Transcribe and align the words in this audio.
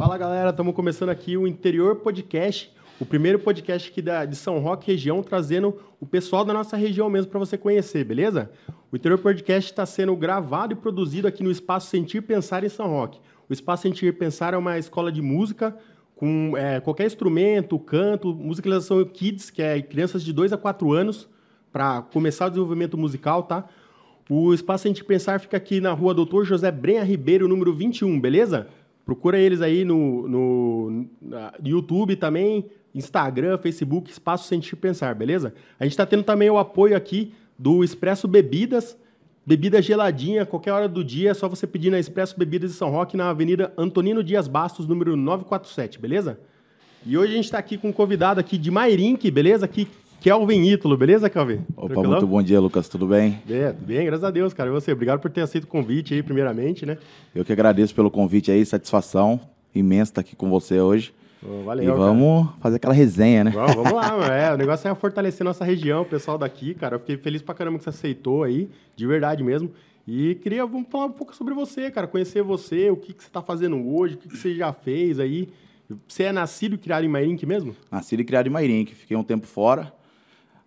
Fala 0.00 0.16
galera, 0.16 0.48
estamos 0.48 0.74
começando 0.74 1.10
aqui 1.10 1.36
o 1.36 1.46
Interior 1.46 1.96
Podcast, 1.96 2.72
o 2.98 3.04
primeiro 3.04 3.38
podcast 3.38 3.90
aqui 3.90 4.00
da, 4.00 4.24
de 4.24 4.34
São 4.34 4.58
Roque 4.58 4.90
região, 4.90 5.22
trazendo 5.22 5.78
o 6.00 6.06
pessoal 6.06 6.42
da 6.42 6.54
nossa 6.54 6.74
região 6.74 7.10
mesmo 7.10 7.30
para 7.30 7.38
você 7.38 7.58
conhecer, 7.58 8.02
beleza? 8.02 8.50
O 8.90 8.96
Interior 8.96 9.18
Podcast 9.18 9.70
está 9.70 9.84
sendo 9.84 10.16
gravado 10.16 10.72
e 10.72 10.76
produzido 10.76 11.28
aqui 11.28 11.42
no 11.42 11.50
Espaço 11.50 11.90
Sentir 11.90 12.22
Pensar 12.22 12.64
em 12.64 12.70
São 12.70 12.88
Roque. 12.88 13.20
O 13.46 13.52
Espaço 13.52 13.82
Sentir 13.82 14.16
Pensar 14.16 14.54
é 14.54 14.56
uma 14.56 14.78
escola 14.78 15.12
de 15.12 15.20
música 15.20 15.76
com 16.16 16.54
é, 16.56 16.80
qualquer 16.80 17.04
instrumento, 17.04 17.78
canto, 17.78 18.34
musicalização 18.34 19.04
kids, 19.04 19.50
que 19.50 19.60
é 19.60 19.82
crianças 19.82 20.24
de 20.24 20.32
2 20.32 20.54
a 20.54 20.56
4 20.56 20.94
anos, 20.94 21.28
para 21.70 22.00
começar 22.00 22.46
o 22.46 22.48
desenvolvimento 22.48 22.96
musical, 22.96 23.42
tá? 23.42 23.68
O 24.30 24.54
Espaço 24.54 24.84
Sentir 24.84 25.04
Pensar 25.04 25.40
fica 25.40 25.58
aqui 25.58 25.78
na 25.78 25.92
rua 25.92 26.14
Doutor 26.14 26.46
José 26.46 26.70
Brenha 26.70 27.04
Ribeiro, 27.04 27.46
número 27.46 27.74
21, 27.74 28.18
beleza? 28.18 28.66
Procura 29.10 29.36
eles 29.36 29.60
aí 29.60 29.84
no, 29.84 30.28
no, 30.28 31.06
YouTube 31.64 32.14
também, 32.14 32.66
Instagram, 32.94 33.58
Facebook, 33.58 34.08
Espaço 34.08 34.46
Sentir 34.46 34.76
Pensar, 34.76 35.16
beleza? 35.16 35.52
A 35.80 35.82
gente 35.82 35.94
está 35.94 36.06
tendo 36.06 36.22
também 36.22 36.48
o 36.48 36.56
apoio 36.56 36.96
aqui 36.96 37.34
do 37.58 37.82
Expresso 37.82 38.28
Bebidas, 38.28 38.96
bebida 39.44 39.82
geladinha, 39.82 40.46
qualquer 40.46 40.70
hora 40.70 40.88
do 40.88 41.02
dia, 41.02 41.30
é 41.32 41.34
só 41.34 41.48
você 41.48 41.66
pedir 41.66 41.90
na 41.90 41.98
Expresso 41.98 42.38
Bebidas 42.38 42.70
de 42.70 42.76
São 42.76 42.88
Roque, 42.88 43.16
na 43.16 43.30
Avenida 43.30 43.72
Antonino 43.76 44.22
Dias 44.22 44.46
Bastos, 44.46 44.86
número 44.86 45.16
947, 45.16 45.98
beleza? 45.98 46.38
E 47.04 47.18
hoje 47.18 47.32
a 47.32 47.34
gente 47.34 47.46
está 47.46 47.58
aqui 47.58 47.76
com 47.76 47.88
um 47.88 47.92
convidado 47.92 48.38
aqui 48.38 48.56
de 48.56 48.70
Mairink, 48.70 49.28
beleza? 49.28 49.64
Aqui, 49.64 49.88
Kelvin 50.20 50.62
Ítalo, 50.64 50.98
beleza, 50.98 51.30
Kelvin? 51.30 51.60
Opa, 51.74 51.86
Tranquilão? 51.86 52.10
muito 52.10 52.26
bom 52.26 52.42
dia, 52.42 52.60
Lucas, 52.60 52.90
tudo 52.90 53.06
bem? 53.06 53.40
É, 53.48 53.72
bem, 53.72 54.04
graças 54.04 54.22
a 54.22 54.30
Deus, 54.30 54.52
cara. 54.52 54.68
E 54.68 54.72
você, 54.72 54.92
obrigado 54.92 55.18
por 55.18 55.30
ter 55.30 55.40
aceito 55.40 55.64
o 55.64 55.66
convite 55.66 56.12
aí, 56.12 56.22
primeiramente, 56.22 56.84
né? 56.84 56.98
Eu 57.34 57.42
que 57.42 57.50
agradeço 57.50 57.94
pelo 57.94 58.10
convite 58.10 58.50
aí, 58.50 58.64
satisfação 58.66 59.40
imensa 59.74 60.10
estar 60.10 60.20
aqui 60.20 60.36
com 60.36 60.50
você 60.50 60.78
hoje. 60.78 61.14
Oh, 61.42 61.62
valeu, 61.64 61.84
e 61.84 61.96
vamos 61.96 62.48
cara. 62.48 62.58
fazer 62.60 62.76
aquela 62.76 62.92
resenha, 62.92 63.44
né? 63.44 63.50
Vamos, 63.50 63.74
vamos 63.74 63.92
lá, 63.92 64.10
é, 64.36 64.52
o 64.52 64.58
negócio 64.58 64.86
é 64.90 64.94
fortalecer 64.94 65.42
nossa 65.42 65.64
região, 65.64 66.02
o 66.02 66.04
pessoal 66.04 66.36
daqui, 66.36 66.74
cara. 66.74 66.96
Eu 66.96 67.00
fiquei 67.00 67.16
feliz 67.16 67.40
pra 67.40 67.54
caramba 67.54 67.78
que 67.78 67.84
você 67.84 67.88
aceitou 67.88 68.42
aí, 68.42 68.68
de 68.94 69.06
verdade 69.06 69.42
mesmo. 69.42 69.70
E 70.06 70.34
queria 70.34 70.66
vamos 70.66 70.88
falar 70.90 71.06
um 71.06 71.12
pouco 71.12 71.34
sobre 71.34 71.54
você, 71.54 71.90
cara, 71.90 72.06
conhecer 72.06 72.42
você, 72.42 72.90
o 72.90 72.96
que, 72.96 73.14
que 73.14 73.22
você 73.22 73.28
está 73.30 73.40
fazendo 73.40 73.88
hoje, 73.90 74.16
o 74.16 74.18
que, 74.18 74.28
que 74.28 74.36
você 74.36 74.54
já 74.54 74.70
fez 74.70 75.18
aí. 75.18 75.48
Você 76.06 76.24
é 76.24 76.32
nascido 76.32 76.74
e 76.74 76.78
criado 76.78 77.04
em 77.04 77.08
Mairink 77.08 77.46
mesmo? 77.46 77.74
Nascido 77.90 78.20
e 78.20 78.24
criado 78.24 78.48
em 78.48 78.50
Mairink, 78.50 78.94
fiquei 78.94 79.16
um 79.16 79.24
tempo 79.24 79.46
fora. 79.46 79.90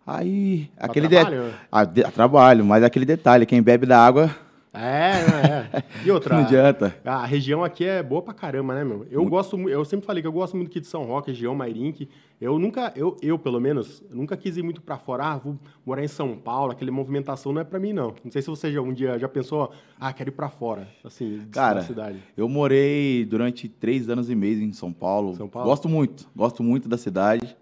Aí, 0.05 0.69
aquele 0.77 1.07
trabalho? 1.07 1.43
De... 1.43 1.55
A, 1.71 1.85
de... 1.85 2.03
a 2.03 2.11
trabalho, 2.11 2.65
mas 2.65 2.83
aquele 2.83 3.05
detalhe, 3.05 3.45
quem 3.45 3.61
bebe 3.61 3.85
da 3.85 3.99
água 3.99 4.29
é, 4.73 5.69
é. 5.77 5.83
E 6.03 6.09
outra. 6.09 6.35
Não 6.35 6.43
adianta. 6.43 6.95
A 7.05 7.25
região 7.27 7.63
aqui 7.63 7.85
é 7.85 8.01
boa 8.01 8.23
pra 8.23 8.33
caramba, 8.33 8.73
né, 8.73 8.83
meu? 8.83 9.05
Eu 9.11 9.19
muito. 9.19 9.29
gosto, 9.29 9.69
eu 9.69 9.85
sempre 9.85 10.07
falei 10.07 10.23
que 10.23 10.27
eu 10.27 10.31
gosto 10.31 10.57
muito 10.57 10.69
aqui 10.69 10.79
de 10.79 10.87
São 10.87 11.03
Roque, 11.03 11.29
região 11.29 11.53
Mairink. 11.53 12.09
Eu 12.41 12.57
nunca, 12.57 12.91
eu, 12.95 13.15
eu 13.21 13.37
pelo 13.37 13.59
menos, 13.61 14.03
nunca 14.09 14.35
quis 14.35 14.57
ir 14.57 14.63
muito 14.63 14.81
para 14.81 14.97
fora. 14.97 15.25
Ah, 15.25 15.37
vou 15.37 15.59
morar 15.85 16.03
em 16.03 16.07
São 16.07 16.35
Paulo, 16.35 16.71
aquela 16.71 16.91
movimentação 16.91 17.53
não 17.53 17.61
é 17.61 17.63
para 17.63 17.79
mim, 17.79 17.93
não. 17.93 18.15
Não 18.23 18.31
sei 18.31 18.41
se 18.41 18.49
você 18.49 18.71
já 18.71 18.81
um 18.81 18.91
dia 18.91 19.19
já 19.19 19.29
pensou, 19.29 19.71
ah, 19.99 20.11
quero 20.11 20.31
ir 20.31 20.33
para 20.33 20.49
fora, 20.49 20.87
assim, 21.03 21.43
Cara, 21.51 21.75
da 21.75 21.81
cidade. 21.83 22.17
Eu 22.35 22.49
morei 22.49 23.25
durante 23.25 23.69
três 23.69 24.09
anos 24.09 24.27
e 24.27 24.33
meio 24.33 24.59
em 24.59 24.73
São 24.73 24.91
Paulo. 24.91 25.35
São 25.35 25.47
Paulo. 25.47 25.69
Gosto 25.69 25.87
muito, 25.87 26.27
gosto 26.35 26.63
muito 26.63 26.89
da 26.89 26.97
cidade. 26.97 27.55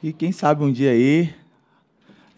E 0.00 0.12
quem 0.12 0.30
sabe 0.30 0.62
um 0.62 0.70
dia 0.70 0.92
aí 0.92 1.34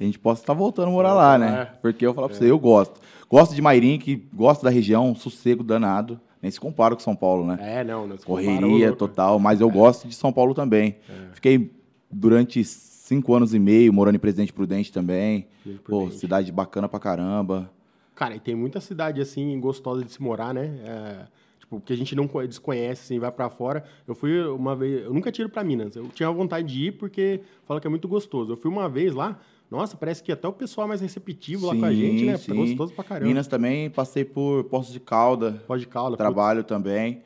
a 0.00 0.06
gente 0.06 0.18
possa 0.18 0.42
estar 0.42 0.54
voltando 0.54 0.88
a 0.88 0.90
morar 0.90 1.14
lá, 1.14 1.38
né? 1.38 1.62
É. 1.62 1.64
Porque 1.80 2.06
eu 2.06 2.14
falo 2.14 2.28
para 2.28 2.36
é. 2.36 2.38
você, 2.38 2.50
eu 2.50 2.58
gosto. 2.58 3.00
Gosto 3.28 3.54
de 3.54 3.62
Mairink, 3.62 4.28
gosto 4.32 4.62
da 4.62 4.70
região, 4.70 5.14
sossego 5.14 5.62
danado. 5.62 6.20
Nem 6.42 6.50
se 6.50 6.58
compara 6.58 6.94
com 6.94 7.00
São 7.00 7.14
Paulo, 7.14 7.46
né? 7.46 7.58
É, 7.60 7.84
não, 7.84 8.06
não 8.06 8.16
se 8.16 8.24
Correria 8.24 8.92
total, 8.92 9.38
mas 9.38 9.60
eu 9.60 9.68
é. 9.68 9.72
gosto 9.72 10.08
de 10.08 10.14
São 10.14 10.32
Paulo 10.32 10.54
também. 10.54 10.96
É. 11.08 11.34
Fiquei 11.34 11.70
durante 12.10 12.64
cinco 12.64 13.34
anos 13.34 13.52
e 13.52 13.58
meio 13.58 13.92
morando 13.92 14.16
em 14.16 14.18
Presidente 14.18 14.52
Prudente 14.52 14.90
também. 14.90 15.46
Pô, 15.84 16.10
cidade 16.10 16.50
bacana 16.50 16.88
pra 16.88 16.98
caramba. 16.98 17.70
Cara, 18.14 18.34
e 18.34 18.40
tem 18.40 18.54
muita 18.54 18.80
cidade 18.80 19.20
assim 19.20 19.58
gostosa 19.60 20.04
de 20.04 20.10
se 20.10 20.22
morar, 20.22 20.54
né? 20.54 21.28
Tipo, 21.58 21.80
que 21.80 21.92
a 21.92 21.96
gente 21.96 22.16
não 22.16 22.26
desconhece, 22.46 23.02
assim, 23.02 23.18
vai 23.18 23.30
para 23.30 23.48
fora. 23.48 23.84
Eu 24.06 24.14
fui 24.14 24.44
uma 24.48 24.74
vez, 24.74 25.04
eu 25.04 25.14
nunca 25.14 25.30
tiro 25.30 25.48
para 25.48 25.62
Minas. 25.62 25.94
Eu 25.94 26.08
tinha 26.08 26.30
vontade 26.30 26.66
de 26.66 26.86
ir 26.86 26.92
porque 26.92 27.40
fala 27.64 27.80
que 27.80 27.86
é 27.86 27.90
muito 27.90 28.08
gostoso. 28.08 28.52
Eu 28.52 28.56
fui 28.56 28.70
uma 28.70 28.88
vez 28.88 29.14
lá, 29.14 29.38
nossa, 29.70 29.96
parece 29.96 30.22
que 30.22 30.32
até 30.32 30.48
o 30.48 30.52
pessoal 30.52 30.88
mais 30.88 31.00
receptivo 31.00 31.60
sim, 31.60 31.66
lá 31.66 31.76
com 31.76 31.84
a 31.84 31.92
gente, 31.92 32.24
né? 32.24 32.36
Sim. 32.36 32.54
Gostoso 32.54 32.92
pra 32.92 33.04
caramba. 33.04 33.28
Minas 33.28 33.46
também, 33.46 33.88
passei 33.88 34.24
por 34.24 34.64
Poços 34.64 34.92
de 34.92 34.98
Calda. 34.98 35.62
Poços 35.66 35.82
de 35.82 35.88
Calda. 35.88 36.16
Trabalho 36.16 36.64
putz. 36.64 36.68
também. 36.68 37.22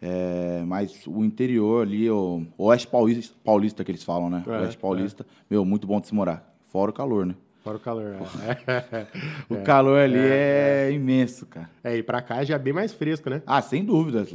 É, 0.00 0.62
mas 0.66 1.06
o 1.06 1.24
interior 1.24 1.86
ali, 1.86 2.10
o 2.10 2.44
Oeste 2.58 2.86
Paulista, 2.86 3.34
Paulista 3.42 3.82
que 3.82 3.90
eles 3.90 4.04
falam, 4.04 4.28
né? 4.28 4.44
É, 4.46 4.50
Oeste 4.50 4.76
Paulista, 4.76 5.24
é. 5.24 5.44
meu, 5.48 5.64
muito 5.64 5.86
bom 5.86 5.98
de 5.98 6.08
se 6.08 6.14
morar. 6.14 6.54
Fora 6.66 6.90
o 6.90 6.94
calor, 6.94 7.24
né? 7.24 7.34
Fora 7.64 7.78
o 7.78 7.80
calor, 7.80 8.14
é. 8.14 9.06
o 9.48 9.56
é. 9.56 9.62
calor 9.62 9.98
ali 9.98 10.18
é, 10.18 10.88
é, 10.88 10.92
imenso, 10.92 11.46
cara. 11.46 11.70
É, 11.82 11.96
e 11.96 12.02
pra 12.02 12.20
cá 12.20 12.44
já 12.44 12.56
é 12.56 12.58
bem 12.58 12.74
mais 12.74 12.92
fresco, 12.92 13.30
né? 13.30 13.42
Ah, 13.46 13.62
sem 13.62 13.82
dúvida. 13.82 14.26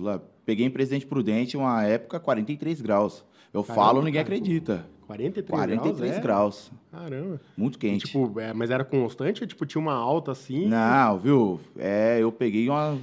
Peguei 0.43 0.65
em 0.65 0.71
Presidente 0.71 1.05
Prudente 1.05 1.55
uma 1.55 1.83
época 1.85 2.19
43 2.19 2.81
graus. 2.81 3.23
Eu 3.53 3.63
Caramba, 3.63 3.85
falo, 3.85 4.01
ninguém 4.01 4.23
cara, 4.23 4.35
acredita. 4.35 4.85
43, 5.11 5.45
43 5.47 5.97
graus? 5.97 6.17
É? 6.17 6.21
graus. 6.21 6.71
Caramba. 6.91 7.41
Muito 7.57 7.77
quente. 7.77 8.03
E, 8.03 8.07
tipo, 8.07 8.39
é, 8.39 8.53
mas 8.53 8.69
era 8.69 8.85
constante? 8.85 9.45
Tipo, 9.45 9.65
tinha 9.65 9.81
uma 9.81 9.93
alta 9.93 10.31
assim? 10.31 10.67
Não, 10.67 11.17
viu? 11.17 11.59
É, 11.77 12.19
eu 12.19 12.31
peguei 12.31 12.69
uma, 12.69 12.97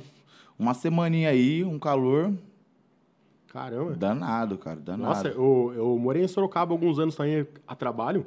uma 0.58 0.74
semaninha 0.74 1.30
aí, 1.30 1.62
um 1.64 1.78
calor. 1.78 2.32
Caramba. 3.48 3.94
Danado, 3.94 4.56
cara, 4.58 4.80
danado. 4.80 5.02
Nossa, 5.02 5.28
eu, 5.28 5.72
eu 5.74 5.98
morei 5.98 6.22
em 6.22 6.28
Sorocaba 6.28 6.72
alguns 6.72 6.98
anos 6.98 7.14
também 7.14 7.46
a 7.66 7.74
trabalho. 7.74 8.26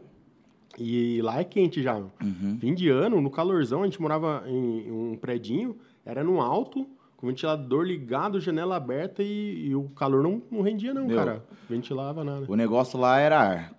E 0.78 1.22
lá 1.22 1.40
é 1.40 1.44
quente 1.44 1.82
já. 1.82 1.98
Uhum. 1.98 2.58
Fim 2.60 2.74
de 2.74 2.90
ano, 2.90 3.20
no 3.20 3.30
calorzão, 3.30 3.82
a 3.82 3.86
gente 3.86 4.02
morava 4.02 4.44
em 4.48 4.92
um 4.92 5.18
predinho, 5.18 5.78
era 6.06 6.24
no 6.24 6.42
alto 6.42 6.88
com 7.22 7.28
o 7.28 7.30
ventilador 7.30 7.84
ligado, 7.84 8.42
janela 8.42 8.76
aberta 8.76 9.22
e, 9.22 9.68
e 9.68 9.76
o 9.76 9.84
calor 9.90 10.24
não, 10.24 10.42
não 10.50 10.62
rendia, 10.62 10.92
não, 10.92 11.06
Meu, 11.06 11.16
cara. 11.16 11.46
Ventilava 11.70 12.24
nada. 12.24 12.46
O 12.48 12.56
negócio 12.56 13.00
lá 13.00 13.20
era 13.20 13.40
ar. 13.40 13.74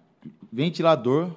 Ventilador. 0.51 1.33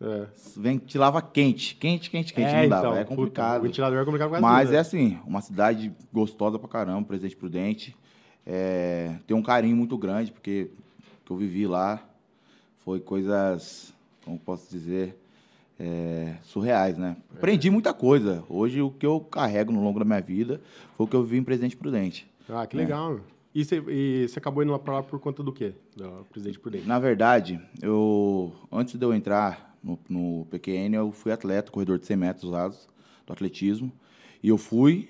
É. 0.00 0.26
Ventilava 0.56 1.20
quente. 1.20 1.74
Quente, 1.74 2.08
quente, 2.08 2.32
quente. 2.32 2.48
É, 2.48 2.62
não 2.62 2.68
dava. 2.68 2.86
Então, 2.86 2.96
é 2.96 3.04
complicado. 3.04 3.54
Puta, 3.54 3.58
o 3.58 3.62
ventilador 3.64 3.98
é 3.98 4.04
complicado 4.04 4.40
Mas 4.40 4.72
é 4.72 4.78
assim, 4.78 5.18
uma 5.26 5.40
cidade 5.40 5.92
gostosa 6.12 6.60
pra 6.60 6.68
caramba, 6.68 7.08
Presidente 7.08 7.34
Prudente. 7.34 7.96
É, 8.46 9.16
tem 9.26 9.36
um 9.36 9.42
carinho 9.42 9.76
muito 9.76 9.98
grande, 9.98 10.30
porque 10.30 10.70
que 11.24 11.32
eu 11.32 11.36
vivi 11.36 11.66
lá 11.66 12.00
foi 12.84 13.00
coisas, 13.00 13.92
como 14.24 14.38
posso 14.38 14.70
dizer, 14.70 15.14
é, 15.78 16.34
surreais, 16.42 16.98
né? 16.98 17.16
Aprendi 17.32 17.70
muita 17.70 17.94
coisa. 17.94 18.44
Hoje, 18.48 18.82
o 18.82 18.90
que 18.90 19.06
eu 19.06 19.20
carrego 19.20 19.72
no 19.72 19.82
longo 19.82 19.98
da 19.98 20.04
minha 20.04 20.20
vida 20.20 20.60
foi 20.96 21.06
o 21.06 21.08
que 21.08 21.14
eu 21.14 21.22
vi 21.22 21.38
em 21.38 21.44
Presidente 21.44 21.76
Prudente. 21.76 22.28
Ah, 22.48 22.66
que 22.66 22.76
legal. 22.76 23.14
Né? 23.14 23.20
E 23.54 23.64
você, 23.64 23.82
e 23.88 24.28
você 24.28 24.38
acabou 24.38 24.62
indo 24.62 24.72
lá 24.72 24.78
para 24.78 24.94
lá 24.94 25.02
por 25.02 25.18
conta 25.20 25.42
do 25.42 25.52
quê? 25.52 25.74
Do 25.96 26.26
Presidente 26.30 26.58
Prudente? 26.58 26.86
Na 26.86 26.98
verdade, 26.98 27.60
eu 27.80 28.52
antes 28.70 28.94
de 28.94 29.04
eu 29.04 29.14
entrar 29.14 29.76
no, 29.82 29.98
no 30.08 30.46
PQN, 30.46 30.94
eu 30.94 31.12
fui 31.12 31.32
atleta, 31.32 31.70
corredor 31.70 31.98
de 31.98 32.06
100 32.06 32.16
metros 32.16 32.50
lados 32.50 32.88
do 33.26 33.32
atletismo. 33.32 33.92
E 34.42 34.48
eu 34.48 34.58
fui 34.58 35.08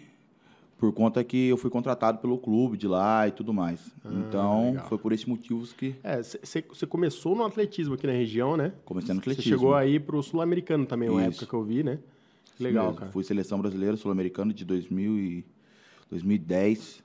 por 0.79 0.93
conta 0.93 1.23
que 1.25 1.49
eu 1.49 1.57
fui 1.57 1.69
contratado 1.69 2.19
pelo 2.19 2.39
clube 2.39 2.77
de 2.77 2.87
lá 2.87 3.27
e 3.27 3.33
tudo 3.33 3.53
mais. 3.53 3.81
Ah, 4.05 4.11
então, 4.15 4.67
legal. 4.71 4.89
foi 4.89 4.97
por 4.97 5.13
esses 5.13 5.27
motivos 5.27 5.73
que... 5.73 5.97
É, 6.05 6.23
você 6.23 6.87
começou 6.87 7.35
no 7.35 7.45
atletismo 7.45 7.95
aqui 7.95 8.07
na 8.07 8.13
região, 8.13 8.57
né? 8.57 8.73
Comecei 8.85 9.13
no 9.13 9.21
atletismo. 9.21 9.43
Você 9.43 9.57
chegou 9.57 9.75
aí 9.75 9.99
para 9.99 10.17
o 10.17 10.23
Sul-Americano 10.23 10.87
também, 10.87 11.09
uma 11.11 11.25
época 11.25 11.47
que 11.47 11.53
eu 11.53 11.65
vi, 11.65 11.83
né? 11.83 11.99
Legal, 12.61 12.95
cara. 12.95 13.11
Fui 13.11 13.25
seleção 13.25 13.61
brasileira, 13.61 13.97
Sul-Americano 13.97 14.53
de 14.53 14.65
2000 14.65 15.19
e 15.19 15.45
2010. 16.11 17.03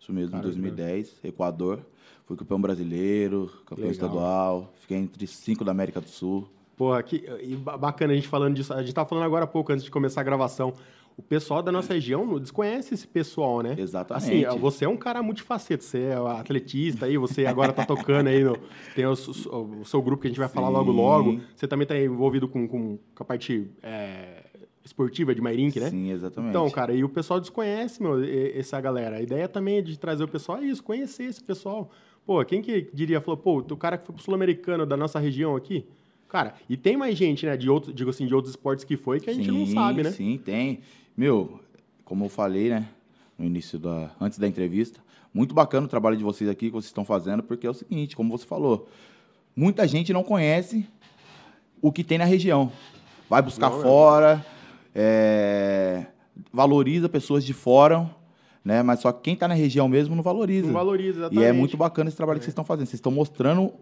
Isso 0.00 0.12
mesmo, 0.12 0.32
Caramba. 0.32 0.48
2010. 0.48 1.20
Equador. 1.24 1.80
Fui 2.26 2.36
campeão 2.36 2.60
brasileiro, 2.60 3.50
campeão 3.66 3.88
Legal. 3.88 3.92
estadual. 3.92 4.72
Fiquei 4.80 4.96
entre 4.96 5.26
cinco 5.26 5.62
da 5.62 5.72
América 5.72 6.00
do 6.00 6.08
Sul. 6.08 6.48
Porra, 6.76 7.02
que 7.02 7.24
e 7.42 7.54
bacana 7.54 8.12
a 8.12 8.16
gente 8.16 8.28
falando 8.28 8.54
disso. 8.54 8.72
A 8.72 8.78
gente 8.78 8.88
estava 8.88 9.08
falando 9.08 9.24
agora 9.24 9.44
há 9.44 9.46
pouco, 9.46 9.72
antes 9.72 9.84
de 9.84 9.90
começar 9.90 10.22
a 10.22 10.24
gravação 10.24 10.72
o 11.16 11.22
pessoal 11.22 11.62
da 11.62 11.70
nossa 11.70 11.94
região 11.94 12.38
desconhece 12.38 12.94
esse 12.94 13.06
pessoal, 13.06 13.62
né? 13.62 13.76
Exatamente. 13.78 14.46
Assim, 14.46 14.58
você 14.58 14.84
é 14.84 14.88
um 14.88 14.96
cara 14.96 15.22
multifaceta, 15.22 15.82
você 15.82 15.98
é 15.98 16.14
atletista 16.14 17.06
aí, 17.06 17.16
você 17.16 17.46
agora 17.46 17.72
tá 17.72 17.84
tocando 17.86 18.26
aí, 18.26 18.42
no, 18.42 18.58
tem 18.94 19.06
o, 19.06 19.12
o, 19.12 19.84
seu 19.84 20.02
grupo 20.02 20.22
que 20.22 20.28
a 20.28 20.30
gente 20.30 20.38
vai 20.38 20.48
Sim. 20.48 20.54
falar 20.54 20.68
logo 20.68 20.90
logo. 20.90 21.40
Você 21.54 21.68
também 21.68 21.86
tá 21.86 21.96
envolvido 21.96 22.48
com, 22.48 22.66
com, 22.66 22.96
com 23.14 23.22
a 23.22 23.24
parte 23.24 23.70
é, 23.80 24.42
esportiva 24.84 25.32
de 25.34 25.40
Mairink, 25.40 25.78
né? 25.78 25.88
Sim, 25.88 26.10
exatamente. 26.10 26.50
Então, 26.50 26.68
cara, 26.70 26.92
e 26.92 27.04
o 27.04 27.08
pessoal 27.08 27.38
desconhece, 27.38 28.02
meu, 28.02 28.22
essa 28.24 28.80
galera. 28.80 29.16
A 29.16 29.22
ideia 29.22 29.48
também 29.48 29.78
é 29.78 29.82
de 29.82 29.96
trazer 29.96 30.24
o 30.24 30.28
pessoal 30.28 30.58
é 30.58 30.64
isso, 30.64 30.82
conhecer 30.82 31.24
esse 31.24 31.42
pessoal. 31.42 31.90
Pô, 32.26 32.44
quem 32.44 32.60
que 32.60 32.90
diria, 32.92 33.20
falou, 33.20 33.36
pô, 33.36 33.58
o 33.58 33.76
cara 33.76 33.96
que 33.98 34.06
foi 34.06 34.14
pro 34.14 34.24
Sul-Americano 34.24 34.84
da 34.84 34.96
nossa 34.96 35.20
região 35.20 35.54
aqui, 35.54 35.86
Cara, 36.34 36.54
e 36.68 36.76
tem 36.76 36.96
mais 36.96 37.16
gente, 37.16 37.46
né, 37.46 37.56
de 37.56 37.70
outro, 37.70 37.92
digo 37.92 38.10
assim, 38.10 38.26
de 38.26 38.34
outros 38.34 38.50
esportes 38.50 38.84
que 38.84 38.96
foi 38.96 39.20
que 39.20 39.30
a 39.30 39.32
gente 39.32 39.48
sim, 39.48 39.56
não 39.56 39.66
sabe, 39.66 40.02
né? 40.02 40.10
Sim, 40.10 40.36
tem. 40.36 40.80
Meu, 41.16 41.60
como 42.04 42.24
eu 42.24 42.28
falei, 42.28 42.70
né? 42.70 42.88
no 43.36 43.44
início 43.44 43.78
da, 43.80 44.10
antes 44.20 44.38
da 44.38 44.46
entrevista. 44.46 45.00
Muito 45.32 45.52
bacana 45.54 45.86
o 45.86 45.88
trabalho 45.88 46.16
de 46.16 46.22
vocês 46.22 46.48
aqui 46.48 46.66
que 46.66 46.70
vocês 46.72 46.86
estão 46.86 47.04
fazendo, 47.04 47.42
porque 47.42 47.66
é 47.66 47.70
o 47.70 47.74
seguinte, 47.74 48.14
como 48.14 48.30
você 48.36 48.46
falou, 48.46 48.88
muita 49.56 49.88
gente 49.88 50.12
não 50.12 50.22
conhece 50.22 50.86
o 51.82 51.90
que 51.90 52.04
tem 52.04 52.16
na 52.18 52.24
região. 52.24 52.70
Vai 53.28 53.42
buscar 53.42 53.70
Não, 53.70 53.80
é. 53.80 53.82
fora, 53.82 54.46
é, 54.94 56.06
valoriza 56.52 57.08
pessoas 57.08 57.44
de 57.44 57.52
fora, 57.52 58.08
né? 58.64 58.82
Mas 58.84 59.00
só 59.00 59.10
que 59.12 59.22
quem 59.22 59.34
está 59.34 59.48
na 59.48 59.54
região 59.54 59.88
mesmo 59.88 60.14
não 60.14 60.22
valoriza. 60.22 60.66
Não 60.68 60.74
valoriza, 60.74 61.16
E 61.16 61.20
exatamente. 61.22 61.44
é 61.46 61.52
muito 61.52 61.76
bacana 61.76 62.06
esse 62.08 62.16
trabalho 62.16 62.38
que 62.38 62.44
vocês 62.44 62.52
estão 62.52 62.64
fazendo. 62.64 62.86
Vocês 62.86 62.98
estão 62.98 63.10
mostrando 63.10 63.72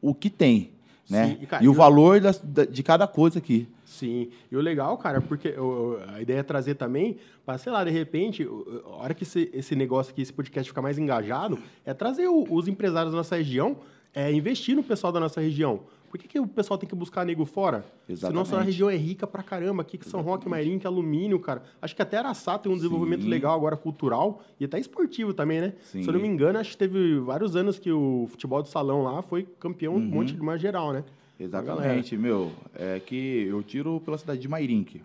o 0.00 0.14
que 0.14 0.30
tem, 0.30 0.70
né? 1.08 1.30
Sim, 1.30 1.38
e, 1.42 1.46
cara, 1.46 1.64
e 1.64 1.66
o 1.68 1.70
eu- 1.70 1.74
valor 1.74 2.20
das- 2.20 2.38
da- 2.38 2.64
de 2.64 2.82
cada 2.84 3.08
coisa 3.08 3.38
aqui. 3.40 3.66
Sim, 3.90 4.28
e 4.52 4.56
o 4.56 4.60
legal, 4.60 4.96
cara, 4.98 5.20
porque 5.20 5.48
eu- 5.48 5.98
a 6.14 6.22
ideia 6.22 6.38
é 6.38 6.42
trazer 6.44 6.76
também, 6.76 7.16
para 7.44 7.58
sei 7.58 7.72
lá, 7.72 7.82
de 7.82 7.90
repente, 7.90 8.46
a 8.84 8.88
hora 9.02 9.12
que 9.12 9.24
esse, 9.24 9.50
esse 9.52 9.74
negócio 9.74 10.12
aqui, 10.12 10.22
esse 10.22 10.32
podcast 10.32 10.70
ficar 10.70 10.80
mais 10.80 10.96
engajado, 10.96 11.58
é 11.84 11.92
trazer 11.92 12.28
o- 12.28 12.46
os 12.48 12.68
empresários 12.68 13.10
da 13.12 13.16
nossa 13.18 13.34
região, 13.36 13.76
é 14.14 14.32
investir 14.32 14.76
no 14.76 14.82
pessoal 14.84 15.12
da 15.12 15.18
nossa 15.18 15.40
região. 15.40 15.80
Por 16.08 16.18
que, 16.18 16.26
que 16.28 16.38
o 16.40 16.46
pessoal 16.46 16.78
tem 16.78 16.88
que 16.88 16.94
buscar 16.94 17.24
nego 17.26 17.44
fora? 17.44 17.84
Se 18.06 18.12
nossa 18.12 18.26
Exatamente. 18.54 18.66
região 18.66 18.90
é 18.90 18.96
rica 18.96 19.26
pra 19.26 19.42
caramba, 19.44 19.82
aqui 19.82 19.96
que 19.98 20.08
São 20.08 20.20
Roque, 20.22 20.48
Mairim, 20.48 20.78
que 20.78 20.86
é 20.86 20.88
alumínio, 20.88 21.38
cara. 21.40 21.62
Acho 21.82 21.94
que 21.94 22.02
até 22.02 22.16
Araçá 22.16 22.58
tem 22.58 22.70
um 22.70 22.74
desenvolvimento 22.76 23.22
Sim. 23.22 23.28
legal 23.28 23.54
agora, 23.56 23.76
cultural, 23.76 24.40
e 24.58 24.64
até 24.64 24.78
esportivo 24.78 25.32
também, 25.34 25.60
né? 25.60 25.74
Sim. 25.82 26.02
Se 26.02 26.08
eu 26.08 26.12
não 26.12 26.20
me 26.20 26.26
engano, 26.28 26.58
acho 26.58 26.70
que 26.72 26.76
teve 26.76 27.18
vários 27.20 27.54
anos 27.56 27.78
que 27.78 27.90
o 27.92 28.26
futebol 28.28 28.62
de 28.62 28.68
salão 28.68 29.02
lá 29.04 29.20
foi 29.22 29.46
campeão 29.60 29.94
Uhum. 29.94 30.00
um 30.00 30.06
monte 30.06 30.32
de 30.34 30.40
uma 30.40 30.56
geral, 30.58 30.92
né? 30.92 31.04
Exatamente, 31.40 32.16
meu. 32.16 32.52
É 32.74 33.00
que 33.00 33.46
eu 33.48 33.62
tiro 33.62 34.00
pela 34.00 34.18
cidade 34.18 34.40
de 34.40 34.48
Mairinque. 34.48 35.02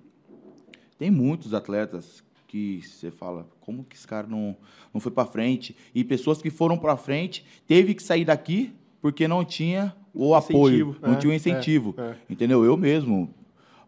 Tem 0.97 1.09
muitos 1.09 1.53
atletas 1.53 2.23
que 2.47 2.81
você 2.83 3.11
fala, 3.11 3.47
como 3.61 3.83
que 3.83 3.95
esse 3.95 4.07
cara 4.07 4.27
não, 4.27 4.55
não 4.93 5.01
foi 5.01 5.11
para 5.11 5.25
frente? 5.25 5.75
E 5.93 6.03
pessoas 6.03 6.41
que 6.41 6.49
foram 6.49 6.77
para 6.77 6.95
frente, 6.95 7.45
teve 7.67 7.93
que 7.93 8.03
sair 8.03 8.25
daqui 8.25 8.73
porque 9.01 9.27
não 9.27 9.43
tinha 9.43 9.95
o 10.13 10.33
apoio, 10.33 10.89
Incentivo, 10.89 11.07
não 11.07 11.13
é, 11.13 11.17
tinha 11.17 11.31
o 11.31 11.35
incentivo. 11.35 11.95
é, 11.97 12.01
é. 12.01 12.17
Entendeu? 12.29 12.63
Eu 12.63 12.77
mesmo, 12.77 13.29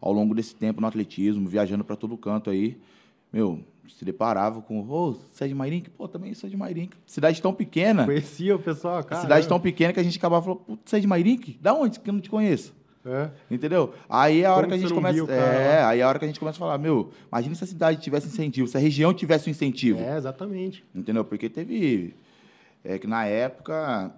ao 0.00 0.12
longo 0.12 0.34
desse 0.34 0.54
tempo 0.54 0.80
no 0.80 0.86
atletismo, 0.86 1.48
viajando 1.48 1.82
para 1.82 1.96
todo 1.96 2.16
canto 2.16 2.50
aí, 2.50 2.76
meu, 3.32 3.60
se 3.88 4.04
deparava 4.04 4.60
com, 4.60 4.80
ô, 4.80 5.12
você 5.12 5.44
é 5.44 5.48
de 5.48 5.54
Mairinque? 5.54 5.90
Pô, 5.90 6.06
também 6.08 6.34
sou 6.34 6.48
de 6.48 6.56
Mairinque. 6.56 6.96
Cidade 7.06 7.40
tão 7.40 7.52
pequena. 7.52 8.04
Conhecia 8.04 8.54
o 8.54 8.58
pessoal, 8.58 9.02
cara. 9.04 9.22
Cidade 9.22 9.48
tão 9.48 9.58
pequena 9.58 9.92
que 9.92 10.00
a 10.00 10.02
gente 10.02 10.18
acabava 10.18 10.42
falando, 10.44 10.60
putz, 10.60 10.90
você 10.90 10.96
é 10.96 11.00
de 11.00 11.06
Mairinque? 11.06 11.58
Da 11.60 11.74
onde 11.74 11.98
que 12.00 12.08
eu 12.08 12.12
não 12.14 12.20
te 12.20 12.30
conheço? 12.30 12.74
É. 13.04 13.30
Entendeu? 13.50 13.94
Aí 14.08 14.42
é 14.42 14.46
a 14.46 14.52
hora 14.52 14.66
Como 14.66 14.68
que 14.68 14.74
a 14.74 14.88
gente 14.88 14.94
começa. 14.94 15.14
viu 15.14 15.26
cara 15.26 15.40
É, 15.40 15.84
aí 15.84 16.00
é 16.00 16.02
a 16.02 16.08
hora 16.08 16.18
que 16.18 16.24
a 16.24 16.28
gente 16.28 16.38
começa 16.38 16.56
a 16.56 16.60
falar, 16.60 16.78
meu, 16.78 17.10
imagina 17.30 17.54
se 17.54 17.64
a 17.64 17.66
cidade 17.66 18.00
tivesse 18.00 18.26
incentivo, 18.26 18.68
se 18.68 18.76
a 18.76 18.80
região 18.80 19.14
tivesse 19.14 19.48
um 19.48 19.50
incentivo. 19.50 20.00
É, 20.00 20.16
exatamente. 20.16 20.84
Entendeu? 20.94 21.24
Porque 21.24 21.48
teve. 21.48 22.14
É 22.84 22.98
que 22.98 23.06
na 23.06 23.24
época, 23.24 24.12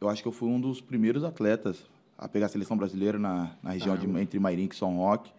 eu 0.00 0.08
acho 0.08 0.22
que 0.22 0.28
eu 0.28 0.32
fui 0.32 0.48
um 0.48 0.60
dos 0.60 0.80
primeiros 0.80 1.24
atletas 1.24 1.84
a 2.16 2.26
pegar 2.28 2.46
a 2.46 2.48
seleção 2.48 2.76
brasileira 2.76 3.18
na, 3.18 3.50
na 3.62 3.70
região 3.70 3.94
de, 3.96 4.02
Caramba. 4.02 4.22
entre 4.22 4.38
Mairinque 4.38 4.74
e 4.74 4.78
São 4.78 4.96
Roque. 4.96 5.30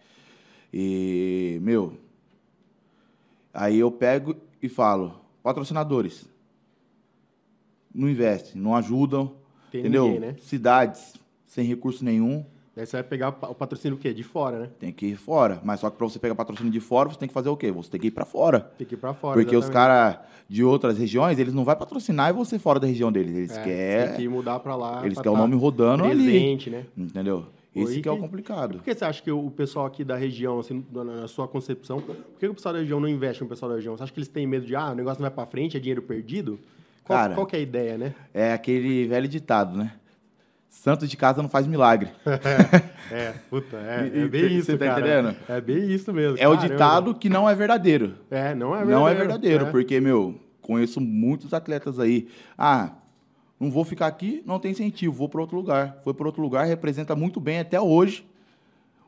E, 0.72 1.58
meu. 1.62 1.94
Aí 3.58 3.78
eu 3.78 3.90
pego 3.90 4.36
e 4.62 4.68
falo, 4.68 5.18
patrocinadores. 5.42 6.28
Não 7.94 8.06
investem, 8.06 8.60
não 8.60 8.76
ajudam. 8.76 9.32
Tem 9.72 9.80
entendeu? 9.80 10.04
ninguém, 10.04 10.20
né? 10.20 10.36
Cidades 10.40 11.14
sem 11.46 11.64
recurso 11.66 12.04
nenhum. 12.04 12.44
Daí 12.76 12.84
você 12.84 12.98
vai 12.98 13.02
pegar 13.04 13.30
o 13.30 13.54
patrocínio 13.54 13.96
o 13.96 13.98
quê? 13.98 14.12
De 14.12 14.22
fora, 14.22 14.58
né? 14.58 14.70
Tem 14.78 14.92
que 14.92 15.06
ir 15.06 15.16
fora. 15.16 15.58
Mas 15.64 15.80
só 15.80 15.88
que 15.88 15.96
para 15.96 16.06
você 16.06 16.18
pegar 16.18 16.34
patrocínio 16.34 16.70
de 16.70 16.80
fora, 16.80 17.08
você 17.08 17.18
tem 17.18 17.26
que 17.26 17.32
fazer 17.32 17.48
o 17.48 17.56
quê? 17.56 17.72
Você 17.72 17.90
tem 17.92 17.98
que 17.98 18.08
ir 18.08 18.10
para 18.10 18.26
fora. 18.26 18.60
Tem 18.76 18.86
que 18.86 18.94
ir 18.94 18.98
pra 18.98 19.14
fora. 19.14 19.32
Porque 19.40 19.56
os 19.56 19.64
exatamente. 19.64 19.72
caras 19.72 20.18
de 20.46 20.62
outras 20.62 20.98
regiões, 20.98 21.38
eles 21.38 21.54
não 21.54 21.64
vão 21.64 21.74
patrocinar 21.74 22.28
e 22.28 22.34
você 22.34 22.58
fora 22.58 22.78
da 22.78 22.86
região 22.86 23.10
deles. 23.10 23.34
Eles 23.34 23.56
É, 23.56 23.62
querem. 23.62 24.08
Tem 24.08 24.16
que 24.18 24.28
mudar 24.28 24.60
pra 24.60 24.76
lá. 24.76 25.00
Eles 25.06 25.14
pra 25.14 25.22
querem 25.22 25.34
o 25.34 25.40
tá 25.40 25.48
nome 25.48 25.56
rodando 25.58 26.04
ali. 26.04 26.24
presente, 26.24 26.68
né? 26.68 26.84
Entendeu? 26.94 27.46
Esse 27.82 27.98
e 27.98 28.02
que 28.02 28.08
é 28.08 28.12
o 28.12 28.18
complicado. 28.18 28.78
Por 28.78 28.84
que 28.84 28.94
você 28.94 29.04
acha 29.04 29.22
que 29.22 29.30
o 29.30 29.50
pessoal 29.50 29.86
aqui 29.86 30.02
da 30.04 30.16
região, 30.16 30.58
assim, 30.58 30.84
na 30.92 31.28
sua 31.28 31.46
concepção, 31.46 32.00
por 32.00 32.16
que 32.38 32.46
o 32.48 32.54
pessoal 32.54 32.72
da 32.74 32.80
região 32.80 32.98
não 33.00 33.08
investe 33.08 33.42
no 33.42 33.48
pessoal 33.48 33.70
da 33.70 33.76
região? 33.76 33.96
Você 33.96 34.02
acha 34.04 34.12
que 34.12 34.18
eles 34.18 34.28
têm 34.28 34.46
medo 34.46 34.64
de, 34.66 34.74
ah, 34.74 34.90
o 34.90 34.94
negócio 34.94 35.20
não 35.22 35.28
vai 35.28 35.34
pra 35.34 35.46
frente, 35.46 35.76
é 35.76 35.80
dinheiro 35.80 36.02
perdido? 36.02 36.58
Qual, 37.04 37.18
Cara- 37.18 37.34
qual 37.34 37.46
que 37.46 37.54
é 37.54 37.58
a 37.58 37.62
ideia, 37.62 37.96
né? 37.98 38.14
É 38.34 38.52
aquele 38.52 39.06
velho 39.06 39.28
ditado, 39.28 39.76
né? 39.76 39.92
Santo 40.68 41.06
de 41.06 41.16
casa 41.16 41.40
não 41.42 41.48
faz 41.48 41.66
milagre. 41.66 42.10
É, 43.08 43.32
puta, 43.48 43.76
é, 43.76 44.10
E- 44.12 44.18
é 44.18 44.22
e 44.24 44.28
bem 44.28 44.56
isso, 44.56 44.66
cê 44.66 44.76
tá 44.76 44.86
cara. 44.86 45.00
entendendo? 45.00 45.36
É 45.48 45.60
bem 45.60 45.88
isso 45.92 46.12
mesmo. 46.12 46.36
É 46.40 46.48
o 46.48 46.56
Caramba. 46.56 46.68
ditado 46.72 47.14
que 47.14 47.28
não 47.28 47.48
é 47.48 47.54
verdadeiro. 47.54 48.14
É, 48.28 48.52
não 48.52 48.74
é 48.74 48.78
verdadeiro. 48.78 48.98
Não 49.00 49.08
é 49.08 49.14
verdadeiro, 49.14 49.66
é. 49.66 49.70
porque, 49.70 50.00
meu, 50.00 50.34
conheço 50.60 51.00
muitos 51.00 51.54
atletas 51.54 52.00
aí. 52.00 52.26
Ah, 52.58 52.90
não 53.58 53.70
vou 53.70 53.84
ficar 53.84 54.06
aqui, 54.06 54.42
não 54.44 54.58
tem 54.58 54.72
incentivo, 54.72 55.12
vou 55.14 55.28
para 55.28 55.40
outro 55.40 55.56
lugar. 55.56 55.98
Foi 56.04 56.12
para 56.14 56.26
outro 56.26 56.42
lugar, 56.42 56.66
representa 56.66 57.14
muito 57.16 57.40
bem 57.40 57.58
até 57.60 57.80
hoje 57.80 58.24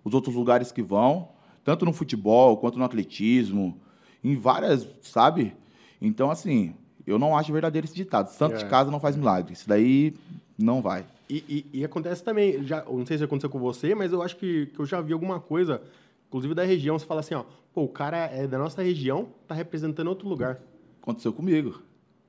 os 0.05 0.15
outros 0.15 0.35
lugares 0.35 0.73
que 0.73 0.83
vão, 0.83 1.29
tanto 1.65 1.85
no 1.85 1.93
futebol 1.93 2.57
quanto 2.57 2.79
no 2.79 2.85
atletismo, 2.85 3.77
em 4.25 4.35
várias, 4.37 4.87
sabe? 5.03 5.55
Então, 6.01 6.31
assim, 6.31 6.75
eu 7.07 7.19
não 7.19 7.37
acho 7.37 7.53
verdadeiro 7.53 7.87
esse 7.87 7.95
ditado. 7.95 8.29
Santo 8.29 8.55
É. 8.55 8.59
de 8.59 8.65
casa 8.67 8.91
não 8.91 8.99
faz 9.01 9.17
milagre. 9.17 9.53
Isso 9.53 9.69
daí 9.69 10.15
não 10.59 10.81
vai. 10.81 11.05
E, 11.29 11.45
e- 11.73 11.81
e 11.81 11.85
acontece 11.85 12.25
também, 12.25 12.63
já, 12.65 12.83
não 12.85 13.05
sei 13.05 13.19
se 13.19 13.25
aconteceu 13.25 13.51
com 13.51 13.59
você, 13.59 13.95
mas 13.95 14.13
eu 14.13 14.23
acho 14.23 14.37
que, 14.37 14.67
que 14.67 14.79
eu 14.81 14.87
já 14.87 14.99
vi 15.03 15.13
alguma 15.13 15.39
coisa, 15.39 15.83
inclusive 16.29 16.55
da 16.55 16.65
região, 16.65 16.99
você 16.99 17.05
fala 17.05 17.21
assim, 17.21 17.35
ó, 17.35 17.45
pô, 17.75 17.83
o 17.83 17.89
cara 17.89 18.17
é 18.33 18.47
da 18.47 18.57
nossa 18.59 18.83
região, 18.83 19.29
tá 19.47 19.55
representando 19.55 20.09
outro 20.09 20.27
lugar. 20.27 20.59
Aconteceu 21.03 21.33
comigo. 21.35 21.83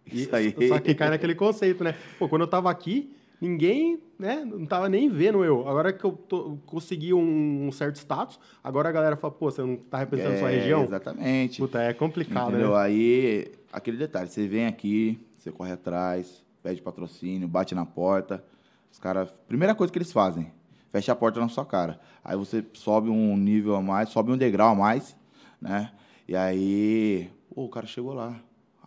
Isso 0.14 0.36
aí. 0.36 0.56
Só 0.68 0.80
que 0.80 0.94
cai 0.96 1.10
naquele 1.10 1.36
conceito, 1.36 1.84
né? 1.84 1.96
Pô, 2.18 2.28
quando 2.28 2.42
eu 2.44 2.48
tava 2.48 2.70
aqui, 2.70 3.16
ninguém, 3.40 4.00
né, 4.18 4.44
não 4.46 4.66
tava 4.66 4.90
nem 4.90 5.10
vendo 5.10 5.44
eu. 5.44 5.68
Agora 5.68 5.94
que 5.94 6.04
eu 6.04 6.12
tô- 6.12 6.58
consegui 6.66 7.14
um, 7.14 7.68
um 7.68 7.72
certo 7.72 7.96
status, 7.98 8.40
agora 8.64 8.90
a 8.90 8.92
galera 8.92 9.16
fala, 9.16 9.34
pô, 9.34 9.50
você 9.50 9.62
não 9.62 9.78
tá 9.78 9.98
representando 10.00 10.36
a 10.36 10.40
sua 10.40 10.52
É, 10.52 10.56
região? 10.56 10.84
Exatamente. 10.84 11.60
Puta, 11.62 11.82
é 11.82 11.94
complicado, 11.94 12.50
Entendeu? 12.50 12.72
né? 12.72 12.78
Aí, 12.80 13.52
aquele 13.72 13.98
detalhe, 13.98 14.30
você 14.30 14.48
vem 14.48 14.66
aqui, 14.68 15.20
você 15.36 15.52
corre 15.52 15.72
atrás, 15.72 16.46
pede 16.62 16.82
patrocínio, 16.82 17.48
bate 17.48 17.74
na 17.74 17.86
porta. 17.86 18.44
Os 18.92 19.00
caras, 19.00 19.30
primeira 19.48 19.74
coisa 19.76 19.94
que 19.94 19.98
eles 20.00 20.12
fazem, 20.12 20.52
fecha 20.90 21.12
a 21.12 21.16
porta 21.16 21.40
na 21.40 21.48
sua 21.48 21.66
cara. 21.66 22.00
Aí 22.24 22.36
você 22.36 22.66
sobe 22.74 23.10
um 23.10 23.38
nível 23.38 23.76
a 23.76 23.82
mais, 23.82 24.10
sobe 24.10 24.32
um 24.32 24.38
degrau 24.38 24.70
a 24.72 24.76
mais, 24.76 25.16
né? 25.62 25.92
E 26.28 26.36
aí, 26.36 27.30
pô, 27.54 27.66
o 27.66 27.70
cara 27.70 27.86
chegou 27.88 28.14
lá. 28.14 28.36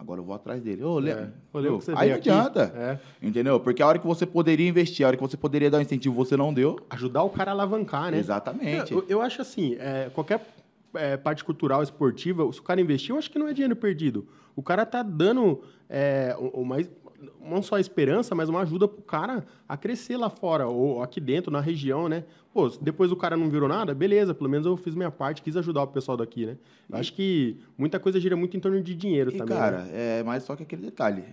Agora 0.03 0.21
eu 0.21 0.25
vou 0.25 0.35
atrás 0.35 0.61
dele. 0.61 0.83
Ô, 0.83 0.99
É. 0.99 1.03
lembra? 1.03 1.33
Você 1.53 1.93
aí 1.97 2.11
não 2.11 2.17
aqui. 2.17 2.29
adianta. 2.29 2.73
É. 2.77 2.99
Entendeu? 3.27 3.61
Porque 3.61 3.81
a 3.83 3.87
hora 3.87 3.99
que 3.99 4.07
você 4.07 4.27
poderia 4.27 4.69
investir, 4.69 5.05
a 5.05 5.09
hora 5.09 5.17
que 5.17 5.23
você 5.23 5.37
poderia 5.37 5.71
dar 5.71 5.79
um 5.79 5.81
incentivo, 5.81 6.15
você 6.15 6.37
não 6.37 6.53
deu. 6.53 6.79
Ajudar 6.91 7.23
o 7.23 7.31
cara 7.31 7.53
a 7.53 7.55
alavancar, 7.55 8.11
né? 8.11 8.19
Exatamente. 8.19 8.93
Eu, 8.93 9.05
eu 9.09 9.23
acho 9.23 9.41
assim, 9.41 9.77
é, 9.79 10.11
qualquer 10.13 10.45
é, 10.95 11.17
parte 11.17 11.45
cultural, 11.45 11.83
esportiva, 11.83 12.51
se 12.53 12.59
o 12.59 12.63
cara 12.63 12.81
investir, 12.81 13.11
eu 13.11 13.19
acho 13.19 13.31
que 13.31 13.39
não 13.39 13.47
é 13.49 13.53
dinheiro 13.53 13.77
perdido. 13.77 14.27
O 14.57 14.63
cara 14.63 14.85
tá 14.85 15.03
dando 15.03 15.63
é, 15.89 16.37
mais, 16.67 16.91
não 17.41 17.63
só 17.63 17.77
a 17.77 17.81
esperança, 17.81 18.35
mas 18.35 18.49
uma 18.49 18.61
ajuda 18.61 18.87
pro 18.89 19.03
cara 19.03 19.45
a 19.69 19.77
crescer 19.77 20.17
lá 20.17 20.29
fora, 20.31 20.67
ou 20.67 21.03
aqui 21.03 21.21
dentro, 21.21 21.51
na 21.51 21.61
região, 21.61 22.09
né? 22.09 22.25
Pô, 22.53 22.69
depois 22.69 23.11
o 23.11 23.17
cara 23.17 23.37
não 23.37 23.49
virou 23.49 23.69
nada, 23.69 23.95
beleza, 23.95 24.35
pelo 24.35 24.51
menos 24.51 24.67
eu 24.67 24.77
fiz 24.77 24.95
minha 24.95 25.11
parte, 25.11 25.43
quis 25.43 25.57
ajudar 25.57 25.83
o 25.83 25.87
pessoal 25.87 26.17
daqui, 26.17 26.47
né? 26.47 26.57
Eu 26.91 26.99
acho 26.99 27.13
que 27.15 27.57
muita 27.79 27.99
coisa 27.99 28.21
gira 28.21 28.37
muito 28.37 28.57
em 28.57 28.61
torno 28.61 28.83
de 28.83 28.95
dinheiro 28.95 29.31
E, 29.31 29.39
também. 29.39 29.57
cara, 29.57 29.85
né? 29.85 30.21
é 30.21 30.23
mais 30.23 30.43
só 30.43 30.55
que 30.55 30.63
aquele 30.63 30.83
detalhe. 30.83 31.25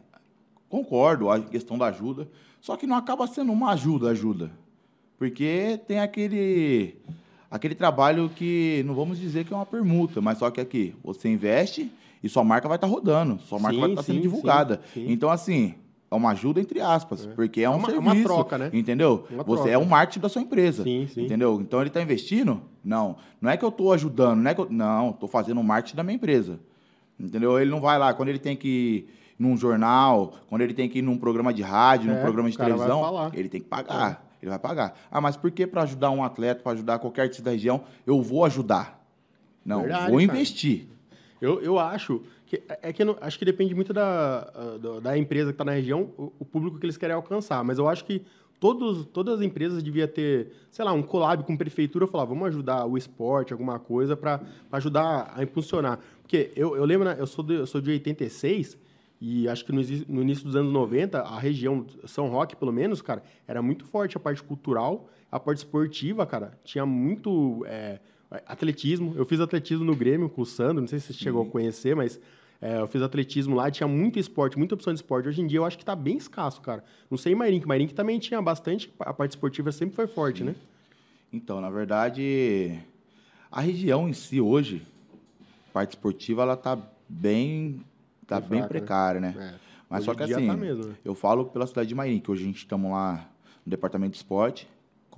Concordo, 0.69 1.29
a 1.29 1.39
questão 1.39 1.77
da 1.77 1.88
ajuda, 1.88 2.29
só 2.62 2.75
que 2.77 2.86
não 2.86 2.96
acaba 2.96 3.25
sendo 3.27 3.51
uma 3.51 3.72
ajuda, 3.72 4.10
ajuda. 4.12 4.51
Porque 5.17 5.79
tem 5.88 6.00
aquele 6.00 6.96
aquele 7.51 7.74
trabalho 7.75 8.29
que 8.29 8.84
não 8.86 8.93
vamos 8.93 9.19
dizer 9.19 9.43
que 9.43 9.51
é 9.51 9.55
uma 9.55 9.65
permuta, 9.65 10.22
mas 10.22 10.38
só 10.38 10.51
que 10.51 10.62
aqui, 10.62 10.96
você 11.03 11.27
investe 11.27 11.91
e 12.24 12.30
sua 12.30 12.44
marca 12.44 12.68
vai 12.68 12.78
estar 12.78 12.88
rodando, 12.88 13.40
sua 13.42 13.60
marca 13.60 13.76
Sim, 13.76 13.82
vai 13.82 13.90
estar 13.92 14.04
sendo 14.04 14.16
sim, 14.16 14.22
divulgada. 14.22 14.82
sim, 14.94 15.06
sim. 15.06 15.12
Então, 15.12 15.30
assim, 15.30 15.76
é 16.12 16.16
uma 16.16 16.32
ajuda 16.32 16.60
entre 16.60 16.82
aspas, 16.82 17.26
porque 17.36 17.62
é 17.62 17.70
um 17.70 17.76
uma- 17.78 17.88
é 17.88 17.92
serviço. 17.92 18.16
uma 18.16 18.24
troca, 18.24 18.58
né? 18.58 18.70
Entendeu? 18.74 19.26
Uma 19.30 19.44
você 19.44 19.64
troca. 19.64 19.70
é 19.72 19.78
o 19.78 19.86
marketing 19.86 20.20
da 20.20 20.30
sua 20.30 20.42
empresa. 20.42 20.84
Sim, 20.84 21.08
sim. 21.14 21.24
Entendeu? 21.26 21.60
Então 21.62 21.80
ele 21.80 21.90
está 21.90 22.02
investindo? 22.02 22.62
Não. 22.84 23.16
Não 23.40 23.50
é 23.50 23.56
que 23.58 23.64
eu 23.64 23.70
estou 23.70 23.94
ajudando, 23.94 24.40
não 24.42 24.52
é 24.52 24.54
que 24.56 24.62
eu... 24.62 24.68
Não, 24.70 25.12
estou 25.12 25.30
fazendo 25.30 25.60
o 25.62 25.64
marketing 25.64 25.96
da 25.96 26.04
minha 26.04 26.16
empresa. 26.16 26.60
Entendeu? 27.20 27.60
Ele 27.60 27.70
não 27.70 27.80
vai 27.82 27.98
lá, 28.00 28.14
quando 28.14 28.30
ele 28.30 28.40
tem 28.40 28.56
que 28.56 28.68
ir 28.68 29.14
num 29.38 29.56
jornal, 29.56 30.34
quando 30.50 30.62
ele 30.62 30.74
tem 30.74 30.90
que 30.90 31.00
ir 31.00 31.02
num 31.02 31.18
programa 31.18 31.54
de 31.54 31.62
rádio, 31.62 32.10
É, 32.10 32.14
num 32.16 32.22
programa 32.22 32.50
de 32.50 32.58
televisão, 32.58 33.30
ele 33.34 33.50
tem 33.50 33.62
que 33.62 33.68
pagar. 33.68 34.26
Ele 34.42 34.50
vai 34.50 34.60
pagar. 34.60 34.98
Ah, 35.12 35.20
mas 35.20 35.36
por 35.36 35.52
que 35.52 35.68
para 35.68 35.84
ajudar 35.84 36.12
um 36.12 36.24
atleta, 36.24 36.64
para 36.64 36.72
ajudar 36.72 36.98
qualquer 37.00 37.24
artista 37.24 37.44
da 37.44 37.52
região, 37.52 37.82
eu 38.08 38.22
vou 38.22 38.46
ajudar? 38.46 39.04
Não, 39.66 39.82
Verdade, 39.82 40.12
vou 40.12 40.20
cara. 40.26 40.40
Eu, 41.41 41.62
eu 41.62 41.79
acho 41.79 42.22
que 42.46 42.62
é 42.81 42.91
que 42.91 43.01
eu 43.01 43.05
não- 43.05 43.17
acho 43.22 43.38
que 43.38 43.46
depende 43.46 43.74
muito 43.74 43.93
da, 43.93 44.51
ah, 44.53 45.00
da, 45.01 45.17
empresa 45.17 45.51
que 45.51 45.53
está 45.55 45.63
na 45.63 45.72
região, 45.72 46.10
o, 46.17 46.34
o 46.39 46.46
público 46.46 46.79
que 46.79 46.86
eles 46.86 46.98
querem 46.98 47.15
alcançar. 47.15 47.63
Mas 47.63 47.77
eu 47.77 47.88
acho 47.88 48.03
que 48.05 48.24
todos, 48.60 49.05
todas 49.05 49.36
as 49.36 49.41
empresas 49.41 49.81
deviam 49.81 50.08
ter, 50.08 50.51
sei 50.69 50.84
lá, 50.84 50.91
um 50.91 51.01
collab 51.01 51.43
com 51.43 51.55
prefeitura, 51.55 52.05
falar, 52.05 52.25
vamos 52.25 52.48
ajudar 52.50 52.86
o 52.86 52.98
esporte, 52.98 53.53
alguma 53.53 53.79
coisa, 53.79 54.17
para 54.17 54.41
ajudar 54.72 55.34
a 55.36 55.41
impulsionar. 55.43 56.00
Porque 56.22 56.51
eu, 56.55 56.75
eu 56.75 56.86
lembro, 56.86 57.08
né, 57.08 57.15
eu 57.17 57.25
sou 57.25 57.43
de, 57.43 57.55
eu 57.55 57.65
sou 57.65 57.79
de 57.79 57.89
86, 57.91 58.77
e 59.22 59.48
acho 59.50 59.65
que 59.65 59.72
no, 59.72 59.81
no, 60.08 60.22
início 60.22 60.46
dos 60.46 60.55
anos 60.55 60.72
90, 60.72 61.19
a 61.19 61.39
região 61.39 61.86
São 62.05 62.29
Roque, 62.29 62.55
pelo 62.55 62.72
menos, 62.72 63.01
cara, 63.01 63.24
era 63.48 63.62
muito 63.62 63.86
forte 63.86 64.15
a 64.15 64.19
parte 64.19 64.41
cultural, 64.41 65.10
a 65.31 65.39
parte 65.39 65.60
esportiva, 65.60 66.25
cara, 66.25 66.58
tinha 66.63 66.86
muito 66.86 67.65
é, 67.67 68.00
atletismo. 68.31 69.13
Eu 69.15 69.25
fiz 69.25 69.39
atletismo 69.39 69.83
no 69.83 69.95
Grêmio 69.95 70.29
com 70.29 70.41
o 70.41 70.45
Sandro, 70.45 70.81
não 70.81 70.88
sei 70.88 71.00
se 71.00 71.07
você 71.07 71.13
Sim. 71.13 71.19
chegou 71.19 71.43
a 71.43 71.45
conhecer, 71.45 71.95
mas 71.95 72.19
é, 72.62 72.79
eu 72.79 72.88
fiz 72.88 73.01
atletismo 73.01 73.55
lá, 73.55 73.71
tinha 73.71 73.88
muito 73.88 74.19
esporte, 74.19 74.57
muita 74.57 74.75
opção 74.75 74.93
de 74.93 75.00
esporte. 75.00 75.29
Hoje 75.29 75.41
em 75.41 75.48
dia 75.48 75.59
eu 75.59 75.65
acho 75.65 75.77
que 75.77 75.83
está 75.83 75.95
bem 75.95 76.17
escasso, 76.17 76.62
cara. 76.62 76.83
Não 77.09 77.17
sei 77.17 77.33
em 77.33 77.36
Mairink, 77.36 77.67
Mairink 77.67 77.93
também 77.93 78.19
tinha 78.19 78.41
bastante, 78.41 78.93
a 79.00 79.13
parte 79.13 79.31
esportiva 79.31 79.71
sempre 79.71 79.95
foi 79.95 80.07
forte, 80.07 80.39
Sim. 80.39 80.45
né? 80.45 80.55
Então, 81.31 81.62
na 81.62 81.69
verdade, 81.69 82.79
a 83.51 83.62
região 83.62 84.09
em 84.09 84.13
si 84.13 84.41
hoje, 84.41 84.86
parte 85.71 85.91
esportiva, 85.91 86.41
ela 86.41 86.57
tá 86.57 86.77
bem, 87.07 87.86
tá 88.27 88.39
bem, 88.39 88.59
fraca, 88.59 88.62
né? 88.62 88.67
precária, 88.67 89.19
né? 89.21 89.33
né? 89.36 89.53
É. 89.55 89.69
Mas 89.89 90.01
hoje 90.01 90.05
só 90.05 90.13
que 90.13 90.24
assim, 90.24 90.48
tá 90.48 90.57
mesmo, 90.57 90.86
né? 90.86 90.95
eu 91.03 91.15
falo 91.15 91.45
pela 91.45 91.65
cidade 91.65 91.89
de 91.89 91.95
Mairink, 91.95 92.29
hoje 92.29 92.43
a 92.43 92.45
gente 92.45 92.57
estamos 92.57 92.91
lá 92.91 93.27
no 93.65 93.69
departamento 93.69 94.12
de 94.12 94.17
esporte, 94.17 94.67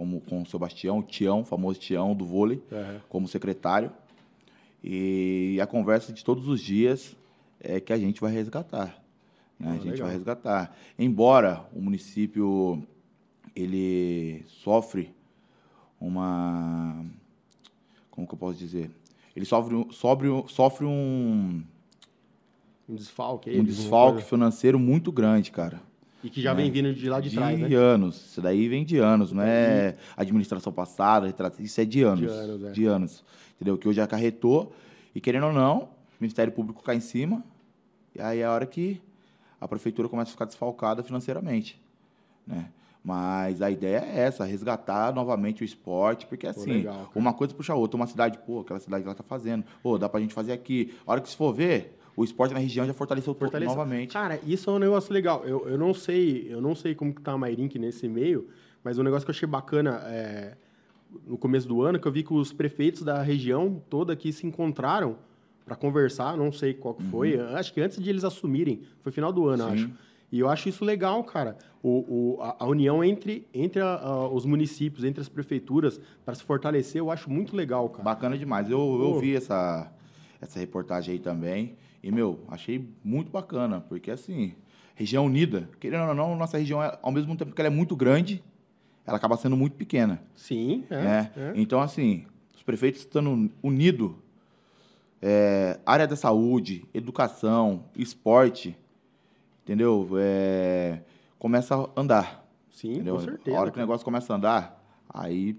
como 0.01 0.19
com 0.19 0.41
o 0.41 0.45
Sebastião, 0.47 0.97
o 0.97 1.03
Tião, 1.03 1.41
o 1.41 1.45
famoso 1.45 1.79
Tião 1.79 2.15
do 2.15 2.25
vôlei, 2.25 2.59
uhum. 2.71 2.99
como 3.07 3.27
secretário. 3.27 3.91
E 4.83 5.59
a 5.61 5.67
conversa 5.67 6.11
de 6.11 6.25
todos 6.25 6.47
os 6.47 6.59
dias 6.59 7.15
é 7.59 7.79
que 7.79 7.93
a 7.93 7.99
gente 7.99 8.19
vai 8.19 8.31
resgatar. 8.31 8.99
Né? 9.59 9.67
Ah, 9.67 9.73
a 9.73 9.75
gente 9.75 9.91
legal. 9.91 10.07
vai 10.07 10.15
resgatar. 10.15 10.75
Embora 10.97 11.67
o 11.71 11.79
município 11.79 12.81
ele 13.55 14.43
sofre 14.47 15.13
uma 15.99 17.05
como 18.09 18.25
que 18.25 18.33
eu 18.33 18.39
posso 18.39 18.57
dizer? 18.57 18.89
Ele 19.35 19.45
sofre, 19.45 19.85
sofre, 19.91 20.27
sofre 20.47 20.83
um 20.83 21.61
um 22.89 22.95
desfalque, 22.95 23.51
um 23.51 23.63
desfalque 23.63 24.23
financeiro 24.23 24.79
muito 24.79 25.11
grande, 25.11 25.51
cara. 25.51 25.79
E 26.23 26.29
que 26.29 26.41
já 26.41 26.53
né? 26.53 26.61
vem 26.61 26.71
vindo 26.71 26.93
de 26.93 27.09
lá 27.09 27.19
de, 27.19 27.29
de 27.29 27.35
trás, 27.35 27.59
né? 27.59 27.67
De 27.67 27.75
anos. 27.75 28.15
Isso 28.15 28.41
daí 28.41 28.67
vem 28.67 28.85
de 28.85 28.97
anos, 28.97 29.31
não 29.31 29.43
é 29.43 29.95
administração 30.15 30.71
passada, 30.71 31.33
isso 31.59 31.81
é 31.81 31.85
de 31.85 32.03
anos. 32.03 32.19
De 32.19 32.27
anos, 32.27 32.63
é. 32.63 32.71
De 32.71 32.85
anos. 32.85 33.23
Entendeu? 33.55 33.77
Que 33.77 33.87
hoje 33.87 34.01
acarretou, 34.01 34.73
e 35.13 35.21
querendo 35.21 35.47
ou 35.47 35.53
não, 35.53 35.79
o 35.79 35.89
Ministério 36.19 36.51
Público 36.51 36.83
cai 36.83 36.97
em 36.97 37.01
cima, 37.01 37.43
e 38.15 38.21
aí 38.21 38.39
é 38.39 38.45
a 38.45 38.51
hora 38.51 38.65
que 38.65 39.01
a 39.59 39.67
prefeitura 39.67 40.09
começa 40.09 40.29
a 40.29 40.33
ficar 40.33 40.45
desfalcada 40.45 41.03
financeiramente, 41.03 41.79
né? 42.45 42.69
Mas 43.03 43.61
a 43.63 43.71
ideia 43.71 43.97
é 43.97 44.19
essa, 44.21 44.45
resgatar 44.45 45.13
novamente 45.13 45.63
o 45.63 45.65
esporte, 45.65 46.27
porque 46.27 46.45
assim, 46.45 46.71
legal, 46.71 47.09
uma 47.15 47.33
coisa 47.33 47.53
puxa 47.53 47.73
a 47.73 47.75
outra. 47.75 47.97
Uma 47.97 48.05
cidade, 48.05 48.37
pô, 48.45 48.59
aquela 48.59 48.79
cidade 48.79 49.01
que 49.01 49.07
ela 49.07 49.15
tá 49.15 49.23
fazendo, 49.23 49.63
pô, 49.81 49.97
dá 49.97 50.07
pra 50.07 50.19
gente 50.19 50.35
fazer 50.35 50.51
aqui. 50.51 50.93
A 51.05 51.11
hora 51.11 51.21
que 51.21 51.29
se 51.29 51.35
for 51.35 51.51
ver, 51.51 51.97
o 52.21 52.23
esporte 52.23 52.53
na 52.53 52.59
região 52.59 52.85
já 52.85 52.93
fortaleceu, 52.93 53.33
fortaleceu. 53.33 53.75
novamente. 53.75 54.13
Cara, 54.13 54.39
isso 54.45 54.69
é 54.69 54.73
um 54.73 54.79
negócio 54.79 55.13
legal. 55.13 55.43
Eu, 55.45 55.67
eu 55.67 55.77
não 55.77 55.93
sei, 55.93 56.47
eu 56.49 56.61
não 56.61 56.75
sei 56.75 56.93
como 56.93 57.13
que 57.13 57.21
tá 57.21 57.33
a 57.33 57.37
Mairink 57.37 57.77
nesse 57.79 58.07
meio, 58.07 58.47
mas 58.83 58.99
um 58.99 59.03
negócio 59.03 59.25
que 59.25 59.31
eu 59.31 59.35
achei 59.35 59.47
bacana 59.47 60.01
é, 60.05 60.55
no 61.25 61.37
começo 61.37 61.67
do 61.67 61.81
ano, 61.81 61.99
que 61.99 62.07
eu 62.07 62.11
vi 62.11 62.23
que 62.23 62.33
os 62.33 62.53
prefeitos 62.53 63.01
da 63.01 63.21
região 63.21 63.81
toda 63.89 64.13
aqui 64.13 64.31
se 64.31 64.45
encontraram 64.45 65.15
para 65.65 65.75
conversar, 65.75 66.37
não 66.37 66.51
sei 66.51 66.73
qual 66.73 66.93
que 66.93 67.03
foi, 67.03 67.37
uhum. 67.37 67.55
acho 67.55 67.73
que 67.73 67.81
antes 67.81 68.01
de 68.01 68.09
eles 68.09 68.23
assumirem, 68.23 68.81
foi 69.01 69.11
final 69.11 69.31
do 69.31 69.47
ano, 69.47 69.63
Sim. 69.63 69.73
acho. 69.73 69.91
E 70.31 70.39
eu 70.39 70.47
acho 70.47 70.69
isso 70.69 70.85
legal, 70.85 71.21
cara. 71.25 71.57
O, 71.83 72.37
o 72.37 72.41
a, 72.41 72.55
a, 72.59 72.65
união 72.65 73.03
entre, 73.03 73.45
entre 73.53 73.81
a, 73.81 73.95
a, 73.95 74.29
os 74.29 74.45
municípios, 74.45 75.03
entre 75.03 75.19
as 75.19 75.27
prefeituras, 75.27 75.99
para 76.23 76.33
se 76.33 76.43
fortalecer, 76.43 76.99
eu 76.99 77.11
acho 77.11 77.29
muito 77.29 77.53
legal, 77.53 77.89
cara. 77.89 78.03
Bacana 78.03 78.37
demais. 78.37 78.69
Eu, 78.69 78.79
eu 78.79 79.19
vi 79.19 79.35
essa, 79.35 79.91
essa 80.39 80.57
reportagem 80.57 81.15
aí 81.15 81.19
também. 81.19 81.75
E, 82.03 82.11
meu, 82.11 82.39
achei 82.47 82.87
muito 83.03 83.31
bacana, 83.31 83.81
porque 83.81 84.09
assim, 84.09 84.55
região 84.95 85.25
unida, 85.25 85.69
querendo 85.79 86.07
ou 86.09 86.15
não, 86.15 86.35
nossa 86.35 86.57
região, 86.57 86.81
é, 86.81 86.97
ao 87.01 87.11
mesmo 87.11 87.35
tempo 87.35 87.53
que 87.53 87.61
ela 87.61 87.67
é 87.67 87.71
muito 87.71 87.95
grande, 87.95 88.43
ela 89.05 89.17
acaba 89.17 89.37
sendo 89.37 89.55
muito 89.55 89.75
pequena. 89.75 90.21
Sim, 90.35 90.83
é. 90.89 91.01
Né? 91.01 91.31
é. 91.35 91.53
Então, 91.55 91.81
assim, 91.81 92.25
os 92.55 92.63
prefeitos 92.63 93.01
estando 93.01 93.51
unidos, 93.61 94.11
é, 95.21 95.79
área 95.85 96.07
da 96.07 96.15
saúde, 96.15 96.85
educação, 96.93 97.85
esporte, 97.95 98.75
entendeu? 99.63 100.07
É, 100.17 101.01
começa 101.37 101.75
a 101.75 102.01
andar. 102.01 102.47
Sim, 102.71 102.93
entendeu? 102.93 103.15
com 103.15 103.21
certeza. 103.21 103.57
A 103.57 103.61
hora 103.61 103.71
que 103.71 103.77
o 103.77 103.81
negócio 103.81 104.03
começa 104.03 104.33
a 104.33 104.35
andar, 104.35 104.83
aí 105.09 105.55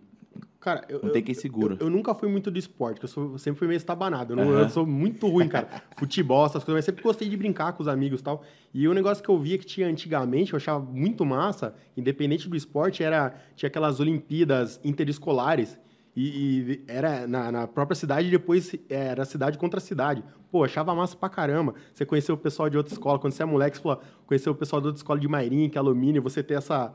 Cara, 0.62 0.85
eu, 0.88 1.00
não 1.02 1.11
tem 1.11 1.21
quem 1.21 1.35
segura. 1.35 1.76
Eu, 1.81 1.87
eu, 1.87 1.90
nunca 1.90 2.14
fui 2.14 2.28
muito 2.28 2.49
do 2.49 2.57
esporte, 2.57 3.02
eu, 3.02 3.09
sou, 3.09 3.33
eu 3.33 3.38
sempre 3.38 3.59
fui 3.59 3.66
meio 3.66 3.76
estabanado. 3.76 4.33
Eu, 4.33 4.37
não, 4.37 4.45
uhum. 4.45 4.61
eu, 4.61 4.69
sou 4.69 4.87
muito 4.87 5.26
ruim, 5.26 5.49
cara. 5.49 5.69
Futebol, 5.99 6.47
essas 6.47 6.62
coisas, 6.62 6.78
mas 6.78 6.85
sempre 6.85 7.02
gostei 7.02 7.28
de 7.28 7.37
brincar 7.37 7.73
com 7.73 7.83
os 7.83 7.88
amigos 7.88 8.21
e 8.21 8.23
tal. 8.23 8.45
E 8.73 8.87
o 8.87 8.95
negócio 8.95 9.25
que 9.25 9.28
eu 9.28 9.37
via 9.37 9.59
que 9.59 9.66
tinha 9.66 9.88
antigamente, 9.88 10.52
eu 10.52 10.57
achava 10.59 10.78
muito 10.78 11.26
massa, 11.26 11.75
independente 11.97 12.49
do 12.49 12.54
esporte, 12.54 13.02
era 13.02 13.35
tinha 13.57 13.66
aquelas 13.66 13.99
Olimpíadas 13.99 14.78
interescolares. 14.85 15.76
E, 16.14 16.28
e 16.28 16.85
era 16.87 17.26
na, 17.26 17.50
na, 17.50 17.66
própria 17.66 17.97
cidade 17.97 18.28
e 18.28 18.31
depois 18.31 18.73
era 18.88 19.25
cidade 19.25 19.59
contra 19.59 19.81
cidade. 19.81 20.23
Pô, 20.49 20.62
achava 20.62 20.95
massa 20.95 21.16
pra 21.16 21.28
caramba. 21.28 21.75
Você 21.92 22.07
conheceu 22.07 22.37
o 22.37 22.38
pessoal 22.38 22.71
de 22.71 22.76
outra 22.76 22.92
escola. 22.92 23.19
Quando 23.19 23.33
você 23.33 23.42
é 23.42 23.47
moleque, 23.47 23.78
você 23.78 23.83
falou, 23.83 24.00
conheceu 24.26 24.52
o 24.52 24.54
pessoal 24.54 24.81
de 24.81 24.87
outra 24.87 24.99
escola 25.00 25.19
de 25.19 25.26
Mairim, 25.26 25.69
que 25.69 25.76
é 25.76 25.81
alumínio, 25.81 26.23
você 26.23 26.40
ter 26.40 26.54
essa 26.54 26.95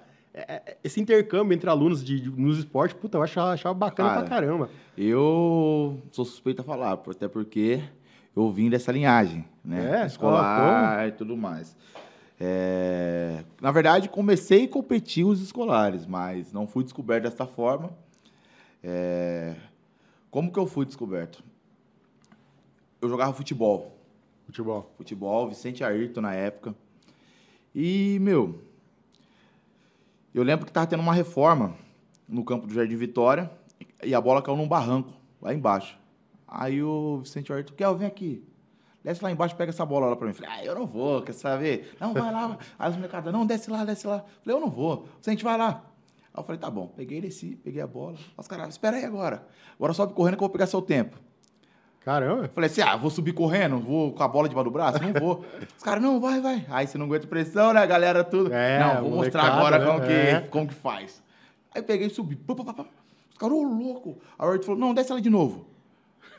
esse 0.84 1.00
intercâmbio 1.00 1.54
entre 1.56 1.70
alunos 1.70 2.04
de, 2.04 2.20
de, 2.20 2.30
nos 2.30 2.60
esportes, 2.60 2.98
puta, 3.00 3.18
eu 3.18 3.24
achava, 3.24 3.52
achava 3.52 3.74
bacana 3.74 4.10
Cara, 4.10 4.22
pra 4.22 4.30
caramba. 4.30 4.70
Eu 4.98 6.02
sou 6.12 6.26
suspeito 6.26 6.62
a 6.62 6.66
falar, 6.66 6.94
até 6.94 7.28
porque 7.28 7.82
eu 8.36 8.52
vim 8.52 8.70
dessa 8.70 8.92
linhagem, 8.92 9.46
né? 9.64 10.02
É, 10.02 10.06
Escolar 10.06 11.08
e 11.08 11.12
tudo 11.12 11.36
mais. 11.36 11.76
É... 12.40 13.44
Na 13.60 13.72
verdade, 13.72 14.10
comecei 14.10 14.66
a 14.66 14.68
competir 14.68 15.26
os 15.26 15.42
escolares, 15.42 16.06
mas 16.06 16.54
não 16.54 16.68
fui 16.68 16.84
descoberto 16.84 17.24
dessa 17.24 17.46
forma. 17.46 17.90
É... 18.84 19.56
Como 20.30 20.52
que 20.52 20.60
eu 20.60 20.68
fui 20.68 20.86
descoberto? 20.86 21.44
Eu 23.02 23.10
jogava 23.10 23.34
futebol. 23.34 23.98
Futebol. 24.46 24.92
Futebol, 24.98 25.50
Vicente 25.50 25.84
Ayrton 25.84 26.22
na 26.22 26.34
época. 26.34 26.76
E, 27.74 28.18
meu, 28.22 28.62
eu 30.38 30.44
lembro 30.44 30.66
que 30.66 30.70
estava 30.70 30.86
tendo 30.86 31.00
uma 31.00 31.14
reforma 31.14 31.76
no 32.28 32.44
campo 32.44 32.68
do 32.68 32.74
Jardim 32.74 32.96
Vitória 32.96 33.50
e 34.04 34.14
a 34.14 34.22
bola 34.22 34.42
caiu 34.42 34.56
num 34.56 34.68
barranco, 34.68 35.14
lá 35.42 35.54
embaixo. 35.54 35.98
Aí 36.48 36.84
o 36.84 37.20
Vicente 37.24 37.52
Horto, 37.52 37.74
Kel, 37.74 37.96
vem 37.96 38.08
aqui. 38.08 38.48
Desce 39.04 39.24
lá 39.24 39.32
embaixo, 39.32 39.56
pega 39.56 39.72
essa 39.72 39.86
bola 39.86 40.08
lá 40.08 40.16
para 40.16 40.28
mim. 40.28 40.34
Falei, 40.34 40.52
ah, 40.52 40.66
eu 40.66 40.76
não 40.76 40.86
vou, 40.86 41.22
quer 41.22 41.34
saber? 41.34 41.96
Não, 42.00 42.14
vai 42.14 42.32
lá. 42.32 42.58
Aí 42.78 42.90
os 42.90 42.96
molecados, 42.96 43.34
não, 43.34 43.46
desce 43.46 43.72
lá, 43.72 43.84
desce 43.84 44.06
lá. 44.06 44.24
Falei, 44.44 44.58
eu 44.58 44.62
não 44.62 44.70
vou. 44.70 45.08
Vicente, 45.18 45.44
vai 45.44 45.58
lá. 45.58 45.84
Aí 46.34 46.40
eu 46.40 46.44
falei, 46.44 46.60
tá 46.60 46.70
bom. 46.70 46.88
Peguei, 46.88 47.20
desci, 47.20 47.56
peguei 47.64 47.82
a 47.82 47.88
bola. 47.88 48.18
Os 48.38 48.48
caras, 48.48 48.70
espera 48.70 48.98
aí 48.98 49.06
agora. 49.06 49.48
Agora 49.76 49.94
sobe 49.94 50.14
correndo 50.14 50.36
que 50.36 50.44
eu 50.44 50.48
vou 50.48 50.50
pegar 50.50 50.68
seu 50.68 50.82
tempo. 50.82 51.20
Caramba. 52.08 52.48
Falei 52.48 52.70
assim, 52.70 52.80
ah, 52.80 52.96
vou 52.96 53.10
subir 53.12 53.34
correndo, 53.34 53.80
vou 53.80 54.14
com 54.14 54.24
a 54.24 54.28
bola 54.30 54.48
debaixo 54.48 54.70
do 54.70 54.72
braço? 54.72 54.98
Não 55.04 55.12
vou. 55.12 55.44
Os 55.76 55.84
caras, 55.84 56.02
não, 56.02 56.22
vai, 56.22 56.40
vai. 56.40 56.66
Aí 56.70 56.88
você 56.88 56.98
não 56.98 57.06
aguenta 57.06 57.28
pressão, 57.28 57.74
né, 57.74 57.86
galera, 57.86 58.24
tudo. 58.24 58.50
É, 58.54 58.80
não, 58.80 59.02
vou 59.02 59.18
mostrar 59.18 59.44
agora 59.44 59.78
né? 59.78 59.86
como, 59.86 60.00
que, 60.00 60.14
é. 60.14 60.40
como 60.40 60.68
que 60.70 60.74
faz. 60.74 61.22
Aí 61.76 61.82
peguei 61.82 62.08
e 62.08 62.10
subi. 62.10 62.40
Os 62.48 63.38
caras, 63.38 63.58
ô, 63.58 63.62
louco. 63.62 64.20
Aí 64.40 64.48
o 64.48 64.52
Arthur 64.52 64.64
falou, 64.64 64.80
não, 64.80 64.94
desce 64.94 65.12
ela 65.12 65.20
de 65.20 65.30
novo. 65.30 65.68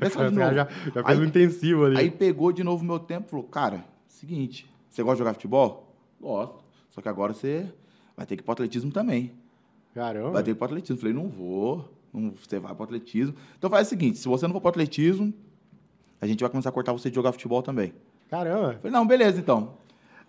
Desce 0.00 0.16
ela 0.16 0.30
de 0.30 0.36
novo. 0.40 0.54
Já, 0.54 0.68
já 0.94 1.04
fez 1.04 1.18
um 1.18 1.24
intensivo 1.24 1.84
ali. 1.84 1.98
Aí 1.98 2.10
pegou 2.10 2.50
de 2.50 2.64
novo 2.64 2.82
o 2.82 2.86
meu 2.86 2.98
tempo 2.98 3.26
e 3.26 3.30
falou, 3.30 3.44
cara, 3.44 3.84
seguinte, 4.06 4.66
você 4.88 5.02
gosta 5.02 5.16
de 5.16 5.18
jogar 5.18 5.34
futebol? 5.34 5.94
Gosto. 6.18 6.64
Só 6.92 7.02
que 7.02 7.10
agora 7.10 7.34
você 7.34 7.70
vai 8.16 8.24
ter 8.24 8.36
que 8.36 8.42
ir 8.42 8.44
pro 8.44 8.52
atletismo 8.52 8.90
também. 8.90 9.32
Caramba. 9.94 10.30
Vai 10.30 10.42
ter 10.42 10.52
que 10.52 10.56
ir 10.56 10.58
pro 10.60 10.64
atletismo. 10.64 10.96
Falei, 10.96 11.12
não 11.12 11.28
vou. 11.28 11.92
Não, 12.10 12.30
você 12.30 12.58
vai 12.58 12.74
pro 12.74 12.84
atletismo. 12.84 13.34
Então 13.58 13.68
faz 13.68 13.86
o 13.86 13.90
seguinte, 13.90 14.16
se 14.16 14.26
você 14.26 14.46
não 14.46 14.54
for 14.54 14.62
pro 14.62 14.70
atletismo, 14.70 15.30
a 16.20 16.26
gente 16.26 16.40
vai 16.40 16.50
começar 16.50 16.68
a 16.68 16.72
cortar 16.72 16.92
você 16.92 17.08
de 17.08 17.14
jogar 17.14 17.32
futebol 17.32 17.62
também. 17.62 17.92
Caramba. 18.28 18.74
Falei, 18.74 18.92
não, 18.92 19.06
beleza, 19.06 19.38
então. 19.38 19.74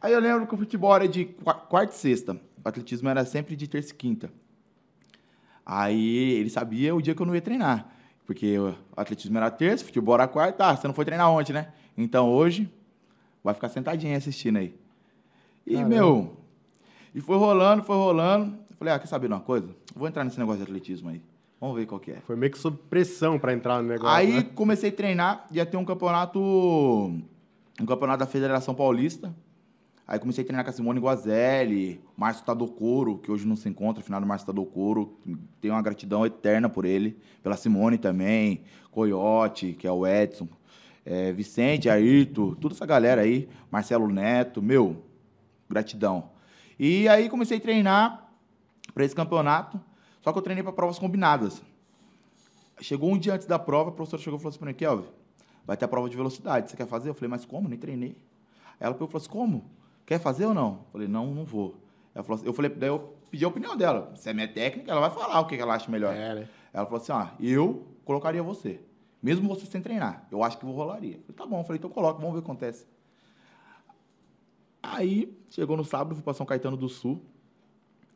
Aí 0.02 0.14
eu 0.14 0.20
lembro 0.20 0.48
que 0.48 0.54
o 0.54 0.58
futebol 0.58 0.96
era 0.96 1.08
de 1.08 1.26
quarta 1.68 1.94
e 1.94 1.98
sexta. 1.98 2.34
O 2.34 2.68
atletismo 2.68 3.10
era 3.10 3.26
sempre 3.26 3.56
de 3.56 3.68
terça 3.68 3.92
e 3.92 3.96
quinta. 3.96 4.32
Aí 5.66 6.34
ele 6.34 6.50
sabia 6.50 6.96
o 6.96 7.02
dia 7.02 7.14
que 7.14 7.22
eu 7.22 7.26
não 7.26 7.36
ia 7.36 7.42
treinar. 7.42 7.90
Porque 8.26 8.58
o 8.60 8.76
atletismo 8.96 9.38
era 9.38 9.50
terça, 9.50 9.84
futebol 9.84 10.16
era 10.16 10.28
quarta. 10.28 10.68
Ah, 10.68 10.76
você 10.76 10.88
não 10.88 10.94
foi 10.94 11.06
treinar 11.06 11.30
ontem, 11.32 11.54
né? 11.54 11.74
Então 11.98 12.30
hoje, 12.30 12.72
vai 13.44 13.54
ficar 13.54 13.70
sentadinho 13.70 14.16
assistindo 14.16 14.58
aí. 14.58 14.76
E, 15.66 15.74
Caramba. 15.74 15.90
meu, 15.90 16.38
e 17.14 17.22
foi 17.22 17.38
rolando, 17.38 17.84
foi 17.84 17.96
rolando. 17.96 18.58
Eu 18.70 18.78
falei, 18.78 18.94
ah, 18.94 19.00
quer 19.00 19.08
saber 19.08 19.28
de 19.28 19.34
uma 19.34 19.40
coisa? 19.40 19.76
Vou 19.96 20.08
entrar 20.08 20.24
nesse 20.24 20.40
negócio 20.40 20.64
de 20.64 20.64
atletismo 20.64 21.10
aí. 21.10 21.22
Vamos 21.60 21.76
ver 21.76 21.86
qual 21.86 22.00
que 22.00 22.12
é. 22.12 22.22
Foi 22.22 22.36
meio 22.36 22.52
que 22.52 22.58
sob 22.58 22.78
pressão 22.90 23.38
para 23.38 23.54
entrar 23.54 23.82
no 23.82 23.88
negócio. 23.88 24.16
Aí 24.16 24.34
né? 24.36 24.44
comecei 24.56 24.90
a 24.90 24.94
treinar, 24.94 25.46
ia 25.52 25.66
ter 25.66 25.78
um 25.78 25.84
campeonato. 25.84 26.40
Um 26.40 27.86
campeonato 27.86 28.20
da 28.20 28.26
Federação 28.26 28.74
Paulista. 28.74 29.34
Aí 30.08 30.18
comecei 30.18 30.44
a 30.44 30.48
treinar 30.48 30.64
com 30.66 30.72
a 30.72 30.74
Simone 30.74 31.00
Guazelli, 31.00 32.02
Márcio 32.18 32.44
Tadocoro, 32.44 33.20
que 33.20 33.32
hoje 33.32 33.46
não 33.46 33.56
se 33.56 33.70
encontra, 33.70 34.02
final 34.02 34.20
do 34.20 34.26
Márcio 34.26 34.48
Tadocoro. 34.48 35.20
Tenho 35.62 35.76
uma 35.76 35.82
gratidão 35.84 36.26
eterna 36.26 36.68
por 36.68 36.84
ele, 36.84 37.20
pela 37.44 37.56
Simone 37.56 37.98
também, 37.98 38.64
Coyote, 38.90 39.74
que 39.74 39.86
é 39.86 39.92
o 39.92 40.08
Edson, 40.08 40.48
é, 41.06 41.32
Vicente, 41.32 41.90
Ayrton, 41.90 42.56
toda 42.56 42.74
essa 42.74 42.88
galera 42.88 43.22
aí, 43.22 43.48
Marcelo 43.70 44.08
Neto, 44.08 44.64
meu, 44.64 45.04
gratidão. 45.70 46.32
E 46.80 47.08
aí 47.08 47.30
comecei 47.30 47.58
a 47.58 47.62
treinar 47.62 48.32
para 48.96 49.06
esse 49.06 49.14
campeonato, 49.14 49.80
só 50.22 50.32
que 50.32 50.38
eu 50.38 50.42
treinei 50.42 50.64
para 50.64 50.74
provas 50.74 51.00
combinadas. 51.00 51.62
Chegou 52.82 53.12
um 53.12 53.18
dia 53.18 53.34
antes 53.34 53.46
da 53.46 53.60
prova, 53.60 53.90
a 53.90 53.94
professora 53.94 54.22
chegou 54.22 54.38
e 54.38 54.42
falou 54.42 54.50
assim 54.50 54.60
para 54.60 54.68
mim, 54.68 54.74
Kelvin, 54.74 55.08
vai 55.66 55.76
ter 55.76 55.86
a 55.86 55.88
prova 55.88 56.10
de 56.10 56.16
velocidade, 56.16 56.70
você 56.70 56.78
quer 56.78 56.88
fazer? 56.88 57.10
Eu 57.10 57.14
falei, 57.14 57.30
mas 57.30 57.46
como? 57.46 57.68
Nem 57.68 57.78
treinei. 57.78 58.16
Ela 58.80 58.94
falou 58.94 59.10
assim, 59.14 59.30
como? 59.30 59.66
Quer 60.06 60.20
fazer 60.20 60.46
ou 60.46 60.54
não? 60.54 60.80
Eu 60.86 60.92
falei, 60.92 61.08
não, 61.08 61.34
não 61.34 61.46
vou. 61.46 61.76
Ela 62.16 62.24
falou 62.24 62.38
assim, 62.38 62.48
eu 62.48 62.54
falei, 62.54 62.72
daí 62.72 62.90
eu 62.90 63.14
pedi 63.30 63.44
a 63.44 63.48
opinião 63.48 63.76
dela. 63.76 64.12
Se 64.16 64.30
é 64.30 64.34
minha 64.34 64.48
técnica, 64.48 64.92
ela 64.92 65.02
vai 65.02 65.12
falar 65.12 65.40
o 65.42 65.46
que 65.46 65.56
ela 65.56 65.76
acha 65.76 65.92
melhor. 65.92 66.16
É, 66.16 66.36
né? 66.36 66.50
Ela 66.74 66.86
falou 66.86 67.02
assim, 67.02 67.12
ah, 67.12 67.34
eu 67.40 67.86
colocaria 68.06 68.42
você. 68.42 68.80
Mesmo 69.22 69.48
você 69.50 69.66
sem 69.66 69.82
treinar. 69.82 70.26
Eu 70.32 70.44
acho 70.44 70.58
que 70.58 70.64
eu 70.66 70.72
rolaria. 70.72 71.16
Eu 71.16 71.22
falei, 71.22 71.38
tá 71.38 71.46
bom. 71.46 71.60
Eu 71.60 71.64
falei, 71.64 71.78
então 71.78 71.90
coloca, 71.90 72.20
vamos 72.20 72.34
ver 72.34 72.40
o 72.40 72.42
que 72.42 72.48
acontece. 72.50 72.88
Aí, 74.82 75.38
chegou 75.50 75.76
no 75.76 75.84
sábado, 75.84 76.16
fui 76.16 76.24
para 76.24 76.34
São 76.34 76.46
Caetano 76.46 76.78
do 76.78 76.88
Sul. 76.88 77.22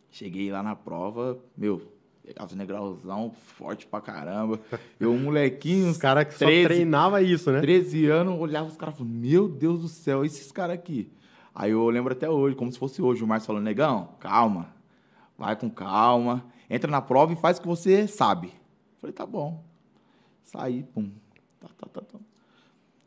Cheguei 0.10 0.52
lá 0.52 0.64
na 0.64 0.76
prova, 0.76 1.38
meu, 1.58 1.93
pegava 2.26 2.56
negrauzão 2.56 3.32
forte 3.32 3.86
pra 3.86 4.00
caramba. 4.00 4.60
Eu, 5.00 5.12
um 5.12 5.20
molequinho. 5.20 5.90
Os 5.90 5.98
caras 5.98 6.26
que 6.26 6.40
13, 6.40 6.62
só 6.62 6.68
treinava 6.68 7.22
isso, 7.22 7.52
né? 7.52 7.60
13 7.60 8.08
anos, 8.08 8.40
olhava 8.40 8.68
os 8.68 8.78
caras 8.78 8.96
e 8.96 8.98
falava, 9.00 9.16
meu 9.16 9.50
Deus 9.50 9.82
do 9.82 9.88
céu, 9.88 10.24
esses 10.24 10.52
caras 10.52 10.76
aqui. 10.76 11.12
Aí 11.54 11.72
eu 11.72 11.88
lembro 11.90 12.14
até 12.14 12.30
hoje, 12.30 12.56
como 12.56 12.72
se 12.72 12.80
fosse 12.80 13.02
hoje, 13.02 13.24
o 13.24 13.28
Márcio 13.28 13.48
falando, 13.48 13.66
negão, 13.66 14.16
calma, 14.20 14.74
vai 15.38 15.56
com 15.56 15.70
calma, 15.70 16.44
entra 16.70 16.90
na 16.90 17.02
prova 17.02 17.34
e 17.34 17.36
faz 17.36 17.58
o 17.58 17.62
que 17.62 17.68
você 17.68 18.08
sabe. 18.08 18.52
falei, 19.00 19.14
tá 19.14 19.26
bom. 19.26 19.64
Saí, 20.42 20.84
pum. 20.84 21.12
Tá, 21.60 21.68
tá, 21.78 21.88
tá, 21.88 22.02
tá. 22.02 22.20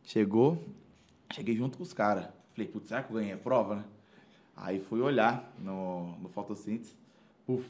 Chegou, 0.04 0.62
cheguei 1.32 1.56
junto 1.56 1.76
com 1.76 1.82
os 1.82 1.92
caras. 1.92 2.28
Falei, 2.54 2.68
putz, 2.68 2.88
será 2.88 3.02
que 3.02 3.11
eu 3.11 3.16
ganhei 3.16 3.32
a 3.32 3.38
prova, 3.38 3.76
né? 3.76 3.85
Aí 4.56 4.78
fui 4.78 5.00
olhar 5.00 5.52
no, 5.58 6.16
no 6.18 6.28
fotossíntese, 6.28 6.94
puf, 7.44 7.68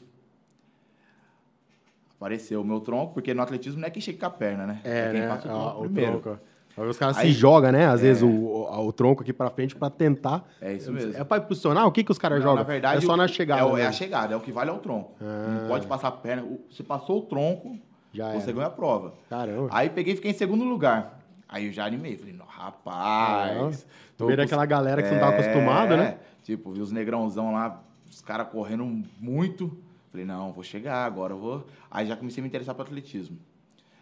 apareceu 2.17 2.61
o 2.61 2.65
meu 2.65 2.79
tronco, 2.81 3.13
porque 3.13 3.33
no 3.33 3.41
atletismo 3.41 3.79
não 3.79 3.87
é 3.87 3.91
quem 3.91 4.01
chega 4.01 4.19
com 4.19 4.25
a 4.25 4.29
perna, 4.29 4.67
né? 4.67 4.81
É, 4.83 4.99
é 4.99 5.11
quem 5.11 5.21
né? 5.21 5.27
passa 5.27 5.47
o 5.47 5.51
tronco 5.51 5.69
ah, 5.69 5.79
primeiro. 5.81 6.17
O 6.17 6.19
tronco. 6.19 6.39
Os 6.77 6.97
caras 6.97 7.17
se 7.17 7.31
jogam, 7.31 7.71
né? 7.71 7.87
Às 7.87 8.01
é... 8.01 8.03
vezes 8.03 8.21
o, 8.21 8.27
o, 8.27 8.87
o, 8.87 8.93
tronco 8.93 9.23
aqui 9.23 9.33
pra 9.33 9.49
frente 9.49 9.75
pra 9.75 9.89
tentar. 9.89 10.47
É 10.61 10.73
isso 10.73 10.91
mesmo. 10.91 11.17
É 11.17 11.23
pra 11.23 11.37
impulsionar? 11.37 11.87
O 11.87 11.91
que, 11.91 12.03
que 12.03 12.11
os 12.11 12.19
caras 12.19 12.41
jogam? 12.43 12.57
Na 12.57 12.63
verdade, 12.63 13.03
é 13.03 13.05
só 13.05 13.17
na 13.17 13.27
chegada. 13.27 13.61
É, 13.61 13.65
o, 13.65 13.77
é, 13.77 13.87
a 13.87 13.91
chegada, 13.91 14.33
é 14.35 14.37
o 14.37 14.39
que 14.39 14.51
vale 14.51 14.69
é 14.69 14.73
o 14.73 14.77
tronco. 14.77 15.15
Ah. 15.19 15.61
Não 15.61 15.67
pode 15.67 15.87
passar 15.87 16.09
a 16.09 16.11
perna. 16.11 16.45
Se 16.69 16.83
passou 16.83 17.19
o 17.19 17.21
tronco, 17.23 17.79
já 18.13 18.31
você 18.33 18.53
ganha 18.53 18.67
a 18.67 18.69
prova. 18.69 19.15
Caramba. 19.27 19.69
Aí 19.71 19.89
peguei 19.89 20.13
e 20.13 20.15
fiquei 20.15 20.31
em 20.31 20.35
segundo 20.35 20.63
lugar. 20.63 21.19
Aí 21.49 21.65
eu 21.65 21.73
já 21.73 21.83
animei. 21.83 22.15
Falei, 22.15 22.37
rapaz. 22.47 23.87
Tu 24.15 24.27
vê 24.27 24.39
aquela 24.39 24.65
galera 24.65 25.01
que 25.01 25.07
é, 25.07 25.11
você 25.11 25.15
não 25.15 25.21
tava 25.21 25.41
acostumado, 25.41 25.97
né? 25.97 26.17
Tipo, 26.43 26.71
vi 26.71 26.81
os 26.81 26.91
negrãozão 26.91 27.53
lá, 27.53 27.81
os 28.09 28.21
caras 28.21 28.49
correndo 28.49 28.85
muito. 29.19 29.75
Falei, 30.11 30.25
não, 30.25 30.51
vou 30.51 30.63
chegar, 30.63 31.05
agora 31.05 31.33
eu 31.33 31.37
vou. 31.37 31.67
Aí 31.91 32.07
já 32.07 32.15
comecei 32.15 32.41
a 32.41 32.43
me 32.43 32.47
interessar 32.47 32.73
por 32.73 32.83
atletismo. 32.83 33.37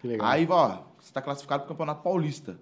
Que 0.01 0.07
legal. 0.07 0.27
Aí, 0.27 0.47
ó, 0.49 0.83
você 0.99 1.09
está 1.09 1.21
classificado 1.21 1.63
para 1.63 1.67
o 1.67 1.69
Campeonato 1.69 2.03
Paulista. 2.03 2.59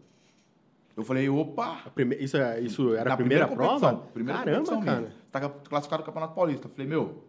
Eu 0.96 1.04
falei, 1.04 1.28
opa! 1.28 1.82
Prime... 1.94 2.16
Isso, 2.16 2.38
é, 2.38 2.62
isso 2.62 2.94
era 2.94 3.14
a 3.14 3.18
primeira, 3.18 3.48
primeira 3.48 3.78
prova? 3.78 3.98
Primeira 4.14 4.40
Caramba, 4.40 4.86
cara. 4.86 5.02
Você 5.02 5.08
está 5.26 5.50
classificado 5.50 6.04
para 6.04 6.12
o 6.12 6.14
Campeonato 6.14 6.36
Paulista. 6.36 6.68
Eu 6.68 6.72
falei, 6.72 6.88
meu, 6.88 7.24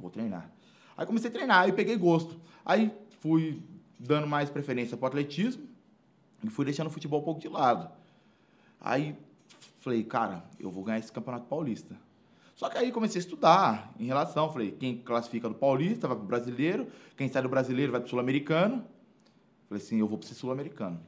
vou 0.00 0.10
treinar. 0.10 0.50
Aí 0.96 1.06
comecei 1.06 1.30
a 1.30 1.32
treinar, 1.32 1.62
aí 1.62 1.72
peguei 1.72 1.96
gosto. 1.96 2.38
Aí 2.64 2.92
fui 3.20 3.62
dando 3.98 4.26
mais 4.26 4.50
preferência 4.50 4.96
para 4.96 5.04
o 5.04 5.08
atletismo 5.08 5.66
e 6.42 6.50
fui 6.50 6.64
deixando 6.64 6.88
o 6.88 6.90
futebol 6.90 7.20
um 7.20 7.24
pouco 7.24 7.40
de 7.40 7.48
lado. 7.48 7.90
Aí 8.80 9.16
falei, 9.80 10.02
cara, 10.02 10.44
eu 10.58 10.70
vou 10.70 10.82
ganhar 10.82 10.98
esse 10.98 11.12
Campeonato 11.12 11.46
Paulista. 11.46 11.96
Só 12.54 12.68
que 12.68 12.78
aí 12.78 12.92
comecei 12.92 13.18
a 13.18 13.24
estudar 13.24 13.92
em 13.98 14.06
relação, 14.06 14.52
falei, 14.52 14.70
quem 14.70 14.96
classifica 14.98 15.48
do 15.48 15.54
Paulista 15.54 16.06
vai 16.06 16.16
para 16.16 16.24
o 16.24 16.28
Brasileiro, 16.28 16.86
quem 17.16 17.28
sai 17.28 17.42
do 17.42 17.48
Brasileiro 17.48 17.90
vai 17.90 18.00
para 18.00 18.06
o 18.06 18.10
Sul-Americano. 18.10 18.84
Falei 19.68 19.82
assim, 19.82 19.98
eu 19.98 20.06
vou 20.06 20.18
para 20.18 20.26
esse 20.26 20.36
Sul-Americano. 20.36 21.00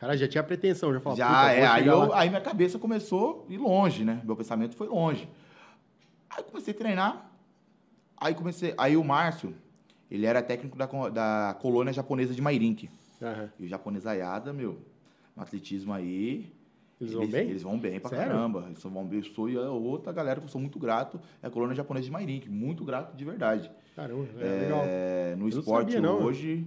Cara, 0.00 0.16
já 0.16 0.28
tinha 0.28 0.42
pretensão, 0.42 0.92
já 0.92 1.00
falava. 1.00 1.18
Já, 1.18 1.52
é. 1.52 1.66
Aí, 1.66 1.86
eu, 1.86 2.12
aí 2.14 2.28
minha 2.28 2.40
cabeça 2.40 2.78
começou 2.78 3.46
a 3.48 3.52
ir 3.52 3.58
longe, 3.58 4.04
né? 4.04 4.20
Meu 4.24 4.36
pensamento 4.36 4.76
foi 4.76 4.86
longe. 4.86 5.28
Aí 6.30 6.42
comecei 6.42 6.72
a 6.72 6.76
treinar. 6.76 7.30
Aí 8.16 8.34
comecei. 8.34 8.74
Aí 8.78 8.96
o 8.96 9.02
Márcio, 9.02 9.54
ele 10.10 10.24
era 10.24 10.40
técnico 10.40 10.76
da, 10.78 10.86
da 10.86 11.56
colônia 11.60 11.92
japonesa 11.92 12.32
de 12.32 12.40
Mairink. 12.40 12.88
Uhum. 13.20 13.48
E 13.58 13.64
o 13.64 13.68
japonesaiada, 13.68 14.52
meu, 14.52 14.78
no 15.34 15.42
atletismo 15.42 15.92
aí. 15.92 16.52
Eles, 17.00 17.12
eles 17.12 17.14
vão 17.14 17.26
bem? 17.26 17.48
Eles 17.48 17.62
vão 17.62 17.78
bem 17.78 18.00
pra 18.00 18.10
Sério? 18.10 18.26
caramba. 18.26 18.64
Eles 18.66 18.82
vão 18.82 19.04
bem. 19.04 19.18
Eu 19.18 19.24
sou 19.24 19.48
e 19.48 19.56
a 19.56 19.70
outra 19.70 20.12
galera 20.12 20.40
que 20.40 20.46
eu 20.46 20.50
sou 20.50 20.60
muito 20.60 20.78
grato 20.78 21.20
é 21.42 21.46
a 21.46 21.50
colônia 21.50 21.74
japonesa 21.74 22.06
de 22.06 22.10
Mairink. 22.10 22.48
Muito 22.50 22.84
grato 22.84 23.16
de 23.16 23.24
verdade. 23.24 23.70
Caramba, 23.94 24.26
é, 24.38 24.46
é 24.46 24.60
legal. 24.60 24.84
No 25.38 25.44
eu 25.44 25.58
esporte 25.60 25.92
sabia, 25.92 26.10
hoje, 26.10 26.66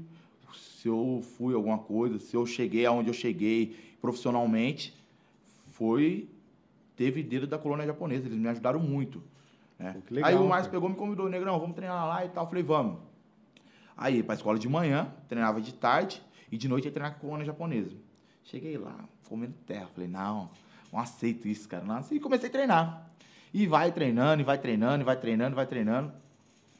se 0.53 0.87
eu 0.87 1.21
fui 1.37 1.53
alguma 1.53 1.77
coisa, 1.77 2.17
se 2.17 2.35
eu 2.35 2.45
cheguei 2.45 2.85
aonde 2.85 3.09
eu 3.09 3.13
cheguei 3.13 3.75
profissionalmente, 4.01 4.93
foi. 5.71 6.29
Teve 6.95 7.23
dedo 7.23 7.47
da 7.47 7.57
colônia 7.57 7.85
japonesa. 7.85 8.27
Eles 8.27 8.37
me 8.37 8.47
ajudaram 8.47 8.79
muito. 8.79 9.23
Né? 9.77 9.97
Legal, 10.09 10.29
Aí 10.29 10.35
o 10.35 10.47
Márcio 10.47 10.71
pegou 10.71 10.87
me 10.87 10.95
convidou, 10.95 11.27
Negrão, 11.27 11.59
vamos 11.59 11.75
treinar 11.75 12.07
lá 12.07 12.23
e 12.23 12.29
tal. 12.29 12.43
Eu 12.45 12.49
falei, 12.49 12.63
vamos. 12.63 12.99
Aí, 13.97 14.23
para 14.23 14.33
a 14.33 14.37
escola 14.37 14.57
de 14.57 14.69
manhã, 14.69 15.11
treinava 15.27 15.59
de 15.59 15.73
tarde 15.73 16.21
e 16.51 16.57
de 16.57 16.67
noite 16.67 16.85
ia 16.85 16.91
treinar 16.91 17.13
com 17.13 17.17
a 17.17 17.21
colônia 17.21 17.45
japonesa. 17.45 17.95
Cheguei 18.43 18.77
lá, 18.77 19.07
comendo 19.27 19.53
terra. 19.65 19.87
Falei, 19.93 20.09
não, 20.09 20.49
não 20.91 20.99
aceito 20.99 21.47
isso, 21.47 21.67
cara. 21.67 21.83
Não 21.83 21.95
aceito. 21.95 22.19
E 22.19 22.23
comecei 22.23 22.49
a 22.49 22.51
treinar. 22.51 23.11
E 23.53 23.67
vai 23.67 23.91
treinando, 23.91 24.41
e 24.41 24.45
vai 24.45 24.57
treinando, 24.57 25.03
e 25.03 25.05
vai 25.05 25.19
treinando, 25.19 25.53
e 25.53 25.55
vai 25.55 25.65
treinando. 25.65 26.11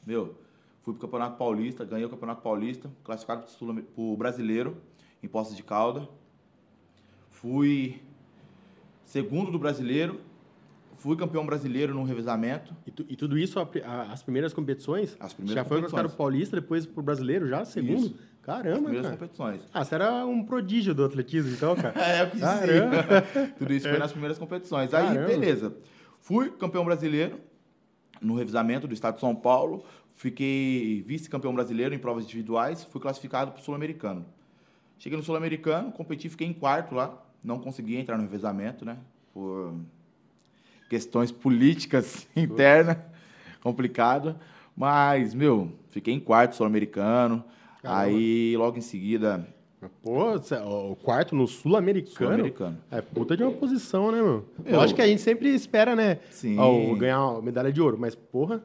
Meu, 0.06 0.38
fui 0.82 0.94
pro 0.94 1.02
Campeonato 1.02 1.36
Paulista, 1.36 1.84
ganhei 1.84 2.04
o 2.04 2.10
Campeonato 2.10 2.42
Paulista, 2.42 2.90
classificado 3.04 3.46
pro, 3.58 3.82
pro 3.82 4.16
brasileiro, 4.16 4.76
em 5.22 5.28
Poços 5.28 5.56
de 5.56 5.62
Calda. 5.62 6.08
Fui 7.30 8.00
segundo 9.04 9.50
do 9.50 9.58
brasileiro, 9.58 10.20
fui 10.96 11.16
campeão 11.16 11.44
brasileiro 11.44 11.92
no 11.94 12.04
revezamento. 12.04 12.74
E, 12.86 12.90
tu, 12.90 13.04
e 13.08 13.16
tudo 13.16 13.36
isso, 13.36 13.60
a, 13.60 13.68
a, 13.84 14.12
as 14.12 14.22
primeiras 14.22 14.54
competições? 14.54 15.16
As 15.20 15.34
primeiras 15.34 15.62
já 15.62 15.64
competições. 15.64 15.68
foi 15.68 15.80
classificado 15.80 16.16
Paulista, 16.16 16.56
depois 16.60 16.86
pro 16.86 17.02
brasileiro, 17.02 17.46
já, 17.46 17.64
segundo? 17.64 18.06
Isso. 18.06 18.31
Caramba, 18.42 18.70
As 18.70 18.78
primeiras 18.78 19.06
cara. 19.06 19.16
competições. 19.16 19.60
Ah, 19.72 19.84
você 19.84 19.94
era 19.94 20.26
um 20.26 20.44
prodígio 20.44 20.94
do 20.94 21.04
atletismo, 21.04 21.52
então, 21.52 21.76
cara? 21.76 21.94
é, 22.02 22.22
eu 22.22 22.30
quis 22.30 22.40
Tudo 23.58 23.72
isso 23.72 23.88
foi 23.88 23.98
nas 23.98 24.10
primeiras 24.10 24.38
competições. 24.38 24.90
Caramba. 24.90 25.20
Aí, 25.20 25.26
beleza. 25.26 25.76
Fui 26.20 26.50
campeão 26.50 26.84
brasileiro 26.84 27.40
no 28.20 28.34
revisamento 28.34 28.88
do 28.88 28.94
estado 28.94 29.14
de 29.14 29.20
São 29.20 29.34
Paulo. 29.34 29.84
Fiquei 30.16 31.02
vice-campeão 31.06 31.54
brasileiro 31.54 31.94
em 31.94 31.98
provas 31.98 32.24
individuais. 32.24 32.84
Fui 32.84 33.00
classificado 33.00 33.52
para 33.52 33.60
o 33.60 33.64
Sul-Americano. 33.64 34.26
Cheguei 34.98 35.16
no 35.16 35.24
Sul-Americano, 35.24 35.90
competi, 35.92 36.28
fiquei 36.28 36.46
em 36.46 36.52
quarto 36.52 36.94
lá. 36.94 37.16
Não 37.42 37.58
consegui 37.58 37.96
entrar 37.96 38.16
no 38.16 38.22
revezamento, 38.22 38.84
né? 38.84 38.98
Por 39.32 39.74
questões 40.88 41.32
políticas 41.32 42.28
internas. 42.36 42.98
Complicado. 43.60 44.36
Mas, 44.76 45.32
meu, 45.32 45.72
fiquei 45.90 46.14
em 46.14 46.20
quarto 46.20 46.56
sul-americano. 46.56 47.44
Aí, 47.82 48.56
logo 48.56 48.78
em 48.78 48.82
seguida. 48.82 49.46
Pô, 50.00 50.36
o 50.36 50.96
quarto 50.96 51.34
no 51.34 51.46
Sul-Americano. 51.48 52.16
Sul-Americano. 52.16 52.78
É 52.90 53.00
puta 53.00 53.36
de 53.36 53.42
uma 53.42 53.50
posição, 53.52 54.12
né, 54.12 54.22
meu? 54.22 54.44
Eu 54.64 54.80
acho 54.80 54.94
que 54.94 55.02
a 55.02 55.06
gente 55.06 55.20
sempre 55.20 55.48
espera, 55.48 55.96
né? 55.96 56.20
Sim. 56.30 56.56
Ó, 56.58 56.94
ganhar 56.94 57.26
uma 57.26 57.42
medalha 57.42 57.72
de 57.72 57.80
ouro, 57.80 57.96
mas, 57.98 58.14
porra, 58.14 58.62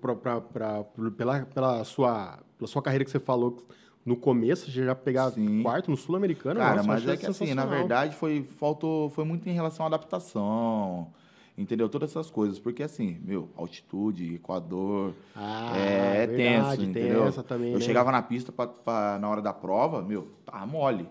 pra, 0.00 0.14
pra, 0.14 0.40
pra, 0.40 0.84
pela, 1.16 1.40
pela, 1.46 1.84
sua, 1.84 2.38
pela 2.56 2.68
sua 2.68 2.80
carreira 2.80 3.04
que 3.04 3.10
você 3.10 3.18
falou 3.18 3.56
no 4.04 4.16
começo, 4.16 4.70
você 4.70 4.84
já 4.84 4.94
pegar 4.94 5.30
Sim. 5.32 5.62
quarto 5.62 5.90
no 5.90 5.96
Sul-Americano. 5.96 6.60
Cara, 6.60 6.76
nossa, 6.76 6.88
mas 6.88 7.08
é 7.08 7.16
que 7.16 7.26
assim, 7.26 7.54
na 7.54 7.66
verdade, 7.66 8.14
foi, 8.14 8.46
faltou, 8.58 9.10
foi 9.10 9.24
muito 9.24 9.48
em 9.48 9.52
relação 9.52 9.84
à 9.84 9.88
adaptação 9.88 11.12
entendeu? 11.56 11.88
Todas 11.88 12.10
essas 12.10 12.30
coisas. 12.30 12.58
Porque, 12.58 12.82
assim, 12.82 13.18
meu, 13.24 13.48
altitude, 13.56 14.34
Equador, 14.34 15.14
ah, 15.34 15.72
é, 15.76 16.24
é 16.24 16.26
verdade, 16.26 16.76
tenso, 16.76 16.82
entendeu? 16.90 17.26
Essa 17.26 17.42
também, 17.42 17.72
eu 17.72 17.78
né? 17.78 17.84
chegava 17.84 18.10
na 18.10 18.22
pista 18.22 18.52
pra, 18.52 18.66
pra, 18.66 19.18
na 19.18 19.28
hora 19.28 19.42
da 19.42 19.52
prova, 19.52 20.02
meu, 20.02 20.28
tava 20.44 20.66
mole, 20.66 21.08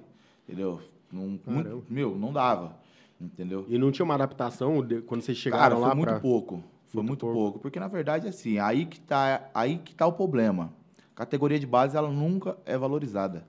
entendeu? 0.47 0.80
Não, 1.12 1.39
muito, 1.45 1.84
meu, 1.89 2.15
não 2.17 2.32
dava, 2.32 2.77
entendeu? 3.19 3.65
E 3.67 3.77
não 3.77 3.91
tinha 3.91 4.06
uma 4.06 4.15
adaptação 4.15 4.86
de, 4.86 5.01
quando 5.01 5.21
vocês 5.21 5.38
chegaram 5.38 5.75
Cara, 5.75 5.77
lá? 5.77 5.88
foi 5.88 5.95
muito 5.95 6.10
pra... 6.10 6.19
pouco. 6.19 6.63
Foi 6.88 7.01
muito, 7.01 7.08
muito 7.08 7.19
pouco. 7.25 7.39
pouco. 7.39 7.60
Porque, 7.60 7.80
na 7.80 7.88
verdade, 7.88 8.27
assim, 8.27 8.60
aí 8.60 8.86
que, 8.86 8.99
tá, 8.99 9.49
aí 9.54 9.77
que 9.77 9.95
tá 9.95 10.06
o 10.06 10.13
problema. 10.13 10.73
Categoria 11.15 11.60
de 11.60 11.67
base, 11.67 11.95
ela 11.95 12.10
nunca 12.10 12.58
é 12.65 12.77
valorizada. 12.77 13.45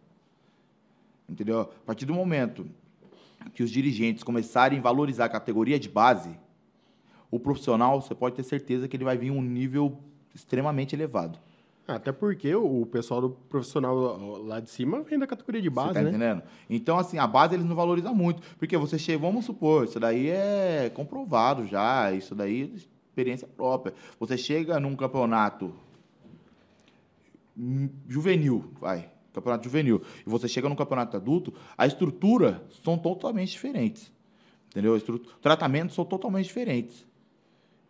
Entendeu? 1.29 1.61
A 1.61 1.87
partir 1.87 2.05
do 2.05 2.15
momento 2.15 2.67
que 3.55 3.63
os 3.63 3.71
dirigentes 3.71 4.23
começarem 4.23 4.79
a 4.79 4.83
valorizar 4.83 5.25
a 5.25 5.29
categoria 5.29 5.79
de 5.79 5.89
base, 5.89 6.39
o 7.33 7.41
profissional, 7.41 8.01
você 8.01 8.15
pode 8.15 8.37
ter 8.37 8.43
certeza 8.45 8.87
que 8.87 8.97
ele 8.97 9.03
vai 9.05 9.17
vir 9.17 9.31
um 9.33 9.43
nível 9.43 9.99
extremamente 10.35 10.95
elevado. 10.95 11.39
Até 11.89 12.13
porque 12.13 12.55
o 12.55 12.87
pessoal 12.87 13.21
do 13.23 13.31
profissional 13.31 13.97
lá 14.45 14.61
de 14.61 14.71
cima 14.71 15.03
vem 15.03 15.19
da 15.19 15.27
categoria 15.27 15.61
de 15.61 15.69
base, 15.69 15.89
Você 15.89 15.95
tá 15.95 16.03
né? 16.03 16.09
entendendo? 16.11 16.43
Então, 16.71 16.97
assim, 16.99 17.19
a 17.19 17.27
base 17.27 17.55
eles 17.55 17.67
não 17.67 17.75
valorizam 17.75 18.15
muito. 18.15 18.41
Porque 18.57 18.77
você 18.77 18.99
chega, 18.99 19.19
vamos 19.19 19.45
supor, 19.47 19.85
isso 19.87 19.99
daí 19.99 20.29
é 20.29 20.91
comprovado 20.95 21.67
já, 21.67 22.13
isso 22.13 22.35
daí 22.37 22.63
é 22.73 22.77
experiência 22.77 23.49
própria. 23.49 23.93
Você 24.21 24.39
chega 24.39 24.79
num 24.79 24.95
campeonato 24.95 25.75
hum, 27.59 27.89
juvenil, 28.09 28.73
vai, 28.81 29.11
campeonato 29.33 29.65
juvenil, 29.65 30.03
e 30.27 30.31
você 30.31 30.47
chega 30.49 30.69
num 30.69 30.77
campeonato 30.77 31.17
adulto, 31.17 31.53
a 31.77 31.87
estrutura 31.87 32.63
são 32.85 32.97
totalmente 32.97 33.51
diferentes. 33.53 34.13
Entendeu? 34.69 34.97
Estru- 34.97 35.19
Tratamentos 35.41 35.95
são 35.95 36.05
totalmente 36.05 36.47
diferentes. 36.47 37.07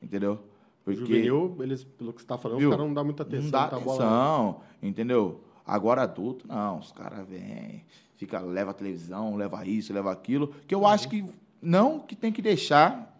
Entendeu? 0.03 0.39
O 0.85 0.93
juvenil, 0.93 1.57
eles, 1.61 1.85
pelo 1.85 2.13
que 2.13 2.21
você 2.21 2.27
tá 2.27 2.37
falando, 2.37 2.59
Viu? 2.59 2.69
os 2.69 2.75
caras 2.75 2.87
não 2.89 2.95
dão 2.95 3.05
muita 3.05 3.23
atenção. 3.23 3.45
Não 3.45 3.51
dá 3.51 3.69
tá 3.69 3.79
bola- 3.79 4.05
atenção, 4.05 4.61
entendeu? 4.83 5.41
Agora 5.65 6.03
adulto, 6.03 6.47
não, 6.49 6.81
os 6.81 6.91
caras 6.91 7.25
vêm, 7.29 7.85
fica, 8.17 8.41
leva 8.41 8.73
a 8.73 8.75
televisão, 8.75 9.37
leva 9.37 9.65
isso, 9.65 9.93
leva 9.93 10.11
aquilo, 10.11 10.49
que 10.67 10.75
eu 10.75 10.85
acho 10.85 11.09
que 11.09 11.25
não 11.63 12.01
que 12.01 12.17
tem 12.17 12.33
que 12.33 12.43
deixar 12.43 13.17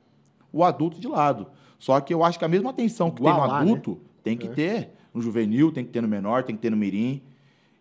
o 0.53 0.65
adulto 0.65 0.99
de 1.01 1.07
lado. 1.07 1.47
Só 1.79 2.01
que 2.01 2.13
eu 2.13 2.25
acho 2.25 2.37
que 2.37 2.45
a 2.45 2.49
mesma 2.49 2.71
atenção 2.71 3.13
que 3.13 3.23
tem 3.23 3.33
no 3.33 3.47
né? 3.47 3.53
adulto, 3.55 4.01
tem 4.25 4.37
que 4.37 4.49
É. 4.49 4.51
ter 4.51 4.91
no 5.15 5.23
juvenil, 5.23 5.71
tem 5.71 5.85
que 5.85 5.93
ter 5.93 6.01
no 6.03 6.09
menor, 6.09 6.43
tem 6.43 6.57
que 6.57 6.63
ter 6.63 6.71
no 6.71 6.77
mirim, 6.77 7.23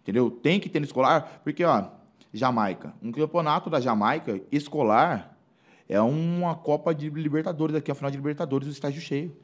entendeu? 0.03 0.29
Tem 0.29 0.59
que 0.59 0.69
ter 0.69 0.79
no 0.79 0.85
escolar, 0.85 1.41
porque, 1.43 1.63
ó, 1.63 1.85
Jamaica, 2.31 2.93
um 3.01 3.11
campeonato 3.11 3.67
da 3.67 3.79
Jamaica 3.79 4.39
escolar 4.51 5.30
é 5.93 6.01
uma 6.01 6.55
Copa 6.55 6.93
de 6.95 7.09
Libertadores 7.09 7.75
aqui, 7.75 7.91
a 7.91 7.95
final 7.95 8.09
de 8.09 8.17
Libertadores, 8.17 8.67
o 8.67 8.71
estágio 8.71 9.01
cheio. 9.01 9.35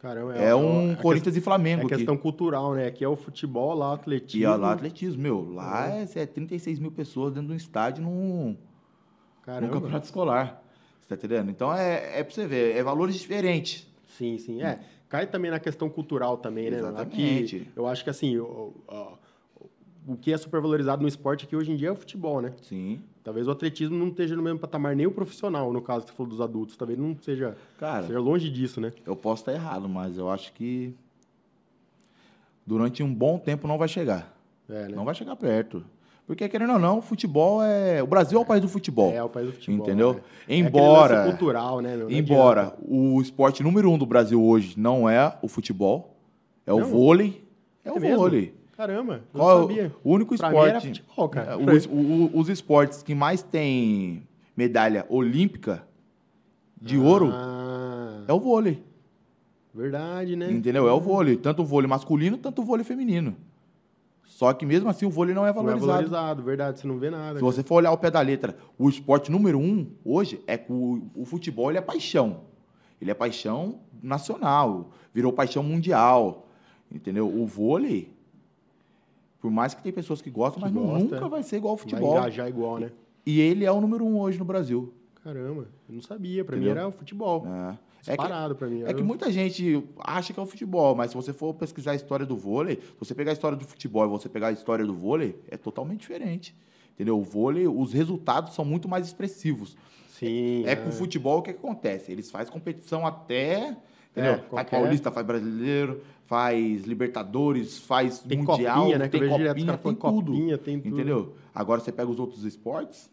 Caramba, 0.00 0.34
É, 0.36 0.54
um 0.54 0.92
a 0.92 0.96
Corinthians 0.96 1.36
e 1.36 1.40
Flamengo 1.40 1.82
É 1.82 1.86
aqui. 1.86 1.96
questão 1.96 2.16
cultural, 2.16 2.72
né? 2.74 2.86
Aqui 2.86 3.04
é 3.04 3.08
o 3.08 3.16
futebol, 3.16 3.74
lá 3.74 3.90
o 3.90 3.92
atletismo. 3.94 4.40
E 4.40 4.46
ó, 4.46 4.54
lá 4.56 4.72
atletismo, 4.72 5.20
meu, 5.20 5.52
lá 5.52 5.88
é, 5.88 6.06
é 6.14 6.26
36 6.26 6.78
mil 6.78 6.92
pessoas 6.92 7.32
dentro 7.34 7.48
de 7.48 7.54
um 7.54 7.56
estádio 7.56 8.04
num, 8.04 8.56
num 9.60 9.70
campeonato 9.72 10.04
escolar. 10.04 10.62
Você 11.00 11.08
tá 11.08 11.14
entendendo? 11.16 11.50
Então 11.50 11.74
é, 11.74 12.20
é 12.20 12.22
pra 12.24 12.32
você 12.32 12.46
ver, 12.46 12.76
é 12.76 12.82
valores 12.82 13.16
diferentes. 13.16 13.86
Sim, 14.16 14.38
sim. 14.38 14.62
É, 14.62 14.78
cai 15.08 15.26
também 15.26 15.50
na 15.50 15.58
questão 15.58 15.88
cultural 15.90 16.36
também, 16.38 16.70
né? 16.70 16.78
Exatamente. 16.78 17.56
Aqui, 17.56 17.68
eu 17.74 17.86
acho 17.86 18.04
que 18.04 18.10
assim, 18.10 18.36
o, 18.38 18.72
o- 18.88 19.18
o 20.06 20.16
que 20.16 20.32
é 20.32 20.36
super 20.38 20.60
valorizado 20.60 21.02
no 21.02 21.08
esporte 21.08 21.44
aqui 21.44 21.56
hoje 21.56 21.72
em 21.72 21.76
dia 21.76 21.88
é 21.88 21.92
o 21.92 21.96
futebol, 21.96 22.40
né? 22.40 22.52
Sim. 22.62 23.00
Talvez 23.28 23.46
o 23.46 23.50
atletismo 23.50 23.94
não 23.94 24.08
esteja 24.08 24.34
no 24.34 24.42
mesmo 24.42 24.58
patamar, 24.58 24.96
nem 24.96 25.06
o 25.06 25.10
profissional, 25.10 25.70
no 25.70 25.82
caso 25.82 26.06
que 26.06 26.10
você 26.12 26.16
falou 26.16 26.30
dos 26.30 26.40
adultos. 26.40 26.78
Talvez 26.78 26.98
não 26.98 27.14
seja, 27.20 27.58
Cara, 27.78 28.06
seja 28.06 28.18
longe 28.18 28.48
disso, 28.48 28.80
né? 28.80 28.90
eu 29.04 29.14
posso 29.14 29.42
estar 29.42 29.52
errado, 29.52 29.86
mas 29.86 30.16
eu 30.16 30.30
acho 30.30 30.50
que 30.54 30.94
durante 32.66 33.02
um 33.02 33.12
bom 33.14 33.38
tempo 33.38 33.68
não 33.68 33.76
vai 33.76 33.86
chegar. 33.86 34.34
É, 34.66 34.88
né? 34.88 34.96
Não 34.96 35.04
vai 35.04 35.14
chegar 35.14 35.36
perto. 35.36 35.84
Porque, 36.26 36.48
querendo 36.48 36.72
ou 36.72 36.78
não, 36.78 37.00
o 37.00 37.02
futebol 37.02 37.62
é. 37.62 38.02
O 38.02 38.06
Brasil 38.06 38.38
é 38.38 38.40
o 38.42 38.46
país 38.46 38.62
do 38.62 38.68
futebol. 38.68 39.12
É, 39.12 39.22
o 39.22 39.28
país 39.28 39.48
do 39.48 39.52
futebol. 39.52 39.86
Entendeu? 39.86 40.14
né? 40.14 40.20
É 40.48 40.56
Embora. 40.56 41.14
lance 41.16 41.30
cultural, 41.30 41.80
né? 41.82 41.98
Embora 42.08 42.74
o 42.80 43.20
esporte 43.20 43.62
número 43.62 43.90
um 43.90 43.98
do 43.98 44.06
Brasil 44.06 44.42
hoje 44.42 44.72
não 44.80 45.06
é 45.06 45.36
o 45.42 45.48
futebol, 45.48 46.16
é 46.66 46.72
o 46.72 46.80
Não? 46.80 46.86
vôlei. 46.88 47.44
É, 47.84 47.90
É 47.90 47.92
o 47.92 48.00
mesmo? 48.00 48.16
vôlei. 48.20 48.54
Caramba, 48.78 49.22
Qual 49.32 49.58
é 49.58 49.62
sabia. 49.62 49.92
o 50.04 50.12
único 50.14 50.34
esporte. 50.36 50.86
futebol, 50.86 51.28
cara. 51.28 51.50
É, 51.54 51.56
os, 51.56 51.86
o- 51.86 52.30
os 52.32 52.48
esportes 52.48 53.02
que 53.02 53.12
mais 53.12 53.42
tem 53.42 54.22
medalha 54.56 55.04
olímpica 55.08 55.82
de 56.80 56.96
ouro 56.96 57.28
Ah, 57.32 58.22
é 58.28 58.32
o 58.32 58.38
vôlei. 58.38 58.80
verdade, 59.74 60.36
né? 60.36 60.48
Entendeu? 60.52 60.86
É 60.88 60.92
o 60.92 61.00
vôlei. 61.00 61.36
Tanto 61.36 61.62
o 61.62 61.64
vôlei 61.64 61.88
masculino, 61.88 62.38
tanto 62.38 62.62
o 62.62 62.64
vôlei 62.64 62.84
feminino. 62.84 63.34
Só 64.24 64.52
que 64.52 64.64
mesmo 64.64 64.88
assim 64.88 65.04
o 65.06 65.10
vôlei 65.10 65.34
não 65.34 65.44
é 65.44 65.52
Não 65.52 65.60
é 65.60 65.64
valorizado. 65.64 65.86
valorizado, 65.90 66.42
verdade. 66.44 66.78
Você 66.78 66.86
não 66.86 66.98
vê 67.00 67.10
nada. 67.10 67.36
Se 67.40 67.44
você 67.44 67.64
for 67.64 67.74
olhar 67.76 67.90
o 67.90 67.98
pé 67.98 68.12
da 68.12 68.20
letra, 68.20 68.56
o 68.78 68.88
esporte 68.88 69.28
número 69.28 69.58
um 69.58 69.90
hoje 70.04 70.40
é 70.46 70.56
que 70.56 70.72
o, 70.72 71.02
o 71.16 71.24
futebol 71.24 71.68
ele 71.68 71.78
é 71.78 71.82
paixão. 71.82 72.42
Ele 73.00 73.10
é 73.10 73.14
paixão 73.14 73.80
nacional, 74.00 74.92
virou 75.12 75.32
paixão 75.32 75.64
mundial. 75.64 76.46
Entendeu? 76.92 77.26
O 77.28 77.44
vôlei, 77.44 78.12
por 79.40 79.50
mais 79.50 79.74
que 79.74 79.82
tem 79.82 79.92
pessoas 79.92 80.20
que 80.22 80.30
gostam, 80.30 80.62
Que 80.62 80.72
mas 80.74 80.84
gosta, 80.84 81.14
nunca 81.16 81.28
vai 81.28 81.42
ser 81.42 81.56
igual 81.56 81.72
ao 81.72 81.76
Vai 81.76 81.82
futebol. 81.84 82.18
engajar 82.18 82.48
igual, 82.48 82.78
né? 82.78 82.90
E 83.24 83.40
ele 83.40 83.64
é 83.64 83.70
o 83.72 83.80
número 83.80 84.04
um 84.04 84.18
hoje 84.18 84.38
no 84.38 84.44
Brasil. 84.44 84.92
Caramba, 85.22 85.68
eu 85.88 85.94
não 85.94 86.00
sabia. 86.02 86.44
Pra 86.44 86.56
mim 86.56 86.68
era 86.68 86.88
o 86.88 86.92
futebol. 86.92 87.46
É. 87.46 87.76
É 88.06 88.16
que, 88.16 88.22
Disparado 88.22 88.54
pra 88.54 88.68
mim. 88.68 88.84
é 88.86 88.94
que 88.94 89.02
muita 89.02 89.30
gente 89.30 89.84
acha 89.98 90.32
que 90.32 90.38
é 90.40 90.42
o 90.42 90.46
futebol, 90.46 90.94
mas 90.94 91.10
se 91.10 91.16
você 91.16 91.32
for 91.32 91.52
pesquisar 91.52 91.90
a 91.90 91.94
história 91.94 92.24
do 92.24 92.36
vôlei, 92.36 92.76
se 92.76 92.82
você 92.98 93.14
pegar 93.14 93.32
a 93.32 93.34
história 93.34 93.58
do 93.58 93.64
futebol 93.66 94.04
e 94.06 94.08
você 94.08 94.28
pegar 94.28 94.46
a 94.48 94.52
história 94.52 94.86
do 94.86 94.94
vôlei, 94.94 95.38
é 95.50 95.56
totalmente 95.56 96.00
diferente. 96.00 96.54
Entendeu? 96.94 97.18
O 97.18 97.22
vôlei, 97.22 97.66
os 97.68 97.92
resultados 97.92 98.54
são 98.54 98.64
muito 98.64 98.88
mais 98.88 99.04
expressivos. 99.06 99.76
Sim. 100.10 100.64
É 100.64 100.74
que 100.76 100.88
o 100.88 100.92
futebol, 100.92 101.38
o 101.40 101.42
que, 101.42 101.52
que 101.52 101.58
acontece? 101.58 102.10
Eles 102.10 102.30
fazem 102.30 102.52
competição 102.52 103.06
até. 103.06 103.76
Entendeu? 104.12 104.36
faz 104.38 104.48
qualquer- 104.48 104.80
Paulista, 104.80 105.10
faz 105.12 105.26
brasileiro, 105.26 106.00
faz 106.28 106.84
Libertadores, 106.84 107.78
faz 107.78 108.18
Tem 108.20 108.38
Mundial, 108.38 108.80
copinha, 108.82 108.98
né? 108.98 109.08
Tem 109.08 109.20
vejo 109.20 109.32
direto 109.38 109.48
copinha, 109.54 109.66
caras 109.66 109.80
tem 109.82 109.94
tudo. 109.94 110.32
copinha, 110.32 110.58
tem 110.58 110.78
tudo. 110.80 110.94
Entendeu? 110.94 111.34
Agora 111.54 111.80
você 111.80 111.90
pega 111.90 112.10
os 112.10 112.18
outros 112.20 112.44
esportes, 112.44 113.10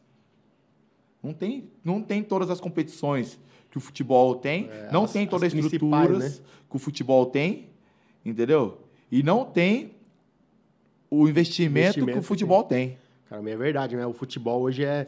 não 1.23 1.33
tem, 1.33 1.69
não 1.83 2.01
tem 2.01 2.21
todas 2.21 2.49
as 2.49 2.59
competições 2.59 3.39
que 3.71 3.77
o 3.77 3.81
futebol 3.81 4.35
tem, 4.35 4.69
É, 4.69 4.89
não 4.91 5.05
as- 5.05 5.13
tem 5.13 5.25
todas 5.25 5.47
as 5.53 5.57
as 5.57 5.65
estruturas 5.65 6.41
que 6.69 6.75
o 6.75 6.79
futebol 6.79 7.25
tem, 7.27 7.69
entendeu? 8.23 8.79
E 9.09 9.23
não 9.23 9.45
tem 9.45 9.91
o 11.09 11.25
investimento, 11.27 11.79
Investimento 11.99 12.11
que 12.11 12.19
o 12.19 12.21
futebol 12.21 12.63
tem. 12.63 12.97
Cara, 13.29 13.41
mas 13.41 13.53
é 13.53 13.57
verdade, 13.57 13.95
né? 13.95 14.05
O 14.05 14.13
futebol 14.13 14.61
hoje 14.61 14.83
é. 14.83 15.07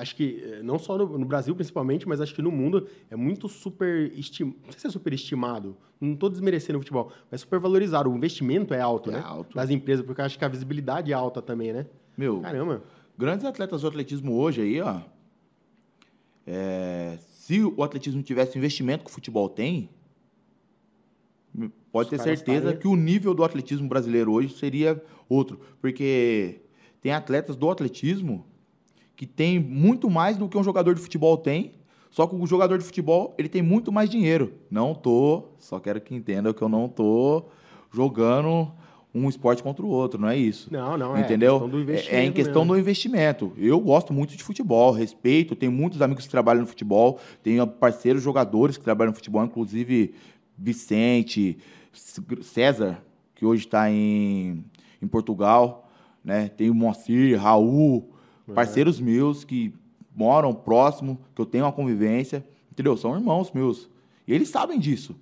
Acho 0.00 0.14
que, 0.14 0.40
eh, 0.44 0.62
não 0.62 0.78
só 0.78 0.96
no, 0.96 1.18
no 1.18 1.24
Brasil 1.26 1.54
principalmente, 1.54 2.06
mas 2.06 2.20
acho 2.20 2.34
que 2.34 2.40
no 2.42 2.52
mundo 2.52 2.86
é 3.10 3.16
muito 3.16 3.48
super 3.48 4.12
estimado. 4.16 4.56
Não 4.64 4.70
sei 4.72 4.80
se 4.80 4.86
é 4.86 4.90
super 4.90 5.12
estimado, 5.12 5.76
não 6.00 6.12
estou 6.12 6.30
desmerecendo 6.30 6.78
o 6.78 6.80
futebol, 6.82 7.10
mas 7.30 7.40
super 7.40 7.58
valorizado. 7.58 8.10
O 8.10 8.16
investimento 8.16 8.72
é 8.74 8.80
alto, 8.80 9.10
É 9.10 9.14
né? 9.14 9.22
alto. 9.24 9.54
Das 9.56 9.70
empresas, 9.70 10.04
porque 10.04 10.20
eu 10.20 10.24
acho 10.24 10.38
que 10.38 10.44
a 10.44 10.48
visibilidade 10.48 11.10
é 11.10 11.14
alta 11.14 11.42
também, 11.42 11.72
né? 11.72 11.86
Meu, 12.16 12.40
Caramba. 12.40 12.82
grandes 13.18 13.44
atletas 13.44 13.80
do 13.82 13.88
atletismo 13.88 14.34
hoje 14.36 14.60
aí, 14.62 14.80
ó. 14.80 15.00
é, 16.46 17.18
se 17.28 17.62
o 17.64 17.82
atletismo 17.82 18.22
tivesse 18.22 18.56
o 18.56 18.58
investimento 18.58 19.04
que 19.04 19.10
o 19.10 19.12
futebol 19.12 19.48
tem, 19.48 19.88
pode 21.90 22.06
Os 22.06 22.10
ter 22.10 22.18
certeza 22.18 22.58
estariam- 22.70 22.76
que 22.80 22.88
o 22.88 22.96
nível 22.96 23.34
do 23.34 23.44
atletismo 23.44 23.88
brasileiro 23.88 24.32
hoje 24.32 24.54
seria 24.54 25.02
outro. 25.28 25.60
Porque 25.80 26.60
tem 27.00 27.12
atletas 27.12 27.56
do 27.56 27.68
atletismo 27.70 28.46
que 29.22 29.26
tem 29.26 29.56
muito 29.60 30.10
mais 30.10 30.36
do 30.36 30.48
que 30.48 30.58
um 30.58 30.64
jogador 30.64 30.96
de 30.96 31.00
futebol 31.00 31.36
tem, 31.36 31.74
só 32.10 32.26
que 32.26 32.34
o 32.34 32.44
jogador 32.44 32.76
de 32.76 32.84
futebol 32.84 33.36
ele 33.38 33.48
tem 33.48 33.62
muito 33.62 33.92
mais 33.92 34.10
dinheiro. 34.10 34.54
Não 34.68 34.96
tô, 34.96 35.44
só 35.60 35.78
quero 35.78 36.00
que 36.00 36.12
entenda 36.12 36.52
que 36.52 36.60
eu 36.60 36.68
não 36.68 36.88
tô 36.88 37.44
jogando 37.92 38.72
um 39.14 39.28
esporte 39.28 39.62
contra 39.62 39.86
o 39.86 39.88
outro, 39.88 40.20
não 40.20 40.28
é 40.28 40.36
isso. 40.36 40.68
Não, 40.72 40.98
não, 40.98 41.16
é. 41.16 41.20
Entendeu? 41.20 41.52
questão 41.52 41.68
do 41.68 41.78
É- 41.78 41.82
investimento 41.82 42.16
é 42.16 42.24
em 42.24 42.32
questão 42.32 42.62
mesmo. 42.62 42.74
do 42.74 42.80
investimento. 42.80 43.52
Eu 43.56 43.78
gosto 43.78 44.12
muito 44.12 44.36
de 44.36 44.42
futebol, 44.42 44.90
respeito, 44.90 45.54
tenho 45.54 45.70
muitos 45.70 46.02
amigos 46.02 46.24
que 46.24 46.30
trabalham 46.30 46.62
no 46.62 46.66
futebol, 46.66 47.20
tenho 47.44 47.64
parceiros 47.64 48.24
jogadores 48.24 48.76
que 48.76 48.82
trabalham 48.82 49.10
no 49.12 49.16
futebol, 49.16 49.44
inclusive 49.44 50.14
Vicente, 50.58 51.58
César, 52.42 53.00
que 53.36 53.46
hoje 53.46 53.66
está 53.66 53.88
em, 53.88 54.64
em 55.00 55.06
Portugal, 55.06 55.88
né? 56.24 56.48
Tem 56.48 56.68
o 56.70 56.74
Moacir, 56.74 57.40
Raul, 57.40 58.08
É. 58.08 58.11
parceiros 58.54 59.00
meus 59.00 59.44
que 59.44 59.74
moram 60.14 60.54
próximo, 60.54 61.18
que 61.34 61.40
eu 61.40 61.46
tenho 61.46 61.64
uma 61.64 61.72
convivência, 61.72 62.44
entendeu? 62.70 62.96
São 62.96 63.14
irmãos 63.14 63.50
meus. 63.52 63.88
E 64.26 64.32
eles 64.32 64.48
sabem 64.48 64.78
disso, 64.78 65.14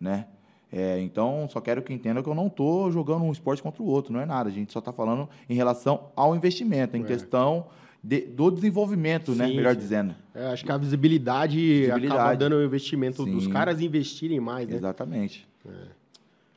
né? 0.00 0.26
É, 0.72 1.00
então, 1.00 1.48
só 1.50 1.60
quero 1.60 1.82
que 1.82 1.92
entenda 1.92 2.22
que 2.22 2.28
eu 2.28 2.34
não 2.34 2.46
estou 2.46 2.90
jogando 2.92 3.24
um 3.24 3.32
esporte 3.32 3.60
contra 3.62 3.82
o 3.82 3.86
outro, 3.86 4.12
não 4.12 4.20
é 4.20 4.26
nada. 4.26 4.48
A 4.48 4.52
gente 4.52 4.72
só 4.72 4.78
está 4.78 4.92
falando 4.92 5.28
em 5.48 5.54
relação 5.54 6.04
ao 6.14 6.34
investimento, 6.36 6.96
em 6.96 7.02
É. 7.02 7.06
questão 7.06 7.66
de- 8.02 8.20
do 8.22 8.50
desenvolvimento, 8.52 9.32
né? 9.34 9.48
Sim, 9.48 9.56
Melhor 9.56 9.74
sim. 9.74 9.80
dizendo. 9.80 10.14
É, 10.34 10.46
acho 10.46 10.64
que 10.64 10.70
a 10.70 10.76
visibilidade, 10.78 11.84
acaba 11.86 11.98
Visibilidade. 12.00 12.38
dando 12.38 12.54
o 12.56 12.64
investimento 12.64 13.24
dos 13.26 13.44
Sim. 13.44 13.50
caras 13.50 13.80
investirem 13.80 14.38
mais, 14.38 14.68
né? 14.68 14.76
Exatamente. 14.76 15.46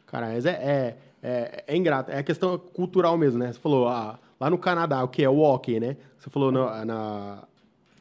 Cara, 0.05 0.27
mas 0.27 0.45
é, 0.45 0.51
é, 0.51 0.97
é, 1.23 1.63
é 1.67 1.75
ingrato. 1.75 2.11
É 2.11 2.19
a 2.19 2.23
questão 2.23 2.57
cultural 2.57 3.17
mesmo, 3.17 3.39
né? 3.39 3.51
Você 3.51 3.59
falou, 3.59 3.87
ah, 3.87 4.19
lá 4.43 4.49
no 4.49 4.57
Canadá, 4.57 5.03
o 5.03 5.07
que 5.07 5.23
é 5.23 5.29
o 5.29 5.39
hockey, 5.39 5.79
né? 5.79 5.97
Você 6.17 6.29
falou 6.29 6.51
na, 6.51 6.83
na, 6.85 7.43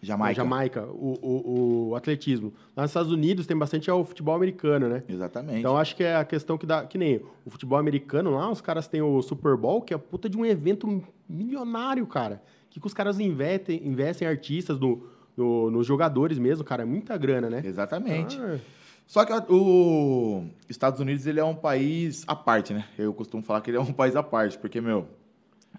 Jamaica. 0.02 0.28
na 0.28 0.32
Jamaica, 0.34 0.82
o, 0.86 1.18
o, 1.22 1.88
o 1.90 1.96
atletismo. 1.96 2.52
Lá 2.76 2.82
nos 2.82 2.90
Estados 2.90 3.12
Unidos 3.12 3.46
tem 3.46 3.56
bastante 3.56 3.88
é 3.88 3.92
o 3.92 4.04
futebol 4.04 4.34
americano, 4.34 4.88
né? 4.88 5.02
Exatamente. 5.08 5.60
Então 5.60 5.76
acho 5.76 5.94
que 5.96 6.02
é 6.04 6.16
a 6.16 6.24
questão 6.24 6.58
que 6.58 6.66
dá. 6.66 6.84
Que 6.84 6.98
nem 6.98 7.20
o 7.44 7.50
futebol 7.50 7.78
americano 7.78 8.30
lá, 8.30 8.50
os 8.50 8.60
caras 8.60 8.88
têm 8.88 9.00
o 9.02 9.22
Super 9.22 9.56
Bowl, 9.56 9.80
que 9.82 9.94
é 9.94 9.98
puta 9.98 10.28
de 10.28 10.36
um 10.36 10.44
evento 10.44 11.02
milionário, 11.28 12.06
cara. 12.06 12.42
Que, 12.70 12.80
que 12.80 12.86
os 12.86 12.94
caras 12.94 13.20
investem, 13.20 13.80
investem 13.86 14.26
artistas 14.26 14.78
no, 14.80 15.06
no- 15.36 15.70
nos 15.70 15.86
jogadores 15.86 16.38
mesmo, 16.38 16.64
cara. 16.64 16.82
É 16.82 16.86
muita 16.86 17.16
grana, 17.16 17.48
né? 17.50 17.62
Exatamente. 17.64 18.38
Ah, 18.40 18.58
Só 19.06 19.24
que 19.24 19.32
a- 19.32 19.44
o 19.48 20.44
Estados 20.68 20.98
Unidos 21.00 21.26
ele 21.26 21.38
é 21.38 21.44
um 21.44 21.54
país 21.54 22.24
à 22.26 22.34
parte, 22.34 22.72
né? 22.72 22.84
Eu 22.98 23.12
costumo 23.12 23.42
falar 23.42 23.60
que 23.60 23.70
ele 23.70 23.76
é 23.76 23.80
um 23.80 23.92
país 23.92 24.16
à 24.16 24.22
parte, 24.22 24.58
porque, 24.58 24.80
meu, 24.80 25.06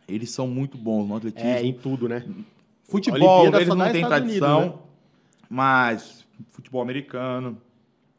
eles 0.07 0.29
são 0.29 0.47
muito 0.47 0.77
bons 0.77 1.07
no 1.07 1.15
atletismo. 1.15 1.49
É, 1.49 1.63
em 1.63 1.73
tudo, 1.73 2.07
né? 2.09 2.25
Futebol, 2.83 3.41
Olimpíada 3.41 3.57
eles 3.57 3.67
não 3.69 3.77
dá 3.77 3.91
têm 3.91 4.05
tradição, 4.05 4.59
Unidos, 4.59 4.75
né? 4.75 4.81
mas 5.49 6.25
futebol 6.51 6.81
americano, 6.81 7.57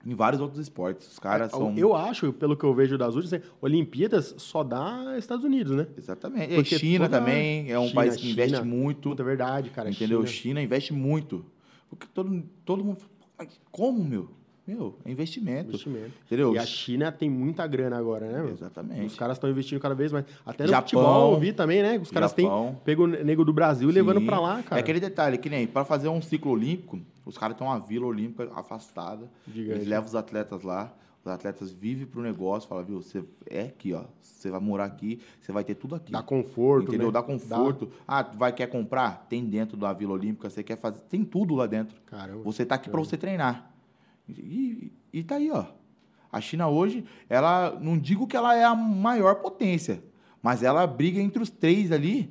em 0.07 0.15
vários 0.15 0.41
outros 0.41 0.61
esportes. 0.61 1.07
Os 1.13 1.19
caras 1.19 1.51
são. 1.51 1.71
É, 1.71 1.79
Eu 1.79 1.95
acho, 1.95 2.33
pelo 2.33 2.57
que 2.57 2.65
eu 2.65 2.75
vejo 2.75 2.97
das 2.99 3.15
últimas, 3.15 3.43
Olimpíadas 3.61 4.35
só 4.39 4.63
dá 4.63 5.17
Estados 5.19 5.45
Unidos, 5.45 5.77
né? 5.77 5.87
Exatamente. 5.97 6.55
Porque 6.55 6.79
China 6.79 7.09
também 7.09 7.71
é 7.71 7.79
um 7.79 7.85
China, 7.89 7.95
país 7.95 8.17
que 8.17 8.31
investe 8.31 8.57
China. 8.57 8.67
muito. 8.67 9.11
Puta, 9.11 9.23
é 9.23 9.25
verdade, 9.25 9.71
cara. 9.71 9.91
entendeu? 9.91 10.19
China. 10.27 10.33
China. 10.61 10.63
investe 10.63 10.93
muito. 10.93 11.45
Porque 11.89 12.07
todo, 12.13 12.43
todo 12.65 12.85
mundo. 12.85 12.97
fala, 12.99 13.11
"Mas 13.39 13.61
Como, 13.71 14.03
meu? 14.05 14.31
Meu, 14.67 14.97
é 15.05 15.11
investimento. 15.11 15.69
Investimento. 15.69 16.13
Entendeu? 16.25 16.55
E 16.55 16.59
a 16.59 16.65
China 16.65 17.13
tem 17.13 17.29
muita 17.29 17.67
grana 17.67 17.99
agora, 17.99 18.27
né? 18.27 18.43
meu? 18.43 18.53
Exatamente. 18.53 19.07
Os 19.07 19.17
caras 19.17 19.37
estão 19.37 19.51
investindo 19.51 19.79
cada 19.79 19.95
vez 19.95 20.11
mais. 20.11 20.25
Até 20.45 20.65
no 20.65 20.71
Japão. 20.71 20.83
futebol 20.83 21.33
eu 21.35 21.41
vi 21.41 21.53
também, 21.53 21.83
né? 21.83 21.99
Os 21.99 22.11
caras 22.11 22.33
têm 22.33 22.49
pego 22.85 23.05
o 23.05 23.07
nego 23.07 23.45
do 23.45 23.53
Brasil 23.53 23.91
e 23.91 23.93
levando 23.93 24.25
pra 24.25 24.41
lá, 24.41 24.63
cara. 24.63 24.81
É 24.81 24.83
aquele 24.83 25.01
detalhe, 25.01 25.37
que 25.37 25.51
nem 25.51 25.67
para 25.67 25.85
fazer 25.85 26.09
um 26.09 26.23
ciclo 26.23 26.53
olímpico, 26.53 26.99
os 27.27 27.37
caras 27.37 27.57
têm 27.57 27.67
uma 27.67 27.79
vila 27.79 28.07
olímpica 28.07 28.51
afastada. 28.55 29.29
Gigante. 29.47 29.79
Eles 29.79 29.89
levam 29.89 30.09
os 30.09 30.15
atletas 30.15 30.63
lá, 30.63 30.95
os 31.23 31.31
atletas 31.31 31.71
vivem 31.71 32.07
pro 32.07 32.23
negócio, 32.23 32.69
falam, 32.69 32.85
viu, 32.85 33.03
você 33.03 33.23
é 33.47 33.63
aqui, 33.63 33.93
ó. 33.93 34.05
Você 34.21 34.51
vai 34.51 34.61
morar 34.61 34.85
aqui, 34.85 35.21
você 35.41 35.53
vai 35.53 35.65
ter 35.65 35.75
tudo 35.75 35.95
aqui. 35.95 36.13
Dá 36.13 36.23
conforto, 36.23 36.89
Entendeu? 36.89 37.09
né? 37.09 37.13
Dá 37.13 37.23
conforto. 37.23 37.91
Ah, 38.07 38.25
tu 38.25 38.37
vai 38.39 38.53
quer 38.53 38.67
comprar? 38.67 39.27
Tem 39.29 39.45
dentro 39.45 39.77
da 39.77 39.93
Vila 39.93 40.13
Olímpica, 40.13 40.49
você 40.49 40.63
quer 40.63 40.77
fazer. 40.77 41.01
Tem 41.09 41.25
tudo 41.25 41.55
lá 41.55 41.67
dentro. 41.67 41.97
Caramba. 42.07 42.43
Você 42.43 42.65
tá 42.65 42.75
aqui 42.75 42.89
para 42.89 43.01
você 43.01 43.17
treinar. 43.17 43.74
E, 44.29 44.93
e 45.13 45.23
tá 45.23 45.37
aí, 45.37 45.51
ó. 45.51 45.67
A 46.33 46.41
China 46.41 46.69
hoje, 46.69 47.05
ela 47.29 47.79
não 47.81 47.97
digo 47.99 48.27
que 48.27 48.37
ela 48.37 48.57
é 48.57 48.65
a 48.65 48.75
maior 48.75 49.37
potência, 49.37 50.03
mas 50.43 50.63
ela 50.63 50.87
briga 50.87 51.21
entre 51.21 51.43
os 51.43 51.49
três 51.51 51.93
ali 51.93 52.29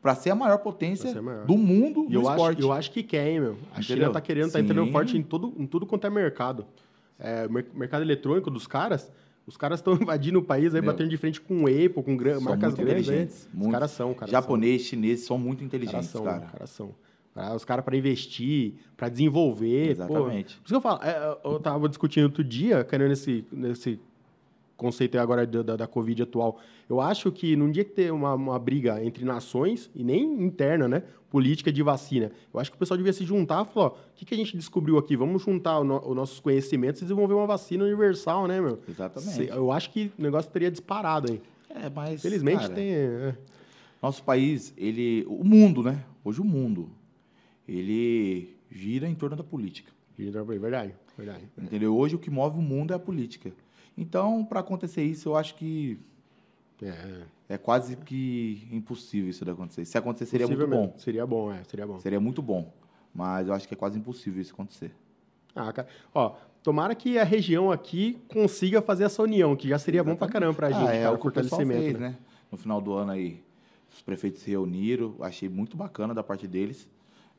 para 0.00 0.14
ser 0.14 0.30
a 0.30 0.34
maior 0.34 0.58
potência 0.58 1.10
a 1.18 1.20
maior. 1.20 1.44
do 1.44 1.58
mundo 1.58 2.06
E 2.08 2.14
eu 2.14 2.20
acho, 2.22 2.30
esporte. 2.30 2.62
eu 2.62 2.72
acho 2.72 2.90
que 2.90 3.02
quer, 3.02 3.28
hein, 3.28 3.40
meu? 3.40 3.58
A 3.74 3.82
China 3.82 3.96
Entendeu? 3.98 4.12
tá 4.12 4.20
querendo, 4.20 4.50
tá 4.52 4.60
entrando 4.60 4.86
Sim. 4.86 4.92
forte 4.92 5.18
em, 5.18 5.22
todo, 5.22 5.52
em 5.58 5.66
tudo 5.66 5.84
quanto 5.84 6.06
é 6.06 6.10
mercado. 6.10 6.64
É, 7.18 7.46
mercado 7.74 8.02
eletrônico 8.02 8.48
dos 8.50 8.66
caras, 8.66 9.12
os 9.44 9.56
caras 9.56 9.80
estão 9.80 9.92
invadindo 10.00 10.38
o 10.38 10.42
país 10.42 10.74
aí, 10.74 10.80
Meu. 10.80 10.92
batendo 10.92 11.10
de 11.10 11.16
frente 11.18 11.40
com 11.40 11.64
o 11.64 11.66
Apple, 11.66 12.02
com 12.02 12.16
gran- 12.16 12.34
São 12.34 12.42
marcas 12.44 12.74
muito 12.74 12.86
grandes 12.86 13.48
Os 13.54 13.66
caras 13.70 13.90
são, 13.90 14.14
caras 14.14 14.30
Japonês, 14.30 14.82
chineses 14.82 15.26
são 15.26 15.36
muito 15.36 15.58
são. 15.58 15.66
inteligentes, 15.66 15.92
Caras 15.92 16.10
são, 16.10 16.24
cara. 16.24 16.46
caras 16.52 16.70
são. 16.70 16.94
Ah, 17.38 17.54
Os 17.54 17.64
caras 17.64 17.84
para 17.84 17.96
investir, 17.96 18.74
para 18.96 19.08
desenvolver. 19.08 19.86
pô. 19.86 19.90
Exatamente. 19.92 20.56
Por 20.56 20.64
isso 20.64 20.68
que 20.68 20.74
eu 20.74 20.80
falo, 20.80 21.00
é, 21.02 21.38
eu 21.44 21.60
tava 21.60 21.88
discutindo 21.88 22.24
outro 22.24 22.42
dia, 22.42 22.82
caindo 22.84 23.06
nesse, 23.08 23.44
nesse 23.52 24.00
conceito 24.76 25.18
agora 25.18 25.46
da, 25.46 25.62
da, 25.62 25.76
da 25.76 25.86
Covid 25.86 26.22
atual. 26.22 26.58
Eu 26.88 27.00
acho 27.00 27.30
que 27.32 27.54
não 27.56 27.70
tinha 27.70 27.84
que 27.84 27.90
ter 27.92 28.12
uma, 28.12 28.34
uma 28.34 28.58
briga 28.58 29.02
entre 29.04 29.24
nações, 29.24 29.90
e 29.94 30.02
nem 30.04 30.22
interna, 30.42 30.88
né? 30.88 31.02
Política 31.30 31.70
de 31.70 31.82
vacina. 31.82 32.32
Eu 32.54 32.58
acho 32.58 32.70
que 32.70 32.76
o 32.76 32.78
pessoal 32.78 32.96
devia 32.96 33.12
se 33.12 33.22
juntar 33.24 33.66
e 33.68 33.72
falar, 33.74 33.86
ó, 33.86 33.88
o 33.90 33.94
que, 34.14 34.24
que 34.24 34.34
a 34.34 34.36
gente 34.36 34.56
descobriu 34.56 34.96
aqui? 34.96 35.14
Vamos 35.14 35.42
juntar 35.42 35.82
no- 35.84 35.98
os 36.08 36.16
nossos 36.16 36.40
conhecimentos 36.40 37.02
e 37.02 37.04
desenvolver 37.04 37.34
uma 37.34 37.46
vacina 37.46 37.84
universal, 37.84 38.46
né, 38.46 38.60
meu? 38.60 38.78
Exatamente. 38.88 39.48
Eu 39.48 39.70
acho 39.70 39.90
que 39.90 40.10
o 40.18 40.22
negócio 40.22 40.50
teria 40.50 40.70
disparado 40.70 41.30
aí. 41.32 41.42
É, 41.68 41.90
mas 41.90 42.22
Felizmente 42.22 42.62
cara, 42.62 42.74
tem... 42.74 42.90
é, 42.92 43.34
Nosso 44.00 44.22
país, 44.24 44.72
ele, 44.76 45.26
o 45.28 45.44
mundo, 45.44 45.82
né? 45.82 46.02
Hoje 46.24 46.40
o 46.40 46.44
mundo, 46.44 46.88
ele 47.68 48.56
gira 48.70 49.06
em 49.06 49.14
torno 49.14 49.36
da 49.36 49.44
política. 49.44 49.92
Verdade, 50.16 50.94
verdade. 51.16 51.44
Entendeu? 51.56 51.96
Hoje 51.96 52.16
o 52.16 52.18
que 52.18 52.30
move 52.30 52.58
o 52.58 52.62
mundo 52.62 52.92
é 52.92 52.96
a 52.96 52.98
política. 52.98 53.52
Então, 53.96 54.44
para 54.44 54.60
acontecer 54.60 55.02
isso, 55.02 55.28
eu 55.28 55.36
acho 55.36 55.54
que 55.54 55.98
É, 56.80 57.22
é 57.48 57.58
quase 57.58 57.96
que 57.96 58.68
impossível 58.70 59.28
isso 59.28 59.44
de 59.44 59.50
acontecer. 59.50 59.84
Se 59.84 59.98
acontecer, 59.98 60.26
seria 60.26 60.46
muito 60.46 60.66
bom. 60.66 60.94
Seria 60.96 61.26
bom, 61.26 61.52
é, 61.52 61.62
seria 61.64 61.86
bom. 61.86 61.98
Seria 62.00 62.20
muito 62.20 62.40
bom. 62.40 62.72
Mas 63.12 63.48
eu 63.48 63.54
acho 63.54 63.66
que 63.66 63.74
é 63.74 63.76
quase 63.76 63.98
impossível 63.98 64.40
isso 64.40 64.52
acontecer. 64.52 64.92
Ah, 65.54 65.72
cara. 65.72 65.88
Ó, 66.14 66.36
tomara 66.62 66.94
que 66.94 67.18
a 67.18 67.24
região 67.24 67.72
aqui 67.72 68.18
consiga 68.28 68.80
fazer 68.80 69.04
essa 69.04 69.20
união, 69.22 69.56
que 69.56 69.68
já 69.68 69.78
seria 69.78 70.04
bom 70.04 70.14
pra 70.14 70.28
caramba 70.28 70.54
pra 70.54 70.70
gente, 70.70 70.88
ah, 70.88 70.94
é 70.94 71.02
cara, 71.02 71.16
o 71.16 71.20
fortalecimento, 71.20 71.82
fez, 71.82 71.94
né? 71.94 72.10
né? 72.10 72.18
No 72.50 72.56
final 72.56 72.80
do 72.80 72.92
ano 72.92 73.10
aí, 73.10 73.42
os 73.92 74.00
prefeitos 74.00 74.42
se 74.42 74.50
reuniram. 74.50 75.16
Achei 75.20 75.48
muito 75.48 75.76
bacana 75.76 76.14
da 76.14 76.22
parte 76.22 76.46
deles. 76.46 76.88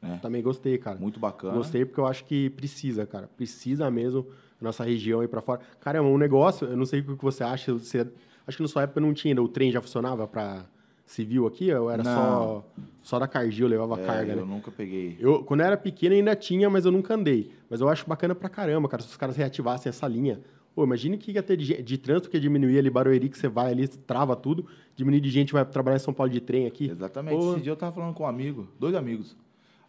Né? 0.02 0.20
Também 0.22 0.42
gostei, 0.42 0.78
cara. 0.78 0.98
Muito 0.98 1.20
bacana. 1.20 1.56
Gostei 1.56 1.86
porque 1.86 2.00
eu 2.00 2.08
acho 2.08 2.26
que 2.26 2.50
precisa, 2.52 3.06
cara. 3.06 3.30
Precisa 3.36 3.90
mesmo 3.92 4.28
nossa 4.62 4.84
região 4.84 5.24
ir 5.24 5.28
pra 5.28 5.42
fora. 5.42 5.62
Caramba, 5.80 6.10
um 6.10 6.18
negócio, 6.18 6.68
eu 6.68 6.78
não 6.78 6.86
sei 6.86 7.00
o 7.00 7.18
que 7.18 7.24
você 7.24 7.44
acha, 7.44 7.74
você, 7.74 8.06
acho 8.46 8.58
que 8.58 8.64
na 8.64 8.70
sua 8.70 8.84
época 8.84 9.00
não 9.00 9.14
tinha, 9.14 9.32
ainda, 9.32 9.42
o 9.42 9.48
trem 9.48 9.72
já 9.72 9.82
funcionava 9.82 10.28
pra 10.28 10.66
civil 11.06 11.48
aqui, 11.48 11.74
ou 11.74 11.90
era 11.90 12.04
só 12.04 12.64
só 13.02 13.18
da 13.18 13.28
Cargill, 13.28 13.68
levava 13.68 14.00
É, 14.00 14.06
carga, 14.06 14.34
eu 14.34 14.46
né? 14.46 14.54
nunca 14.54 14.70
peguei. 14.70 15.18
Eu, 15.20 15.44
quando 15.44 15.62
eu 15.62 15.66
era 15.66 15.78
pequeno 15.78 16.14
ainda 16.14 16.36
tinha, 16.36 16.70
mas 16.70 16.86
eu 16.86 16.92
nunca 16.92 17.16
andei. 17.16 17.52
Mas 17.70 17.82
eu 17.82 17.90
acho 17.90 18.08
bacana 18.08 18.36
pra 18.36 18.50
caramba, 18.50 18.88
cara, 18.88 19.02
se 19.02 19.10
os 19.10 19.18
caras 19.18 19.36
reativassem 19.36 19.90
essa 19.90 20.08
linha. 20.08 20.40
Pô, 20.76 20.84
imagine 20.84 21.18
que 21.18 21.32
ia 21.32 21.42
ter 21.42 21.58
de, 21.58 21.82
de 21.82 21.98
trânsito 21.98 22.30
que 22.30 22.38
ia 22.38 22.42
diminuir 22.42 22.78
ali, 22.78 22.90
Barueri, 22.90 23.28
que 23.28 23.38
você 23.38 23.48
vai 23.48 23.72
ali, 23.72 23.88
trava 23.88 24.36
tudo, 24.36 24.68
diminuir 24.96 25.20
de 25.20 25.30
gente 25.32 25.52
vai 25.52 25.66
trabalhar 25.66 25.96
em 25.96 26.00
São 26.00 26.14
Paulo 26.14 26.32
de 26.32 26.40
trem 26.40 26.68
aqui. 26.68 26.92
Exatamente. 26.92 27.38
Pô. 27.40 27.54
Esse 27.54 27.62
dia 27.62 27.72
eu 27.72 27.76
tava 27.76 27.92
falando 27.92 28.14
com 28.14 28.24
um 28.24 28.28
amigo, 28.28 28.68
dois 28.80 28.94
amigos. 28.94 29.36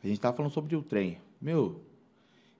A 0.02 0.06
gente 0.06 0.20
tava 0.20 0.36
falando 0.36 0.52
sobre 0.52 0.74
o 0.76 0.82
trem. 0.82 1.18
Meu, 1.40 1.80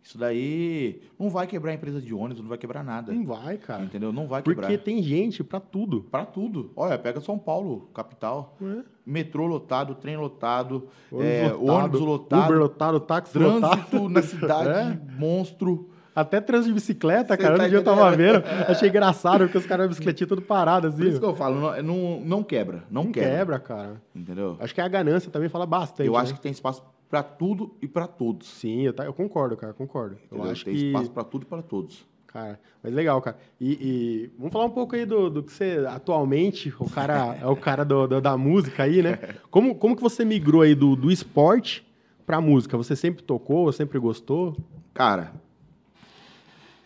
isso 0.03 0.17
daí 0.17 1.01
não 1.19 1.29
vai 1.29 1.47
quebrar 1.47 1.73
a 1.73 1.75
empresa 1.75 2.01
de 2.01 2.15
ônibus, 2.15 2.43
não 2.43 2.49
vai 2.49 2.59
quebrar 2.59 2.83
nada. 2.83 3.13
Não 3.13 3.25
vai, 3.25 3.59
cara. 3.59 3.83
Entendeu? 3.85 4.13
Não 4.13 4.27
vai 4.27 4.43
Porque 4.43 4.61
quebrar. 4.61 4.79
tem 4.83 5.03
gente 5.03 5.45
pra 5.45 5.61
tudo. 5.61 6.03
Pra 6.11 6.25
tudo. 6.25 6.71
Olha, 6.75 6.99
pega 6.99 7.21
São 7.21 7.39
Paulo, 7.39 7.89
capital. 7.95 8.57
É. 8.63 8.83
Metrô 9.05 9.47
lotado, 9.47 9.95
trem 9.95 10.17
lotado, 10.17 10.89
Ônibus 11.11 11.27
é, 11.31 11.49
lotado, 11.53 11.67
ônibus 11.67 12.01
lotado, 12.01 12.45
Uber 12.45 12.59
lotado, 12.59 13.01
táxi 13.01 13.39
lotado. 13.39 13.71
trânsito 13.71 14.09
na 14.09 14.23
cidade, 14.23 15.01
É. 15.11 15.19
monstro. 15.19 15.91
Até 16.15 16.41
trânsito 16.41 16.69
de 16.71 16.75
bicicleta, 16.75 17.37
cara. 17.37 17.57
tá 17.57 17.69
dia 17.69 17.79
eu 17.79 17.85
tava 17.85 18.11
vendo, 18.17 18.43
achei 18.69 18.89
engraçado, 18.89 19.45
porque 19.45 19.57
os 19.59 19.65
caras 19.65 19.85
de 19.87 19.91
bicicletinha 19.91 20.27
tudo 20.27 20.43
parado, 20.43 20.89
assim. 20.89 20.99
Por 20.99 21.07
isso 21.07 21.21
que 21.21 21.25
eu 21.25 21.35
falo, 21.37 21.61
não, 21.61 21.83
não, 21.83 22.21
não 22.21 22.43
quebra, 22.43 22.85
não, 22.91 23.05
Não 23.05 23.13
quebra, 23.13 23.31
quebra, 23.31 23.59
cara. 23.61 24.03
Entendeu? 24.15 24.57
Acho 24.61 24.75
que 24.75 24.81
a 24.81 24.89
ganância 24.89 25.31
também 25.31 25.49
fala 25.49 25.67
bastante. 25.67 26.07
eu 26.07 26.17
acho 26.17 26.33
né? 26.33 26.37
que 26.37 26.43
tem 26.43 26.51
espaço 26.53 26.83
pra 27.11 27.23
tudo 27.23 27.75
e 27.83 27.89
pra 27.89 28.07
todos. 28.07 28.47
Sim, 28.49 28.83
eu, 28.83 28.93
tá- 28.95 29.05
eu 29.05 29.13
concordo, 29.13 29.57
cara, 29.57 29.75
concordo. 29.75 30.15
Eu 30.31 30.37
entendeu? 30.39 30.53
acho 30.53 30.65
tem 30.65 30.75
que... 30.75 30.87
espaço 30.87 31.11
pra 31.11 31.25
tudo 31.25 31.43
e 31.43 31.47
pra 31.47 31.61
todos. 31.61 32.09
Cara, 32.29 32.61
mas 32.81 32.95
legal, 32.95 33.21
cara. 33.21 33.37
E, 33.61 33.73
e 33.73 34.31
vamos 34.39 34.53
falar 34.53 34.67
um 34.67 34.71
pouco 34.71 34.95
aí 34.95 35.05
do, 35.05 35.29
do 35.29 35.43
que 35.43 35.53
você 35.53 35.85
atualmente, 35.89 36.73
o 36.79 36.89
cara 36.89 37.37
é 37.43 37.47
o 37.47 37.57
cara 37.57 37.85
do, 37.85 38.07
do- 38.07 38.21
da 38.21 38.37
música 38.39 38.85
aí, 38.85 39.03
né? 39.03 39.19
Como, 39.51 39.75
como 39.75 39.97
que 39.97 40.03
você 40.03 40.25
migrou 40.25 40.63
aí 40.63 40.73
do, 40.77 40.95
do 40.95 41.11
esporte 41.11 41.85
pra 42.25 42.41
música? 42.41 42.77
Você 42.77 42.95
sempre 42.95 43.25
tocou, 43.25 43.73
sempre 43.73 43.99
gostou? 43.99 44.57
Cara, 44.95 45.33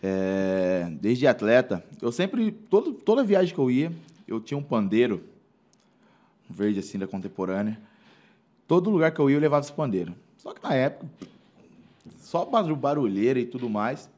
é, 0.01 0.87
desde 0.99 1.27
atleta, 1.27 1.83
eu 2.01 2.11
sempre, 2.11 2.51
todo, 2.51 2.93
toda 2.93 3.23
viagem 3.23 3.53
que 3.53 3.59
eu 3.59 3.69
ia, 3.69 3.91
eu 4.27 4.39
tinha 4.39 4.57
um 4.57 4.63
pandeiro, 4.63 5.23
verde 6.49 6.79
assim 6.79 6.97
da 6.97 7.05
contemporânea. 7.07 7.79
Todo 8.67 8.89
lugar 8.89 9.11
que 9.11 9.19
eu 9.19 9.29
ia, 9.29 9.35
eu 9.35 9.41
levava 9.41 9.63
esse 9.63 9.73
pandeiro. 9.73 10.15
Só 10.37 10.53
que 10.53 10.63
na 10.63 10.73
época, 10.73 11.07
só 12.17 12.45
barulheira 12.45 13.39
e 13.39 13.45
tudo 13.45 13.69
mais. 13.69 14.09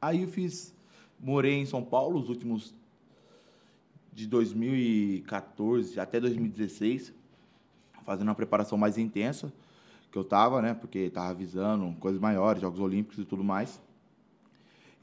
Aí 0.00 0.22
eu 0.22 0.28
fiz, 0.28 0.74
morei 1.18 1.54
em 1.54 1.66
São 1.66 1.84
Paulo 1.84 2.18
os 2.18 2.28
últimos 2.28 2.74
de 4.12 4.26
2014 4.26 6.00
até 6.00 6.18
2016, 6.18 7.12
fazendo 8.04 8.28
uma 8.28 8.34
preparação 8.34 8.76
mais 8.76 8.98
intensa 8.98 9.52
que 10.10 10.18
eu 10.18 10.24
tava, 10.24 10.62
né? 10.62 10.74
Porque 10.74 11.10
tava 11.10 11.28
avisando 11.28 11.94
coisas 12.00 12.20
maiores, 12.20 12.62
Jogos 12.62 12.80
Olímpicos 12.80 13.18
e 13.18 13.24
tudo 13.24 13.44
mais. 13.44 13.80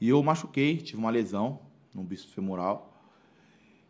E 0.00 0.08
eu 0.08 0.22
machuquei, 0.22 0.76
tive 0.78 0.98
uma 0.98 1.10
lesão 1.10 1.60
no 1.94 2.02
bíceps 2.02 2.34
femoral. 2.34 2.92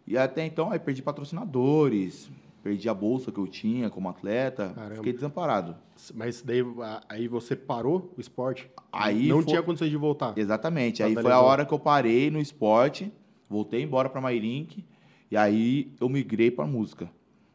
E 0.07 0.17
até 0.17 0.47
então 0.47 0.71
aí 0.71 0.79
perdi 0.79 1.03
patrocinadores, 1.03 2.31
perdi 2.67 2.89
a 2.89 2.95
bolsa 2.95 3.31
que 3.31 3.39
eu 3.39 3.47
tinha 3.47 3.89
como 3.89 4.09
atleta, 4.09 4.73
Caramba. 4.75 4.97
fiquei 4.97 5.13
desamparado. 5.13 5.77
Mas 6.13 6.43
daí 6.43 6.65
aí 7.09 7.29
você 7.29 7.55
parou 7.55 8.13
o 8.19 8.21
esporte? 8.21 8.69
Aí 8.93 9.29
Não 9.29 9.37
foi- 9.37 9.47
tinha 9.47 9.63
condições 9.63 9.89
de 9.91 9.97
voltar? 9.97 10.37
Exatamente. 10.37 11.01
Aí 11.01 11.15
foi 11.15 11.31
a 11.31 11.41
hora 11.41 11.65
que 11.65 11.73
eu 11.73 11.79
parei 11.79 12.29
no 12.29 12.41
esporte, 12.41 13.13
voltei 13.49 13.83
embora 13.83 14.09
para 14.09 14.21
Mairink 14.21 14.85
e 15.31 15.37
aí 15.37 15.93
eu 16.01 16.09
migrei 16.09 16.51
para 16.51 16.67
música, 16.67 17.09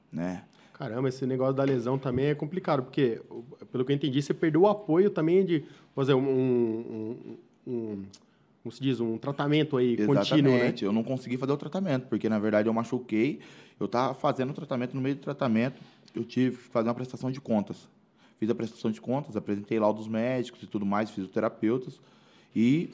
né? 0.09 0.43
Caramba, 0.75 1.09
esse 1.09 1.25
negócio 1.25 1.53
da 1.55 1.63
lesão 1.65 1.97
também 1.99 2.27
é 2.27 2.35
complicado, 2.35 2.83
porque, 2.83 3.21
pelo 3.69 3.83
que 3.83 3.91
eu 3.91 3.95
entendi, 3.95 4.21
você 4.21 4.33
perdeu 4.33 4.61
o 4.61 4.67
apoio 4.67 5.09
também 5.09 5.43
de 5.45 5.65
fazer 5.93 6.13
um, 6.13 6.23
um- 6.23 7.37
um- 7.67 8.03
como 8.63 8.71
se 8.71 8.81
diz, 8.81 8.99
um 8.99 9.17
tratamento 9.17 9.77
aí 9.77 9.97
contínuo, 10.05 10.51
né? 10.51 10.57
Exatamente. 10.57 10.85
Eu 10.85 10.91
não 10.91 11.03
consegui 11.03 11.37
fazer 11.37 11.51
o 11.51 11.57
tratamento, 11.57 12.07
porque 12.07 12.29
na 12.29 12.37
verdade 12.39 12.67
eu 12.69 12.73
machuquei, 12.73 13.39
eu 13.79 13.85
estava 13.87 14.13
fazendo 14.13 14.51
o 14.51 14.53
tratamento, 14.53 14.93
no 14.95 15.01
meio 15.01 15.15
do 15.15 15.21
tratamento 15.21 15.81
eu 16.13 16.23
tive 16.23 16.57
que 16.57 16.63
fazer 16.63 16.87
uma 16.89 16.93
prestação 16.95 17.31
de 17.31 17.39
contas. 17.41 17.87
Fiz 18.37 18.49
a 18.49 18.55
prestação 18.55 18.91
de 18.91 18.99
contas, 18.99 19.35
apresentei 19.35 19.79
laudos 19.79 20.07
médicos 20.07 20.61
e 20.63 20.67
tudo 20.67 20.85
mais, 20.85 21.09
fisioterapeutas, 21.09 22.01
e 22.55 22.89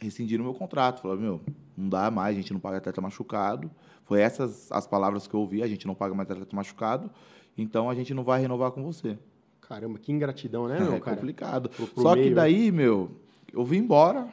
rescindiram 0.00 0.44
meu 0.44 0.54
contrato. 0.54 1.00
Falaram, 1.02 1.20
meu, 1.20 1.40
não 1.76 1.88
dá 1.88 2.10
mais, 2.10 2.36
a 2.36 2.40
gente 2.40 2.52
não 2.52 2.60
paga 2.60 2.76
atleta 2.78 3.00
machucado. 3.00 3.70
Foi 4.04 4.20
essas 4.20 4.70
as 4.70 4.86
palavras 4.86 5.26
que 5.26 5.34
eu 5.34 5.40
ouvi, 5.40 5.62
a 5.62 5.66
gente 5.66 5.86
não 5.86 5.94
paga 5.94 6.14
mais 6.14 6.30
atleta 6.30 6.54
machucado, 6.54 7.10
então 7.58 7.90
a 7.90 7.94
gente 7.94 8.14
não 8.14 8.22
vai 8.22 8.40
renovar 8.40 8.70
com 8.70 8.82
você. 8.84 9.18
Caramba, 9.60 9.98
que 9.98 10.12
ingratidão, 10.12 10.68
né, 10.68 10.78
meu 10.78 10.94
é 10.94 11.00
cara? 11.00 11.16
complicado. 11.16 11.68
Pro- 11.70 11.86
pro 11.88 12.02
Só 12.02 12.14
meio, 12.14 12.28
que 12.28 12.34
daí, 12.34 12.70
meu, 12.70 13.10
eu 13.52 13.64
vim 13.64 13.78
embora 13.78 14.28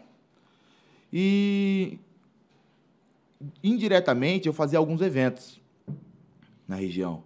e 1.15 1.99
indiretamente 3.63 4.47
eu 4.47 4.53
fazia 4.53 4.79
alguns 4.79 4.99
eventos 5.01 5.61
na 6.67 6.75
região. 6.75 7.23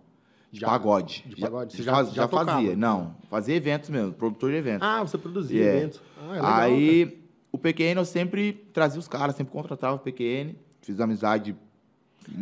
De 0.52 0.60
Já- 0.62 0.68
pagode. 0.68 1.24
de 1.28 1.36
pagode? 1.36 1.76
Você 1.78 1.84
Já, 1.84 2.04
já- 2.04 2.12
já, 2.12 2.28
fazia. 2.28 2.76
Não, 2.76 3.16
fazia 3.30 3.56
eventos 3.56 3.90
mesmo, 3.90 4.14
produtor 4.14 4.50
de 4.52 4.58
eventos. 4.58 4.88
Ah, 4.88 5.02
você 5.04 5.18
produzia 5.18 5.64
É. 5.64 5.78
eventos. 5.78 6.02
Ah, 6.18 6.26
é 6.26 6.32
legal, 6.32 6.54
Aí, 6.62 7.22
o 7.52 7.58
PQN 7.58 7.98
eu 8.00 8.06
sempre 8.06 8.54
trazia 8.74 9.00
os 9.00 9.08
caras, 9.08 9.36
sempre 9.36 9.52
contratava 9.54 9.96
o 9.96 10.00
PQN. 10.00 10.56
Fiz 10.82 11.00
amizade. 11.00 11.56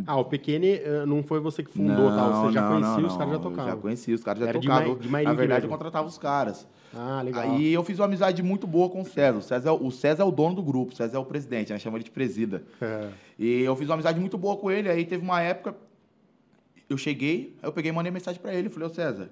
Ah, 0.08 0.18
o 0.18 0.26
Pequene 0.26 0.74
eh, 0.84 1.06
não 1.06 1.22
foi 1.24 1.40
você 1.40 1.64
que 1.64 1.72
fundou, 1.72 2.10
tal. 2.10 2.46
Você 2.48 2.54
já 2.54 2.68
conhecia, 2.68 3.06
os 3.06 3.16
caras 3.18 3.34
já 3.34 3.40
tocavam. 3.40 3.72
Já 3.72 3.78
conhecia, 3.78 4.16
os 4.16 4.24
caras 4.24 4.40
já 4.42 4.50
Era 4.50 4.60
tocavam. 4.60 4.96
De 4.98 5.08
Na 5.10 5.34
verdade, 5.34 5.66
eu 5.66 5.70
contratava 5.70 6.08
os 6.08 6.18
caras. 6.18 6.68
Ah, 6.94 7.22
legal. 7.22 7.44
Aí 7.44 7.72
eu 7.74 7.84
fiz 7.84 8.00
uma 8.00 8.06
amizade 8.06 8.42
muito 8.42 8.66
boa 8.66 8.90
com 8.90 9.02
o 9.02 9.06
César. 9.06 9.38
O 9.38 9.42
César, 9.42 9.70
é 9.70 9.72
o- 9.72 9.92
César 9.92 10.24
é 10.24 10.26
o 10.26 10.32
dono 10.32 10.56
do 10.56 10.64
grupo, 10.64 10.92
o 10.94 10.96
César 10.96 11.18
é 11.18 11.20
o 11.20 11.26
presidente, 11.26 11.72
né? 11.72 11.78
chama 11.80 11.98
ele 11.98 12.04
de 12.04 12.12
presida. 12.12 12.64
É. 12.82 13.10
E 13.38 13.62
eu 13.62 13.76
fiz 13.76 13.88
uma 13.88 13.94
amizade 13.96 14.20
muito 14.20 14.38
boa 14.38 14.56
com 14.58 14.72
ele. 14.72 14.90
Aí 14.90 15.06
teve 15.06 15.22
uma 15.24 15.42
época, 15.42 15.76
eu 16.90 16.98
cheguei, 16.98 17.56
aí 17.62 17.68
eu 17.70 17.74
peguei 17.74 17.92
e 17.92 17.94
mandei 17.94 18.12
mensagem 18.12 18.42
pra 18.42 18.54
ele. 18.54 18.70
Falei, 18.70 18.88
ô 18.88 18.92
César, 18.94 19.30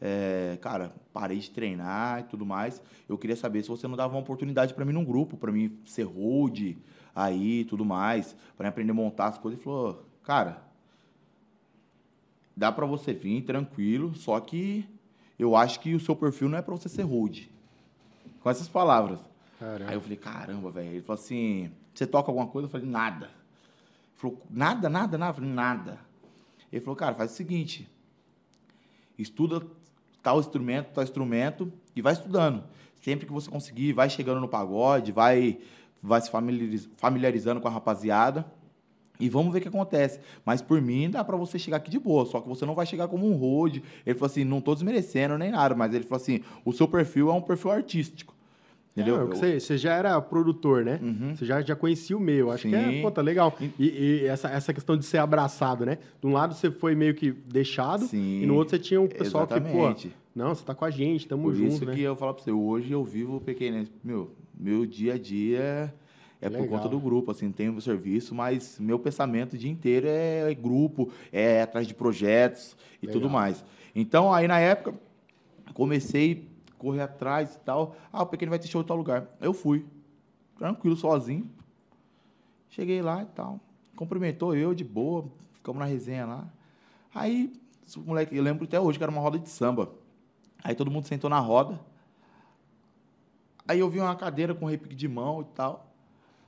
é, 0.00 0.58
cara, 0.60 0.92
parei 1.12 1.38
de 1.38 1.50
treinar 1.50 2.20
e 2.20 2.22
tudo 2.24 2.44
mais. 2.46 2.80
Eu 3.08 3.18
queria 3.18 3.36
saber 3.36 3.62
se 3.62 3.68
você 3.68 3.86
não 3.88 3.96
dava 3.96 4.14
uma 4.14 4.20
oportunidade 4.20 4.72
pra 4.74 4.84
mim 4.84 4.92
num 4.92 5.04
grupo, 5.04 5.36
pra 5.36 5.50
mim 5.52 5.76
ser 5.84 6.04
hold 6.04 6.76
aí 7.14 7.64
tudo 7.64 7.84
mais, 7.84 8.36
pra 8.56 8.64
mim 8.64 8.68
aprender 8.68 8.92
a 8.92 8.94
montar 8.94 9.26
as 9.26 9.38
coisas. 9.38 9.58
Ele 9.58 9.64
falou, 9.64 10.06
cara, 10.22 10.62
dá 12.56 12.70
pra 12.70 12.86
você 12.86 13.12
vir 13.12 13.42
tranquilo, 13.42 14.14
só 14.14 14.38
que 14.40 14.84
eu 15.38 15.56
acho 15.56 15.80
que 15.80 15.94
o 15.94 16.00
seu 16.00 16.14
perfil 16.14 16.48
não 16.48 16.58
é 16.58 16.62
pra 16.62 16.74
você 16.74 16.88
ser 16.88 17.02
hold. 17.02 17.46
Com 18.40 18.50
essas 18.50 18.68
palavras. 18.68 19.20
Caramba. 19.58 19.90
Aí 19.90 19.96
eu 19.96 20.00
falei, 20.00 20.16
caramba, 20.16 20.70
velho. 20.70 20.90
Ele 20.90 21.02
falou 21.02 21.20
assim, 21.20 21.70
você 21.94 22.06
toca 22.06 22.30
alguma 22.30 22.46
coisa? 22.46 22.66
Eu 22.66 22.70
falei, 22.70 22.86
nada. 22.86 23.26
Ele 23.26 23.34
falou, 24.16 24.42
nada, 24.50 24.88
nada, 24.88 25.18
nada? 25.18 25.30
Eu 25.30 25.34
falei, 25.34 25.50
nada. 25.50 25.98
Ele 26.72 26.80
falou, 26.80 26.96
cara, 26.96 27.14
faz 27.14 27.32
o 27.32 27.34
seguinte, 27.34 27.88
estuda 29.18 29.62
tal 30.22 30.40
instrumento, 30.40 30.92
tal 30.94 31.04
instrumento, 31.04 31.72
e 31.94 32.00
vai 32.00 32.12
estudando. 32.12 32.64
Sempre 33.02 33.26
que 33.26 33.32
você 33.32 33.50
conseguir, 33.50 33.92
vai 33.92 34.08
chegando 34.08 34.40
no 34.40 34.48
pagode, 34.48 35.10
vai, 35.12 35.60
vai 36.02 36.20
se 36.20 36.30
familiariz- 36.30 36.88
familiarizando 36.96 37.60
com 37.60 37.68
a 37.68 37.70
rapaziada, 37.70 38.44
e 39.20 39.28
vamos 39.28 39.52
ver 39.52 39.60
o 39.60 39.62
que 39.62 39.68
acontece. 39.68 40.18
Mas 40.44 40.60
por 40.60 40.80
mim, 40.82 41.08
dá 41.08 41.22
pra 41.22 41.36
você 41.36 41.58
chegar 41.58 41.76
aqui 41.76 41.90
de 41.90 41.98
boa, 41.98 42.26
só 42.26 42.40
que 42.40 42.48
você 42.48 42.66
não 42.66 42.74
vai 42.74 42.84
chegar 42.84 43.06
como 43.06 43.30
um 43.30 43.36
road. 43.36 43.80
Ele 44.04 44.18
falou 44.18 44.26
assim, 44.30 44.42
não 44.42 44.60
tô 44.60 44.74
desmerecendo 44.74 45.38
nem 45.38 45.52
nada, 45.52 45.76
mas 45.76 45.94
ele 45.94 46.02
falou 46.02 46.20
assim, 46.20 46.40
o 46.64 46.72
seu 46.72 46.88
perfil 46.88 47.30
é 47.30 47.32
um 47.32 47.40
perfil 47.40 47.70
artístico. 47.70 48.34
Entendeu? 48.94 49.22
É, 49.22 49.28
que 49.28 49.36
você, 49.36 49.60
você 49.60 49.78
já 49.78 49.94
era 49.94 50.20
produtor, 50.20 50.84
né? 50.84 50.98
Uhum. 51.00 51.34
Você 51.36 51.46
já, 51.46 51.62
já 51.62 51.74
conhecia 51.76 52.16
o 52.16 52.20
meio. 52.20 52.50
Acho 52.50 52.68
que 52.68 52.74
é, 52.74 52.90
Sim. 52.90 53.00
pô, 53.00 53.10
tá 53.10 53.22
legal. 53.22 53.56
E, 53.78 54.20
e 54.22 54.26
essa, 54.26 54.50
essa 54.50 54.74
questão 54.74 54.96
de 54.98 55.04
ser 55.04 55.18
abraçado, 55.18 55.86
né? 55.86 55.98
De 56.20 56.26
um 56.26 56.32
lado 56.32 56.52
você 56.54 56.70
foi 56.70 56.94
meio 56.94 57.14
que 57.14 57.30
deixado, 57.30 58.04
Sim, 58.06 58.42
e 58.42 58.46
no 58.46 58.54
outro 58.54 58.70
você 58.76 58.78
tinha 58.78 59.00
um 59.00 59.06
pessoal 59.08 59.46
que, 59.46 59.54
exatamente. 59.54 60.08
pô, 60.08 60.14
não, 60.34 60.54
você 60.54 60.64
tá 60.64 60.74
com 60.74 60.84
a 60.84 60.90
gente, 60.90 61.26
tamo 61.26 61.44
Por 61.44 61.54
junto, 61.54 61.72
isso 61.72 61.86
né? 61.86 61.94
que 61.94 62.02
eu 62.02 62.14
falo 62.16 62.34
pra 62.34 62.42
você, 62.44 62.50
hoje 62.52 62.90
eu 62.92 63.02
vivo 63.02 63.40
pequeno. 63.40 63.86
Meu, 64.04 64.30
meu 64.62 64.86
dia 64.86 65.14
a 65.14 65.18
dia 65.18 65.92
é 66.40 66.48
por 66.48 66.60
Legal. 66.60 66.78
conta 66.78 66.88
do 66.88 66.98
grupo, 66.98 67.30
assim, 67.30 67.52
tem 67.52 67.68
o 67.68 67.72
meu 67.72 67.80
serviço, 67.80 68.34
mas 68.34 68.78
meu 68.78 68.98
pensamento 68.98 69.54
o 69.54 69.58
dia 69.58 69.70
inteiro 69.70 70.06
é 70.08 70.52
grupo, 70.54 71.12
é 71.32 71.62
atrás 71.62 71.86
de 71.86 71.94
projetos 71.94 72.76
e 73.00 73.06
Legal. 73.06 73.20
tudo 73.20 73.30
mais. 73.30 73.64
Então, 73.94 74.32
aí 74.32 74.48
na 74.48 74.58
época, 74.58 74.94
comecei 75.72 76.48
a 76.70 76.74
correr 76.78 77.02
atrás 77.02 77.54
e 77.54 77.60
tal. 77.60 77.96
Ah, 78.12 78.22
o 78.22 78.26
pequeno 78.26 78.50
vai 78.50 78.58
ter 78.58 78.66
show 78.66 78.80
em 78.80 78.84
tal 78.84 78.96
lugar. 78.96 79.28
Eu 79.40 79.52
fui, 79.52 79.86
tranquilo, 80.58 80.96
sozinho. 80.96 81.48
Cheguei 82.70 83.02
lá 83.02 83.22
e 83.22 83.26
tal. 83.26 83.60
Cumprimentou 83.94 84.56
eu 84.56 84.74
de 84.74 84.82
boa, 84.82 85.26
ficamos 85.52 85.78
na 85.78 85.84
resenha 85.84 86.26
lá. 86.26 86.48
Aí, 87.14 87.52
moleque, 88.04 88.36
eu 88.36 88.42
lembro 88.42 88.64
até 88.64 88.80
hoje 88.80 88.98
que 88.98 89.04
era 89.04 89.12
uma 89.12 89.20
roda 89.20 89.38
de 89.38 89.48
samba. 89.48 89.92
Aí 90.64 90.74
todo 90.74 90.90
mundo 90.90 91.06
sentou 91.06 91.28
na 91.28 91.38
roda. 91.38 91.78
Aí 93.72 93.80
eu 93.80 93.88
vi 93.88 94.00
uma 94.00 94.14
cadeira 94.14 94.54
com 94.54 94.66
repique 94.66 94.94
de 94.94 95.08
mão 95.08 95.40
e 95.40 95.44
tal. 95.54 95.90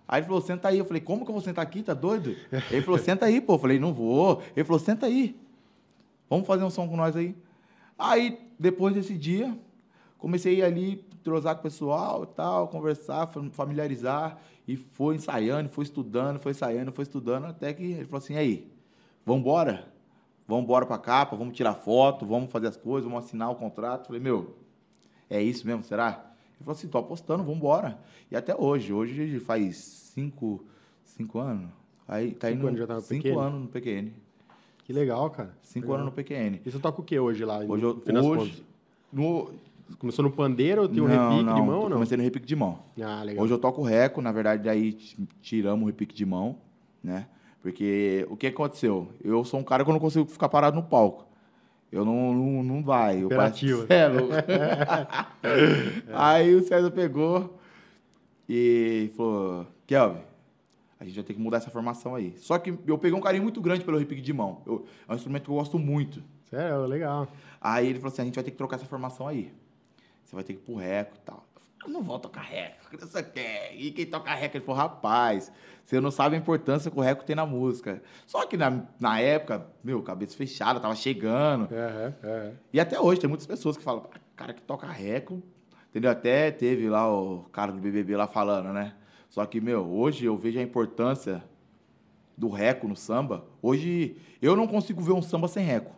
Aí 0.06 0.20
ele 0.20 0.26
falou, 0.26 0.40
senta 0.42 0.68
aí. 0.68 0.78
Eu 0.78 0.84
falei, 0.84 1.00
como 1.00 1.24
que 1.24 1.30
eu 1.30 1.34
vou 1.34 1.42
sentar 1.42 1.62
aqui? 1.64 1.82
Tá 1.82 1.94
doido? 1.94 2.37
Ele 2.70 2.82
falou, 2.82 2.98
senta 3.00 3.24
aí, 3.26 3.40
pô. 3.40 3.54
Eu 3.54 3.58
falei, 3.58 3.78
não 3.78 3.92
vou. 3.94 4.42
Ele 4.54 4.64
falou, 4.64 4.78
senta 4.78 5.06
aí. 5.06 5.34
Vamos 6.28 6.46
fazer 6.46 6.64
um 6.64 6.70
som 6.70 6.87
com 6.88 6.96
nós 6.96 7.16
aí. 7.16 7.34
Aí, 7.98 8.38
depois 8.58 8.92
desse 8.94 9.16
dia, 9.16 9.56
comecei 10.18 10.62
ali, 10.62 10.96
trozar 11.22 11.54
com 11.54 11.60
o 11.60 11.62
pessoal 11.62 12.24
e 12.24 12.26
tal, 12.26 12.68
conversar, 12.68 13.26
fam- 13.28 13.50
familiarizar. 13.50 14.38
E 14.68 14.76
foi 14.76 15.14
ensaiando, 15.16 15.68
foi 15.68 15.84
estudando, 15.84 16.38
foi 16.38 16.52
ensaiando, 16.52 16.92
foi 16.92 17.02
estudando, 17.04 17.46
até 17.46 17.72
que 17.72 17.82
ele 17.84 18.04
falou 18.04 18.18
assim, 18.18 18.37
aí, 18.37 18.70
vamos 19.24 19.40
embora? 19.42 19.88
Vamos 20.46 20.64
embora 20.64 20.84
pra 20.84 20.98
capa, 20.98 21.37
vamos 21.37 21.56
tirar 21.56 21.74
foto, 21.74 22.26
vamos 22.26 22.50
fazer 22.50 22.66
as 22.68 22.76
coisas, 22.76 23.08
vamos 23.10 23.24
assinar 23.24 23.50
o 23.50 23.54
contrato. 23.54 24.00
Eu 24.02 24.06
falei, 24.08 24.20
meu, 24.20 24.56
é 25.30 25.40
isso 25.42 25.66
mesmo, 25.66 25.82
será? 25.84 26.32
Ele 26.64 26.66
falou 26.66 26.79
assim, 26.79 26.88
tô 26.88 26.98
apostando, 26.98 27.42
vamos 27.42 27.59
embora. 27.59 27.98
E 28.31 28.37
até 28.37 28.57
hoje, 28.57 28.92
hoje 28.92 29.38
faz 29.38 29.77
cinco, 29.77 30.64
cinco 31.05 31.38
anos. 31.38 31.70
Aí 32.09 32.33
tá 32.33 32.48
Cinco 32.48 32.59
indo 32.59 32.68
anos 32.68 32.81
já 32.81 32.87
tá 32.87 32.94
no 32.94 33.00
cinco 33.03 33.22
PQN? 33.22 33.38
anos 33.38 33.61
no 33.61 33.68
PQN. 33.68 34.12
Que 34.85 34.92
legal, 34.92 35.31
cara. 35.31 35.57
Cinco 35.62 35.87
Legal. 35.87 36.00
anos 36.00 36.07
no 36.07 36.22
PQN. 36.22 36.61
E 36.64 36.70
você 36.70 36.79
toca 36.79 37.00
o 37.00 37.05
que 37.05 37.18
hoje 37.18 37.44
lá? 37.44 37.59
Hoje, 37.59 37.83
eu, 37.83 38.03
no 38.07 38.27
hoje 38.27 38.64
no, 39.12 39.50
Começou 39.98 40.22
no 40.22 40.31
pandeiro 40.31 40.83
ou 40.83 40.88
tem 40.88 41.03
um 41.03 41.07
repique 41.07 41.42
não, 41.42 41.55
de 41.55 41.62
mão 41.62 41.83
não? 41.88 41.92
Comecei 41.92 42.16
no 42.16 42.22
repique 42.22 42.46
de 42.46 42.57
mão. 42.57 42.79
Ah, 43.00 43.22
legal. 43.22 43.44
Hoje 43.44 43.53
eu 43.53 43.59
toco 43.59 43.83
reco, 43.83 44.22
na 44.22 44.33
verdade, 44.33 44.62
daí 44.62 44.92
tiramos 45.42 45.83
o 45.83 45.87
repique 45.87 46.14
de 46.14 46.24
mão, 46.24 46.57
né? 47.03 47.27
Porque 47.62 48.27
o 48.31 48.37
que 48.37 48.46
aconteceu? 48.46 49.09
Eu 49.22 49.44
sou 49.44 49.61
um 49.61 49.62
cara 49.62 49.85
que 49.85 49.90
eu 49.90 49.92
não 49.92 50.00
consigo 50.00 50.27
ficar 50.27 50.48
parado 50.48 50.77
no 50.77 50.83
palco. 50.83 51.27
Eu 51.94 52.04
não, 52.04 52.35
não, 52.35 52.62
não 52.64 52.83
vai. 52.83 53.22
Eu 53.22 53.28
louco. 54.09 54.35
Aí 56.12 56.54
o 56.54 56.62
César 56.66 56.90
pegou 56.90 57.57
e 58.48 59.12
falou, 59.16 59.66
Kelvin, 59.87 60.20
a 60.98 61.04
gente 61.04 61.14
vai 61.14 61.24
ter 61.24 61.35
que 61.35 61.40
mudar 61.40 61.59
essa 61.59 61.70
formação 61.70 62.14
aí. 62.14 62.35
Só 62.37 62.59
que 62.59 62.74
eu 62.87 62.98
peguei 62.98 63.16
um 63.16 63.20
carinho 63.22 63.44
muito 63.44 63.61
grande 63.61 63.85
pelo 63.85 63.96
repique 63.98 64.20
de 64.20 64.33
mão. 64.33 64.61
Eu- 64.66 64.85
é 65.09 65.12
um 65.12 65.14
instrumento 65.14 65.44
que 65.44 65.50
eu 65.50 65.54
gosto 65.54 65.78
muito. 65.78 66.22
Sério, 66.50 66.85
legal. 66.87 67.28
Aí 67.61 67.87
ele 67.88 67.98
falou 68.00 68.12
assim: 68.12 68.22
a 68.22 68.24
gente 68.24 68.35
vai 68.35 68.44
ter 68.44 68.50
que 68.50 68.57
trocar 68.57 68.76
essa 68.76 68.87
formação 68.87 69.28
aí. 69.28 69.52
Você 70.24 70.35
vai 70.35 70.42
ter 70.44 70.54
que 70.54 70.59
ir 70.61 70.62
pro 70.64 70.74
reco 70.74 71.16
e 71.16 71.20
tal. 71.20 71.46
Não 71.86 72.02
vou 72.02 72.18
tocar 72.18 72.42
reco, 72.42 72.88
que 72.90 72.96
você 72.96 73.22
quer? 73.22 73.74
E 73.76 73.90
quem 73.90 74.06
toca 74.06 74.34
reco? 74.34 74.56
Ele 74.56 74.64
falou, 74.64 74.80
rapaz, 74.80 75.52
você 75.84 76.00
não 76.00 76.10
sabe 76.10 76.34
a 76.34 76.38
importância 76.38 76.90
que 76.90 76.98
o 76.98 77.02
reco 77.02 77.24
tem 77.24 77.36
na 77.36 77.44
música. 77.44 78.02
Só 78.26 78.46
que 78.46 78.56
na, 78.56 78.82
na 78.98 79.20
época, 79.20 79.66
meu, 79.82 80.02
cabeça 80.02 80.36
fechada, 80.36 80.80
tava 80.80 80.94
chegando. 80.96 81.68
É, 81.72 82.12
é. 82.22 82.52
E 82.72 82.80
até 82.80 82.98
hoje 82.98 83.20
tem 83.20 83.28
muitas 83.28 83.46
pessoas 83.46 83.76
que 83.76 83.82
falam, 83.82 84.08
"Ah, 84.14 84.18
cara 84.34 84.52
que 84.54 84.62
toca 84.62 84.86
reco, 84.86 85.42
entendeu? 85.90 86.10
Até 86.10 86.50
teve 86.50 86.88
lá 86.88 87.06
o 87.12 87.44
cara 87.52 87.70
do 87.70 87.78
BBB 87.80 88.16
lá 88.16 88.26
falando, 88.26 88.72
né? 88.72 88.94
Só 89.28 89.44
que, 89.44 89.60
meu, 89.60 89.84
hoje 89.84 90.24
eu 90.24 90.36
vejo 90.36 90.58
a 90.58 90.62
importância 90.62 91.44
do 92.36 92.48
reco 92.48 92.88
no 92.88 92.96
samba. 92.96 93.44
Hoje 93.60 94.16
eu 94.40 94.56
não 94.56 94.66
consigo 94.66 95.00
ver 95.02 95.12
um 95.12 95.22
samba 95.22 95.48
sem 95.48 95.64
reco. 95.64 95.94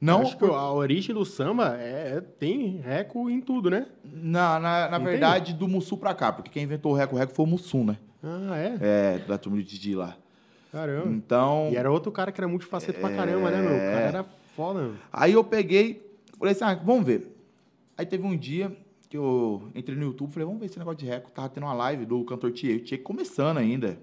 Não, 0.00 0.22
Acho 0.22 0.36
que 0.36 0.44
a 0.44 0.72
origem 0.72 1.14
do 1.14 1.24
samba 1.24 1.76
é, 1.76 2.20
tem 2.20 2.76
reco 2.76 3.28
em 3.28 3.40
tudo, 3.40 3.68
né? 3.68 3.86
Na, 4.04 4.60
na, 4.60 4.88
na 4.90 4.98
verdade, 4.98 5.52
do 5.52 5.66
Mussu 5.66 5.96
pra 5.96 6.14
cá, 6.14 6.32
porque 6.32 6.50
quem 6.50 6.62
inventou 6.62 6.92
o 6.92 6.94
Reco 6.94 7.16
Reco 7.16 7.34
foi 7.34 7.44
o 7.44 7.48
Mussum, 7.48 7.84
né? 7.84 7.98
Ah, 8.22 8.56
é? 8.56 8.78
É, 8.80 9.18
da 9.18 9.36
turma 9.36 9.58
de 9.58 9.64
Didi 9.64 9.94
lá. 9.96 10.16
Caramba. 10.70 11.08
Então, 11.10 11.68
E 11.72 11.76
era 11.76 11.90
outro 11.90 12.12
cara 12.12 12.30
que 12.30 12.40
era 12.40 12.46
multifaceta 12.46 12.98
pra 13.00 13.10
caramba, 13.10 13.50
né, 13.50 13.60
meu? 13.60 13.74
O 13.74 13.78
cara 13.78 14.00
era 14.00 14.24
foda, 14.54 14.80
meu. 14.82 14.94
aí 15.12 15.32
eu 15.32 15.42
peguei, 15.42 16.00
falei 16.38 16.52
assim, 16.52 16.64
ah, 16.64 16.74
vamos 16.74 17.04
ver. 17.04 17.34
Aí 17.96 18.06
teve 18.06 18.24
um 18.24 18.36
dia 18.36 18.76
que 19.08 19.16
eu 19.16 19.68
entrei 19.74 19.96
no 19.96 20.04
YouTube, 20.04 20.30
falei, 20.32 20.46
vamos 20.46 20.60
ver 20.60 20.66
esse 20.66 20.78
negócio 20.78 20.98
de 20.98 21.06
Reco. 21.06 21.30
Tava 21.32 21.48
tendo 21.48 21.64
uma 21.64 21.74
live 21.74 22.04
do 22.04 22.22
cantor 22.24 22.52
Thier 22.52 23.02
começando 23.02 23.58
ainda. 23.58 23.98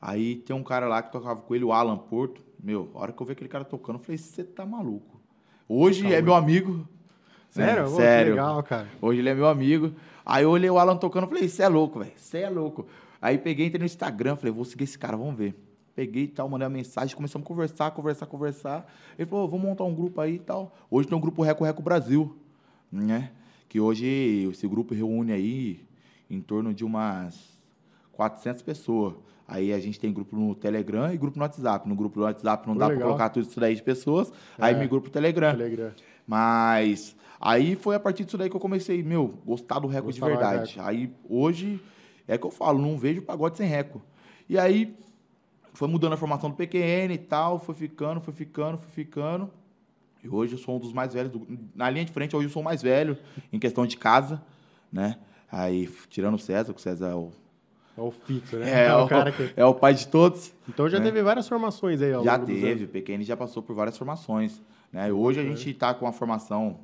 Aí 0.00 0.36
tem 0.36 0.54
um 0.54 0.62
cara 0.62 0.88
lá 0.88 1.02
que 1.02 1.12
tocava 1.12 1.42
com 1.42 1.54
ele, 1.54 1.64
o 1.64 1.72
Alan 1.72 1.96
Porto. 1.96 2.40
Meu, 2.62 2.90
a 2.94 2.98
hora 2.98 3.12
que 3.12 3.20
eu 3.22 3.26
vi 3.26 3.32
aquele 3.32 3.48
cara 3.48 3.64
tocando, 3.64 3.96
eu 3.96 4.00
falei, 4.04 4.18
você 4.18 4.42
tá 4.42 4.66
maluco. 4.66 5.20
Hoje 5.68 6.02
Tá 6.02 6.10
é 6.10 6.22
meu 6.22 6.34
amigo. 6.34 6.86
Sério? 7.50 7.84
Né? 7.84 7.96
Sério. 7.96 8.32
legal, 8.32 8.62
cara. 8.62 8.88
Hoje 9.00 9.20
ele 9.20 9.28
é 9.28 9.34
meu 9.34 9.46
amigo. 9.46 9.92
Aí 10.24 10.44
eu 10.44 10.50
olhei 10.50 10.68
o 10.68 10.78
Alan 10.78 10.96
tocando 10.96 11.24
e 11.24 11.28
falei, 11.28 11.48
você 11.48 11.62
é 11.62 11.68
louco, 11.68 11.98
velho. 11.98 12.12
Você 12.16 12.38
é 12.38 12.50
louco. 12.50 12.86
Aí 13.20 13.38
peguei, 13.38 13.66
entrei 13.66 13.80
no 13.80 13.86
Instagram, 13.86 14.36
falei, 14.36 14.52
vou 14.52 14.64
seguir 14.64 14.84
esse 14.84 14.98
cara, 14.98 15.16
vamos 15.16 15.36
ver. 15.36 15.54
Peguei 15.94 16.24
e 16.24 16.28
tal, 16.28 16.48
mandei 16.48 16.66
uma 16.66 16.72
mensagem, 16.74 17.16
começamos 17.16 17.44
a 17.44 17.48
conversar, 17.48 17.90
conversar, 17.90 18.26
conversar. 18.26 18.92
Ele 19.18 19.28
falou, 19.28 19.48
vamos 19.48 19.66
montar 19.66 19.84
um 19.84 19.94
grupo 19.94 20.20
aí 20.20 20.34
e 20.34 20.38
tal. 20.38 20.74
Hoje 20.90 21.08
tem 21.08 21.16
um 21.16 21.20
grupo 21.20 21.42
Reco 21.42 21.64
Reco 21.64 21.82
Brasil, 21.82 22.36
né? 22.92 23.32
Que 23.68 23.80
hoje 23.80 24.48
esse 24.50 24.68
grupo 24.68 24.94
reúne 24.94 25.32
aí 25.32 25.84
em 26.30 26.40
torno 26.40 26.72
de 26.72 26.84
umas 26.84 27.58
400 28.12 28.62
pessoas. 28.62 29.14
Aí 29.48 29.72
a 29.72 29.80
gente 29.80 29.98
tem 29.98 30.12
grupo 30.12 30.36
no 30.36 30.54
Telegram 30.54 31.10
e 31.10 31.16
grupo 31.16 31.38
no 31.38 31.42
WhatsApp. 31.42 31.88
No 31.88 31.94
grupo 31.96 32.18
no 32.20 32.26
WhatsApp 32.26 32.66
não 32.66 32.74
Pô, 32.74 32.80
dá 32.80 32.86
para 32.90 32.98
colocar 33.00 33.30
tudo 33.30 33.46
isso 33.48 33.58
daí 33.58 33.74
de 33.74 33.82
pessoas. 33.82 34.30
Aí 34.58 34.74
É. 34.74 34.78
me 34.78 34.86
grupo 34.86 35.08
Telegram. 35.08 35.52
Telegram. 35.56 35.90
Mas 36.26 37.16
aí 37.40 37.74
foi 37.74 37.96
a 37.96 38.00
partir 38.00 38.24
disso 38.24 38.36
daí 38.36 38.50
que 38.50 38.54
eu 38.56 38.60
comecei, 38.60 39.02
meu, 39.02 39.28
gostar 39.46 39.78
do 39.78 39.88
reco 39.88 40.12
de 40.12 40.20
do 40.20 40.26
verdade. 40.26 40.76
Aí 40.80 41.10
hoje 41.28 41.80
é 42.26 42.36
que 42.36 42.44
eu 42.46 42.50
falo, 42.50 42.78
não 42.78 42.98
vejo 42.98 43.22
pagode 43.22 43.56
sem 43.56 43.66
reco. 43.66 44.02
E 44.48 44.58
aí 44.58 44.94
foi 45.72 45.88
mudando 45.88 46.12
a 46.12 46.16
formação 46.18 46.50
do 46.50 46.56
PQN 46.56 47.14
e 47.14 47.18
tal, 47.18 47.58
foi 47.58 47.74
ficando, 47.74 48.20
foi 48.20 48.34
ficando, 48.34 48.76
foi 48.76 48.90
ficando. 48.90 49.50
E 50.22 50.28
hoje 50.28 50.52
eu 50.54 50.58
sou 50.58 50.76
um 50.76 50.78
dos 50.78 50.92
mais 50.92 51.14
velhos. 51.14 51.32
do- 51.32 51.46
Na 51.74 51.88
linha 51.88 52.04
de 52.04 52.12
frente, 52.12 52.36
hoje 52.36 52.48
eu 52.48 52.50
sou 52.52 52.60
o 52.60 52.64
mais 52.64 52.82
velho 52.82 53.16
em 53.52 53.58
questão 53.58 53.86
de 53.86 53.96
casa, 53.96 54.42
né? 54.92 55.16
Aí, 55.50 55.88
tirando 56.10 56.34
o 56.34 56.38
César, 56.38 56.74
que 56.74 56.78
o 56.80 56.82
César 56.82 57.06
é 57.08 57.14
o, 57.14 57.30
É 57.98 58.00
o 58.00 58.12
fixo, 58.12 58.56
né? 58.56 58.86
é, 58.86 58.94
o, 58.94 59.08
cara 59.08 59.32
que... 59.32 59.52
é 59.56 59.64
o 59.64 59.74
pai 59.74 59.92
de 59.92 60.06
todos. 60.06 60.54
Então 60.68 60.88
já 60.88 61.00
né? 61.00 61.06
teve 61.06 61.20
várias 61.20 61.48
formações 61.48 62.00
aí 62.00 62.12
ao 62.12 62.22
Já 62.22 62.38
teve, 62.38 62.84
o 62.84 62.88
PQN 62.88 63.24
já 63.24 63.36
passou 63.36 63.60
por 63.60 63.74
várias 63.74 63.98
formações. 63.98 64.62
Né? 64.92 65.12
Hoje 65.12 65.40
a 65.40 65.42
gente 65.42 65.68
está 65.68 65.92
com 65.92 66.06
a 66.06 66.12
formação 66.12 66.78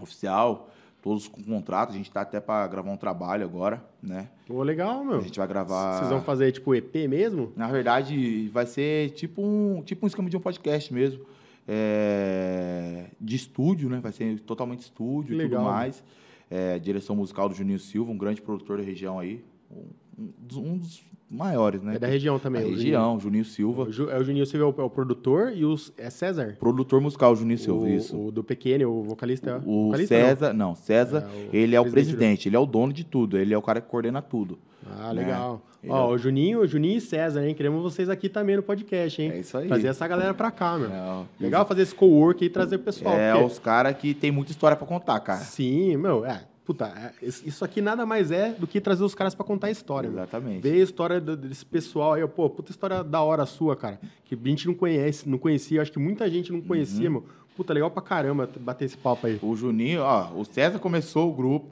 oficial, 0.00 0.70
todos 1.02 1.28
com 1.28 1.42
contrato, 1.42 1.90
a 1.90 1.92
gente 1.92 2.08
está 2.08 2.22
até 2.22 2.40
para 2.40 2.66
gravar 2.66 2.90
um 2.90 2.96
trabalho 2.96 3.44
agora, 3.44 3.84
né? 4.02 4.28
Pô, 4.46 4.62
legal, 4.62 5.04
meu. 5.04 5.18
A 5.18 5.20
gente 5.20 5.38
vai 5.38 5.46
gravar. 5.46 5.98
Vocês 5.98 6.10
vão 6.10 6.22
fazer, 6.22 6.50
tipo, 6.50 6.74
EP 6.74 6.94
mesmo? 7.08 7.52
Na 7.54 7.68
verdade, 7.68 8.48
vai 8.48 8.64
ser 8.64 9.10
tipo 9.10 9.42
um, 9.42 9.82
tipo 9.82 10.06
um 10.06 10.08
esquema 10.08 10.30
de 10.30 10.36
um 10.36 10.40
podcast 10.40 10.92
mesmo. 10.94 11.26
é, 11.66 13.10
de 13.20 13.36
estúdio, 13.36 13.90
né? 13.90 14.00
Vai 14.00 14.12
ser 14.12 14.40
totalmente 14.40 14.80
estúdio 14.80 15.38
e 15.38 15.48
tudo 15.48 15.60
mais. 15.60 16.02
É, 16.50 16.78
direção 16.78 17.14
musical 17.14 17.50
do 17.50 17.54
Juninho 17.54 17.78
Silva, 17.78 18.10
um 18.10 18.16
grande 18.16 18.40
produtor 18.40 18.78
da 18.78 18.82
região 18.82 19.18
aí. 19.18 19.44
Um, 19.70 19.84
um 20.18 20.76
dos, 20.78 21.02
maiores, 21.30 21.82
né? 21.82 21.96
É 21.96 21.98
da 21.98 22.06
região 22.06 22.38
também. 22.38 22.62
Da 22.62 22.68
o 22.68 22.70
região, 22.70 23.20
Juninho 23.20 23.20
Juninho. 23.20 23.44
Silva. 23.44 23.82
O 23.82 23.92
Ju- 23.92 24.10
é 24.10 24.18
o 24.18 24.24
Juninho 24.24 24.46
Silva 24.46 24.64
é 24.64 24.68
o, 24.68 24.82
é 24.82 24.84
o 24.84 24.90
produtor 24.90 25.52
e 25.54 25.64
os, 25.64 25.92
é 25.98 26.08
César? 26.10 26.56
Produtor 26.58 27.00
musical, 27.02 27.36
Juninho 27.36 27.58
Silva, 27.58 27.84
o, 27.84 27.88
isso. 27.88 28.16
O 28.18 28.32
do 28.32 28.42
PQN, 28.42 28.84
o 28.86 29.02
vocalista. 29.02 29.50
é- 29.50 29.56
O 29.68 29.86
vocalista, 29.88 30.14
não. 30.18 30.26
César, 30.26 30.52
não, 30.54 30.74
César, 30.74 31.28
É, 31.30 31.36
o 31.36 31.56
ele 31.56 31.76
é 31.76 31.80
o 31.80 31.82
presidente, 31.84 32.16
presidente, 32.16 32.48
ele 32.48 32.56
é 32.56 32.58
o 32.58 32.66
dono 32.66 32.92
de 32.92 33.04
tudo, 33.04 33.36
ele 33.38 33.52
é 33.52 33.58
o 33.58 33.62
cara 33.62 33.80
que 33.80 33.88
coordena 33.88 34.22
tudo. 34.22 34.58
Ah, 34.98 35.12
legal. 35.12 35.60
Ele 35.82 35.92
Ó, 35.92 36.10
é- 36.10 36.14
o 36.14 36.18
Juninho, 36.18 36.60
o 36.60 36.66
Juninho 36.66 36.96
e 36.96 37.00
César, 37.00 37.46
hein? 37.46 37.54
Queremos 37.54 37.82
vocês 37.82 38.08
aqui 38.08 38.28
também 38.30 38.56
no 38.56 38.62
podcast, 38.62 39.20
hein? 39.20 39.30
É 39.30 39.38
isso 39.40 39.56
aí. 39.58 39.68
Trazer 39.68 39.88
essa 39.88 40.08
galera 40.08 40.32
pra 40.34 40.50
cá, 40.50 40.76
meu. 40.78 40.90
É. 40.90 41.24
Legal 41.38 41.64
fazer 41.66 41.82
esse 41.82 41.94
co-work 41.94 42.42
e 42.44 42.48
trazer 42.48 42.76
o 42.76 42.78
pessoal. 42.80 43.14
É, 43.14 43.32
porque- 43.32 43.46
os 43.46 43.58
caras 43.58 43.94
que 43.96 44.14
tem 44.14 44.32
muita 44.32 44.50
história 44.50 44.76
pra 44.76 44.86
contar, 44.86 45.20
cara. 45.20 45.40
Sim, 45.40 45.96
meu, 45.98 46.24
é. 46.24 46.42
Puta, 46.68 46.84
é, 46.84 47.26
isso 47.26 47.64
aqui 47.64 47.80
nada 47.80 48.04
mais 48.04 48.30
é 48.30 48.52
do 48.52 48.66
que 48.66 48.78
trazer 48.78 49.02
os 49.02 49.14
caras 49.14 49.34
pra 49.34 49.42
contar 49.42 49.68
a 49.68 49.70
história. 49.70 50.06
Exatamente. 50.08 50.60
Ver 50.60 50.72
a 50.74 50.84
história 50.84 51.18
desse 51.18 51.64
pessoal 51.64 52.12
aí, 52.12 52.28
pô, 52.28 52.50
puta 52.50 52.70
história 52.70 53.02
da 53.02 53.22
hora 53.22 53.46
sua, 53.46 53.74
cara. 53.74 53.98
Que 54.26 54.34
a 54.34 54.48
gente 54.50 54.66
não 54.66 54.74
conhece, 54.74 55.26
não 55.26 55.38
conhecia, 55.38 55.80
acho 55.80 55.90
que 55.90 55.98
muita 55.98 56.28
gente 56.28 56.52
não 56.52 56.58
Uhum. 56.58 56.66
conhecia, 56.66 57.08
meu. 57.08 57.24
Puta, 57.56 57.72
legal 57.72 57.90
pra 57.90 58.02
caramba 58.02 58.46
bater 58.60 58.84
esse 58.84 58.98
papo 58.98 59.26
aí. 59.26 59.38
O 59.42 59.56
Juninho, 59.56 60.02
ó, 60.02 60.30
o 60.38 60.44
César 60.44 60.78
começou 60.78 61.30
o 61.30 61.34
grupo. 61.34 61.68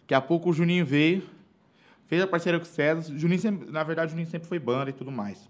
Daqui 0.00 0.14
a 0.14 0.20
pouco 0.20 0.50
o 0.50 0.52
Juninho 0.52 0.84
veio, 0.84 1.22
fez 2.06 2.20
a 2.20 2.26
parceria 2.26 2.58
com 2.58 2.66
o 2.66 2.68
César. 2.68 3.12
O 3.12 3.16
Juninho 3.16 3.40
sempre, 3.40 3.70
na 3.70 3.84
verdade, 3.84 4.08
o 4.08 4.10
Juninho 4.10 4.28
sempre 4.28 4.48
foi 4.48 4.58
banda 4.58 4.90
e 4.90 4.92
tudo 4.92 5.12
mais. 5.12 5.48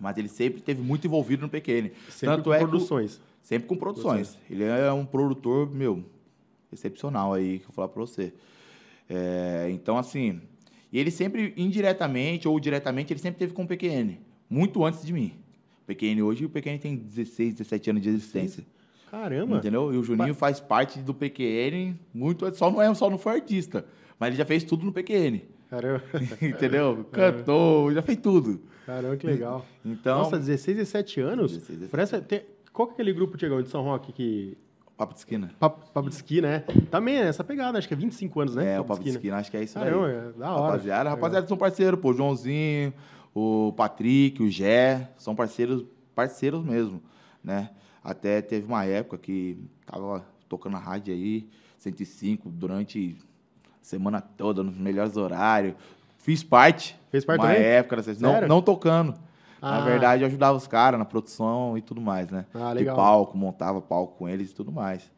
Mas 0.00 0.16
ele 0.16 0.28
sempre 0.28 0.60
esteve 0.60 0.80
muito 0.80 1.08
envolvido 1.08 1.42
no 1.42 1.48
PQN. 1.48 1.90
Sempre 2.08 2.36
Tanto 2.36 2.44
com 2.50 2.54
é 2.54 2.58
que 2.60 2.64
produções. 2.68 3.20
Sempre 3.42 3.66
com 3.66 3.76
produções. 3.76 4.38
Ele 4.48 4.62
é 4.62 4.92
um 4.92 5.04
produtor, 5.04 5.68
meu, 5.74 6.04
excepcional 6.74 7.32
aí, 7.32 7.58
que 7.58 7.64
eu 7.64 7.68
vou 7.68 7.74
falar 7.74 7.88
pra 7.88 8.00
você. 8.00 8.32
É, 9.08 9.68
então, 9.70 9.96
assim, 9.98 10.40
e 10.92 10.98
ele 10.98 11.10
sempre, 11.10 11.52
indiretamente 11.56 12.46
ou 12.46 12.58
diretamente, 12.60 13.12
ele 13.12 13.20
sempre 13.20 13.38
teve 13.38 13.52
com 13.52 13.64
o 13.64 13.66
PQN. 13.66 14.18
Muito 14.48 14.84
antes 14.84 15.04
de 15.04 15.12
mim. 15.12 15.32
O 15.82 15.86
PQN 15.86 16.22
hoje, 16.22 16.44
o 16.44 16.48
PQN 16.48 16.78
tem 16.78 16.96
16, 16.96 17.54
17 17.54 17.90
anos 17.90 18.02
de 18.02 18.08
existência. 18.10 18.64
Caramba. 19.10 19.58
Entendeu? 19.58 19.92
E 19.92 19.96
o 19.96 20.02
Juninho 20.02 20.34
faz 20.34 20.60
parte 20.60 20.98
do 21.00 21.14
PQN 21.14 21.94
muito. 22.12 22.52
Só 22.54 22.70
não, 22.70 22.82
é, 22.82 22.92
só 22.94 23.08
não 23.08 23.18
foi 23.18 23.34
artista. 23.34 23.84
Mas 24.18 24.28
ele 24.28 24.36
já 24.36 24.44
fez 24.44 24.64
tudo 24.64 24.84
no 24.84 24.92
PQN. 24.92 25.42
Caramba. 25.70 26.02
Entendeu? 26.40 27.04
Cantou, 27.12 27.92
já 27.92 28.02
fez 28.02 28.18
tudo. 28.18 28.60
Caramba, 28.86 29.16
que 29.16 29.26
legal. 29.26 29.64
Então, 29.84 30.18
Nossa, 30.18 30.38
16, 30.38 30.76
17 30.78 31.20
anos? 31.20 31.52
16, 31.52 31.78
17. 31.80 31.90
Parece, 31.90 32.20
tem- 32.22 32.42
qual 32.72 32.88
que 32.88 32.92
é 32.92 32.94
aquele 32.94 33.12
grupo, 33.12 33.36
Tiagão, 33.36 33.62
de 33.62 33.68
São 33.68 33.82
Roque 33.82 34.12
que... 34.12 34.58
papo 34.96 35.12
de 35.12 35.18
esquina. 35.20 35.50
Papo 35.58 35.90
Papo 35.92 36.08
de 36.08 36.14
Esqui, 36.14 36.40
né? 36.40 36.64
Também 36.90 37.16
é 37.16 37.26
essa 37.26 37.44
pegada, 37.44 37.78
acho 37.78 37.88
que 37.88 37.94
é 37.94 37.96
25 37.96 38.40
anos, 38.40 38.54
né? 38.54 38.74
É, 38.74 38.80
o 38.80 38.84
papo 38.84 39.02
de 39.02 39.08
Esqui, 39.08 39.18
esquina, 39.18 39.36
acho 39.36 39.50
que 39.50 39.56
é 39.56 39.62
isso 39.64 39.78
aí. 39.78 39.84
Caramba, 39.84 40.10
é 40.10 40.32
da 40.38 40.52
hora. 40.52 40.72
Rapaziada, 40.72 41.10
rapaziada 41.10 41.46
são 41.46 41.56
parceiros, 41.56 42.00
pô, 42.00 42.10
o 42.10 42.14
Joãozinho, 42.14 42.92
o 43.34 43.72
Patrick, 43.76 44.42
o 44.42 44.50
Gé, 44.50 45.10
são 45.18 45.34
parceiros, 45.34 45.84
parceiros 46.14 46.64
mesmo, 46.64 47.02
né? 47.42 47.70
Até 48.02 48.42
teve 48.42 48.66
uma 48.66 48.84
época 48.84 49.18
que 49.18 49.58
tava 49.86 50.24
tocando 50.48 50.76
a 50.76 50.80
rádio 50.80 51.12
aí, 51.12 51.48
105, 51.78 52.50
durante 52.50 53.16
a 53.66 53.70
semana 53.82 54.20
toda, 54.20 54.62
nos 54.62 54.76
melhores 54.76 55.16
horários. 55.16 55.74
Fiz 56.18 56.42
parte. 56.42 56.96
Fez 57.10 57.24
parte 57.24 57.40
uma 57.40 57.48
também? 57.48 57.62
época, 57.62 57.96
não, 58.20 58.48
não 58.48 58.62
tocando. 58.62 59.14
Ah. 59.64 59.78
Na 59.78 59.84
verdade, 59.84 60.22
eu 60.22 60.26
ajudava 60.26 60.56
os 60.58 60.66
caras 60.66 60.98
na 60.98 61.04
produção 61.06 61.78
e 61.78 61.80
tudo 61.80 62.00
mais, 62.00 62.28
né? 62.30 62.44
Ah, 62.52 62.72
De 62.72 62.80
legal. 62.80 62.94
palco, 62.96 63.36
montava 63.36 63.80
palco 63.80 64.18
com 64.18 64.28
eles 64.28 64.50
e 64.50 64.54
tudo 64.54 64.70
mais. 64.70 65.10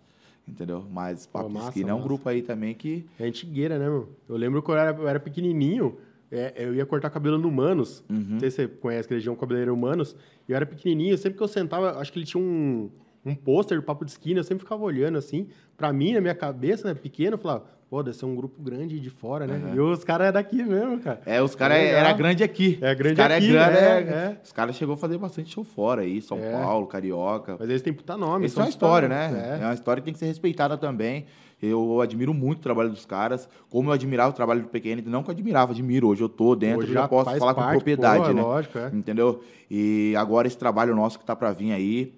Entendeu? 0.47 0.85
Mas 0.89 1.27
Papo 1.27 1.49
de 1.49 1.55
massa, 1.55 1.69
Esquina 1.71 1.91
é 1.91 1.95
um 1.95 2.01
grupo 2.03 2.29
aí 2.29 2.41
também 2.41 2.73
que 2.73 3.05
É 3.19 3.27
antigueira, 3.27 3.79
né, 3.79 3.87
meu? 3.87 4.09
Eu 4.29 4.37
lembro 4.37 4.63
que 4.63 4.71
eu 4.71 4.77
era, 4.77 4.97
eu 4.97 5.09
era 5.09 5.19
pequenininho, 5.19 5.99
é, 6.31 6.53
eu 6.57 6.73
ia 6.75 6.87
cortar 6.87 7.11
cabelo 7.11 7.37
no 7.37 7.51
Manos. 7.51 8.05
Uhum. 8.09 8.25
Não 8.31 8.39
sei 8.41 8.51
se 8.51 8.57
você 8.57 8.69
conhece 8.69 9.07
aquele 9.07 9.19
região 9.19 9.35
cabeleireiro 9.35 9.77
Manos. 9.77 10.15
E 10.49 10.53
eu 10.53 10.57
era 10.57 10.65
pequenininho, 10.65 11.19
sempre 11.19 11.37
que 11.37 11.43
eu 11.43 11.49
sentava, 11.49 11.99
acho 11.99 12.13
que 12.13 12.21
ele 12.21 12.27
tinha 12.27 12.41
um, 12.41 12.89
um 13.25 13.35
pôster 13.35 13.77
do 13.77 13.83
Papo 13.83 14.05
de 14.05 14.13
Esquina, 14.13 14.39
eu 14.39 14.45
sempre 14.45 14.63
ficava 14.63 14.85
olhando 14.85 15.19
assim. 15.19 15.49
Pra 15.77 15.93
mim, 15.93 16.13
na 16.15 16.21
minha 16.21 16.35
cabeça, 16.35 16.87
né, 16.87 16.95
pequeno, 16.95 17.35
eu 17.35 17.39
falava, 17.39 17.65
pô, 17.89 18.03
deve 18.03 18.16
ser 18.16 18.26
um 18.26 18.34
grupo 18.34 18.61
grande 18.62 18.99
de 18.99 19.11
fora, 19.11 19.47
né? 19.47 19.72
E 19.74 19.80
os 19.80 20.03
caras 20.05 20.28
é 20.28 20.32
daqui 20.32 20.62
mesmo, 20.62 20.99
cara. 21.01 21.20
É, 21.24 21.41
os 21.43 21.55
caras 21.55 21.78
Legal. 21.78 22.01
era 22.01 22.12
grande 22.12 22.43
aqui. 22.43 22.78
É 22.80 22.95
grande 22.95 23.12
os 23.14 23.18
cara 23.18 23.37
aqui, 23.37 23.49
é 23.49 23.53
grande, 23.53 23.78
é, 23.78 23.82
é- 23.82 24.16
é. 24.32 24.41
Os 24.43 24.53
caras 24.53 24.76
chegou 24.76 24.95
a 24.95 24.99
fazer 24.99 25.18
bastante 25.18 25.53
show 25.53 25.64
fora 25.64 26.03
aí, 26.03 26.20
São 26.20 26.39
É. 26.39 26.51
Paulo, 26.53 26.87
Carioca. 26.87 27.57
Mas 27.59 27.68
eles 27.68 27.82
têm 27.82 27.93
puta 27.93 28.16
nome. 28.16 28.47
Isso 28.47 28.59
é 28.59 28.62
uma 28.64 28.68
história, 28.68 29.09
né? 29.09 29.59
É. 29.59 29.62
É. 29.62 29.64
uma 29.66 29.74
história 29.74 30.01
que 30.01 30.05
tem 30.05 30.12
que 30.12 30.18
ser 30.18 30.26
respeitada 30.26 30.76
também. 30.76 31.26
Eu 31.62 32.03
admiro 32.03 32.34
muito 32.34 32.59
o 32.59 32.62
trabalho 32.62 32.91
dos 32.91 33.07
caras, 33.07 33.49
como 33.70 33.89
eu 33.89 33.95
admirava 33.95 34.28
o 34.28 34.34
trabalho 34.34 34.61
do 34.61 34.68
PQN, 34.68 35.01
não 35.07 35.22
que 35.22 35.30
eu 35.30 35.32
admirava, 35.32 35.72
admiro. 35.72 36.09
Hoje 36.09 36.22
eu 36.22 36.28
tô 36.28 36.55
dentro, 36.55 36.80
Hoje 36.80 36.93
já, 36.93 37.09
posso 37.09 37.34
falar 37.39 37.55
com 37.55 37.61
parte, 37.62 37.72
propriedade, 37.76 38.24
pô, 38.24 38.30
é 38.30 38.34
né? 38.34 38.43
lógico, 38.43 38.78
é. 38.78 38.91
Entendeu? 38.93 39.43
E 39.70 40.14
agora 40.18 40.47
esse 40.47 40.59
trabalho 40.59 40.95
nosso 40.95 41.18
que 41.18 41.24
tá 41.24 41.34
pra 41.34 41.53
vir 41.53 41.72
aí, 41.72 42.12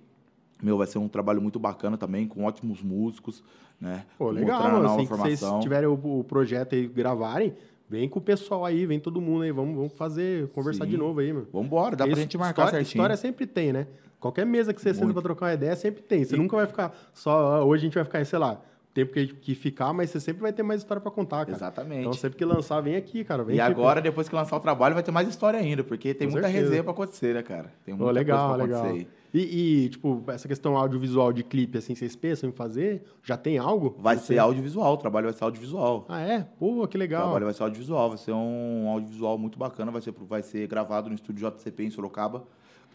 meu, 0.61 0.77
vai 0.77 0.89
ser 0.89 0.99
um 0.99 1.07
trabalho 1.07 1.41
muito 1.41 1.57
bacana 1.61 1.97
também, 1.97 2.27
com 2.27 2.43
ótimos 2.45 2.83
músicos, 2.83 3.45
né? 3.81 4.05
Pô, 4.17 4.31
legal, 4.31 4.63
mano. 4.63 4.87
Assim 4.87 5.07
que 5.07 5.13
vocês 5.13 5.41
tiverem 5.61 5.89
o, 5.89 6.25
projeto 6.25 6.75
aí 6.75 6.87
gravarem, 6.87 7.55
vem 7.89 8.09
com 8.09 8.19
o 8.19 8.23
pessoal 8.23 8.65
aí, 8.65 8.85
vem 8.87 8.99
todo 8.99 9.21
mundo 9.21 9.43
aí, 9.43 9.53
vamos, 9.53 9.75
vamos 9.77 9.93
fazer, 9.93 10.49
conversar 10.49 10.85
Sim. 10.85 10.91
de 10.91 10.97
novo 10.97 11.21
aí, 11.21 11.33
meu. 11.33 11.47
Vambora, 11.53 11.97
dá 11.97 12.07
pra 12.07 12.17
gente 12.17 12.37
marcar 12.37 12.63
história, 12.65 12.85
certinho. 12.85 13.01
História 13.03 13.17
sempre 13.17 13.47
tem, 13.47 13.73
né? 13.73 13.87
Qualquer 14.21 14.45
mesa 14.45 14.75
que 14.75 14.81
você 14.81 14.93
senta 14.93 15.05
Muito. 15.05 15.15
pra 15.15 15.23
trocar 15.23 15.47
uma 15.47 15.55
ideia, 15.55 15.77
sempre 15.77 16.03
tem. 16.03 16.25
Você 16.25 16.37
nunca 16.37 16.57
vai 16.57 16.67
ficar 16.67 16.93
só, 17.15 17.55
ah, 17.55 17.65
hoje 17.65 17.83
a 17.83 17.85
gente 17.87 17.95
vai 17.95 18.05
ficar, 18.05 18.25
sei 18.27 18.39
lá, 18.39 18.61
tempo 18.93 19.13
que, 19.13 19.29
que 19.29 19.55
ficar, 19.55 19.93
mas 19.93 20.11
você 20.11 20.19
sempre 20.19 20.43
vai 20.43 20.53
ter 20.53 20.65
mais 20.65 20.81
história 20.81 21.01
pra 21.01 21.11
contar, 21.11 21.47
cara. 21.47 21.57
Exatamente. 21.57 22.01
Então 22.01 22.13
sempre 22.13 22.37
que 22.37 22.45
lançar, 22.45 22.81
vem 22.81 22.97
aqui, 22.97 23.23
cara. 23.23 23.45
Vem 23.45 23.57
E 23.57 23.61
aqui, 23.61 23.71
agora, 23.71 24.01
depois 24.01 24.29
que 24.29 24.35
lançar 24.35 24.57
o 24.57 24.61
trabalho, 24.61 24.95
vai 24.95 25.05
ter 25.05 25.13
mais 25.13 25.29
história 25.29 25.61
ainda, 25.61 25.85
porque 25.85 26.13
tem 26.15 26.27
Com 26.27 26.33
muita 26.33 26.49
certeza. 26.49 26.65
resenha 26.67 26.83
pra 26.83 26.93
acontecer, 26.93 27.35
né, 27.35 27.43
cara? 27.43 27.73
Tem 27.85 27.95
muita 27.95 28.11
legal, 28.11 28.49
coisa 28.49 28.55
pra 28.57 28.65
legal. 28.65 28.81
acontecer 28.81 29.07
aí. 29.07 29.18
E, 29.33 29.85
e, 29.85 29.89
tipo, 29.91 30.23
essa 30.29 30.49
questão 30.49 30.77
audiovisual 30.77 31.33
de 31.33 31.43
clipe, 31.45 31.77
assim, 31.77 31.95
vocês 31.95 32.17
pensam 32.17 32.49
em 32.49 32.53
fazer? 32.53 33.03
Já 33.23 33.37
tem 33.37 33.59
algo? 33.59 33.95
Vai 33.99 34.17
Não 34.17 34.23
ser 34.23 34.39
audiovisual, 34.39 34.95
o 34.95 34.97
trabalho 34.97 35.27
vai 35.27 35.35
ser 35.35 35.45
audiovisual. 35.45 36.07
Ah, 36.09 36.21
é? 36.21 36.47
Pô, 36.59 36.87
que 36.89 36.97
O 36.97 37.01
legal. 37.01 37.25
trabalho 37.25 37.45
vai 37.45 37.53
ser 37.55 37.63
audiovisual, 37.63 38.09
vai 38.09 38.19
ser 38.19 38.33
um 38.33 38.89
audiovisual 38.89 39.37
muito 39.37 39.59
bacana, 39.59 39.91
vai 39.93 40.01
ser, 40.01 40.13
vai 40.13 40.43
ser 40.43 40.67
gravado 40.67 41.09
no 41.11 41.15
estúdio 41.15 41.47
JCP 41.51 41.85
em 41.85 41.91
Sorocaba. 41.91 42.45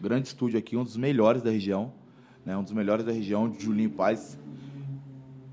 Grande 0.00 0.26
estúdio 0.26 0.58
aqui, 0.58 0.76
um 0.76 0.82
dos 0.82 0.96
melhores 0.96 1.40
da 1.40 1.50
região, 1.50 1.92
né? 2.44 2.56
Um 2.56 2.64
dos 2.64 2.72
melhores 2.72 3.04
da 3.04 3.12
região, 3.12 3.48
de 3.48 3.62
Julinho 3.62 3.90
Paz. 3.90 4.36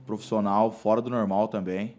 Profissional, 0.05 0.71
fora 0.71 1.01
do 1.01 1.09
normal 1.09 1.47
também. 1.47 1.95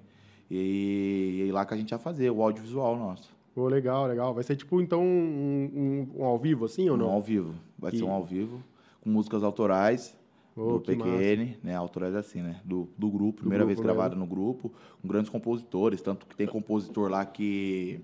E, 0.51 1.45
e 1.49 1.53
lá 1.53 1.65
que 1.65 1.73
a 1.73 1.77
gente 1.77 1.91
vai 1.91 1.99
fazer, 1.99 2.31
o 2.31 2.43
audiovisual 2.43 2.97
nosso. 2.97 3.31
Pô, 3.55 3.69
legal, 3.69 4.07
legal. 4.07 4.35
Vai 4.35 4.43
ser 4.43 4.57
tipo, 4.57 4.81
então, 4.81 5.01
um, 5.03 6.07
um- 6.17 6.21
um 6.21 6.25
ao 6.25 6.39
vivo, 6.39 6.65
assim, 6.65 6.89
ou 6.91 6.97
Um 6.97 6.99
não? 6.99 7.11
ao 7.11 7.23
vivo. 7.23 7.55
Vai 7.79 7.93
E- 7.93 7.99
ser 7.99 8.05
um 8.05 8.11
ao 8.11 8.25
vivo, 8.25 8.63
com 9.03 9.11
músicas 9.11 9.43
autorais. 9.43 10.17
Ô, 10.55 10.75
do 10.75 10.81
PQN, 10.81 11.57
né? 11.63 11.75
Autorais 11.75 12.15
assim, 12.15 12.43
né? 12.43 12.61
Do, 12.65 12.89
do 12.97 13.11
grupo, 13.11 13.41
primeira 13.41 13.65
grupo 13.65 13.75
vez 13.81 13.87
gravada 13.87 14.15
no 14.15 14.27
grupo, 14.27 14.71
com 15.01 15.09
grandes 15.09 15.31
compositores, 15.31 16.03
tanto 16.03 16.27
que 16.27 16.37
tem 16.37 16.47
compositor 16.47 17.11
lá 17.11 17.25
que 17.25 18.01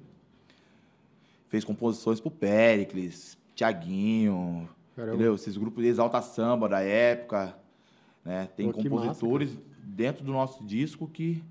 fez 1.48 1.62
composições 1.62 2.20
pro 2.20 2.30
Pericles, 2.30 3.36
Tiaguinho, 3.54 4.68
entendeu? 4.96 5.34
Esses 5.34 5.56
grupos 5.56 5.82
de 5.82 5.90
exalta 5.90 6.22
samba 6.22 6.68
da 6.68 6.80
época, 6.80 7.54
né? 8.24 8.48
Tem 8.56 8.72
que 8.72 8.88
compositores 8.88 9.58
dentro 9.82 10.24
do 10.24 10.32
nosso 10.32 10.64
disco 10.64 11.06
que, 11.06 11.42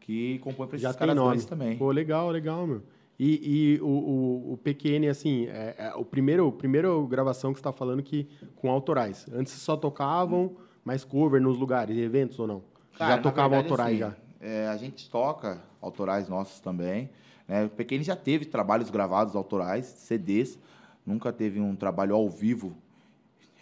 que 0.00 0.38
compõe 0.40 0.66
para 0.66 0.76
esses 0.76 0.82
Já 0.82 0.92
tem 0.92 1.00
caras 1.00 1.16
nome. 1.16 1.42
também. 1.42 1.76
Pô, 1.76 1.90
legal, 1.90 2.30
legal, 2.30 2.66
meu. 2.66 2.82
E, 3.18 3.76
e 3.76 3.80
o, 3.80 3.86
o, 3.86 4.52
o 4.52 4.56
PQN, 4.58 5.08
assim, 5.08 5.46
é, 5.46 5.74
é 5.78 5.94
o 5.94 6.04
primeiro, 6.04 6.52
primeiro 6.52 7.06
gravação 7.06 7.52
que 7.52 7.58
você 7.58 7.60
está 7.60 7.72
falando 7.72 8.02
que 8.02 8.28
com 8.56 8.70
autorais. 8.70 9.26
Antes 9.32 9.52
só 9.54 9.76
tocavam 9.76 10.56
mais 10.84 11.02
cover 11.04 11.40
nos 11.40 11.58
lugares, 11.58 11.96
eventos 11.96 12.38
ou 12.38 12.46
não? 12.46 12.62
Cara, 12.98 13.16
já 13.16 13.22
tocavam 13.22 13.62
verdade, 13.62 13.72
autorais 13.72 14.02
assim, 14.02 14.16
já? 14.16 14.26
é, 14.40 14.68
a 14.68 14.76
gente 14.76 15.08
toca 15.10 15.62
autorais 15.80 16.28
nossos 16.28 16.60
também. 16.60 17.10
Né? 17.48 17.64
O 17.64 17.70
Pequeno 17.70 18.04
já 18.04 18.16
teve 18.16 18.44
trabalhos 18.44 18.90
gravados 18.90 19.34
autorais, 19.34 19.86
CDs. 19.86 20.58
Nunca 21.04 21.32
teve 21.32 21.60
um 21.60 21.74
trabalho 21.76 22.14
ao 22.14 22.28
vivo, 22.28 22.76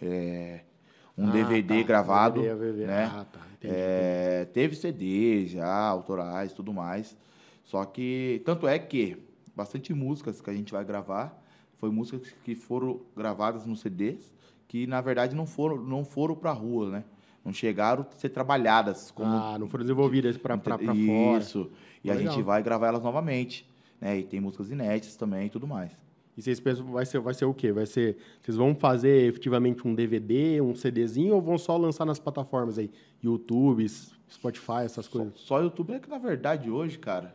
é, 0.01 0.61
um 1.17 1.27
Ah, 1.27 1.31
DVD 1.31 1.81
tá. 1.81 1.87
gravado. 1.87 2.41
DVD, 2.41 2.87
né? 2.87 3.11
Ah, 3.13 3.25
tá. 3.31 3.39
É, 3.63 4.45
teve 4.53 4.75
CDs 4.75 5.51
já, 5.51 5.73
autorais, 5.73 6.53
tudo 6.53 6.73
mais. 6.73 7.15
Só 7.63 7.83
que, 7.85 8.41
tanto 8.45 8.67
é 8.67 8.77
que 8.77 9.17
bastante 9.55 9.93
músicas 9.93 10.41
que 10.41 10.49
a 10.49 10.53
gente 10.53 10.71
vai 10.71 10.83
gravar 10.83 11.41
foi 11.77 11.89
músicas 11.91 12.33
que 12.43 12.55
foram 12.55 13.01
gravadas 13.15 13.65
nos 13.65 13.81
CDs 13.81 14.33
que, 14.67 14.87
na 14.87 14.99
verdade, 15.01 15.35
não 15.35 15.45
foram, 15.45 15.77
não 15.81 16.03
foram 16.03 16.35
pra 16.35 16.51
rua, 16.51 16.89
né? 16.89 17.03
Não 17.43 17.53
chegaram 17.53 18.05
a 18.11 18.17
ser 18.17 18.29
trabalhadas 18.29 19.11
como 19.11 19.29
Ah, 19.31 19.57
não 19.59 19.67
foram 19.67 19.83
desenvolvidas 19.83 20.35
para 20.37 20.57
fora. 20.57 20.93
Isso. 21.37 21.69
E 22.03 22.09
a 22.09 22.15
Legal. 22.15 22.33
gente 22.33 22.43
vai 22.43 22.63
gravar 22.63 22.87
elas 22.87 23.03
novamente. 23.03 23.69
Né? 24.01 24.19
E 24.19 24.23
tem 24.23 24.39
músicas 24.41 24.71
inéditas 24.71 25.15
também 25.15 25.45
e 25.45 25.49
tudo 25.49 25.67
mais. 25.67 25.91
E 26.35 26.41
vocês 26.41 26.59
pensam, 26.59 26.85
vai 26.87 27.05
ser, 27.05 27.19
vai 27.19 27.33
ser 27.33 27.45
o 27.45 27.53
quê? 27.53 27.71
Vai 27.71 27.85
ser, 27.85 28.17
vocês 28.41 28.57
vão 28.57 28.75
fazer 28.75 29.27
efetivamente 29.29 29.87
um 29.87 29.93
DVD, 29.95 30.59
um 30.59 30.75
CDzinho 30.75 31.35
ou 31.35 31.41
vão 31.41 31.57
só 31.57 31.77
lançar 31.77 32.03
nas 32.03 32.19
plataformas 32.19 32.77
aí? 32.77 32.91
YouTube, 33.23 33.87
Spotify, 34.29 34.83
essas 34.83 35.05
Só, 35.05 35.11
coisas? 35.11 35.39
só 35.39 35.61
YouTube 35.61 35.93
é 35.93 35.99
que, 35.99 36.09
na 36.09 36.17
verdade, 36.17 36.69
hoje, 36.69 36.97
cara, 36.99 37.33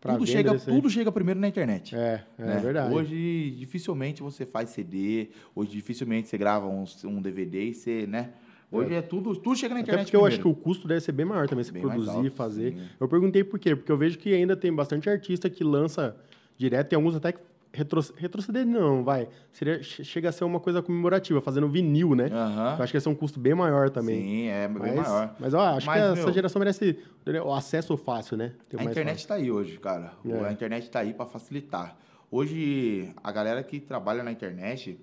tudo 0.00 0.26
chega, 0.26 0.58
tudo 0.58 0.90
chega 0.90 1.10
primeiro 1.10 1.40
na 1.40 1.48
internet. 1.48 1.94
É, 1.94 2.24
é 2.38 2.44
né? 2.44 2.58
verdade. 2.58 2.94
Hoje, 2.94 3.54
dificilmente 3.58 4.22
você 4.22 4.44
faz 4.46 4.70
CD, 4.70 5.30
hoje, 5.54 5.70
dificilmente 5.72 6.28
você 6.28 6.38
grava 6.38 6.66
um, 6.66 6.84
um 7.04 7.20
DVD 7.20 7.64
e 7.64 7.74
você, 7.74 8.06
né? 8.06 8.30
Hoje 8.70 8.94
é, 8.94 9.02
tudo, 9.02 9.34
tudo 9.36 9.56
chega 9.56 9.74
na 9.74 9.80
Até 9.80 9.90
internet 9.92 10.06
porque 10.06 10.16
eu 10.16 10.26
acho 10.26 10.36
que 10.36 10.42
primeiro. 10.42 10.60
o 10.60 10.62
custo 10.62 10.88
deve 10.88 11.00
ser 11.00 11.12
bem 11.12 11.24
maior 11.24 11.48
também, 11.48 11.64
se 11.64 11.72
Bem 11.72 11.82
produzir, 11.82 12.10
alto, 12.10 12.30
fazer. 12.32 12.72
sim. 12.72 12.82
Eu 12.98 13.08
perguntei 13.08 13.44
por 13.44 13.58
quê? 13.58 13.76
Porque 13.76 13.90
eu 13.90 13.96
vejo 13.96 14.18
que 14.18 14.34
ainda 14.34 14.56
tem 14.56 14.72
bastante 14.74 15.08
artista 15.08 15.48
que 15.48 15.62
lança 15.62 16.16
direto, 16.58 16.88
tem 16.88 16.96
alguns 16.96 17.14
até 17.14 17.32
que 17.32 17.40
retro, 17.76 18.00
retroceder 18.16 18.64
não, 18.66 19.04
vai. 19.04 19.28
Seria, 19.52 19.82
che- 19.82 20.02
chega 20.02 20.30
a 20.30 20.32
ser 20.32 20.44
uma 20.44 20.58
coisa 20.58 20.82
comemorativa, 20.82 21.40
fazendo 21.40 21.68
vinil, 21.68 22.14
né? 22.14 22.30
Aham. 22.32 22.76
Eu 22.78 22.82
acho 22.82 22.92
que 22.92 22.96
ia 22.96 23.00
ser 23.00 23.08
um 23.08 23.14
custo 23.14 23.38
bem 23.38 23.54
maior 23.54 23.90
também. 23.90 24.20
Sim, 24.22 24.46
é 24.48 24.66
bem 24.66 24.94
mas, 24.94 25.08
maior. 25.08 25.34
Mas 25.38 25.52
eu 25.52 25.60
acho 25.60 25.86
Mas, 25.86 26.02
que 26.02 26.08
essa 26.12 26.24
meu, 26.24 26.32
geração 26.32 26.58
merece 26.58 26.98
o 27.44 27.52
acesso 27.52 27.96
fácil, 27.96 28.36
né? 28.36 28.52
A 28.76 28.84
internet 28.84 29.18
está 29.18 29.34
aí 29.34 29.50
hoje, 29.50 29.78
cara. 29.78 30.12
É. 30.24 30.46
A 30.46 30.52
internet 30.52 30.84
está 30.84 31.00
aí 31.00 31.12
para 31.12 31.26
facilitar. 31.26 31.96
Hoje, 32.30 33.12
a 33.22 33.30
galera 33.30 33.62
que 33.62 33.78
trabalha 33.78 34.22
na 34.22 34.32
internet 34.32 34.98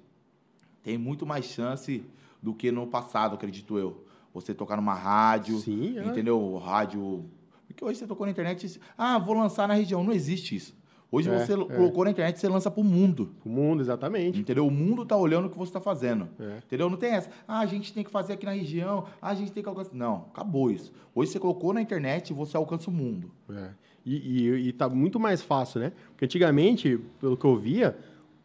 tem 0.81 0.97
muito 0.97 1.25
mais 1.25 1.45
chance 1.45 2.03
do 2.41 2.53
que 2.53 2.71
no 2.71 2.85
passado, 2.87 3.35
acredito 3.35 3.77
eu. 3.77 4.03
Você 4.33 4.53
tocar 4.53 4.75
numa 4.75 4.93
rádio, 4.95 5.57
Sim, 5.59 5.97
é. 5.99 6.05
entendeu? 6.05 6.57
Rádio. 6.57 7.25
Porque 7.67 7.85
hoje 7.85 7.99
você 7.99 8.07
tocou 8.07 8.25
na 8.25 8.31
internet, 8.31 8.79
ah, 8.97 9.17
vou 9.17 9.35
lançar 9.35 9.67
na 9.67 9.73
região. 9.75 10.03
Não 10.03 10.11
existe 10.11 10.55
isso. 10.55 10.75
Hoje 11.13 11.29
É, 11.29 11.37
você 11.37 11.53
é. 11.53 11.55
colocou 11.57 12.03
na 12.03 12.09
internet, 12.09 12.39
você 12.39 12.49
lança 12.49 12.71
pro 12.71 12.83
mundo. 12.83 13.35
O 13.45 13.49
mundo, 13.49 13.81
exatamente. 13.83 14.39
Entendeu? 14.39 14.65
O 14.65 14.71
mundo 14.71 15.05
tá 15.05 15.15
olhando 15.15 15.45
o 15.45 15.49
que 15.51 15.57
você 15.57 15.69
está 15.69 15.79
fazendo. 15.79 16.27
É. 16.39 16.57
Entendeu? 16.65 16.89
Não 16.89 16.97
tem 16.97 17.11
essa. 17.11 17.29
Ah, 17.47 17.59
a 17.59 17.67
gente 17.67 17.93
tem 17.93 18.03
que 18.03 18.09
fazer 18.09 18.33
aqui 18.33 18.47
na 18.47 18.53
região. 18.53 19.05
Ah, 19.21 19.29
a 19.29 19.35
gente 19.35 19.51
tem 19.51 19.61
que 19.61 19.69
alcançar. 19.69 19.93
Não, 19.93 20.25
acabou 20.33 20.71
isso. 20.71 20.91
Hoje 21.13 21.29
você 21.31 21.39
colocou 21.39 21.71
na 21.71 21.79
internet 21.83 22.31
e 22.31 22.33
você 22.33 22.57
alcança 22.57 22.89
o 22.89 22.93
mundo. 22.93 23.29
É. 23.47 23.69
E, 24.03 24.15
e, 24.15 24.67
e 24.69 24.73
tá 24.73 24.89
muito 24.89 25.19
mais 25.19 25.43
fácil, 25.43 25.81
né? 25.81 25.91
Porque 26.09 26.25
antigamente, 26.25 26.99
pelo 27.21 27.37
que 27.37 27.45
eu 27.45 27.55
via, 27.55 27.95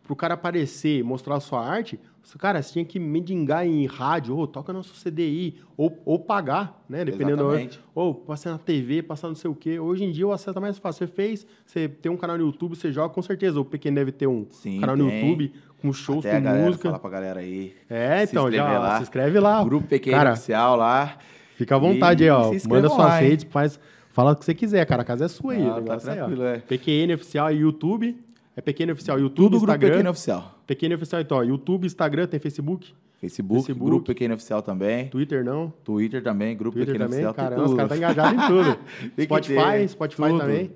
pro 0.08 0.16
cara 0.16 0.34
aparecer 0.34 1.00
e 1.00 1.02
mostrar 1.02 1.36
a 1.36 1.40
sua 1.40 1.62
arte, 1.62 2.00
cara, 2.38 2.62
você 2.62 2.72
tinha 2.72 2.84
que 2.84 2.98
mendigar 2.98 3.66
em 3.66 3.84
rádio, 3.84 4.34
ou 4.36 4.46
toca 4.46 4.72
nosso 4.72 4.94
CDI, 4.94 5.56
ou, 5.76 6.00
ou 6.04 6.18
pagar, 6.18 6.82
né? 6.88 7.04
Dependendo. 7.04 7.42
Exatamente. 7.42 7.80
Ou 7.94 8.14
passar 8.14 8.52
na 8.52 8.58
TV, 8.58 9.02
passar 9.02 9.28
não 9.28 9.34
sei 9.34 9.50
o 9.50 9.54
quê. 9.54 9.78
Hoje 9.78 10.04
em 10.04 10.10
dia 10.10 10.26
o 10.26 10.32
acesso 10.32 10.56
é 10.58 10.60
mais 10.62 10.78
fácil. 10.78 11.06
Você 11.06 11.12
fez, 11.12 11.46
você 11.66 11.88
tem 11.88 12.10
um 12.10 12.16
canal 12.16 12.38
no 12.38 12.46
YouTube, 12.46 12.74
você 12.74 12.90
joga, 12.90 13.12
com 13.12 13.20
certeza. 13.20 13.60
O 13.60 13.66
pequeno 13.66 13.96
deve 13.96 14.10
ter 14.10 14.26
um 14.26 14.46
Sim, 14.48 14.80
canal 14.80 14.96
no 14.96 15.08
tem. 15.08 15.20
YouTube 15.28 15.52
com 15.82 15.92
shows, 15.92 16.24
Até 16.24 16.36
a 16.36 16.38
com 16.38 16.44
galera 16.44 16.66
música. 16.66 16.82
falar 16.84 16.98
pra 16.98 17.10
galera 17.10 17.40
aí. 17.40 17.74
É, 17.88 18.22
então, 18.22 18.50
já 18.50 18.78
lá. 18.78 18.96
se 18.96 19.02
inscreve 19.02 19.38
lá. 19.38 19.62
Grupo 19.62 19.86
Pequeno 19.86 20.16
Cara, 20.16 20.32
Oficial 20.32 20.74
lá. 20.74 21.18
Fica 21.54 21.76
à 21.76 21.78
vontade 21.78 22.24
E 22.24 22.30
aí, 22.30 22.30
ó. 22.30 22.50
Manda 22.66 22.88
suas 22.88 23.20
redes, 23.20 23.46
faz, 23.50 23.78
fala 24.08 24.32
o 24.32 24.36
que 24.36 24.44
você 24.44 24.54
quiser, 24.54 24.86
cara. 24.86 25.02
A 25.02 25.04
casa 25.04 25.26
é 25.26 25.28
sua 25.28 25.52
aí. 25.52 25.62
Não, 25.62 25.78
o 25.78 25.82
tá 25.82 25.92
aí, 25.92 25.98
ó. 25.98 26.24
tranquilo, 26.24 26.44
é. 26.44 26.58
PQN 26.60 27.14
Oficial 27.14 27.52
e 27.52 27.56
YouTube. 27.56 28.16
É 28.58 28.60
PQN 28.60 28.90
Oficial, 28.90 29.20
YouTube, 29.20 29.36
Tudo 29.36 29.50
Grupo 29.50 29.66
Instagram. 29.66 29.90
Pequeno 29.90 30.10
Oficial. 30.10 30.58
PQN 30.66 30.94
Oficial, 30.96 31.20
então, 31.20 31.38
ó, 31.38 31.42
YouTube, 31.44 31.86
Instagram, 31.86 32.26
tem 32.26 32.40
Facebook, 32.40 32.92
Facebook, 33.20 33.66
Facebook. 33.66 33.88
Grupo 33.88 34.06
Pequeno 34.06 34.34
Oficial 34.34 34.62
também. 34.62 35.06
Twitter 35.10 35.44
não. 35.44 35.72
Twitter 35.84 36.20
também, 36.20 36.56
Grupo 36.56 36.76
Twitter 36.76 36.94
Pequeno 36.94 37.08
também. 37.08 37.24
Oficial. 37.24 37.34
Caramba, 37.34 37.64
os 37.64 37.74
caras 37.74 37.92
estão 37.92 37.96
engajados 37.96 38.42
em 38.42 38.46
tudo. 38.48 38.78
Spotify, 39.22 39.54
ter, 39.54 39.88
Spotify 39.90 40.22
tudo. 40.22 40.38
também. 40.40 40.72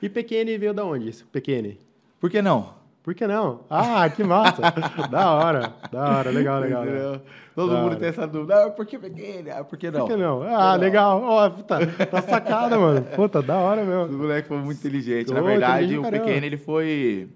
E 0.00 0.08
PQN 0.08 0.58
veio 0.58 0.72
da 0.72 0.84
onde? 0.84 1.08
esse 1.08 1.24
PQN? 1.24 1.76
Por 2.20 2.30
que 2.30 2.40
não? 2.40 2.72
Por 3.04 3.14
que 3.14 3.26
não? 3.26 3.60
Ah, 3.68 4.08
que 4.08 4.24
massa. 4.24 4.62
da 5.12 5.30
hora, 5.34 5.74
da 5.92 6.08
hora, 6.18 6.30
legal, 6.30 6.58
legal. 6.60 6.84
Entendeu? 6.84 7.20
Todo 7.54 7.70
Da 7.74 7.76
mundo 7.82 7.90
hora. 7.90 7.96
tem 8.00 8.08
essa 8.08 8.26
dúvida. 8.26 8.64
Ah, 8.64 8.70
por 8.70 8.86
que 8.86 8.98
pequeno? 8.98 9.50
Ah, 9.54 9.62
por 9.62 9.76
que 9.78 9.90
não? 9.90 10.00
Por 10.00 10.08
que 10.08 10.16
não? 10.16 10.42
Ah, 10.42 10.74
legal. 10.74 11.22
Ó, 11.22 11.50
puta, 11.50 11.86
tá 12.06 12.22
sacada, 12.22 12.78
mano. 12.78 13.02
Puta, 13.14 13.42
da 13.42 13.58
hora 13.58 13.82
O 13.82 13.86
mesmo. 13.86 14.18
moleque 14.18 14.48
foi 14.48 14.56
muito 14.56 14.78
inteligente. 14.78 15.30
Ô, 15.30 15.34
Na 15.34 15.42
verdade, 15.42 15.84
inteligente 15.84 15.98
o 15.98 16.02
caramba. 16.02 16.24
Pequeno, 16.24 16.46
ele 16.46 16.56
foi... 16.56 17.28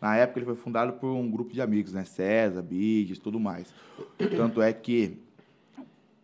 Na 0.00 0.16
época, 0.16 0.38
ele 0.38 0.46
foi 0.46 0.54
fundado 0.54 0.92
por 0.94 1.08
um 1.08 1.28
grupo 1.28 1.52
de 1.52 1.60
amigos, 1.60 1.92
né? 1.92 2.04
César, 2.04 2.62
Biggs, 2.62 3.20
tudo 3.20 3.40
mais. 3.40 3.74
Tanto 4.36 4.62
é 4.62 4.72
que 4.72 5.20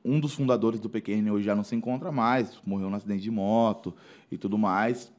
um 0.04 0.20
dos 0.20 0.34
fundadores 0.34 0.78
do 0.78 0.88
Pequeno 0.88 1.34
hoje 1.34 1.44
já 1.44 1.54
não 1.56 1.64
se 1.64 1.74
encontra 1.74 2.12
mais, 2.12 2.60
morreu 2.64 2.88
num 2.88 2.96
acidente 2.96 3.22
de 3.22 3.30
moto 3.30 3.92
e 4.30 4.38
tudo 4.38 4.56
mais, 4.56 5.12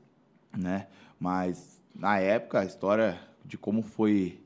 né? 0.58 0.88
Mas, 1.20 1.82
na 1.94 2.18
época, 2.20 2.62
a 2.62 2.66
história 2.66 3.18
de 3.50 3.58
como 3.58 3.82
foi 3.82 4.40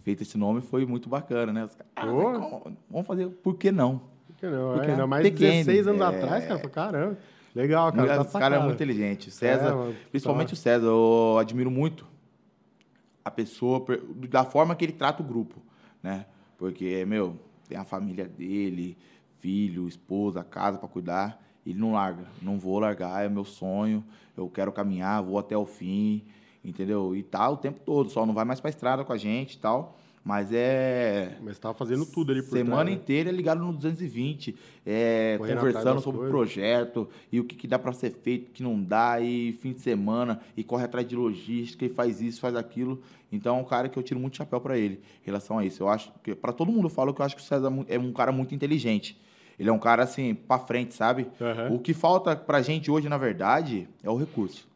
feito 0.00 0.22
esse 0.22 0.36
nome 0.36 0.60
foi 0.60 0.84
muito 0.84 1.08
bacana, 1.08 1.52
né? 1.52 1.68
Caras, 1.94 2.14
ah, 2.14 2.70
vamos 2.88 3.06
fazer, 3.06 3.28
por 3.28 3.56
que 3.56 3.72
não? 3.72 4.02
Por 4.26 4.36
que 4.36 4.46
não? 4.46 4.74
Porque 4.74 4.88
é, 4.88 4.92
ainda 4.92 5.06
mais 5.06 5.22
pequeno, 5.22 5.64
16 5.64 5.86
anos 5.88 6.00
é. 6.00 6.04
atrás, 6.04 6.46
cara. 6.46 6.68
Caramba. 6.68 7.18
Legal, 7.54 7.92
cara. 7.92 8.16
tá 8.16 8.20
Os 8.20 8.32
caras 8.32 8.58
é 8.60 8.62
muito 8.62 8.74
inteligente. 8.74 9.28
O 9.28 9.32
César, 9.32 9.68
É, 9.68 9.72
mano, 9.72 9.96
principalmente 10.10 10.48
tá. 10.48 10.52
o 10.52 10.56
César, 10.56 10.86
eu 10.86 11.38
admiro 11.38 11.70
muito 11.70 12.06
a 13.24 13.30
pessoa, 13.30 13.84
da 14.28 14.44
forma 14.44 14.74
que 14.76 14.84
ele 14.84 14.92
trata 14.92 15.22
o 15.22 15.26
grupo, 15.26 15.60
né? 16.02 16.26
Porque, 16.56 17.04
meu, 17.06 17.36
tem 17.68 17.76
a 17.76 17.84
família 17.84 18.26
dele, 18.26 18.96
filho, 19.40 19.88
esposa, 19.88 20.44
casa 20.44 20.78
para 20.78 20.88
cuidar. 20.88 21.42
Ele 21.66 21.78
não 21.78 21.92
larga. 21.92 22.24
Não 22.40 22.58
vou 22.58 22.78
largar, 22.78 23.24
é 23.24 23.28
meu 23.28 23.44
sonho. 23.44 24.04
Eu 24.36 24.48
quero 24.48 24.70
caminhar, 24.72 25.22
vou 25.22 25.38
até 25.38 25.56
o 25.56 25.66
fim, 25.66 26.22
entendeu? 26.64 27.14
E 27.14 27.22
tá 27.22 27.48
o 27.48 27.56
tempo 27.56 27.80
todo. 27.84 28.10
Só 28.10 28.24
não 28.26 28.34
vai 28.34 28.44
mais 28.44 28.60
pra 28.60 28.70
estrada 28.70 29.04
com 29.04 29.12
a 29.12 29.16
gente 29.16 29.54
e 29.54 29.58
tal. 29.58 29.96
Mas 30.22 30.52
é. 30.52 31.38
Mas 31.40 31.58
tava 31.58 31.74
fazendo 31.74 32.04
tudo 32.04 32.30
ali 32.32 32.42
por 32.42 32.50
Semana 32.50 32.84
trás, 32.84 32.88
né? 32.88 32.92
inteira 32.92 33.30
ligado 33.30 33.62
no 33.62 33.72
220, 33.72 34.54
é, 34.84 35.36
Correndo 35.38 35.56
conversando 35.56 36.00
sobre 36.00 36.26
o 36.26 36.28
projeto 36.28 37.08
e 37.32 37.40
o 37.40 37.44
que, 37.44 37.56
que 37.56 37.66
dá 37.66 37.78
para 37.78 37.92
ser 37.92 38.10
feito, 38.10 38.48
o 38.48 38.52
que 38.52 38.62
não 38.62 38.82
dá, 38.82 39.18
e 39.18 39.52
fim 39.54 39.72
de 39.72 39.80
semana, 39.80 40.38
e 40.54 40.62
corre 40.62 40.84
atrás 40.84 41.06
de 41.06 41.16
logística, 41.16 41.86
e 41.86 41.88
faz 41.88 42.20
isso, 42.20 42.38
faz 42.38 42.54
aquilo. 42.54 43.00
Então 43.32 43.56
é 43.56 43.60
um 43.60 43.64
cara 43.64 43.88
que 43.88 43.98
eu 43.98 44.02
tiro 44.02 44.20
muito 44.20 44.36
chapéu 44.36 44.60
para 44.60 44.76
ele 44.76 45.00
em 45.22 45.26
relação 45.26 45.58
a 45.58 45.64
isso. 45.64 45.82
Eu 45.82 45.88
acho 45.88 46.12
que, 46.22 46.34
para 46.34 46.52
todo 46.52 46.70
mundo, 46.70 46.84
eu 46.84 46.90
falo 46.90 47.14
que 47.14 47.22
eu 47.22 47.24
acho 47.24 47.34
que 47.34 47.42
o 47.42 47.44
César 47.44 47.72
é 47.88 47.98
um 47.98 48.12
cara 48.12 48.30
muito 48.30 48.54
inteligente. 48.54 49.18
Ele 49.58 49.70
é 49.70 49.72
um 49.72 49.78
cara 49.78 50.02
assim, 50.02 50.34
para 50.34 50.58
frente, 50.58 50.94
sabe? 50.94 51.28
Aham. 51.40 51.72
O 51.72 51.78
que 51.78 51.94
falta 51.94 52.36
pra 52.36 52.60
gente 52.60 52.90
hoje, 52.90 53.08
na 53.08 53.18
verdade, 53.18 53.88
é 54.02 54.10
o 54.10 54.16
recurso. 54.16 54.69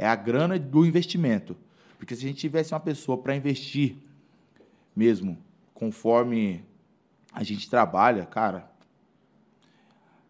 É 0.00 0.06
a 0.06 0.14
grana 0.14 0.58
do 0.58 0.86
investimento. 0.86 1.56
Porque 1.98 2.14
se 2.14 2.24
a 2.24 2.28
gente 2.28 2.38
tivesse 2.38 2.72
uma 2.72 2.80
pessoa 2.80 3.18
para 3.18 3.34
investir 3.34 3.96
mesmo, 4.94 5.36
conforme 5.74 6.64
a 7.32 7.42
gente 7.42 7.68
trabalha, 7.68 8.24
cara, 8.24 8.70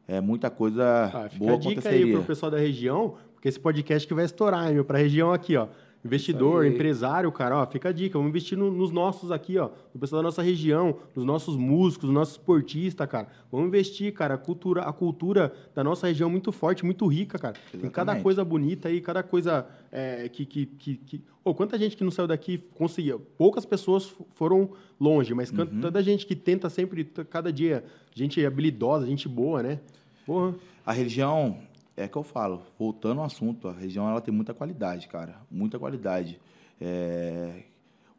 é 0.06 0.20
muita 0.20 0.48
coisa 0.50 1.10
Ah, 1.12 1.28
fica 1.28 1.44
boa 1.44 1.52
a 1.54 1.56
dica 1.58 1.68
aí 1.70 1.78
aconteceria. 1.78 2.14
pro 2.16 2.24
pessoal 2.24 2.50
da 2.50 2.58
região, 2.58 3.16
porque 3.34 3.48
esse 3.48 3.60
podcast 3.60 4.08
que 4.08 4.14
vai 4.14 4.24
estourar, 4.24 4.72
meu, 4.72 4.84
pra 4.84 4.98
região 4.98 5.32
aqui, 5.32 5.56
ó. 5.56 5.68
Investidor, 6.04 6.64
empresário, 6.64 7.30
cara, 7.32 7.56
ó, 7.60 7.66
fica 7.66 7.88
a 7.88 7.92
dica. 7.92 8.16
Vamos 8.16 8.30
investir 8.30 8.56
no- 8.56 8.70
nos 8.70 8.90
nossos 8.92 9.32
aqui, 9.32 9.58
ó. 9.58 9.68
No 9.92 10.00
pessoal 10.00 10.20
da 10.22 10.28
nossa 10.28 10.42
região, 10.42 10.96
nos 11.14 11.24
nossos 11.24 11.56
músicos, 11.56 12.04
nos 12.08 12.14
nossos 12.14 12.34
esportistas, 12.34 13.06
cara. 13.08 13.26
Vamos 13.50 13.66
investir, 13.66 14.12
cara. 14.14 14.34
A 14.34 14.38
cultura, 14.38 14.82
a 14.82 14.92
cultura 14.92 15.52
da 15.74 15.82
nossa 15.82 16.06
região 16.06 16.28
é 16.28 16.32
muito 16.32 16.52
forte, 16.52 16.84
muito 16.84 17.04
rica, 17.06 17.36
cara. 17.38 17.54
Tem 17.72 17.80
cada 17.82 17.86
Exatamente. 18.12 18.22
coisa 18.22 18.44
bonita 18.44 18.88
aí, 18.88 19.00
cada 19.00 19.22
coisa 19.24 19.66
é, 19.90 20.28
que. 20.28 20.46
que, 20.46 20.66
que, 20.66 20.96
que... 20.96 21.20
Ô, 21.44 21.52
quanta 21.52 21.76
gente 21.76 21.96
que 21.96 22.04
não 22.04 22.10
saiu 22.10 22.28
daqui 22.28 22.58
conseguiu. 22.74 23.20
Poucas 23.36 23.66
pessoas 23.66 24.14
foram 24.34 24.70
longe, 25.00 25.34
mas 25.34 25.50
Uhum. 25.50 25.80
tanta 25.80 26.02
gente 26.02 26.26
que 26.26 26.36
tenta 26.36 26.70
sempre, 26.70 27.04
cada 27.04 27.52
dia, 27.52 27.84
gente 28.14 28.44
habilidosa, 28.44 29.04
gente 29.06 29.28
boa, 29.28 29.62
né? 29.62 29.80
Porra. 30.24 30.54
A 30.86 30.92
região, 30.92 31.58
é 31.98 32.08
que 32.08 32.16
eu 32.16 32.22
falo, 32.22 32.62
voltando 32.78 33.20
ao 33.20 33.26
assunto, 33.26 33.68
a 33.68 33.72
região 33.72 34.08
ela 34.08 34.20
tem 34.20 34.32
muita 34.32 34.54
qualidade, 34.54 35.08
cara, 35.08 35.40
muita 35.50 35.78
qualidade. 35.78 36.40
É, 36.80 37.64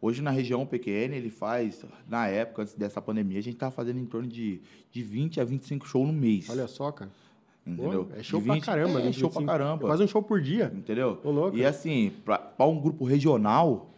hoje 0.01 0.21
na 0.21 0.31
região 0.31 0.65
PQN 0.65 1.15
ele 1.15 1.29
faz, 1.29 1.85
na 2.07 2.27
época, 2.27 2.63
antes 2.63 2.73
dessa 2.73 3.01
pandemia, 3.01 3.39
a 3.39 3.43
gente 3.43 3.53
estava 3.55 3.71
fazendo 3.71 3.99
em 3.99 4.05
torno 4.05 4.27
de, 4.27 4.61
de 4.91 5.01
20 5.01 5.39
a 5.39 5.43
25 5.43 5.87
shows 5.87 6.07
no 6.07 6.13
mês. 6.13 6.49
Olha 6.49 6.67
só, 6.67 6.91
cara. 6.91 7.11
Entendeu? 7.65 8.05
Pô, 8.05 8.15
é 8.15 8.23
show 8.23 8.41
De 8.41 8.49
20 8.49 8.63
pra 8.63 8.73
caramba, 8.73 8.99
É, 8.99 9.03
20, 9.03 9.13
show 9.19 9.29
pra 9.29 9.39
25. 9.39 9.45
caramba. 9.45 9.83
É 9.83 9.87
quase 9.87 10.03
um 10.03 10.07
show 10.07 10.23
por 10.23 10.41
dia. 10.41 10.71
Entendeu? 10.75 11.19
Ô, 11.23 11.29
louco. 11.31 11.55
E 11.57 11.63
assim, 11.65 12.11
para 12.25 12.65
um 12.65 12.79
grupo 12.79 13.05
regional, 13.05 13.89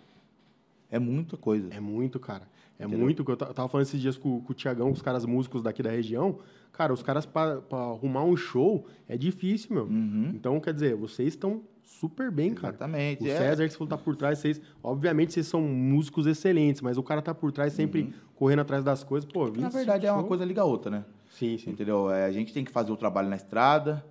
é 0.89 0.99
muita 0.99 1.38
coisa. 1.38 1.69
É 1.73 1.79
muito, 1.79 2.19
cara. 2.19 2.43
É 2.77 2.84
Entendeu? 2.84 2.99
muito. 2.99 3.23
eu 3.27 3.38
tava 3.38 3.67
falando 3.67 3.86
esses 3.86 4.01
dias 4.01 4.17
com, 4.17 4.41
com 4.41 4.51
o 4.51 4.55
Tiagão, 4.55 4.88
com 4.88 4.93
os 4.93 5.01
caras 5.01 5.25
músicos 5.25 5.61
daqui 5.61 5.82
da 5.82 5.89
região. 5.89 6.39
Cara, 6.72 6.93
os 6.93 7.03
caras, 7.03 7.26
pra 7.26 7.61
arrumar 7.72 8.24
um 8.24 8.36
show, 8.36 8.86
é 9.07 9.17
difícil, 9.17 9.74
meu. 9.76 9.86
Uhum. 9.86 10.32
Então, 10.34 10.59
quer 10.59 10.74
dizer, 10.74 10.95
vocês 10.95 11.30
estão 11.30 11.61
super 11.84 12.32
bem, 12.32 12.53
cara. 12.53 12.74
Exatamente. 12.74 13.24
O 13.24 13.28
é. 13.28 13.38
César, 13.38 13.65
que 13.65 13.72
você 13.72 13.78
falou, 13.78 13.89
tá 13.89 13.97
por 13.97 14.15
trás, 14.15 14.39
vocês. 14.39 14.61
Obviamente, 14.82 15.34
vocês 15.34 15.47
são 15.47 15.61
músicos 15.61 16.26
excelentes, 16.26 16.82
mas 16.82 16.97
o 16.97 17.03
cara 17.03 17.22
tá 17.22 17.34
por 17.34 17.51
trás 17.51 17.74
sempre 17.74 18.13
correndo 18.36 18.59
atrás 18.61 18.84
das 18.84 19.03
coisas. 19.03 19.30
Pô, 19.30 19.45
25 19.45 19.57
Uhum. 19.57 19.63
Na 19.63 19.69
verdade, 19.69 20.05
é 20.07 20.11
uma 20.11 20.24
coisa 20.24 20.45
liga 20.45 20.61
a 20.61 20.65
outra, 20.65 20.89
né? 20.89 21.05
Sim, 21.30 21.57
sim. 21.57 21.72
Entendeu? 21.72 22.09
É, 22.09 22.26
a 22.26 22.32
gente 22.32 22.53
tem 22.53 22.63
que 22.63 22.72
fazer 22.72 22.91
o 22.91 22.97
trabalho 22.97 23.30
na 23.30 23.36
estrada. 23.36 24.03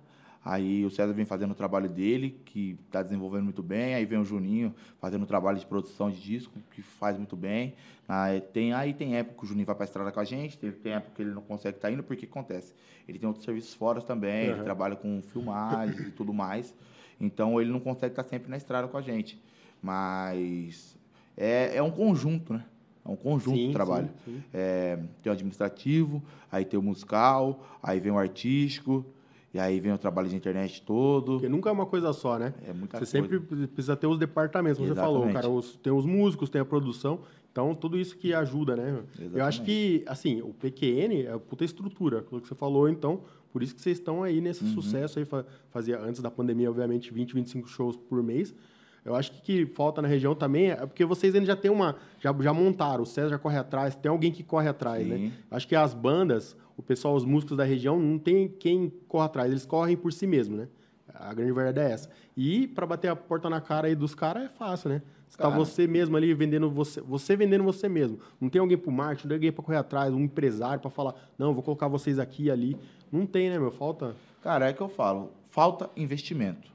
Aí 0.43 0.83
o 0.85 0.89
César 0.89 1.13
vem 1.13 1.23
fazendo 1.23 1.51
o 1.51 1.55
trabalho 1.55 1.87
dele, 1.87 2.41
que 2.45 2.77
está 2.85 3.03
desenvolvendo 3.03 3.43
muito 3.43 3.61
bem. 3.61 3.93
Aí 3.93 4.05
vem 4.05 4.19
o 4.19 4.25
Juninho 4.25 4.73
fazendo 4.99 5.23
o 5.23 5.25
trabalho 5.27 5.59
de 5.59 5.65
produção 5.65 6.09
de 6.09 6.19
disco, 6.19 6.57
que 6.73 6.81
faz 6.81 7.15
muito 7.17 7.35
bem. 7.35 7.75
Aí 8.07 8.41
tem, 8.41 8.73
aí 8.73 8.93
tem 8.93 9.15
época 9.15 9.37
que 9.37 9.43
o 9.43 9.47
Juninho 9.47 9.65
vai 9.67 9.75
para 9.75 9.83
a 9.83 9.87
estrada 9.87 10.11
com 10.11 10.19
a 10.19 10.23
gente, 10.23 10.57
tem, 10.57 10.71
tem 10.71 10.93
época 10.93 11.11
que 11.15 11.21
ele 11.21 11.31
não 11.31 11.41
consegue 11.43 11.77
estar 11.77 11.91
indo, 11.91 12.01
porque 12.03 12.25
acontece? 12.25 12.73
Ele 13.07 13.19
tem 13.19 13.27
outros 13.27 13.45
serviços 13.45 13.73
fora 13.73 14.01
também, 14.01 14.45
ele 14.47 14.55
Aham. 14.55 14.63
trabalha 14.63 14.95
com 14.95 15.21
filmagens 15.21 16.07
e 16.07 16.11
tudo 16.11 16.33
mais. 16.33 16.73
Então 17.19 17.61
ele 17.61 17.71
não 17.71 17.79
consegue 17.79 18.13
estar 18.13 18.23
sempre 18.23 18.49
na 18.49 18.57
estrada 18.57 18.87
com 18.87 18.97
a 18.97 19.01
gente. 19.01 19.39
Mas 19.81 20.97
é, 21.37 21.75
é 21.77 21.83
um 21.83 21.91
conjunto, 21.91 22.53
né? 22.53 22.65
É 23.05 23.09
um 23.09 23.15
conjunto 23.15 23.57
Sim, 23.57 23.67
de 23.67 23.73
trabalho. 23.73 24.09
sim, 24.25 24.33
sim. 24.37 24.43
É, 24.53 24.97
tem 25.21 25.29
o 25.29 25.33
administrativo, 25.33 26.23
aí 26.51 26.65
tem 26.65 26.79
o 26.79 26.83
musical, 26.83 27.65
aí 27.81 27.99
vem 27.99 28.11
o 28.11 28.17
artístico, 28.17 29.05
e 29.53 29.59
aí 29.59 29.79
vem 29.79 29.91
o 29.93 29.97
trabalho 29.97 30.29
de 30.29 30.35
internet 30.35 30.81
todo. 30.81 31.33
Porque 31.33 31.49
nunca 31.49 31.69
é 31.69 31.73
uma 31.73 31.85
coisa 31.85 32.13
só, 32.13 32.37
né? 32.39 32.53
É 32.65 32.73
muita 32.73 32.97
Você 33.03 33.17
coisa. 33.19 33.35
sempre 33.39 33.67
precisa 33.67 33.95
ter 33.95 34.07
os 34.07 34.17
departamentos, 34.17 34.77
como 34.77 34.87
você 34.89 34.95
falou, 34.95 35.23
Exatamente. 35.23 35.41
cara. 35.41 35.49
os- 35.53 35.75
tem 35.77 35.91
os 35.91 36.05
músicos, 36.05 36.49
tem 36.49 36.61
a 36.61 36.65
produção. 36.65 37.19
Então, 37.51 37.75
tudo 37.75 37.97
isso 37.99 38.15
que 38.17 38.33
ajuda, 38.33 38.77
né? 38.77 39.01
Eu 39.33 39.43
acho 39.43 39.61
que, 39.63 40.03
assim, 40.07 40.41
o 40.41 40.53
PQN 40.53 41.23
é 41.25 41.31
a 41.33 41.37
puta 41.39 41.65
estrutura, 41.65 42.19
aquilo 42.19 42.39
que 42.39 42.47
você 42.47 42.55
falou, 42.55 42.87
então, 42.87 43.21
por 43.51 43.61
isso 43.61 43.75
que 43.75 43.81
vocês 43.81 43.97
estão 43.97 44.23
aí 44.23 44.39
nesse 44.39 44.63
Uhum. 44.63 44.69
sucesso 44.73 45.19
aí, 45.19 45.25
fa- 45.25 45.45
fazia 45.69 45.99
antes 45.99 46.21
da 46.21 46.31
pandemia, 46.31 46.69
obviamente, 46.69 47.13
20, 47.13 47.33
25 47.33 47.67
shows 47.67 47.97
por 47.97 48.23
mês. 48.23 48.55
Eu 49.03 49.15
acho 49.15 49.31
que, 49.33 49.41
que 49.41 49.65
falta 49.73 50.01
na 50.01 50.07
região 50.07 50.33
também 50.33 50.69
é 50.71 50.75
porque 50.85 51.03
vocês 51.03 51.33
ainda 51.35 51.47
já 51.47 51.55
tem 51.55 51.69
uma. 51.71 51.95
Já, 52.21 52.31
já 52.39 52.53
montaram, 52.53 53.03
o 53.03 53.05
César 53.05 53.29
já 53.31 53.37
corre 53.39 53.57
atrás, 53.57 53.95
tem 53.95 54.09
alguém 54.09 54.31
que 54.31 54.43
corre 54.43 54.69
atrás, 54.69 55.05
né? 55.05 55.17
Sim. 55.17 55.31
Acho 55.49 55.67
que 55.67 55.75
as 55.75 55.93
bandas, 55.93 56.55
o 56.81 56.83
pessoal, 56.83 57.15
os 57.15 57.23
músicos 57.23 57.55
da 57.55 57.63
região, 57.63 57.99
não 57.99 58.17
tem 58.17 58.47
quem 58.47 58.91
corre 59.07 59.25
atrás, 59.25 59.51
eles 59.51 59.65
correm 59.65 59.95
por 59.95 60.11
si 60.11 60.25
mesmo, 60.25 60.57
né? 60.57 60.67
A 61.13 61.33
grande 61.33 61.51
verdade 61.51 61.79
é 61.79 61.93
essa. 61.93 62.09
E 62.35 62.67
para 62.67 62.87
bater 62.87 63.09
a 63.09 63.15
porta 63.15 63.49
na 63.49 63.61
cara 63.61 63.87
aí 63.87 63.95
dos 63.95 64.15
caras 64.15 64.45
é 64.45 64.49
fácil, 64.49 64.89
né? 64.89 65.01
Você 65.29 65.37
tá 65.37 65.43
Cara. 65.43 65.55
você 65.55 65.87
mesmo 65.87 66.17
ali 66.17 66.33
vendendo 66.33 66.69
você, 66.69 66.99
você 66.99 67.35
vendendo 67.35 67.63
você 67.63 67.87
mesmo. 67.87 68.19
Não 68.39 68.49
tem 68.49 68.59
alguém 68.59 68.77
pro 68.77 68.91
marketing, 68.91 69.27
não 69.27 69.29
tem 69.29 69.35
alguém 69.35 69.51
para 69.51 69.63
correr 69.63 69.77
atrás, 69.77 70.13
um 70.13 70.21
empresário 70.21 70.81
para 70.81 70.89
falar, 70.89 71.15
não, 71.37 71.53
vou 71.53 71.63
colocar 71.63 71.87
vocês 71.87 72.17
aqui 72.17 72.45
e 72.45 72.51
ali. 72.51 72.77
Não 73.11 73.25
tem, 73.25 73.49
né, 73.49 73.59
meu? 73.59 73.71
Falta. 73.71 74.15
Cara, 74.41 74.67
é 74.69 74.73
que 74.73 74.81
eu 74.81 74.89
falo, 74.89 75.31
falta 75.49 75.89
investimento. 75.95 76.71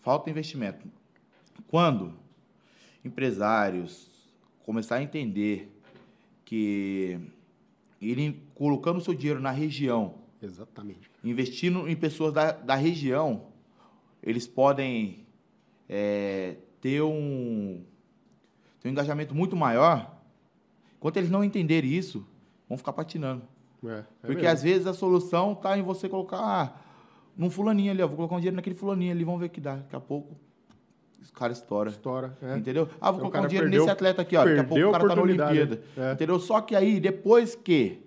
Falta 0.00 0.30
investimento. 0.30 0.86
Quando 1.66 2.14
empresários 3.04 4.08
começar 4.64 4.96
a 4.96 5.02
entender 5.02 5.70
que 6.44 7.18
ele 8.10 8.42
colocando 8.54 9.00
seu 9.00 9.14
dinheiro 9.14 9.40
na 9.40 9.50
região, 9.50 10.16
Exatamente. 10.42 11.10
investindo 11.22 11.88
em 11.88 11.96
pessoas 11.96 12.32
da, 12.32 12.52
da 12.52 12.74
região, 12.74 13.46
eles 14.22 14.46
podem 14.46 15.26
é, 15.88 16.56
ter, 16.80 17.02
um, 17.02 17.82
ter 18.80 18.88
um 18.88 18.90
engajamento 18.92 19.34
muito 19.34 19.56
maior. 19.56 20.18
Enquanto 20.98 21.16
eles 21.18 21.30
não 21.30 21.44
entenderem 21.44 21.90
isso, 21.92 22.26
vão 22.68 22.78
ficar 22.78 22.92
patinando. 22.92 23.42
É, 23.84 23.88
é 23.88 24.04
Porque 24.20 24.42
mesmo. 24.42 24.48
às 24.48 24.62
vezes 24.62 24.86
a 24.86 24.94
solução 24.94 25.52
está 25.52 25.76
em 25.78 25.82
você 25.82 26.08
colocar 26.08 26.38
ah, 26.38 26.80
num 27.36 27.50
fulaninho 27.50 27.90
ali, 27.90 28.02
ó, 28.02 28.06
vou 28.06 28.16
colocar 28.16 28.36
um 28.36 28.38
dinheiro 28.38 28.56
naquele 28.56 28.74
fulaninho 28.76 29.12
ali, 29.12 29.24
vamos 29.24 29.40
ver 29.40 29.46
o 29.46 29.50
que 29.50 29.60
dá. 29.60 29.76
Daqui 29.76 29.96
a 29.96 30.00
pouco 30.00 30.36
cara 31.32 31.52
estoura. 31.52 31.90
História. 31.90 32.36
É. 32.42 32.56
Entendeu? 32.56 32.88
Ah, 33.00 33.10
vou 33.10 33.20
Então, 33.20 33.30
colocar 33.30 33.40
um 33.42 33.46
dinheiro 33.48 33.66
perdeu- 33.66 33.80
nesse 33.82 33.92
atleta 33.92 34.22
aqui, 34.22 34.36
ó. 34.36 34.44
Daqui 34.44 34.60
a 34.60 34.64
pouco 34.64 34.84
o 34.88 34.92
cara 34.92 35.08
tá 35.08 35.16
na 35.16 35.22
Olimpíada. 35.22 35.82
né? 35.96 36.10
É. 36.10 36.12
Entendeu? 36.12 36.38
Só 36.38 36.60
que 36.60 36.74
aí, 36.76 37.00
depois 37.00 37.54
que 37.54 38.00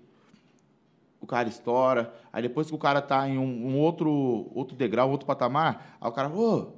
o 1.20 1.26
cara 1.28 1.50
estoura, 1.50 2.14
aí 2.32 2.42
depois 2.42 2.68
que 2.68 2.76
o 2.76 2.78
cara 2.78 3.02
tá 3.02 3.28
em 3.28 3.38
um, 3.38 3.44
um 3.70 3.78
outro, 3.80 4.50
outro 4.54 4.76
degrau, 4.78 5.10
outro 5.10 5.26
patamar, 5.26 5.98
aí 6.00 6.08
o 6.10 6.12
cara, 6.14 6.30
ô, 6.30 6.74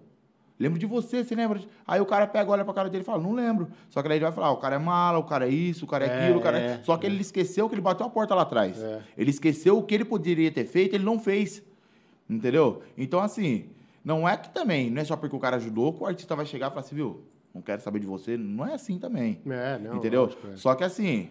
lembro 0.57 0.79
de 0.79 0.85
você, 0.85 1.23
você 1.23 1.35
lembra? 1.35 1.59
Aí 1.85 1.99
o 2.01 2.05
cara 2.05 2.25
pega, 2.25 2.49
olha 2.49 2.63
pra 2.65 2.73
cara 2.73 2.89
dele 2.89 3.03
e 3.03 3.05
fala, 3.05 3.21
não 3.21 3.33
lembro. 3.33 3.67
Só 3.89 4.01
que 4.01 4.07
daí 4.07 4.17
ele 4.17 4.23
vai 4.25 4.31
falar, 4.33 4.47
ah, 4.47 4.51
o 4.51 4.57
cara 4.57 4.75
é 4.75 4.79
mala, 4.79 5.19
o 5.19 5.23
cara 5.23 5.45
é 5.45 5.49
isso, 5.51 5.85
o 5.85 5.87
cara 5.87 6.05
é, 6.05 6.07
É, 6.09 6.23
aquilo, 6.23 6.39
o 6.39 6.41
cara 6.41 6.57
é... 6.59 6.65
é, 6.65 6.79
Só 6.83 6.97
que 6.97 7.05
ele 7.05 7.19
esqueceu 7.21 7.67
que 7.69 7.75
ele 7.75 7.81
bateu 7.81 8.05
a 8.05 8.09
porta 8.09 8.33
lá 8.33 8.41
atrás. 8.43 8.81
É. 8.81 9.01
Ele 9.17 9.29
esqueceu 9.29 9.77
o 9.77 9.83
que 9.83 9.93
ele 9.93 10.05
poderia 10.05 10.49
ter 10.51 10.65
feito, 10.65 10.95
ele 10.95 11.03
não 11.03 11.19
fez. 11.19 11.61
Entendeu? 12.29 12.81
Então, 12.97 13.19
assim, 13.19 13.69
não 14.03 14.27
é 14.27 14.35
que 14.37 14.49
também, 14.49 14.89
não 14.89 15.01
é 15.01 15.05
só 15.05 15.15
porque 15.15 15.35
o 15.35 15.39
cara 15.39 15.57
ajudou 15.57 15.93
que 15.93 16.03
o 16.03 16.05
artista 16.05 16.35
vai 16.35 16.45
chegar 16.45 16.67
e 16.67 16.69
falar 16.69 16.81
assim, 16.81 16.95
viu, 16.95 17.23
não 17.53 17.61
quero 17.61 17.81
saber 17.81 17.99
de 17.99 18.07
você. 18.07 18.37
Não 18.37 18.65
é 18.65 18.73
assim 18.73 18.97
também. 18.97 19.41
É, 19.47 19.77
não. 19.79 19.97
entendeu? 19.97 20.23
lógico, 20.23 20.47
é. 20.47 20.55
Só 20.55 20.75
que 20.75 20.83
assim, 20.83 21.29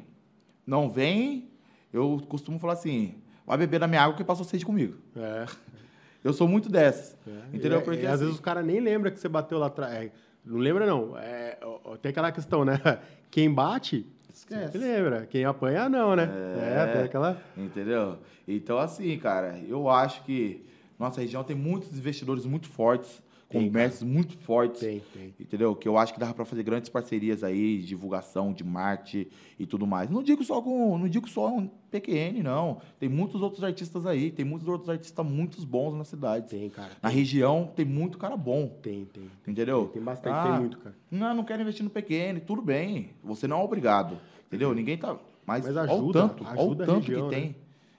não 0.66 0.90
vem, 0.90 1.50
eu 1.92 2.20
costumo 2.28 2.58
falar 2.58 2.74
assim, 2.74 3.14
vai 3.46 3.56
beber 3.56 3.80
da 3.80 3.86
minha 3.86 4.02
água 4.02 4.16
que 4.16 4.24
passou 4.24 4.44
sede 4.44 4.64
comigo. 4.64 4.96
É. 5.16 5.46
Eu 6.24 6.32
sou 6.32 6.48
muito 6.48 6.68
dessas. 6.68 7.16
É, 7.26 7.56
Entendeu? 7.56 7.80
Porque 7.80 8.02
e 8.02 8.06
às 8.06 8.14
assim- 8.14 8.24
vezes 8.24 8.34
os 8.34 8.40
caras 8.40 8.66
nem 8.66 8.80
lembram 8.80 9.10
que 9.12 9.20
você 9.20 9.28
bateu 9.28 9.56
lá 9.56 9.68
atrás. 9.68 9.94
É, 9.94 10.10
não 10.44 10.58
lembra, 10.58 10.84
não. 10.84 11.16
É, 11.16 11.56
tem 12.02 12.10
aquela 12.10 12.32
questão, 12.32 12.64
né? 12.64 12.74
Quem 13.30 13.54
bate, 13.54 14.04
Esquece. 14.28 14.72
sempre 14.72 14.78
lembra. 14.78 15.26
Quem 15.26 15.44
apanha, 15.44 15.88
não, 15.88 16.16
né? 16.16 16.28
É, 16.58 16.92
tem 16.92 17.02
aquela. 17.04 17.40
Entendeu? 17.56 18.18
Então, 18.48 18.78
assim, 18.78 19.16
cara, 19.18 19.58
eu 19.68 19.88
acho 19.88 20.24
que 20.24 20.66
nossa 20.98 21.20
região 21.20 21.44
tem 21.44 21.56
muitos 21.56 21.96
investidores 21.96 22.44
muito 22.44 22.66
fortes, 22.68 23.22
Tem, 23.48 23.66
comércios 23.66 24.02
muito 24.02 24.36
fortes. 24.38 24.80
Tem, 24.80 25.00
tem. 25.12 25.34
Entendeu? 25.40 25.74
Que 25.74 25.88
eu 25.88 25.96
acho 25.96 26.12
que 26.12 26.20
dava 26.20 26.34
para 26.34 26.44
fazer 26.44 26.62
grandes 26.62 26.90
parcerias 26.90 27.42
aí, 27.42 27.78
de 27.78 27.86
divulgação, 27.86 28.52
de 28.52 28.62
marketing 28.64 29.30
e 29.58 29.64
tudo 29.64 29.86
mais. 29.86 30.10
Não 30.10 30.22
digo 30.22 30.44
só 30.44 30.60
com, 30.60 30.98
não 30.98 31.08
digo 31.08 31.26
só 31.28 31.48
um 31.56 31.66
PQN, 31.90 32.42
não. 32.42 32.80
Tem 32.98 33.08
muitos 33.08 33.40
outros 33.40 33.64
artistas 33.64 34.04
aí, 34.04 34.30
tem 34.30 34.44
muitos 34.44 34.68
outros 34.68 34.90
artistas 34.90 35.24
muito 35.24 35.64
bons 35.66 35.94
na 35.96 36.04
cidade. 36.04 36.48
Tem, 36.50 36.68
cara. 36.68 36.90
Na 37.02 37.08
região 37.08 37.72
tem 37.74 37.86
muito 37.86 38.18
cara 38.18 38.36
bom, 38.36 38.68
Tem, 38.82 39.06
tem. 39.06 39.30
entendeu? 39.46 39.86
Tem 39.94 40.02
bastante, 40.02 40.34
Ah, 40.34 40.42
tem 40.50 40.60
muito, 40.60 40.78
cara. 40.78 40.94
Não, 41.10 41.34
não 41.34 41.44
quero 41.44 41.62
investir 41.62 41.84
no 41.84 41.90
PQN, 41.90 42.40
tudo 42.40 42.60
bem. 42.60 43.10
Você 43.24 43.46
não 43.46 43.60
é 43.60 43.64
obrigado, 43.64 44.18
entendeu? 44.46 44.74
Ninguém 44.74 44.98
tá, 44.98 45.16
mas, 45.46 45.64
Mas 45.64 45.74
olha 45.74 45.90
o 45.90 45.94
ajuda, 45.94 46.20
tanto, 46.28 46.44
olha 46.44 46.54
o 46.56 46.60
ajuda 46.60 46.84
tanto 46.86 47.06
região, 47.06 47.28
que 47.30 47.34
né? 47.36 47.40
tem, 47.42 47.56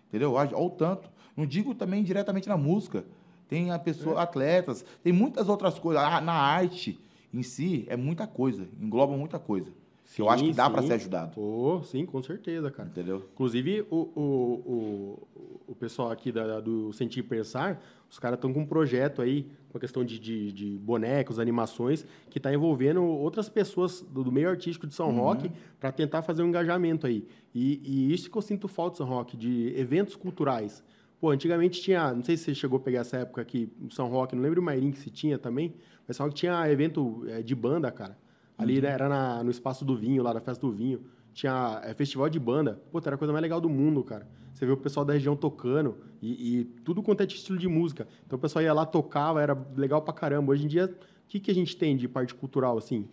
entendeu? 0.10 0.34
Olha 0.34 0.56
o 0.56 0.70
tanto. 0.70 1.10
Não 1.36 1.46
digo 1.46 1.74
também 1.76 2.04
diretamente 2.04 2.48
na 2.50 2.58
música. 2.58 3.04
Tem 3.48 3.72
a 3.72 3.80
pessoa, 3.80 4.20
É. 4.20 4.24
atletas, 4.24 4.86
tem 5.04 5.12
muitas 5.14 5.50
outras 5.50 5.80
coisas. 5.80 6.04
Ah, 6.04 6.22
Na 6.22 6.34
arte 6.34 7.00
em 7.34 7.42
si 7.44 7.86
é 7.88 7.96
muita 7.98 8.26
coisa, 8.28 8.68
engloba 8.82 9.16
muita 9.18 9.40
coisa. 9.40 9.72
que 10.16 10.22
eu 10.24 10.28
acho 10.30 10.44
que 10.44 10.50
Sim, 10.50 10.56
dá 10.56 10.68
para 10.68 10.82
sim. 10.82 10.88
ser 10.88 10.94
ajudado, 10.96 11.36
Pô, 11.36 11.84
sim, 11.84 12.04
com 12.04 12.20
certeza, 12.24 12.72
cara. 12.72 12.90
entendeu? 12.90 13.28
Inclusive, 13.32 13.86
o, 13.92 13.96
o, 14.16 14.20
o, 14.66 15.28
o 15.68 15.76
pessoal 15.76 16.10
aqui 16.10 16.32
da, 16.32 16.60
do 16.60 16.92
Sentir 16.94 17.20
e 17.20 17.24
Pensar, 17.24 17.80
os 18.10 18.18
caras 18.18 18.38
estão 18.38 18.52
com 18.52 18.62
um 18.62 18.66
projeto 18.66 19.22
aí, 19.22 19.46
uma 19.72 19.80
questão 19.80 20.04
de, 20.04 20.18
de, 20.18 20.52
de 20.52 20.78
bonecos, 20.80 21.38
animações, 21.38 22.04
que 22.30 22.40
está 22.40 22.52
envolvendo 22.52 23.04
outras 23.04 23.50
pessoas 23.50 24.02
do, 24.02 24.24
do 24.24 24.32
meio 24.32 24.50
artístico 24.50 24.88
de 24.88 24.96
São 24.96 25.12
Roque 25.16 25.52
para 25.80 25.92
tentar 25.92 26.24
fazer 26.24 26.42
um 26.42 26.48
engajamento 26.48 27.06
aí. 27.06 27.24
E, 27.54 27.80
e 27.84 28.12
isso 28.12 28.32
que 28.32 28.36
eu 28.38 28.42
sinto 28.42 28.68
falta, 28.68 28.98
São 28.98 29.08
Roque, 29.08 29.38
de 29.38 29.74
eventos 29.78 30.16
culturais. 30.16 30.84
Pô, 31.20 31.32
antigamente 31.32 31.82
tinha, 31.82 32.14
não 32.14 32.24
sei 32.24 32.38
se 32.38 32.46
você 32.46 32.56
chegou 32.56 32.78
a 32.78 32.80
pegar 32.80 33.02
essa 33.02 33.18
época 33.18 33.42
aqui 33.42 33.70
em 33.82 33.90
São 33.90 34.08
Roque, 34.08 34.36
não 34.36 34.42
lembro 34.44 34.62
o 34.62 34.64
Mairim 34.64 34.92
que 34.92 35.00
se 35.00 35.10
tinha 35.10 35.38
também, 35.38 35.74
mas 36.08 36.16
São 36.16 36.26
Roque 36.26 36.38
tinha 36.38 36.70
evento 36.72 37.26
eh, 37.28 37.42
de 37.42 37.54
banda, 37.54 37.92
cara. 37.92 38.18
Ali 38.58 38.82
né, 38.82 38.90
era 38.90 39.08
na- 39.10 39.44
no 39.44 39.52
espaço 39.52 39.84
do 39.86 39.96
vinho, 39.98 40.22
lá 40.24 40.32
da 40.34 40.40
festa 40.42 40.66
do 40.66 40.72
vinho. 40.74 41.02
Tinha 41.34 41.82
é, 41.84 41.94
festival 41.94 42.30
de 42.30 42.40
banda. 42.40 42.82
Pô, 42.92 43.00
era 43.06 43.16
a 43.16 43.18
coisa 43.18 43.32
mais 43.32 43.42
legal 43.42 43.60
do 43.62 43.70
mundo, 43.70 44.04
cara. 44.04 44.28
Você 44.54 44.66
vê 44.66 44.72
o 44.72 44.78
pessoal 44.78 45.06
da 45.06 45.14
região 45.14 45.36
tocando 45.36 45.98
e, 46.22 46.60
e 46.60 46.64
tudo 46.84 47.02
quanto 47.02 47.22
é 47.22 47.26
de 47.26 47.36
estilo 47.36 47.58
de 47.58 47.68
música. 47.68 48.08
Então 48.26 48.38
o 48.38 48.42
pessoal 48.42 48.64
ia 48.64 48.74
lá, 48.74 48.86
tocava, 48.86 49.42
era 49.42 49.58
legal 49.78 50.02
pra 50.02 50.14
caramba. 50.14 50.52
Hoje 50.52 50.66
em 50.66 50.68
dia, 50.68 50.86
o 50.86 51.28
que, 51.30 51.40
que 51.40 51.52
a 51.52 51.54
gente 51.54 51.78
tem 51.78 51.96
de 51.96 52.08
parte 52.08 52.34
cultural, 52.34 52.78
assim? 52.78 53.04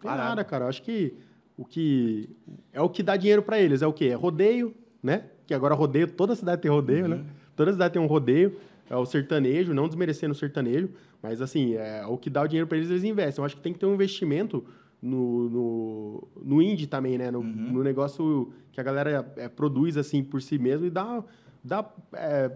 Tem 0.00 0.10
Parado. 0.10 0.28
nada, 0.30 0.44
cara. 0.44 0.64
Eu 0.64 0.68
acho 0.68 0.82
que 0.82 1.14
o 1.58 1.64
que 1.64 2.30
é 2.72 2.80
o 2.80 2.88
que 2.88 3.02
dá 3.02 3.16
dinheiro 3.16 3.42
pra 3.42 3.58
eles. 3.60 3.82
É 3.82 3.86
o 3.86 3.92
quê? 3.92 4.06
É 4.06 4.14
rodeio, 4.14 4.74
né? 5.02 5.26
Que 5.46 5.52
agora 5.52 5.74
rodeio, 5.74 6.06
toda 6.10 6.34
cidade 6.34 6.62
tem 6.62 6.70
rodeio, 6.70 7.06
né? 7.08 7.24
Toda 7.56 7.72
cidade 7.72 7.92
tem 7.94 8.02
um 8.02 8.06
rodeio. 8.06 8.56
é 8.90 8.96
o 8.96 9.06
sertanejo, 9.06 9.72
não 9.72 9.86
desmerecendo 9.88 10.32
o 10.32 10.36
sertanejo, 10.36 10.90
mas 11.22 11.40
assim, 11.40 11.74
é, 11.74 12.04
o 12.06 12.18
que 12.18 12.28
dá 12.28 12.42
o 12.42 12.46
dinheiro 12.48 12.66
para 12.66 12.76
eles, 12.76 12.90
eles 12.90 13.02
investem. 13.04 13.40
Eu 13.42 13.46
acho 13.46 13.56
que 13.56 13.62
tem 13.62 13.72
que 13.72 13.78
ter 13.78 13.86
um 13.86 13.94
investimento 13.94 14.64
no, 15.00 15.48
no, 15.48 16.28
no 16.42 16.62
indie 16.62 16.86
também, 16.86 17.16
né? 17.18 17.30
No, 17.30 17.40
Uhum. 17.40 17.46
no 17.72 17.82
negócio 17.82 18.52
que 18.72 18.80
a 18.80 18.82
galera 18.82 19.32
é, 19.36 19.48
produz 19.48 19.96
assim 19.96 20.22
por 20.22 20.42
si 20.42 20.58
mesmo 20.58 20.86
e 20.86 20.90
dá, 20.90 21.22
dá 21.62 21.90
é, 22.14 22.50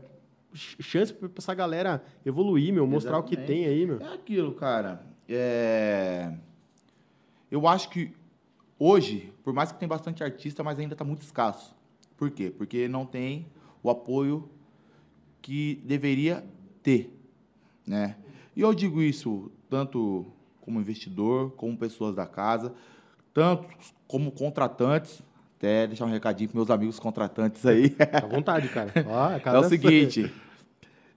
ch- 0.53 0.77
chance 0.81 1.13
para 1.15 1.31
essa 1.39 1.55
galera 1.55 2.03
evoluir, 2.27 2.73
meu, 2.75 2.87
mostrar 2.87 3.19
o 3.19 3.23
que 3.23 3.35
Exatamente. 3.35 3.63
tem 3.63 3.67
aí, 3.73 3.87
meu. 3.87 4.01
É 4.01 4.15
aquilo, 4.15 4.53
cara. 4.53 5.07
É... 5.29 6.33
Eu 7.51 7.67
acho 7.67 7.89
que 7.91 8.13
hoje, 8.79 9.33
por 9.43 9.53
mais 9.55 9.73
que 9.73 9.79
tem 9.79 9.89
bastante 9.89 10.23
artista, 10.23 10.63
mas 10.63 10.79
ainda 10.79 10.95
está 10.95 11.05
muito 11.05 11.23
escasso. 11.23 11.75
Por 12.17 12.31
quê? 12.31 12.53
Porque 12.57 12.89
não 12.89 13.07
tem 13.07 13.47
o 13.83 13.89
apoio 13.91 14.49
que 15.49 15.81
deveria 15.83 16.45
ter, 16.83 17.11
né? 17.87 18.17
E 18.55 18.61
eu 18.61 18.75
digo 18.75 19.01
isso 19.01 19.51
tanto 19.71 20.27
como 20.61 20.79
investidor, 20.79 21.53
como 21.53 21.75
pessoas 21.75 22.15
da 22.15 22.27
casa, 22.27 22.75
tanto 23.33 23.67
como 24.07 24.31
contratantes. 24.31 25.23
Até 25.57 25.87
deixar 25.87 26.05
um 26.05 26.11
recadinho 26.11 26.51
para 26.51 26.59
meus 26.59 26.71
amigos 26.71 27.01
contratantes 27.01 27.65
aí. 27.65 27.97
À 28.13 28.27
vontade, 28.27 28.69
cara. 28.69 28.93
É 29.43 29.59
o 29.59 29.65
seguinte, 29.65 30.31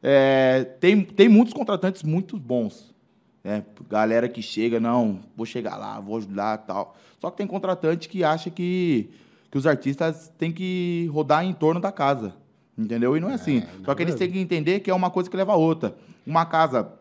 é, 0.02 0.64
tem, 0.80 1.04
tem 1.04 1.28
muitos 1.28 1.54
contratantes 1.54 2.02
muito 2.02 2.40
bons. 2.40 2.96
Né? 3.44 3.66
Galera 3.90 4.30
que 4.30 4.42
chega, 4.42 4.80
não, 4.80 5.20
vou 5.36 5.46
chegar 5.46 5.76
lá, 5.76 6.00
vou 6.00 6.16
ajudar 6.16 6.60
tal. 6.60 6.96
Só 7.20 7.30
que 7.30 7.36
tem 7.36 7.46
contratante 7.46 8.08
que 8.08 8.24
acha 8.24 8.50
que, 8.50 9.10
que 9.52 9.58
os 9.58 9.68
artistas 9.68 10.32
têm 10.38 10.54
que 10.54 11.10
rodar 11.12 11.44
em 11.44 11.54
torno 11.54 11.82
da 11.82 11.92
casa. 11.92 12.40
Entendeu? 12.82 13.16
E 13.16 13.20
não 13.20 13.30
é 13.30 13.34
assim. 13.36 13.64
não 13.78 13.86
Só 13.86 13.96
que 13.96 14.02
eles 14.04 14.16
é. 14.16 14.18
têm 14.18 14.32
que 14.32 14.40
entender 14.40 14.80
que 14.80 14.90
é 14.90 14.94
uma 14.94 15.10
coisa 15.10 15.30
que 15.30 15.38
leva 15.38 15.54
a 15.54 15.56
outra. 15.56 15.96
Uma 16.26 16.46
casa, 16.46 16.94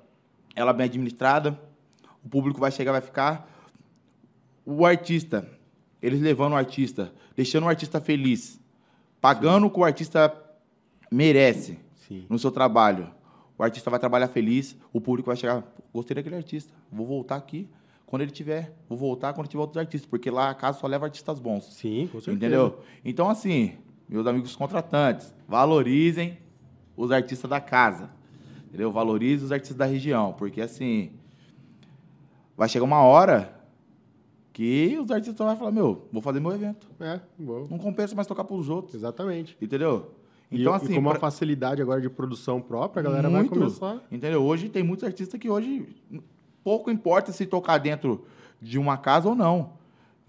ela 0.55 0.73
bem 0.73 0.85
administrada, 0.87 1.59
o 2.25 2.29
público 2.29 2.61
vai 2.61 2.71
chegar, 2.71 2.93
vai 2.93 3.01
ficar. 3.01 3.49
O 4.65 4.85
artista, 4.85 5.49
eles 6.03 6.21
levando 6.21 6.53
o 6.53 6.57
artista, 6.57 7.13
deixando 7.35 7.65
o 7.65 7.69
artista 7.69 8.01
feliz, 8.01 8.61
pagando 9.21 9.67
o 9.67 9.71
que 9.71 9.81
o 9.81 9.85
artista 9.85 10.33
merece 11.11 11.79
Sim. 12.07 12.27
no 12.29 12.39
seu 12.39 12.51
trabalho. 12.51 13.11
O 13.57 13.63
artista 13.63 13.91
vai 13.91 13.99
trabalhar 13.99 14.29
feliz, 14.29 14.77
o 14.93 15.01
público 15.01 15.27
vai 15.27 15.37
chegar, 15.37 15.63
"Pô, 15.63 15.83
gostei 15.95 16.15
daquele 16.15 16.37
artista, 16.37 16.73
vou 16.91 17.07
voltar 17.07 17.37
aqui 17.37 17.69
quando 18.11 18.23
ele 18.23 18.31
tiver, 18.33 18.75
vou 18.89 18.99
voltar 18.99 19.33
quando 19.33 19.47
tiver 19.47 19.61
outros 19.61 19.77
artistas, 19.77 20.09
porque 20.09 20.31
lá 20.31 20.51
a 20.51 20.55
casa 20.55 20.81
só 20.81 20.87
leva 20.89 21.07
artistas 21.07 21.39
bons. 21.39 21.65
Sim, 21.73 22.09
com 22.11 22.21
certeza. 22.21 22.33
Entendeu? 22.33 22.81
Então, 23.05 23.31
assim, 23.31 23.79
meus 24.11 24.27
amigos 24.27 24.57
contratantes, 24.57 25.33
valorizem 25.49 26.39
os 26.97 27.11
artistas 27.11 27.49
da 27.49 27.61
casa. 27.61 28.11
Entendeu? 28.69 28.91
Valorize 28.93 29.45
os 29.45 29.53
artistas 29.53 29.77
da 29.77 29.85
região, 29.85 30.33
porque 30.33 30.61
assim, 30.61 31.11
vai 32.57 32.69
chegar 32.69 32.85
uma 32.85 33.03
hora 33.03 33.57
que 34.53 34.99
os 35.01 35.11
artistas 35.11 35.39
vão 35.47 35.57
falar, 35.57 35.71
meu, 35.73 36.07
vou 36.13 36.21
fazer 36.21 36.41
meu 36.41 36.53
evento. 36.53 36.87
É, 37.01 37.21
bom. 37.39 37.67
Não 37.71 37.79
compensa 37.79 38.15
mais 38.15 38.27
tocar 38.27 38.45
para 38.45 38.55
os 38.57 38.69
outros. 38.69 38.95
Exatamente. 38.95 39.57
Entendeu? 39.61 40.13
Então, 40.53 40.73
e, 40.73 40.77
assim, 40.77 40.93
e 40.93 40.95
com 40.95 41.01
uma 41.01 41.13
pra- 41.13 41.21
facilidade 41.21 41.81
agora 41.81 42.01
de 42.01 42.11
produção 42.11 42.61
própria, 42.61 43.01
a 43.01 43.05
galera 43.05 43.31
vai 43.31 43.41
Muito. 43.43 43.55
começar. 43.55 44.01
Entendeu? 44.11 44.43
Hoje 44.43 44.69
tem 44.69 44.83
muitos 44.83 45.05
artistas 45.05 45.39
que 45.41 45.49
hoje 45.49 45.89
pouco 46.63 46.91
importa 46.91 47.33
se 47.33 47.47
tocar 47.47 47.79
dentro 47.79 48.25
de 48.61 48.79
uma 48.79 48.97
casa 48.99 49.29
ou 49.29 49.35
não. 49.35 49.73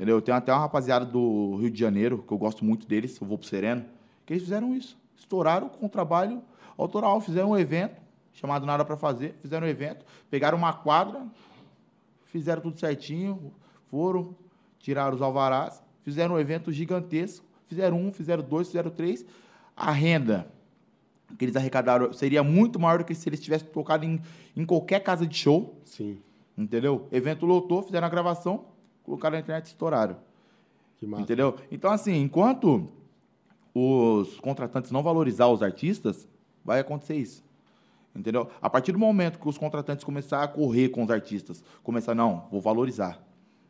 Entendeu? 0.01 0.19
Tem 0.19 0.33
até 0.33 0.51
uma 0.51 0.61
rapaziada 0.61 1.05
do 1.05 1.57
Rio 1.57 1.69
de 1.69 1.79
Janeiro, 1.79 2.23
que 2.27 2.33
eu 2.33 2.37
gosto 2.39 2.65
muito 2.65 2.87
deles, 2.87 3.21
eu 3.21 3.27
vou 3.27 3.37
pro 3.37 3.47
Sereno, 3.47 3.85
que 4.25 4.33
eles 4.33 4.41
fizeram 4.41 4.73
isso. 4.73 4.97
Estouraram 5.15 5.69
com 5.69 5.87
trabalho 5.87 6.41
autoral, 6.75 7.21
fizeram 7.21 7.51
um 7.51 7.57
evento, 7.57 8.01
chamado 8.33 8.65
Nada 8.65 8.83
para 8.83 8.97
Fazer, 8.97 9.35
fizeram 9.39 9.67
um 9.67 9.69
evento, 9.69 10.03
pegaram 10.27 10.57
uma 10.57 10.73
quadra, 10.73 11.23
fizeram 12.25 12.63
tudo 12.63 12.79
certinho, 12.79 13.53
foram, 13.91 14.35
tiraram 14.79 15.13
os 15.13 15.21
alvarás, 15.21 15.83
fizeram 16.01 16.33
um 16.33 16.39
evento 16.39 16.71
gigantesco, 16.71 17.45
fizeram 17.67 18.01
um, 18.01 18.11
fizeram 18.11 18.41
dois, 18.41 18.69
fizeram 18.69 18.89
três. 18.89 19.23
A 19.77 19.91
renda 19.91 20.51
que 21.37 21.45
eles 21.45 21.55
arrecadaram 21.55 22.11
seria 22.11 22.41
muito 22.41 22.79
maior 22.79 22.97
do 22.97 23.05
que 23.05 23.13
se 23.13 23.29
eles 23.29 23.39
tivessem 23.39 23.67
tocado 23.67 24.03
em, 24.03 24.19
em 24.57 24.65
qualquer 24.65 25.01
casa 25.01 25.27
de 25.27 25.37
show, 25.37 25.79
Sim. 25.83 26.17
entendeu? 26.57 27.07
Evento 27.11 27.45
lotou, 27.45 27.83
fizeram 27.83 28.07
a 28.07 28.09
gravação, 28.09 28.70
colocaram 29.03 29.33
na 29.35 29.39
internet 29.41 29.65
e 29.67 29.69
estouraram, 29.69 30.17
Que 30.99 31.05
massa. 31.05 31.23
entendeu? 31.23 31.55
Então, 31.71 31.91
assim, 31.91 32.15
enquanto 32.21 32.87
os 33.73 34.39
contratantes 34.39 34.91
não 34.91 35.01
valorizar 35.01 35.47
os 35.47 35.61
artistas, 35.63 36.27
vai 36.63 36.79
acontecer 36.79 37.15
isso. 37.15 37.43
Entendeu? 38.15 38.49
A 38.61 38.69
partir 38.69 38.91
do 38.91 38.99
momento 38.99 39.39
que 39.39 39.47
os 39.47 39.57
contratantes 39.57 40.03
começarem 40.03 40.43
a 40.45 40.47
correr 40.47 40.89
com 40.89 41.03
os 41.03 41.09
artistas, 41.09 41.63
começar, 41.81 42.13
não, 42.13 42.45
vou 42.51 42.59
valorizar. 42.59 43.19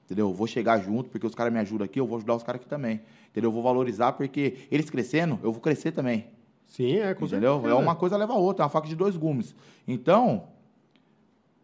Entendeu? 0.05 0.33
Vou 0.33 0.47
chegar 0.47 0.79
junto, 0.79 1.09
porque 1.09 1.25
os 1.25 1.35
caras 1.35 1.53
me 1.53 1.59
ajudam 1.59 1.85
aqui, 1.85 1.99
eu 1.99 2.07
vou 2.07 2.17
ajudar 2.17 2.35
os 2.35 2.43
caras 2.43 2.59
aqui 2.59 2.67
também. 2.67 3.01
Entendeu? 3.29 3.49
Eu 3.49 3.53
vou 3.53 3.61
valorizar, 3.63 4.13
porque 4.13 4.67
eles 4.71 4.89
crescendo, 4.89 5.39
eu 5.43 5.51
vou 5.51 5.61
crescer 5.61 5.91
também. 5.91 6.25
Sim, 6.65 6.97
é, 6.97 7.13
com 7.13 7.25
entendeu? 7.25 7.53
certeza. 7.55 7.73
É 7.73 7.77
uma 7.77 7.95
coisa 7.95 8.17
leva 8.17 8.33
a 8.33 8.37
outra, 8.37 8.63
é 8.63 8.65
uma 8.65 8.69
faca 8.69 8.87
de 8.87 8.95
dois 8.95 9.15
gumes. 9.15 9.55
Então, 9.87 10.47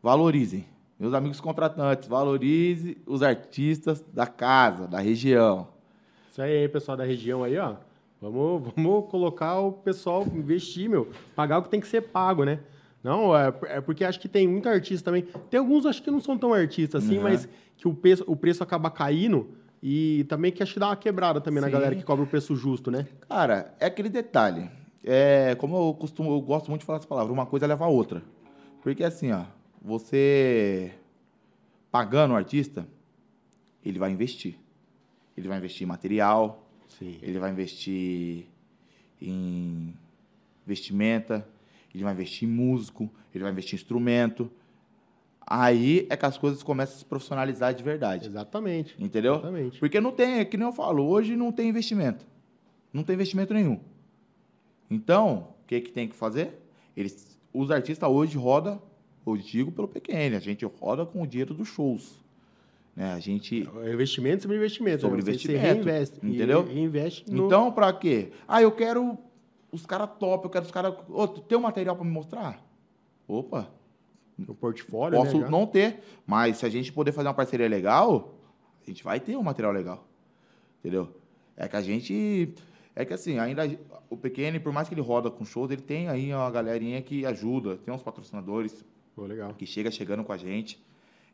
valorizem. 0.02 0.66
Meus 1.00 1.14
amigos 1.14 1.40
contratantes, 1.40 2.08
valorize 2.10 2.98
os 3.06 3.22
artistas 3.22 4.04
da 4.14 4.26
casa, 4.26 4.88
da 4.88 5.00
região. 5.00 5.68
Isso 6.32 6.42
aí, 6.42 6.68
pessoal 6.70 6.98
da 6.98 7.04
região 7.04 7.44
aí, 7.44 7.58
ó. 7.58 7.76
Vamos, 8.20 8.72
vamos 8.76 9.10
colocar 9.12 9.60
o 9.60 9.72
pessoal 9.72 10.24
investir, 10.34 10.90
meu. 10.90 11.08
Pagar 11.36 11.60
o 11.60 11.62
que 11.64 11.70
tem 11.70 11.80
que 11.80 11.88
ser 11.88 12.02
pago, 12.02 12.44
né? 12.44 12.60
Não, 13.04 13.36
é, 13.38 13.54
é 13.66 13.80
porque 13.82 14.04
acho 14.04 14.20
que 14.20 14.28
tem 14.28 14.48
muito 14.48 14.68
artista 14.68 15.06
também. 15.06 15.22
Tem 15.52 15.60
alguns, 15.60 15.86
acho 15.86 16.02
que 16.02 16.10
não 16.10 16.20
são 16.20 16.36
tão 16.36 16.52
artistas 16.52 17.04
assim, 17.06 17.18
Uhum. 17.18 17.24
mas 17.24 17.48
que 17.78 17.88
o 17.88 17.94
preço, 17.94 18.24
o 18.26 18.36
preço 18.36 18.64
acaba 18.64 18.90
caindo 18.90 19.50
e 19.84 20.26
também 20.28 20.52
que 20.52 20.64
acho 20.64 20.74
que 20.74 20.80
dá 20.80 20.88
uma 20.88 20.96
quebrada 20.96 21.40
também 21.40 21.62
na 21.62 21.68
Sim. 21.68 21.74
galera 21.74 21.96
que 21.96 22.04
cobra 22.04 22.24
o 22.24 22.28
preço 22.28 22.56
justo, 22.56 22.90
né? 22.90 23.06
Cara, 23.30 23.72
é 23.80 23.86
aquele 23.86 24.10
detalhe. 24.10 24.68
É, 25.04 25.54
como 25.60 25.78
eu 25.78 25.94
costumo, 25.94 26.32
eu 26.32 26.42
gosto 26.42 26.70
muito 26.70 26.82
de 26.82 26.88
falar 26.88 26.98
essa 26.98 27.08
palavra, 27.08 27.32
uma 27.32 27.46
coisa 27.46 27.68
leva 27.68 27.86
a 27.86 27.88
outra. 27.88 28.24
Porque 28.82 29.04
assim, 29.04 29.32
ó, 29.32 29.44
você 29.82 30.94
pagando 31.92 32.34
o 32.34 32.36
artista, 32.36 32.88
ele 33.84 34.00
vai 34.00 34.12
investir. 34.12 34.56
Ele 35.36 35.48
vai 35.48 35.58
investir 35.58 35.84
em 35.84 35.88
material, 35.88 36.68
Sim. 36.88 37.18
ele 37.22 37.40
vai 37.40 37.52
investir 37.52 38.46
em 39.22 39.94
vestimenta, 40.66 41.48
ele 41.94 42.04
vai 42.04 42.14
investir 42.14 42.48
em 42.48 42.52
músico, 42.52 43.10
ele 43.34 43.44
vai 43.44 43.52
investir 43.52 43.74
em 43.74 43.82
instrumento. 43.82 44.52
Aí 45.46 46.06
é 46.10 46.18
que 46.18 46.26
as 46.26 46.38
coisas 46.38 46.62
começam 46.62 46.96
a 46.96 47.00
se 47.00 47.06
profissionalizar 47.06 47.74
de 47.74 47.84
verdade. 47.84 48.28
Exatamente. 48.28 48.96
Entendeu? 49.00 49.36
Exatamente. 49.36 49.80
Porque 49.80 50.02
não 50.02 50.12
tem, 50.12 50.40
é 50.40 50.46
que 50.46 50.58
nem 50.58 50.68
eu 50.68 50.74
falo, 50.74 51.06
hoje 51.06 51.36
não 51.36 51.52
tem 51.52 51.70
investimento. 51.70 52.26
Não 52.92 53.04
tem 53.04 53.14
investimento 53.14 53.54
nenhum. 53.54 53.80
Então, 54.90 55.54
o 55.64 55.68
que, 55.68 55.82
que 55.82 55.92
tem 55.92 56.08
que 56.08 56.16
fazer? 56.16 56.60
Eles, 56.96 57.40
os 57.54 57.72
artistas 57.72 58.10
hoje 58.10 58.38
rodam, 58.38 58.82
eu 59.32 59.38
digo 59.38 59.72
pelo 59.72 59.88
PQN, 59.88 60.36
a 60.36 60.40
gente 60.40 60.66
roda 60.66 61.06
com 61.06 61.22
o 61.22 61.28
dinheiro 61.28 61.54
dos 61.54 61.68
shows. 61.68 62.24
Né? 62.96 63.14
A 63.14 63.20
gente. 63.20 63.70
É 63.84 63.94
Investimento 63.94 64.42
sobre 64.42 64.58
investimento. 64.58 65.02
Sobre 65.02 65.18
né? 65.18 65.22
Investimento, 65.22 65.62
Você 65.62 65.74
reinveste. 65.74 66.20
entendeu? 66.24 66.66
Reinveste 66.66 67.32
no... 67.32 67.46
Então, 67.46 67.72
pra 67.72 67.94
quê? 67.94 68.32
Ah, 68.48 68.62
eu 68.62 68.72
quero 68.72 69.18
os 69.72 69.86
caras 69.86 70.10
top, 70.20 70.46
eu 70.46 70.50
quero 70.50 70.66
os 70.66 70.72
caras. 70.72 70.96
Tu 71.36 71.42
tem 71.42 71.58
um 71.58 71.62
material 71.62 71.96
pra 71.96 72.04
me 72.04 72.12
mostrar? 72.12 72.66
Opa, 73.28 73.70
no 74.38 74.56
portfólio, 74.56 75.20
posso 75.20 75.40
né? 75.40 75.50
não 75.50 75.68
ter, 75.68 76.00
mas 76.26 76.58
se 76.58 76.66
a 76.66 76.70
gente 76.70 76.92
poder 76.92 77.12
fazer 77.12 77.28
uma 77.28 77.34
parceria 77.34 77.68
legal, 77.68 78.36
a 78.84 78.90
gente 78.90 79.04
vai 79.04 79.20
ter 79.20 79.36
um 79.36 79.44
material 79.44 79.72
legal. 79.72 80.08
Entendeu? 80.80 81.10
É 81.56 81.68
que 81.68 81.76
a 81.76 81.82
gente. 81.82 82.54
É 82.96 83.06
que 83.06 83.14
assim, 83.14 83.38
ainda 83.38 83.70
o 84.10 84.18
pequeno, 84.18 84.60
por 84.60 84.74
mais 84.74 84.88
que 84.88 84.96
ele 84.96 85.02
roda 85.02 85.30
com 85.30 85.46
shows, 85.46 85.70
ele 85.70 85.82
tem 85.82 86.10
aí 86.10 86.34
uma 86.34 86.50
galerinha 86.50 87.00
que 87.02 87.26
ajuda, 87.28 87.78
tem 87.78 87.94
uns 87.94 88.02
patrocinadores 88.02 88.84
Pô, 89.18 89.26
legal. 89.26 89.52
que 89.56 89.66
chega 89.66 89.90
chegando 89.90 90.24
com 90.24 90.32
a 90.32 90.38
gente. 90.38 90.80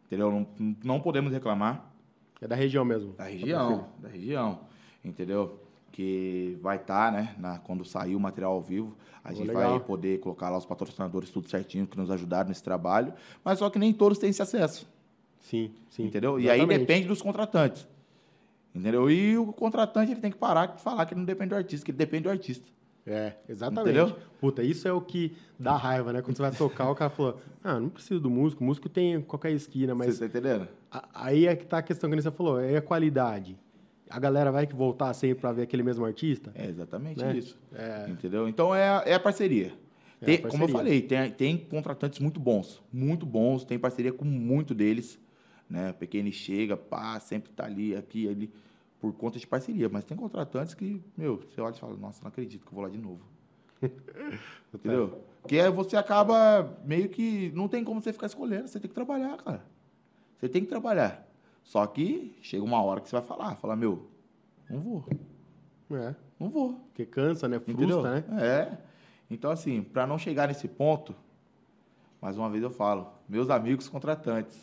Entendeu? 0.06 0.32
Não, 0.32 0.76
não 0.82 1.02
podemos 1.02 1.34
reclamar. 1.34 1.92
É 2.40 2.48
da 2.48 2.56
região 2.56 2.86
mesmo. 2.86 3.12
Da 3.12 3.26
região, 3.26 3.90
da 4.00 4.08
região. 4.08 4.62
Entendeu? 5.04 5.60
Que 5.92 6.58
vai 6.62 6.78
estar, 6.78 7.12
né? 7.12 7.36
Na, 7.38 7.60
quando 7.60 7.84
sair 7.84 8.16
o 8.16 8.20
material 8.22 8.54
ao 8.54 8.62
vivo, 8.62 8.96
a 9.22 9.30
Pô, 9.30 9.36
gente 9.36 9.48
legal. 9.48 9.72
vai 9.72 9.80
poder 9.82 10.22
colocar 10.22 10.50
lá 10.50 10.58
os 10.58 10.66
patrocinadores 10.66 11.30
tudo 11.30 11.50
certinho, 11.50 11.86
que 11.86 11.98
nos 11.98 12.10
ajudaram 12.10 12.48
nesse 12.48 12.64
trabalho. 12.64 13.14
Mas 13.44 13.60
só 13.60 13.70
que 13.70 13.78
nem 13.78 13.92
todos 13.92 14.18
têm 14.18 14.30
esse 14.30 14.42
acesso. 14.42 14.88
Sim, 15.42 15.74
sim. 15.90 16.06
Entendeu? 16.06 16.40
E 16.40 16.50
aí 16.50 16.60
Exatamente. 16.60 16.80
depende 16.80 17.08
dos 17.10 17.22
contratantes. 17.22 17.86
Entendeu? 18.74 19.12
E 19.12 19.38
o 19.38 19.52
contratante 19.52 20.14
ele 20.14 20.22
tem 20.22 20.32
que 20.32 20.38
parar 20.38 20.68
de 20.68 20.82
falar 20.82 21.06
que 21.06 21.14
ele 21.14 21.20
não 21.20 21.26
depende 21.26 21.50
do 21.50 21.56
artista, 21.58 21.84
que 21.84 21.92
ele 21.92 21.98
depende 21.98 22.24
do 22.24 22.30
artista. 22.30 22.66
É, 23.06 23.34
exatamente. 23.50 23.98
Entendeu? 23.98 24.16
Puta, 24.40 24.64
isso 24.64 24.88
é 24.88 24.94
o 24.94 25.02
que 25.02 25.36
dá 25.60 25.76
raiva, 25.76 26.14
né? 26.14 26.22
Quando 26.22 26.38
você 26.38 26.42
vai 26.42 26.52
tocar, 26.52 26.90
o 26.90 26.96
cara 26.96 27.10
falou, 27.10 27.42
ah, 27.64 27.80
não 27.80 27.90
preciso 27.90 28.20
do 28.20 28.30
músico, 28.30 28.64
o 28.64 28.68
músico 28.68 28.88
tem 28.88 29.14
em 29.16 29.22
qualquer 29.22 29.52
esquina, 29.52 29.94
mas 29.94 30.16
Você 30.16 30.20
tá 30.22 30.26
entendendo? 30.40 30.68
aí 31.14 31.46
é 31.48 31.56
que 31.56 31.66
tá 31.66 31.80
a 31.80 31.82
questão 31.82 32.10
que 32.10 32.16
você 32.22 32.32
falou, 32.32 32.60
é 32.62 32.78
a 32.78 32.82
qualidade. 32.82 33.58
A 34.10 34.20
galera 34.20 34.52
vai 34.52 34.66
que 34.68 34.76
voltar 34.76 35.14
sempre 35.14 35.42
pra 35.42 35.52
ver 35.52 35.64
aquele 35.64 35.84
mesmo 35.84 36.06
artista? 36.06 36.52
É 36.56 36.68
exatamente 36.68 37.20
Né? 37.22 37.36
isso. 37.38 37.58
É. 37.74 38.06
Entendeu? 38.10 38.48
Então 38.48 38.74
é, 38.74 38.88
a- 38.88 39.04
é 39.06 39.14
a 39.16 39.20
parceria. 39.20 39.74
É 40.22 40.26
Tem- 40.26 40.36
a 40.36 40.38
como 40.48 40.64
eu 40.64 40.70
parceria. 40.72 40.76
falei, 40.76 41.02
tem, 41.02 41.32
tem 41.32 41.58
contratantes 41.58 42.20
muito 42.20 42.40
bons, 42.40 42.82
muito 42.92 43.26
bons, 43.26 43.66
tem 43.66 43.78
parceria 43.78 44.14
com 44.14 44.24
muito 44.24 44.74
deles, 44.74 45.20
né? 45.70 45.90
O 45.90 45.94
Pequeno 45.96 46.32
chega, 46.32 46.78
pá, 46.78 47.20
sempre 47.20 47.52
tá 47.52 47.66
ali, 47.66 47.94
aqui, 47.96 48.30
ali, 48.30 48.50
por 49.04 49.12
conta 49.12 49.38
de 49.38 49.46
parceria. 49.46 49.90
Mas 49.90 50.06
tem 50.06 50.16
contratantes 50.16 50.74
que, 50.74 51.04
meu, 51.18 51.36
você 51.36 51.60
olha 51.60 51.76
e 51.76 51.78
fala, 51.78 51.98
nossa, 51.98 52.22
não 52.22 52.30
acredito 52.30 52.62
que 52.66 52.72
eu 52.72 52.74
vou 52.74 52.84
lá 52.84 52.90
de 52.90 52.98
novo. 52.98 53.20
Entendeu? 54.74 55.22
Porque 55.42 55.60
aí 55.60 55.70
você 55.70 55.98
acaba 55.98 56.78
meio 56.86 57.10
que. 57.10 57.52
Não 57.54 57.68
tem 57.68 57.84
como 57.84 58.02
você 58.02 58.14
ficar 58.14 58.28
escolhendo, 58.28 58.70
você 58.70 58.80
tem 58.80 58.88
que 58.88 58.96
trabalhar, 58.96 59.36
cara. 59.44 59.66
Você 60.38 60.48
tem 60.48 60.62
que 60.62 60.70
trabalhar. 60.70 61.28
Só 61.66 61.86
que 61.86 62.34
chega 62.42 62.64
uma 62.64 62.82
hora 62.82 63.02
que 63.02 63.10
você 63.10 63.16
vai 63.18 63.26
falar, 63.26 63.56
falar, 63.58 63.76
meu, 63.76 64.08
não 64.70 64.80
vou, 64.80 65.06
É, 65.92 66.16
não 66.40 66.50
vou. 66.50 66.76
porque 66.88 67.06
cansa, 67.06 67.50
né? 67.50 67.60
Frustra, 67.60 67.84
Entendeu? 67.84 68.02
né? 68.04 68.24
É. 68.42 68.78
Então, 69.30 69.52
assim, 69.52 69.84
para 69.84 70.08
não 70.08 70.18
chegar 70.18 70.48
nesse 70.48 70.70
ponto, 70.70 71.14
mais 72.22 72.38
uma 72.38 72.50
vez 72.50 72.64
eu 72.64 72.72
falo, 72.72 73.10
meus 73.28 73.50
amigos 73.50 73.90
contratantes, 73.90 74.58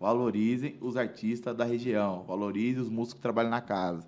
valorizem 0.00 0.76
os 0.80 0.96
artistas 0.96 1.54
da 1.54 1.64
região, 1.64 2.24
valorizem 2.26 2.80
os 2.82 2.88
músicos 2.88 3.14
que 3.14 3.20
trabalham 3.20 3.50
na 3.50 3.60
casa, 3.60 4.02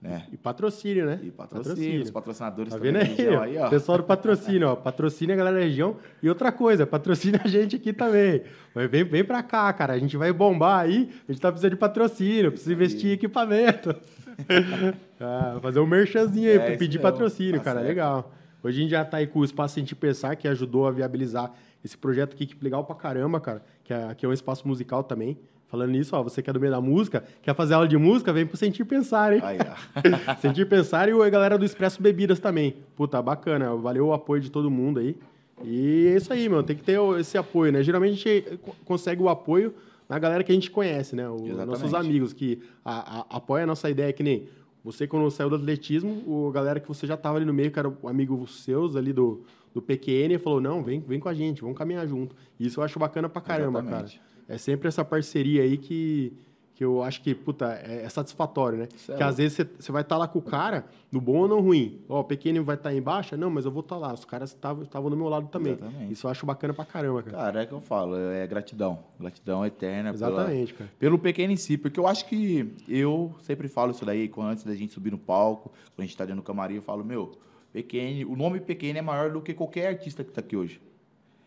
né? 0.00 0.26
E 0.32 0.36
patrocínio, 0.36 1.04
né? 1.06 1.18
E 1.24 1.30
patrocínio, 1.32 2.02
os 2.04 2.10
patrocinadores 2.12 2.72
Tá 2.72 2.78
também 2.78 2.92
vendo 2.92 3.40
aí? 3.40 3.56
aí, 3.56 3.58
ó. 3.58 3.68
Pessoal 3.68 3.98
do 3.98 4.04
patrocínio, 4.04 4.68
ó. 4.68 4.76
Patrocina 4.76 5.32
a 5.32 5.36
galera 5.36 5.56
da 5.56 5.62
região. 5.64 5.96
E 6.22 6.28
outra 6.28 6.52
coisa, 6.52 6.86
patrocina 6.86 7.40
a 7.44 7.48
gente 7.48 7.74
aqui 7.74 7.92
também. 7.92 8.42
Mas 8.72 8.88
vem, 8.88 9.02
vem 9.02 9.24
pra 9.24 9.42
cá, 9.42 9.72
cara. 9.72 9.94
A 9.94 9.98
gente 9.98 10.16
vai 10.16 10.32
bombar 10.32 10.82
aí. 10.84 11.10
A 11.28 11.32
gente 11.32 11.40
tá 11.40 11.50
precisando 11.50 11.72
de 11.72 11.76
patrocínio, 11.78 12.52
precisa 12.52 12.72
investir 12.72 13.10
em 13.10 13.14
equipamento. 13.14 13.92
Ah, 15.20 15.58
fazer 15.60 15.80
um 15.80 15.86
merchanzinho 15.86 16.48
aí, 16.48 16.58
É, 16.58 16.76
pedir 16.76 16.98
mesmo. 16.98 17.02
patrocínio, 17.10 17.58
Tá 17.58 17.64
cara. 17.64 17.78
certo. 17.80 17.88
Legal. 17.88 18.32
Hoje 18.62 18.78
a 18.78 18.82
gente 18.82 18.90
já 18.90 19.04
tá 19.04 19.16
aí 19.16 19.26
com 19.26 19.40
o 19.40 19.44
Espaço 19.44 19.74
Sentir 19.74 19.96
Pensar, 19.96 20.36
que 20.36 20.46
ajudou 20.46 20.86
a 20.86 20.92
viabilizar 20.92 21.52
esse 21.84 21.96
projeto 21.96 22.34
aqui, 22.34 22.46
que 22.46 22.56
legal 22.62 22.84
pra 22.84 22.94
caramba, 22.94 23.40
cara. 23.40 23.62
Que 23.84 23.92
é, 23.92 24.14
que 24.14 24.26
é 24.26 24.28
um 24.28 24.32
espaço 24.32 24.66
musical 24.66 25.02
também. 25.02 25.36
Falando 25.68 25.90
nisso, 25.90 26.16
ó, 26.16 26.22
você 26.22 26.40
que 26.42 26.48
é 26.48 26.52
do 26.52 26.58
meio 26.58 26.72
da 26.72 26.80
música, 26.80 27.22
quer 27.42 27.54
fazer 27.54 27.74
aula 27.74 27.86
de 27.86 27.96
música, 27.98 28.32
vem 28.32 28.46
pro 28.46 28.56
Sentir 28.56 28.84
Pensar, 28.86 29.34
hein? 29.34 29.42
Sentir 30.40 30.66
pensar 30.66 31.10
e 31.10 31.12
a 31.12 31.28
galera 31.28 31.58
do 31.58 31.64
Expresso 31.64 32.00
Bebidas 32.02 32.40
também. 32.40 32.76
Puta, 32.96 33.20
bacana. 33.20 33.74
Valeu 33.76 34.06
o 34.06 34.12
apoio 34.14 34.40
de 34.40 34.50
todo 34.50 34.70
mundo 34.70 34.98
aí. 34.98 35.14
E 35.62 36.06
é 36.12 36.16
isso 36.16 36.32
aí, 36.32 36.48
meu. 36.48 36.62
Tem 36.62 36.74
que 36.74 36.82
ter 36.82 36.98
esse 37.20 37.36
apoio, 37.36 37.70
né? 37.70 37.82
Geralmente 37.82 38.12
a 38.28 38.32
gente 38.32 38.56
co- 38.58 38.74
consegue 38.84 39.22
o 39.22 39.28
apoio 39.28 39.74
na 40.08 40.18
galera 40.18 40.42
que 40.42 40.50
a 40.50 40.54
gente 40.54 40.70
conhece, 40.70 41.14
né? 41.14 41.28
Os 41.28 41.42
nossos 41.66 41.92
amigos 42.06 42.32
que 42.32 42.60
a, 42.82 43.18
a, 43.20 43.36
apoia 43.36 43.64
a 43.64 43.66
nossa 43.66 43.90
ideia, 43.90 44.10
que 44.12 44.22
nem 44.22 44.48
você 44.82 45.06
quando 45.06 45.30
saiu 45.30 45.50
do 45.50 45.56
atletismo, 45.56 46.22
o 46.26 46.50
galera 46.50 46.80
que 46.80 46.88
você 46.88 47.06
já 47.06 47.16
tava 47.16 47.36
ali 47.36 47.44
no 47.44 47.52
meio, 47.52 47.70
que 47.70 47.78
era 47.78 47.88
o 47.90 48.08
amigo 48.08 48.46
seus 48.46 48.96
ali 48.96 49.12
do, 49.12 49.42
do 49.74 49.80
PQN, 49.82 50.38
falou, 50.38 50.60
não, 50.60 50.82
vem, 50.82 51.00
vem 51.00 51.20
com 51.20 51.28
a 51.28 51.34
gente, 51.34 51.60
vamos 51.62 51.76
caminhar 51.76 52.06
junto. 52.06 52.34
Isso 52.58 52.80
eu 52.80 52.84
acho 52.84 52.98
bacana 52.98 53.28
pra 53.28 53.40
caramba, 53.40 53.80
Exatamente. 53.80 54.18
cara. 54.18 54.28
É 54.48 54.58
sempre 54.58 54.88
essa 54.88 55.04
parceria 55.04 55.62
aí 55.62 55.76
que, 55.76 56.32
que 56.74 56.82
eu 56.82 57.02
acho 57.02 57.20
que, 57.22 57.34
puta, 57.34 57.66
é, 57.84 58.04
é 58.04 58.08
satisfatório, 58.08 58.78
né? 58.78 58.88
Isso 58.96 59.12
é 59.12 59.16
que 59.16 59.22
às 59.22 59.36
vezes 59.36 59.66
você- 59.78 59.92
vai 59.92 60.00
estar 60.02 60.16
lá 60.16 60.26
com 60.26 60.38
o 60.38 60.42
cara, 60.42 60.86
no 61.12 61.20
bom 61.20 61.38
ou 61.40 61.48
no 61.48 61.60
ruim. 61.60 62.00
Ó, 62.08 62.20
o 62.20 62.24
pequeno 62.24 62.64
vai 62.64 62.76
estar 62.76 62.94
em 62.94 63.02
baixa? 63.02 63.36
Não, 63.36 63.50
mas 63.50 63.66
eu 63.66 63.70
vou 63.70 63.80
estar 63.80 63.98
lá. 63.98 64.14
Os 64.14 64.24
caras 64.24 64.50
estavam 64.54 65.10
do 65.10 65.16
meu 65.16 65.28
lado 65.28 65.48
também. 65.48 65.74
Exatamente. 65.74 66.12
Isso 66.12 66.26
eu 66.26 66.30
acho 66.30 66.46
bacana 66.46 66.72
pra 66.72 66.84
caramba, 66.86 67.22
cara. 67.22 67.36
Cara, 67.36 67.62
é 67.62 67.66
que 67.66 67.72
eu 67.72 67.80
falo, 67.80 68.16
é 68.16 68.46
gratidão. 68.46 69.00
Gratidão 69.20 69.66
eterna 69.66 70.14
pela, 70.14 70.28
Exatamente, 70.30 70.72
cara. 70.74 70.90
pelo 70.98 71.18
pequeno 71.18 71.52
em 71.52 71.56
si, 71.56 71.76
porque 71.76 72.00
eu 72.00 72.06
acho 72.06 72.24
que 72.26 72.72
eu 72.88 73.34
sempre 73.42 73.68
falo 73.68 73.90
isso 73.90 74.06
daí, 74.06 74.28
quando 74.28 74.48
antes 74.48 74.64
da 74.64 74.74
gente 74.74 74.94
subir 74.94 75.10
no 75.10 75.18
palco, 75.18 75.68
quando 75.94 76.04
a 76.04 76.06
gente 76.06 76.16
tá 76.16 76.24
dentro 76.24 76.40
do 76.40 76.44
camarim, 76.44 76.76
eu 76.76 76.82
falo, 76.82 77.04
meu, 77.04 77.32
pequeno, 77.72 78.30
o 78.30 78.36
nome 78.36 78.60
pequeno 78.60 78.98
é 78.98 79.02
maior 79.02 79.30
do 79.30 79.40
que 79.40 79.54
qualquer 79.54 79.88
artista 79.88 80.24
que 80.24 80.30
tá 80.30 80.40
aqui 80.40 80.56
hoje. 80.56 80.80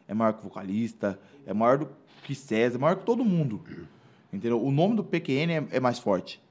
É 0.08 0.14
maior 0.14 0.34
que 0.34 0.44
vocalista, 0.44 1.20
é 1.46 1.54
maior 1.54 1.78
do 1.78 1.90
que 2.24 2.36
César, 2.36 2.78
é 2.78 2.80
maior 2.82 2.98
que 2.98 3.06
todo 3.06 3.24
mundo. 3.24 3.62
Entendeu? 4.32 4.64
O 4.64 4.72
nome 4.72 4.96
do 4.96 5.04
PQN 5.04 5.52
é, 5.52 5.68
é 5.78 5.80
mais 5.80 6.00
forte. 6.00 6.42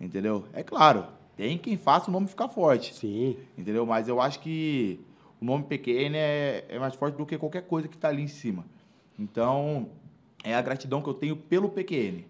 Entendeu? 0.00 0.44
É 0.52 0.62
claro, 0.62 1.06
tem 1.36 1.58
quem 1.58 1.76
faça 1.76 2.10
o 2.10 2.12
nome 2.12 2.26
ficar 2.26 2.48
forte. 2.48 2.94
Sim. 2.94 3.36
Entendeu? 3.56 3.84
Mas 3.86 4.08
eu 4.08 4.20
acho 4.20 4.40
que 4.40 5.00
o 5.40 5.44
nome 5.44 5.64
pequeno 5.64 6.16
é, 6.16 6.64
é 6.68 6.78
mais 6.78 6.94
forte 6.94 7.16
do 7.16 7.26
que 7.26 7.38
qualquer 7.38 7.62
coisa 7.62 7.88
que 7.88 7.96
está 7.96 8.08
ali 8.08 8.22
em 8.22 8.28
cima. 8.28 8.64
Então, 9.18 9.88
é 10.44 10.54
a 10.54 10.62
gratidão 10.62 11.02
que 11.02 11.08
eu 11.08 11.14
tenho 11.14 11.36
pelo 11.36 11.68
PQN, 11.68 12.24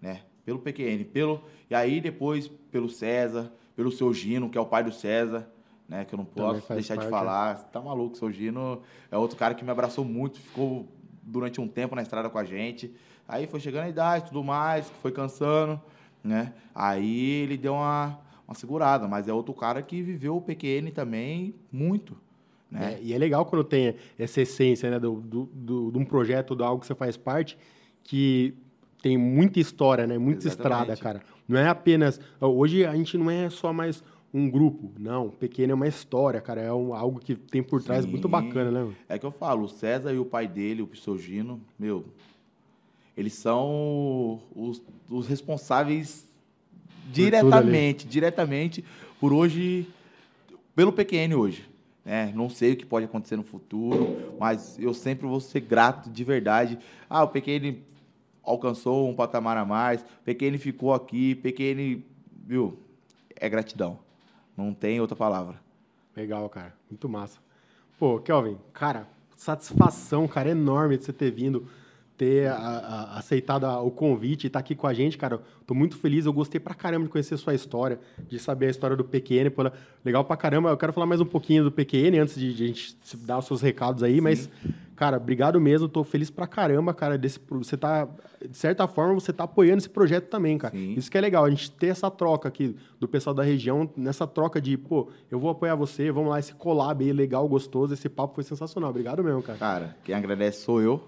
né? 0.00 0.22
Pelo 0.44 0.58
PQN, 0.58 1.04
pelo 1.04 1.42
e 1.70 1.74
aí 1.74 2.00
depois 2.00 2.48
pelo 2.70 2.88
César, 2.88 3.52
pelo 3.76 3.90
seu 3.90 4.12
Gino, 4.12 4.50
que 4.50 4.58
é 4.58 4.60
o 4.60 4.66
pai 4.66 4.82
do 4.82 4.92
César, 4.92 5.48
né? 5.92 6.04
Que 6.06 6.14
eu 6.14 6.16
não 6.16 6.24
posso 6.24 6.72
deixar 6.72 6.94
de 6.94 7.00
parte, 7.00 7.10
falar. 7.10 7.56
Você 7.58 7.66
tá 7.70 7.80
maluco, 7.80 8.16
seu 8.16 8.32
Gino 8.32 8.80
é 9.10 9.16
outro 9.18 9.36
cara 9.36 9.54
que 9.54 9.62
me 9.64 9.70
abraçou 9.70 10.04
muito, 10.04 10.40
ficou 10.40 10.88
durante 11.22 11.60
um 11.60 11.68
tempo 11.68 11.94
na 11.94 12.00
estrada 12.02 12.30
com 12.30 12.38
a 12.38 12.44
gente. 12.44 12.90
Aí 13.28 13.46
foi 13.46 13.60
chegando 13.60 13.84
a 13.84 13.88
idade, 13.88 14.26
tudo 14.28 14.42
mais, 14.42 14.88
foi 15.02 15.12
cansando, 15.12 15.80
né? 16.24 16.54
Aí 16.74 17.42
ele 17.42 17.56
deu 17.58 17.74
uma, 17.74 18.18
uma 18.48 18.54
segurada, 18.54 19.06
mas 19.06 19.28
é 19.28 19.32
outro 19.32 19.52
cara 19.54 19.82
que 19.82 20.00
viveu 20.02 20.36
o 20.36 20.40
PQN 20.40 20.90
também 20.92 21.54
muito, 21.70 22.16
né? 22.70 22.94
É, 22.94 23.02
e 23.02 23.12
é 23.12 23.18
legal 23.18 23.44
quando 23.44 23.62
tem 23.62 23.94
essa 24.18 24.40
essência 24.40 24.90
né, 24.90 24.98
do, 24.98 25.20
do, 25.20 25.48
do- 25.52 25.90
de 25.92 25.98
um 25.98 26.04
projeto, 26.04 26.56
de 26.56 26.62
algo 26.64 26.80
que 26.80 26.86
você 26.86 26.94
faz 26.94 27.16
parte, 27.18 27.56
que 28.02 28.54
tem 29.02 29.16
muita 29.18 29.60
história, 29.60 30.06
né? 30.06 30.16
Muita 30.16 30.46
Exatamente. 30.48 30.90
estrada, 30.90 30.96
cara. 30.96 31.22
Não 31.46 31.58
é 31.58 31.68
apenas. 31.68 32.18
Hoje 32.40 32.84
a 32.86 32.94
gente 32.94 33.18
não 33.18 33.30
é 33.30 33.50
só 33.50 33.72
mais 33.72 34.02
um 34.32 34.48
grupo. 34.50 34.90
Não, 34.98 35.28
pequeno 35.28 35.72
é 35.72 35.74
uma 35.74 35.86
história, 35.88 36.40
cara. 36.40 36.60
É 36.60 36.72
um- 36.72 36.94
algo 36.94 37.20
que 37.20 37.34
tem 37.34 37.62
por 37.62 37.82
trás 37.82 38.04
Sim. 38.04 38.10
muito 38.10 38.28
bacana, 38.28 38.70
né? 38.70 38.92
É 39.08 39.18
que 39.18 39.26
eu 39.26 39.30
falo, 39.32 39.64
o 39.64 39.68
César 39.68 40.12
e 40.12 40.18
o 40.18 40.24
pai 40.24 40.48
dele, 40.48 40.82
o 40.82 40.96
seu 40.96 41.18
Gino, 41.18 41.60
meu, 41.78 42.04
eles 43.16 43.34
são 43.34 44.40
os, 44.56 44.82
os 45.10 45.26
responsáveis 45.26 46.26
diretamente, 47.12 48.06
diretamente 48.06 48.84
por 49.20 49.32
hoje, 49.32 49.86
pelo 50.74 50.92
PQN 50.92 51.34
hoje. 51.34 51.68
Né? 52.04 52.32
Não 52.34 52.48
sei 52.48 52.72
o 52.72 52.76
que 52.76 52.86
pode 52.86 53.04
acontecer 53.04 53.36
no 53.36 53.42
futuro, 53.44 54.34
mas 54.38 54.78
eu 54.78 54.92
sempre 54.94 55.26
vou 55.26 55.40
ser 55.40 55.60
grato 55.60 56.10
de 56.10 56.24
verdade. 56.24 56.78
Ah, 57.08 57.22
o 57.22 57.28
PQN 57.28 57.76
alcançou 58.42 59.08
um 59.08 59.14
patamar 59.14 59.56
a 59.56 59.64
mais, 59.64 60.04
PQN 60.24 60.58
ficou 60.58 60.92
aqui, 60.94 61.34
PQN, 61.36 62.02
viu? 62.46 62.76
É 63.36 63.48
gratidão. 63.48 63.98
Não 64.56 64.74
tem 64.74 65.00
outra 65.00 65.16
palavra. 65.16 65.60
Legal, 66.14 66.48
cara. 66.48 66.74
Muito 66.90 67.08
massa. 67.08 67.38
Pô, 67.98 68.18
Kelvin, 68.18 68.58
cara, 68.72 69.06
satisfação, 69.36 70.26
cara, 70.28 70.50
enorme 70.50 70.98
de 70.98 71.04
você 71.04 71.12
ter 71.12 71.30
vindo, 71.30 71.66
ter 72.22 72.46
a- 72.46 72.54
a- 72.54 73.18
aceitado 73.18 73.64
a- 73.64 73.80
o 73.82 73.90
convite 73.90 74.44
e 74.44 74.46
estar 74.46 74.60
aqui 74.60 74.76
com 74.76 74.86
a 74.86 74.94
gente, 74.94 75.18
cara. 75.18 75.40
Tô 75.66 75.74
muito 75.74 75.96
feliz, 75.96 76.24
eu 76.24 76.32
gostei 76.32 76.60
pra 76.60 76.72
caramba 76.72 77.06
de 77.06 77.10
conhecer 77.10 77.34
a 77.34 77.38
sua 77.38 77.52
história, 77.52 77.98
de 78.28 78.38
saber 78.38 78.66
a 78.66 78.70
história 78.70 78.96
do 78.96 79.02
PQN. 79.02 79.50
Pô, 79.50 79.62
legal 80.04 80.24
pra 80.24 80.36
caramba. 80.36 80.70
Eu 80.70 80.76
quero 80.76 80.92
falar 80.92 81.06
mais 81.06 81.20
um 81.20 81.24
pouquinho 81.24 81.64
do 81.64 81.72
PQN 81.72 82.20
antes 82.20 82.36
de, 82.36 82.54
de 82.54 82.64
a 82.64 82.66
gente 82.68 82.96
dar 83.26 83.38
os 83.38 83.46
seus 83.46 83.60
recados 83.60 84.04
aí, 84.04 84.20
mas, 84.20 84.48
cara, 84.94 85.16
obrigado 85.16 85.60
mesmo. 85.60 85.88
Tô 85.88 86.04
feliz 86.04 86.30
pra 86.30 86.46
caramba, 86.46 86.94
cara. 86.94 87.18
Desse, 87.18 87.40
você 87.50 87.76
tá, 87.76 88.06
de 88.48 88.56
certa 88.56 88.86
forma, 88.86 89.14
você 89.14 89.32
tá 89.32 89.42
apoiando 89.44 89.78
esse 89.78 89.90
projeto 89.90 90.28
também, 90.28 90.56
cara. 90.58 90.74
Sim. 90.76 90.94
Isso 90.96 91.10
que 91.10 91.18
é 91.18 91.20
legal, 91.20 91.44
a 91.44 91.50
gente 91.50 91.72
ter 91.72 91.88
essa 91.88 92.08
troca 92.08 92.48
aqui 92.48 92.76
do 93.00 93.08
pessoal 93.08 93.34
da 93.34 93.42
região, 93.42 93.90
nessa 93.96 94.28
troca 94.28 94.60
de, 94.60 94.76
pô, 94.76 95.08
eu 95.28 95.40
vou 95.40 95.50
apoiar 95.50 95.74
você, 95.74 96.12
vamos 96.12 96.30
lá, 96.30 96.38
esse 96.38 96.54
collab 96.54 97.02
aí 97.04 97.12
legal, 97.12 97.48
gostoso, 97.48 97.94
esse 97.94 98.08
papo 98.08 98.34
foi 98.36 98.44
sensacional. 98.44 98.90
Obrigado 98.90 99.24
mesmo, 99.24 99.42
cara. 99.42 99.58
Cara, 99.58 99.96
quem 100.04 100.14
agradece 100.14 100.60
sou 100.62 100.80
eu, 100.80 101.02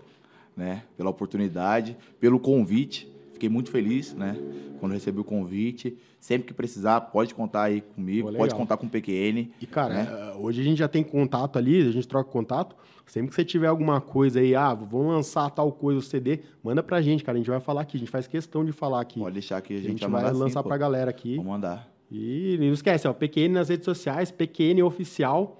né? 0.56 0.82
Pela 0.96 1.10
oportunidade, 1.10 1.96
pelo 2.20 2.38
convite. 2.38 3.12
Fiquei 3.32 3.48
muito 3.48 3.70
feliz, 3.70 4.14
né? 4.14 4.36
Quando 4.78 4.92
recebi 4.92 5.18
o 5.18 5.24
convite. 5.24 5.96
Sempre 6.20 6.48
que 6.48 6.54
precisar, 6.54 7.00
pode 7.02 7.34
contar 7.34 7.64
aí 7.64 7.82
comigo, 7.82 8.30
Pô, 8.30 8.38
pode 8.38 8.54
contar 8.54 8.78
com 8.78 8.86
o 8.86 8.88
PQN. 8.88 9.50
E, 9.60 9.66
cara, 9.66 9.92
né? 9.92 10.08
eh, 10.10 10.36
hoje 10.38 10.62
a 10.62 10.64
gente 10.64 10.78
já 10.78 10.88
tem 10.88 11.02
contato 11.02 11.58
ali, 11.58 11.86
a 11.86 11.90
gente 11.90 12.08
troca 12.08 12.30
contato. 12.30 12.74
Sempre 13.04 13.28
que 13.28 13.34
você 13.34 13.44
tiver 13.44 13.66
alguma 13.66 14.00
coisa 14.00 14.40
aí, 14.40 14.54
ah, 14.54 14.72
vamos 14.72 15.08
lançar 15.08 15.50
tal 15.50 15.70
coisa, 15.70 15.98
o 15.98 16.02
CD, 16.02 16.40
manda 16.62 16.82
pra 16.82 17.02
gente, 17.02 17.22
cara. 17.22 17.36
A 17.36 17.40
gente 17.40 17.50
vai 17.50 17.60
falar 17.60 17.82
aqui, 17.82 17.98
a 17.98 18.00
gente 18.00 18.10
faz 18.10 18.26
questão 18.26 18.64
de 18.64 18.72
falar 18.72 19.02
aqui. 19.02 19.20
Pode 19.20 19.34
deixar 19.34 19.60
que 19.60 19.74
a 19.74 19.76
a 19.76 19.80
gente, 19.80 19.90
gente 19.90 20.00
vai 20.00 20.22
mandar 20.22 20.32
lançar 20.32 20.60
sim, 20.60 20.62
pô. 20.62 20.68
pra 20.68 20.78
galera 20.78 21.10
aqui. 21.10 21.36
Vamos 21.36 21.52
mandar. 21.52 21.92
E 22.10 22.56
não 22.58 22.72
esquece, 22.72 23.06
ó, 23.06 23.12
PQN 23.12 23.48
nas 23.50 23.68
redes 23.68 23.84
sociais, 23.84 24.30
PQN 24.30 24.82
Oficial, 24.82 25.58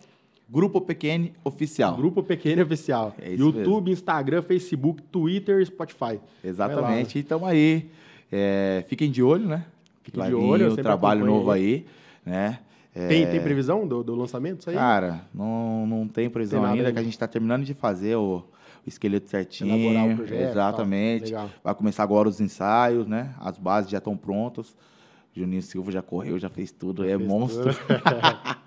Grupo 0.49 0.81
PQN 0.81 1.33
Oficial. 1.43 1.97
Grupo 1.97 2.23
PQN 2.23 2.63
Oficial. 2.63 3.15
É 3.21 3.33
YouTube, 3.35 3.91
Instagram, 3.91 4.43
Facebook, 4.43 5.03
Twitter, 5.03 5.65
Spotify. 5.67 6.21
Exatamente. 6.43 7.19
E 7.19 7.23
estamos 7.23 7.49
aí. 7.49 7.91
É, 8.31 8.85
fiquem 8.89 9.11
de 9.11 9.23
olho, 9.23 9.47
né? 9.47 9.65
Fiquem 10.03 10.21
Vai 10.21 10.29
de 10.29 10.35
olho, 10.35 10.73
o 10.73 10.77
trabalho 10.77 11.25
novo 11.25 11.51
aí, 11.51 11.87
né? 12.25 12.59
É, 12.95 13.09
Tem, 13.09 13.27
tem 13.27 13.43
previsão 13.43 13.87
do, 13.89 14.05
do 14.05 14.15
lançamento 14.15 14.61
isso 14.61 14.71
aí? 14.71 14.77
Cara, 14.77 15.23
não, 15.35 15.85
não 15.87 16.07
tem 16.07 16.31
previsão 16.31 16.61
Tem 16.61 16.71
ainda, 16.71 16.83
ainda. 16.83 16.93
que 16.93 16.99
a 16.99 17.03
gente 17.03 17.13
está 17.15 17.27
terminando 17.27 17.65
de 17.65 17.75
fazer 17.75 18.15
o, 18.15 18.37
o 18.37 18.89
esqueleto 18.89 19.29
certinho. 19.29 19.75
Elaborar 19.75 20.13
o 20.13 20.17
projeto, 20.17 20.51
Exatamente. 20.51 21.25
Legal. 21.25 21.51
Vai 21.65 21.75
começar 21.75 22.05
agora 22.05 22.29
os 22.29 22.41
ensaios, 22.41 23.07
né? 23.09 23.35
As 23.41 23.59
bases 23.59 23.91
já 23.91 23.99
estão 23.99 24.17
prontas. 24.17 24.77
Juninho 25.35 25.63
Silva 25.63 25.91
já 25.91 26.03
correu, 26.03 26.39
já 26.39 26.49
fez 26.49 26.71
tudo, 26.71 27.05
é 27.05 27.17
Fez 27.17 27.29
monstro. 27.29 27.75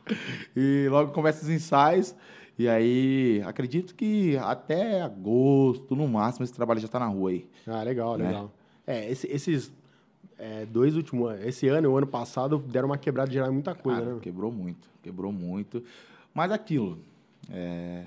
e 0.55 0.87
logo 0.89 1.11
começa 1.11 1.43
os 1.43 1.49
ensaios. 1.49 2.15
E 2.59 2.67
aí, 2.67 3.41
acredito 3.45 3.93
que 3.93 4.35
até 4.37 5.01
agosto, 5.01 5.95
no 5.95 6.07
máximo, 6.07 6.43
esse 6.43 6.53
trabalho 6.53 6.79
já 6.79 6.87
está 6.87 6.99
na 6.99 7.05
rua 7.07 7.29
aí. 7.29 7.45
Ah, 7.67 7.83
legal, 7.83 8.17
Né? 8.17 8.27
legal. 8.27 8.51
É, 8.85 9.09
esse- 9.11 9.27
esses 9.27 9.71
é, 10.39 10.65
dois 10.65 10.95
últimos 10.95 11.29
anos, 11.31 11.45
esse 11.45 11.67
ano 11.67 11.87
e 11.87 11.89
o 11.89 11.97
ano 11.97 12.07
passado, 12.07 12.57
deram 12.67 12.87
uma 12.89 12.97
quebrada 12.97 13.31
geral 13.31 13.49
em 13.49 13.53
muita 13.53 13.73
coisa, 13.75 13.99
Cara, 14.01 14.13
né? 14.13 14.19
Quebrou 14.21 14.51
muito, 14.51 14.87
quebrou 15.03 15.31
muito. 15.31 15.83
Mas 16.33 16.51
aquilo, 16.51 16.99
é, 17.51 18.03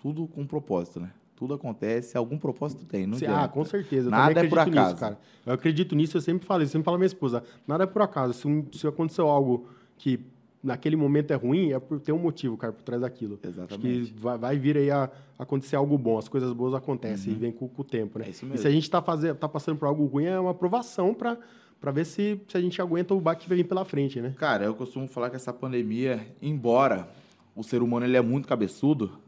tudo 0.00 0.26
com 0.28 0.46
propósito, 0.46 1.00
né? 1.00 1.10
Tudo 1.36 1.54
acontece, 1.54 2.16
algum 2.16 2.38
propósito 2.38 2.84
tem, 2.84 3.04
não 3.06 3.16
adianta. 3.16 3.42
ah, 3.42 3.48
com 3.48 3.64
certeza. 3.64 4.08
Nada 4.10 4.30
é 4.40 4.48
por 4.48 4.58
acredito 4.60 4.70
nisso, 4.80 4.80
acaso. 4.94 4.96
cara. 5.00 5.18
Eu 5.44 5.52
acredito 5.54 5.94
nisso, 5.96 6.16
eu 6.16 6.20
sempre 6.20 6.46
falo, 6.46 6.62
eu 6.62 6.66
sempre 6.68 6.84
falo 6.84 6.94
à 6.94 6.98
minha 6.98 7.06
esposa, 7.06 7.42
nada 7.66 7.82
é 7.84 7.86
por 7.86 8.00
acaso. 8.02 8.32
Se, 8.32 8.78
se 8.78 8.86
aconteceu 8.86 9.26
algo 9.28 9.66
que 9.98 10.20
naquele 10.62 10.96
momento 10.96 11.32
é 11.32 11.34
ruim, 11.34 11.72
é 11.72 11.80
por 11.80 11.98
ter 11.98 12.12
um 12.12 12.18
motivo, 12.18 12.56
cara, 12.56 12.72
por 12.72 12.82
trás 12.82 13.02
daquilo. 13.02 13.38
Acho 13.42 13.48
Exatamente. 13.48 14.12
que 14.12 14.20
vai, 14.20 14.38
vai 14.38 14.58
vir 14.58 14.76
aí 14.76 14.90
a 14.90 15.10
acontecer 15.38 15.76
algo 15.76 15.98
bom, 15.98 16.18
as 16.18 16.28
coisas 16.28 16.52
boas 16.52 16.72
acontecem 16.74 17.32
e 17.32 17.36
vem 17.36 17.50
com, 17.50 17.68
com 17.68 17.82
o 17.82 17.84
tempo, 17.84 18.18
né? 18.18 18.24
Uhum. 18.24 18.28
É 18.28 18.30
isso 18.30 18.44
e 18.44 18.48
mesmo. 18.48 18.62
se 18.62 18.68
a 18.68 18.70
gente 18.70 18.88
tá, 18.88 19.02
fazendo, 19.02 19.36
tá 19.36 19.48
passando 19.48 19.76
por 19.76 19.86
algo 19.86 20.04
ruim, 20.06 20.26
é 20.26 20.38
uma 20.38 20.52
aprovação 20.52 21.12
para 21.12 21.36
para 21.80 21.90
ver 21.90 22.06
se, 22.06 22.40
se 22.46 22.56
a 22.56 22.60
gente 22.60 22.80
aguenta 22.80 23.12
o 23.12 23.20
baque 23.20 23.42
que 23.42 23.48
vai 23.48 23.56
vir 23.56 23.64
pela 23.64 23.84
frente, 23.84 24.20
né? 24.20 24.32
Cara, 24.38 24.64
eu 24.64 24.72
costumo 24.72 25.08
falar 25.08 25.30
que 25.30 25.34
essa 25.34 25.52
pandemia, 25.52 26.24
embora 26.40 27.08
o 27.56 27.64
ser 27.64 27.82
humano 27.82 28.06
ele 28.06 28.16
é 28.16 28.22
muito 28.22 28.46
cabeçudo, 28.46 29.18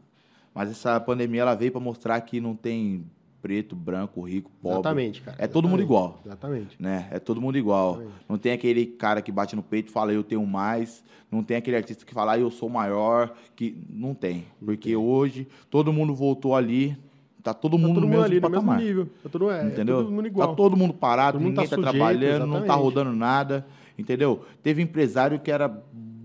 mas 0.53 0.71
essa 0.71 0.97
pandemia 1.01 1.41
ela 1.41 1.53
veio 1.53 1.73
para 1.73 1.81
mostrar 1.81 2.21
que 2.21 2.39
não 2.39 2.55
tem 2.55 3.03
preto, 3.45 3.75
branco, 3.75 4.21
rico, 4.23 4.49
pobre. 4.59 4.79
Exatamente, 4.79 5.21
cara. 5.21 5.37
É 5.39 5.45
todo 5.45 5.67
mundo 5.67 5.81
Exatamente. 5.81 5.85
igual. 5.85 6.21
Exatamente. 6.25 6.75
né? 6.79 7.07
É 7.11 7.19
todo 7.19 7.39
mundo 7.39 7.55
igual. 7.59 7.91
Exatamente. 7.91 8.15
Não 8.27 8.37
tem 8.39 8.51
aquele 8.53 8.87
cara 8.87 9.21
que 9.21 9.31
bate 9.31 9.55
no 9.55 9.61
peito 9.61 9.89
e 9.89 9.91
fala 9.91 10.11
eu 10.11 10.23
tenho 10.23 10.43
mais. 10.47 11.03
Não 11.31 11.43
tem 11.43 11.55
aquele 11.57 11.77
artista 11.77 12.03
que 12.03 12.11
fala 12.11 12.31
"Ah, 12.31 12.39
eu 12.39 12.49
sou 12.49 12.67
maior. 12.69 13.35
que 13.55 13.85
Não 13.87 14.15
tem. 14.15 14.45
Porque 14.63 14.95
hoje 14.95 15.47
todo 15.69 15.93
mundo 15.93 16.15
voltou 16.15 16.55
ali. 16.55 16.97
Tá 17.43 17.53
todo 17.53 17.73
Tá 17.73 17.77
mundo 17.77 17.93
todo 17.95 18.01
no 18.01 18.07
mundo 18.07 18.09
mesmo 18.09 18.25
ali 18.25 18.39
no 18.39 18.49
mesmo 18.49 18.73
nível. 18.73 19.09
Tá 19.21 19.29
todo, 19.29 19.51
é, 19.51 19.61
é 19.61 19.67
entendeu? 19.67 19.97
todo 19.97 20.11
mundo 20.11 20.25
igual. 20.27 20.47
Tá 20.47 20.55
todo 20.55 20.75
mundo 20.75 20.93
parado, 20.95 21.33
Todo 21.37 21.43
mundo 21.43 21.51
ninguém 21.51 21.69
tá 21.69 21.69
tá, 21.69 21.75
sujeito, 21.75 21.97
trabalhando, 21.97 22.47
não 22.47 22.53
tá 22.53 22.57
exatamente. 22.65 22.83
rodando 22.83 23.15
nada. 23.15 23.67
Entendeu? 23.99 24.43
Teve 24.63 24.81
empresário 24.81 25.39
que 25.39 25.51
era 25.51 25.71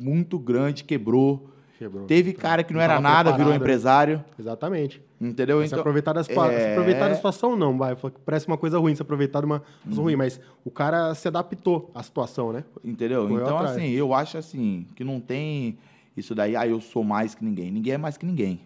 muito 0.01 0.39
grande, 0.39 0.85
quebrou. 0.85 1.50
Quebrou. 1.81 2.05
Teve 2.05 2.35
cara 2.35 2.63
que 2.63 2.75
não, 2.75 2.79
Não 2.79 2.85
era 2.85 3.01
nada, 3.01 3.31
virou 3.33 3.37
preparado, 3.37 3.49
né? 3.49 3.57
empresário. 3.57 4.25
Exatamente. 4.39 5.03
Entendeu? 5.19 5.67
se 5.67 5.75
aproveitar, 5.75 6.13
das, 6.13 6.29
pa- 6.29 6.49
se 6.49 6.55
é- 6.55 6.73
aproveitar 6.73 7.09
da 7.09 7.15
situação, 7.15 7.57
não, 7.57 7.79
vai. 7.79 7.97
Parece 8.23 8.47
uma 8.47 8.59
coisa 8.59 8.79
ruim 8.79 8.95
se 8.95 9.01
aproveitar 9.01 9.41
de 9.41 9.47
uma 9.47 9.61
coisa 9.83 9.99
Uhum. 9.99 10.05
ruim, 10.05 10.17
mas 10.17 10.39
o 10.63 10.71
cara 10.71 11.15
se 11.15 11.27
adaptou 11.27 11.91
à 11.95 12.03
situação, 12.03 12.53
né? 12.53 12.65
Entendeu? 12.85 13.23
Correu 13.27 13.41
então, 13.45 13.57
atrás. 13.57 13.77
assim, 13.79 13.89
eu 13.93 14.13
acho 14.13 14.37
assim, 14.37 14.87
que 14.95 15.03
não 15.03 15.21
tem 15.21 15.79
isso 16.15 16.35
daí, 16.35 16.55
ah, 16.55 16.67
eu 16.67 16.83
sou 16.83 17.03
mais 17.03 17.35
que 17.35 17.43
ninguém. 17.43 17.71
Ninguém 17.71 17.95
é 17.95 17.99
mais 17.99 18.19
que 18.19 18.27
ninguém. 18.27 18.61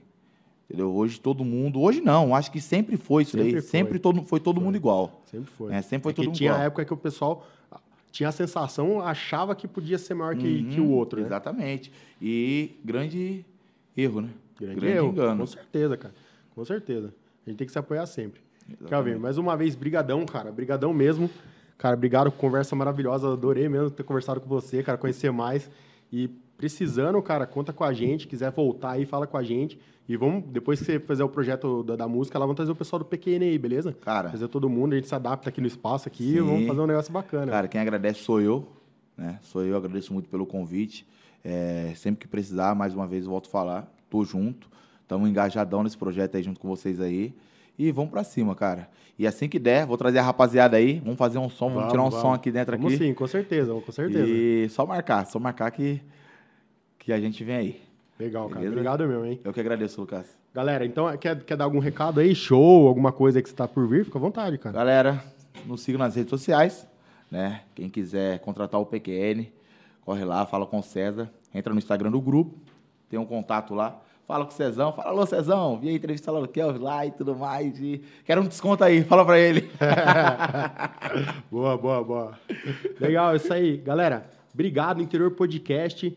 Entendeu? 0.69 0.93
Hoje 0.93 1.21
todo 1.21 1.45
mundo. 1.45 1.81
Hoje 1.81 2.01
não, 2.01 2.35
acho 2.35 2.51
que 2.51 2.61
sempre 2.61 2.97
foi 2.97 3.23
isso 3.23 3.31
Sempre 3.33 3.45
daí. 3.53 3.61
foi. 3.61 3.71
Sempre 3.71 3.99
todo, 4.01 4.23
foi 4.25 4.41
todo 4.41 4.61
mundo 4.61 4.75
igual. 4.77 5.23
Sempre 5.31 5.51
foi. 5.53 5.73
É, 5.73 5.83
sempre 5.83 6.03
foi 6.03 6.12
Porque 6.15 6.27
todo 6.27 6.35
tinha 6.35 6.51
igual. 6.51 6.65
época 6.67 6.85
que 6.85 6.93
o 6.93 6.97
pessoal 6.97 7.47
tinha 8.15 8.29
a 8.29 8.33
sensação, 8.33 9.01
achava 9.01 9.57
que 9.57 9.67
podia 9.67 9.99
ser 9.99 10.15
maior 10.15 10.37
que, 10.37 10.47
Uhum, 10.47 10.69
que 10.71 10.81
o 10.81 10.89
outro, 10.89 11.19
né? 11.21 11.27
Exatamente. 11.27 11.91
E 12.23 12.71
grande 12.85 13.45
erro, 13.97 14.21
né? 14.21 14.31
Grande, 14.59 14.87
erro. 14.87 15.12
Com 15.12 15.47
certeza, 15.47 15.97
cara. 15.97 16.15
Com 16.55 16.65
certeza. 16.65 17.12
A 17.45 17.51
gente 17.51 17.59
tem 17.59 17.67
que 17.67 17.73
se 17.73 17.79
apoiar 17.79 18.07
sempre. 18.07 18.41
Calvin, 18.89 19.17
mais 19.17 19.37
uma 19.37 19.57
vez, 19.57 19.75
brigadão, 19.75 20.25
cara. 20.25 20.53
Brigadão 20.53 20.95
mesmo. 20.95 21.29
Cara, 21.77 21.97
obrigado. 21.97 22.31
Conversa 22.31 22.77
maravilhosa. 22.77 23.33
Adorei 23.33 23.69
mesmo 23.69 23.91
ter 23.91 24.05
conversado 24.05 24.41
com 24.41 24.49
você, 24.49 24.81
cara. 24.81 24.97
Conhecer 24.97 25.33
mais. 25.33 25.69
E 26.12 26.31
precisando, 26.57 27.21
cara, 27.23 27.47
conta 27.47 27.73
com 27.73 27.85
a 27.85 27.93
gente. 27.93 28.27
Quiser 28.27 28.51
voltar 28.51 28.93
aí, 28.93 29.05
fala 29.05 29.27
com 29.27 29.37
a 29.37 29.43
gente. 29.43 29.79
E 30.09 30.17
vamos, 30.17 30.45
depois 30.49 30.79
que 30.79 30.85
você 30.85 31.01
fizer 31.01 31.25
o 31.25 31.29
projeto 31.29 31.83
da, 31.83 31.97
da 31.97 32.07
música, 32.09 32.39
lá 32.39 32.45
vamos 32.45 32.57
trazer 32.57 32.71
o 32.71 32.77
pessoal 32.77 32.99
do 32.99 33.05
PQN 33.07 33.43
aí, 33.45 33.59
beleza? 33.59 33.93
Cara, 34.03 34.29
Trazer 34.29 34.49
todo 34.49 34.69
mundo, 34.69 34.93
a 34.93 34.97
gente 34.97 35.09
se 35.09 35.15
adapta 35.15 35.49
aqui 35.49 35.61
no 35.61 35.67
espaço 35.67 36.09
aqui. 36.09 36.35
Sim. 36.35 36.41
Vamos 36.43 36.67
fazer 36.67 36.81
um 36.81 36.87
negócio 36.87 37.13
bacana. 37.13 37.51
cara, 37.51 37.69
quem 37.69 37.81
agradece 37.81 38.21
sou 38.21 38.41
eu. 38.41 38.69
Né? 39.17 39.39
Sou 39.43 39.65
eu, 39.65 39.77
agradeço 39.77 40.13
muito 40.13 40.29
pelo 40.29 40.45
convite. 40.45 41.07
É, 41.43 41.93
sempre 41.97 42.21
que 42.21 42.29
precisar, 42.29 42.75
mais 42.75 42.95
uma 42.95 43.07
vez, 43.07 43.25
eu 43.25 43.31
volto 43.31 43.47
a 43.47 43.51
falar. 43.51 43.95
Tô 44.11 44.25
junto. 44.25 44.69
Estamos 45.03 45.29
engajadão 45.29 45.83
nesse 45.83 45.97
projeto 45.97 46.37
aí 46.37 46.43
junto 46.43 46.61
com 46.61 46.69
vocês 46.69 47.01
aí. 47.01 47.35
E 47.79 47.91
vamos 47.91 48.11
pra 48.11 48.23
cima, 48.25 48.55
cara. 48.55 48.89
E 49.19 49.27
assim 49.27 49.49
que 49.49 49.59
der, 49.59 49.87
vou 49.87 49.97
trazer 49.97 50.19
a 50.19 50.23
rapaziada 50.23 50.77
aí. 50.77 51.01
Vamos 51.01 51.17
fazer 51.19 51.39
um 51.39 51.49
som, 51.49 51.67
vamos, 51.67 51.75
Vamos, 51.77 51.93
tirar 51.93 52.03
um 52.03 52.11
vamos. 52.11 52.21
som 52.23 52.33
aqui 52.35 52.51
dentro 52.51 52.77
Vamos 52.77 52.95
aqui. 52.95 53.05
sim, 53.05 53.15
com 53.15 53.27
certeza, 53.27 53.73
com 53.73 53.93
certeza. 53.93 54.27
E 54.29 54.69
só 54.69 54.85
marcar, 54.85 55.25
só 55.27 55.39
marcar 55.39 55.71
que, 55.71 56.01
que 57.05 57.13
a 57.13 57.21
gente 57.21 57.45
vem 57.45 57.55
aí. 57.55 57.83
Legal, 58.19 58.49
cara. 58.49 58.61
Beleza? 58.61 58.73
Obrigado 58.73 59.07
mesmo, 59.07 59.25
hein? 59.27 59.41
Eu 59.45 59.53
que 59.53 59.61
agradeço, 59.61 60.01
Lucas. 60.01 60.37
Galera, 60.55 60.87
então, 60.87 61.15
quer, 61.19 61.45
quer 61.45 61.57
dar 61.57 61.65
algum 61.65 61.79
recado 61.79 62.21
aí? 62.21 62.35
Show, 62.35 62.89
alguma 62.89 63.13
coisa 63.13 63.43
que 63.43 63.49
você 63.49 63.55
tá 63.55 63.69
por 63.69 63.87
vir? 63.87 64.05
Fica 64.05 64.19
à 64.19 64.21
vontade, 64.21 64.57
cara. 64.57 64.75
Galera, 64.75 65.23
nos 65.67 65.83
sigam 65.83 65.99
nas 65.99 66.15
redes 66.15 66.31
sociais, 66.31 66.89
né? 67.31 67.63
Quem 67.75 67.91
quiser 67.91 68.39
contratar 68.39 68.81
o 68.81 68.87
PQN, 68.87 69.47
corre 70.03 70.25
lá, 70.25 70.47
fala 70.47 70.65
com 70.65 70.79
o 70.79 70.83
César, 70.83 71.31
entra 71.53 71.73
no 71.75 71.79
Instagram 71.79 72.11
do 72.11 72.21
grupo, 72.21 72.57
tem 73.11 73.19
um 73.19 73.27
contato 73.27 73.75
lá, 73.75 74.01
fala 74.27 74.47
com 74.47 74.53
o 74.53 74.55
Cezão, 74.55 74.93
fala, 74.93 75.11
alô 75.11 75.27
Cezão, 75.27 75.79
vi 75.79 75.91
a 75.91 75.93
entrevista 75.93 76.31
lá 76.31 76.41
no 76.41 76.49
Kelvin 76.49 76.79
lá 76.79 77.05
e 77.05 77.11
tudo 77.11 77.37
mais, 77.37 77.79
e 77.81 78.03
quero 78.25 78.41
um 78.41 78.47
desconto 78.47 78.83
aí, 78.83 79.05
fala 79.05 79.27
pra 79.27 79.39
ele. 79.39 79.69
boa, 81.51 81.77
boa, 81.77 82.03
boa. 82.03 82.39
Legal, 82.99 83.33
é 83.35 83.37
isso 83.37 83.53
aí. 83.53 83.77
Galera, 83.77 84.25
obrigado, 84.55 85.03
Interior 85.03 85.33
Podcast. 85.33 86.17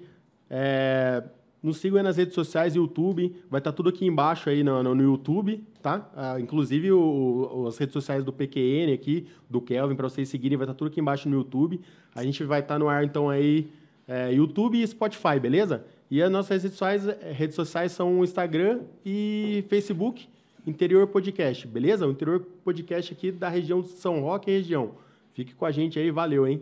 É, 0.50 1.24
nos 1.62 1.78
sigam 1.78 1.98
aí 1.98 2.04
nas 2.04 2.18
redes 2.18 2.34
sociais, 2.36 2.76
YouTube. 2.76 3.36
Vai 3.50 3.60
estar 3.60 3.72
tudo 3.72 3.90
aqui 3.90 4.06
embaixo 4.06 4.50
aí 4.50 4.64
no, 4.64 4.82
no, 4.84 4.96
no 4.96 5.04
YouTube, 5.04 5.64
tá? 5.82 6.10
Ah, 6.16 6.40
inclusive 6.40 6.92
o- 6.92 7.52
o- 7.64 7.68
as 7.68 7.78
redes 7.78 7.94
sociais 7.94 8.24
do 8.24 8.32
PQN 8.32 8.94
aqui, 8.94 9.28
do 9.50 9.60
Kelvin, 9.60 9.96
para 9.96 10.08
vocês 10.10 10.30
seguirem, 10.30 10.58
vai 10.58 10.66
estar 10.66 10.76
tudo 10.76 10.88
aqui 10.90 11.00
embaixo 11.02 11.28
no 11.28 11.36
YouTube. 11.36 11.82
A 12.16 12.24
gente 12.24 12.44
vai 12.44 12.60
estar 12.62 12.78
no 12.80 12.88
ar, 12.88 13.04
então, 13.04 13.30
aí, 13.30 13.68
é, 14.08 14.32
YouTube 14.34 14.82
e 14.82 14.88
Spotify, 14.88 15.40
beleza? 15.42 15.84
E 16.10 16.22
as 16.22 16.32
nossas 16.32 16.64
redes 16.64 16.78
sociais, 16.78 17.06
eh, 17.08 17.32
redes 17.34 17.56
sociais 17.56 17.92
são 17.92 18.20
o 18.20 18.24
Instagram 18.24 18.80
e 19.06 19.66
Facebook, 19.68 20.30
Interior 20.66 21.06
Podcast, 21.08 21.68
beleza? 21.68 22.08
O 22.08 22.12
Interior 22.12 22.40
Podcast 22.64 23.12
aqui 23.14 23.32
da 23.32 23.50
região 23.50 23.82
de 23.82 23.90
São 23.90 24.22
Roque 24.22 24.50
e 24.50 24.54
região. 24.58 24.92
Fique 25.34 25.54
com 25.54 25.66
a 25.66 25.72
gente 25.72 26.00
aí, 26.00 26.10
valeu, 26.12 26.48
hein? 26.48 26.62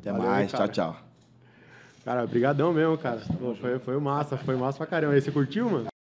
Até 0.00 0.12
Valeu, 0.12 0.28
mais, 0.28 0.50
tchau, 0.52 0.68
tchau. 0.68 1.13
Cara, 2.04 2.26
brigadão 2.26 2.72
mesmo, 2.72 2.98
cara. 2.98 3.22
Pô, 3.38 3.54
foi, 3.54 3.78
foi 3.78 3.98
massa, 3.98 4.36
foi 4.36 4.56
massa 4.56 4.76
pra 4.76 4.86
caramba. 4.86 5.14
Aí, 5.14 5.20
você 5.22 5.32
curtiu, 5.32 5.70
mano? 5.70 5.86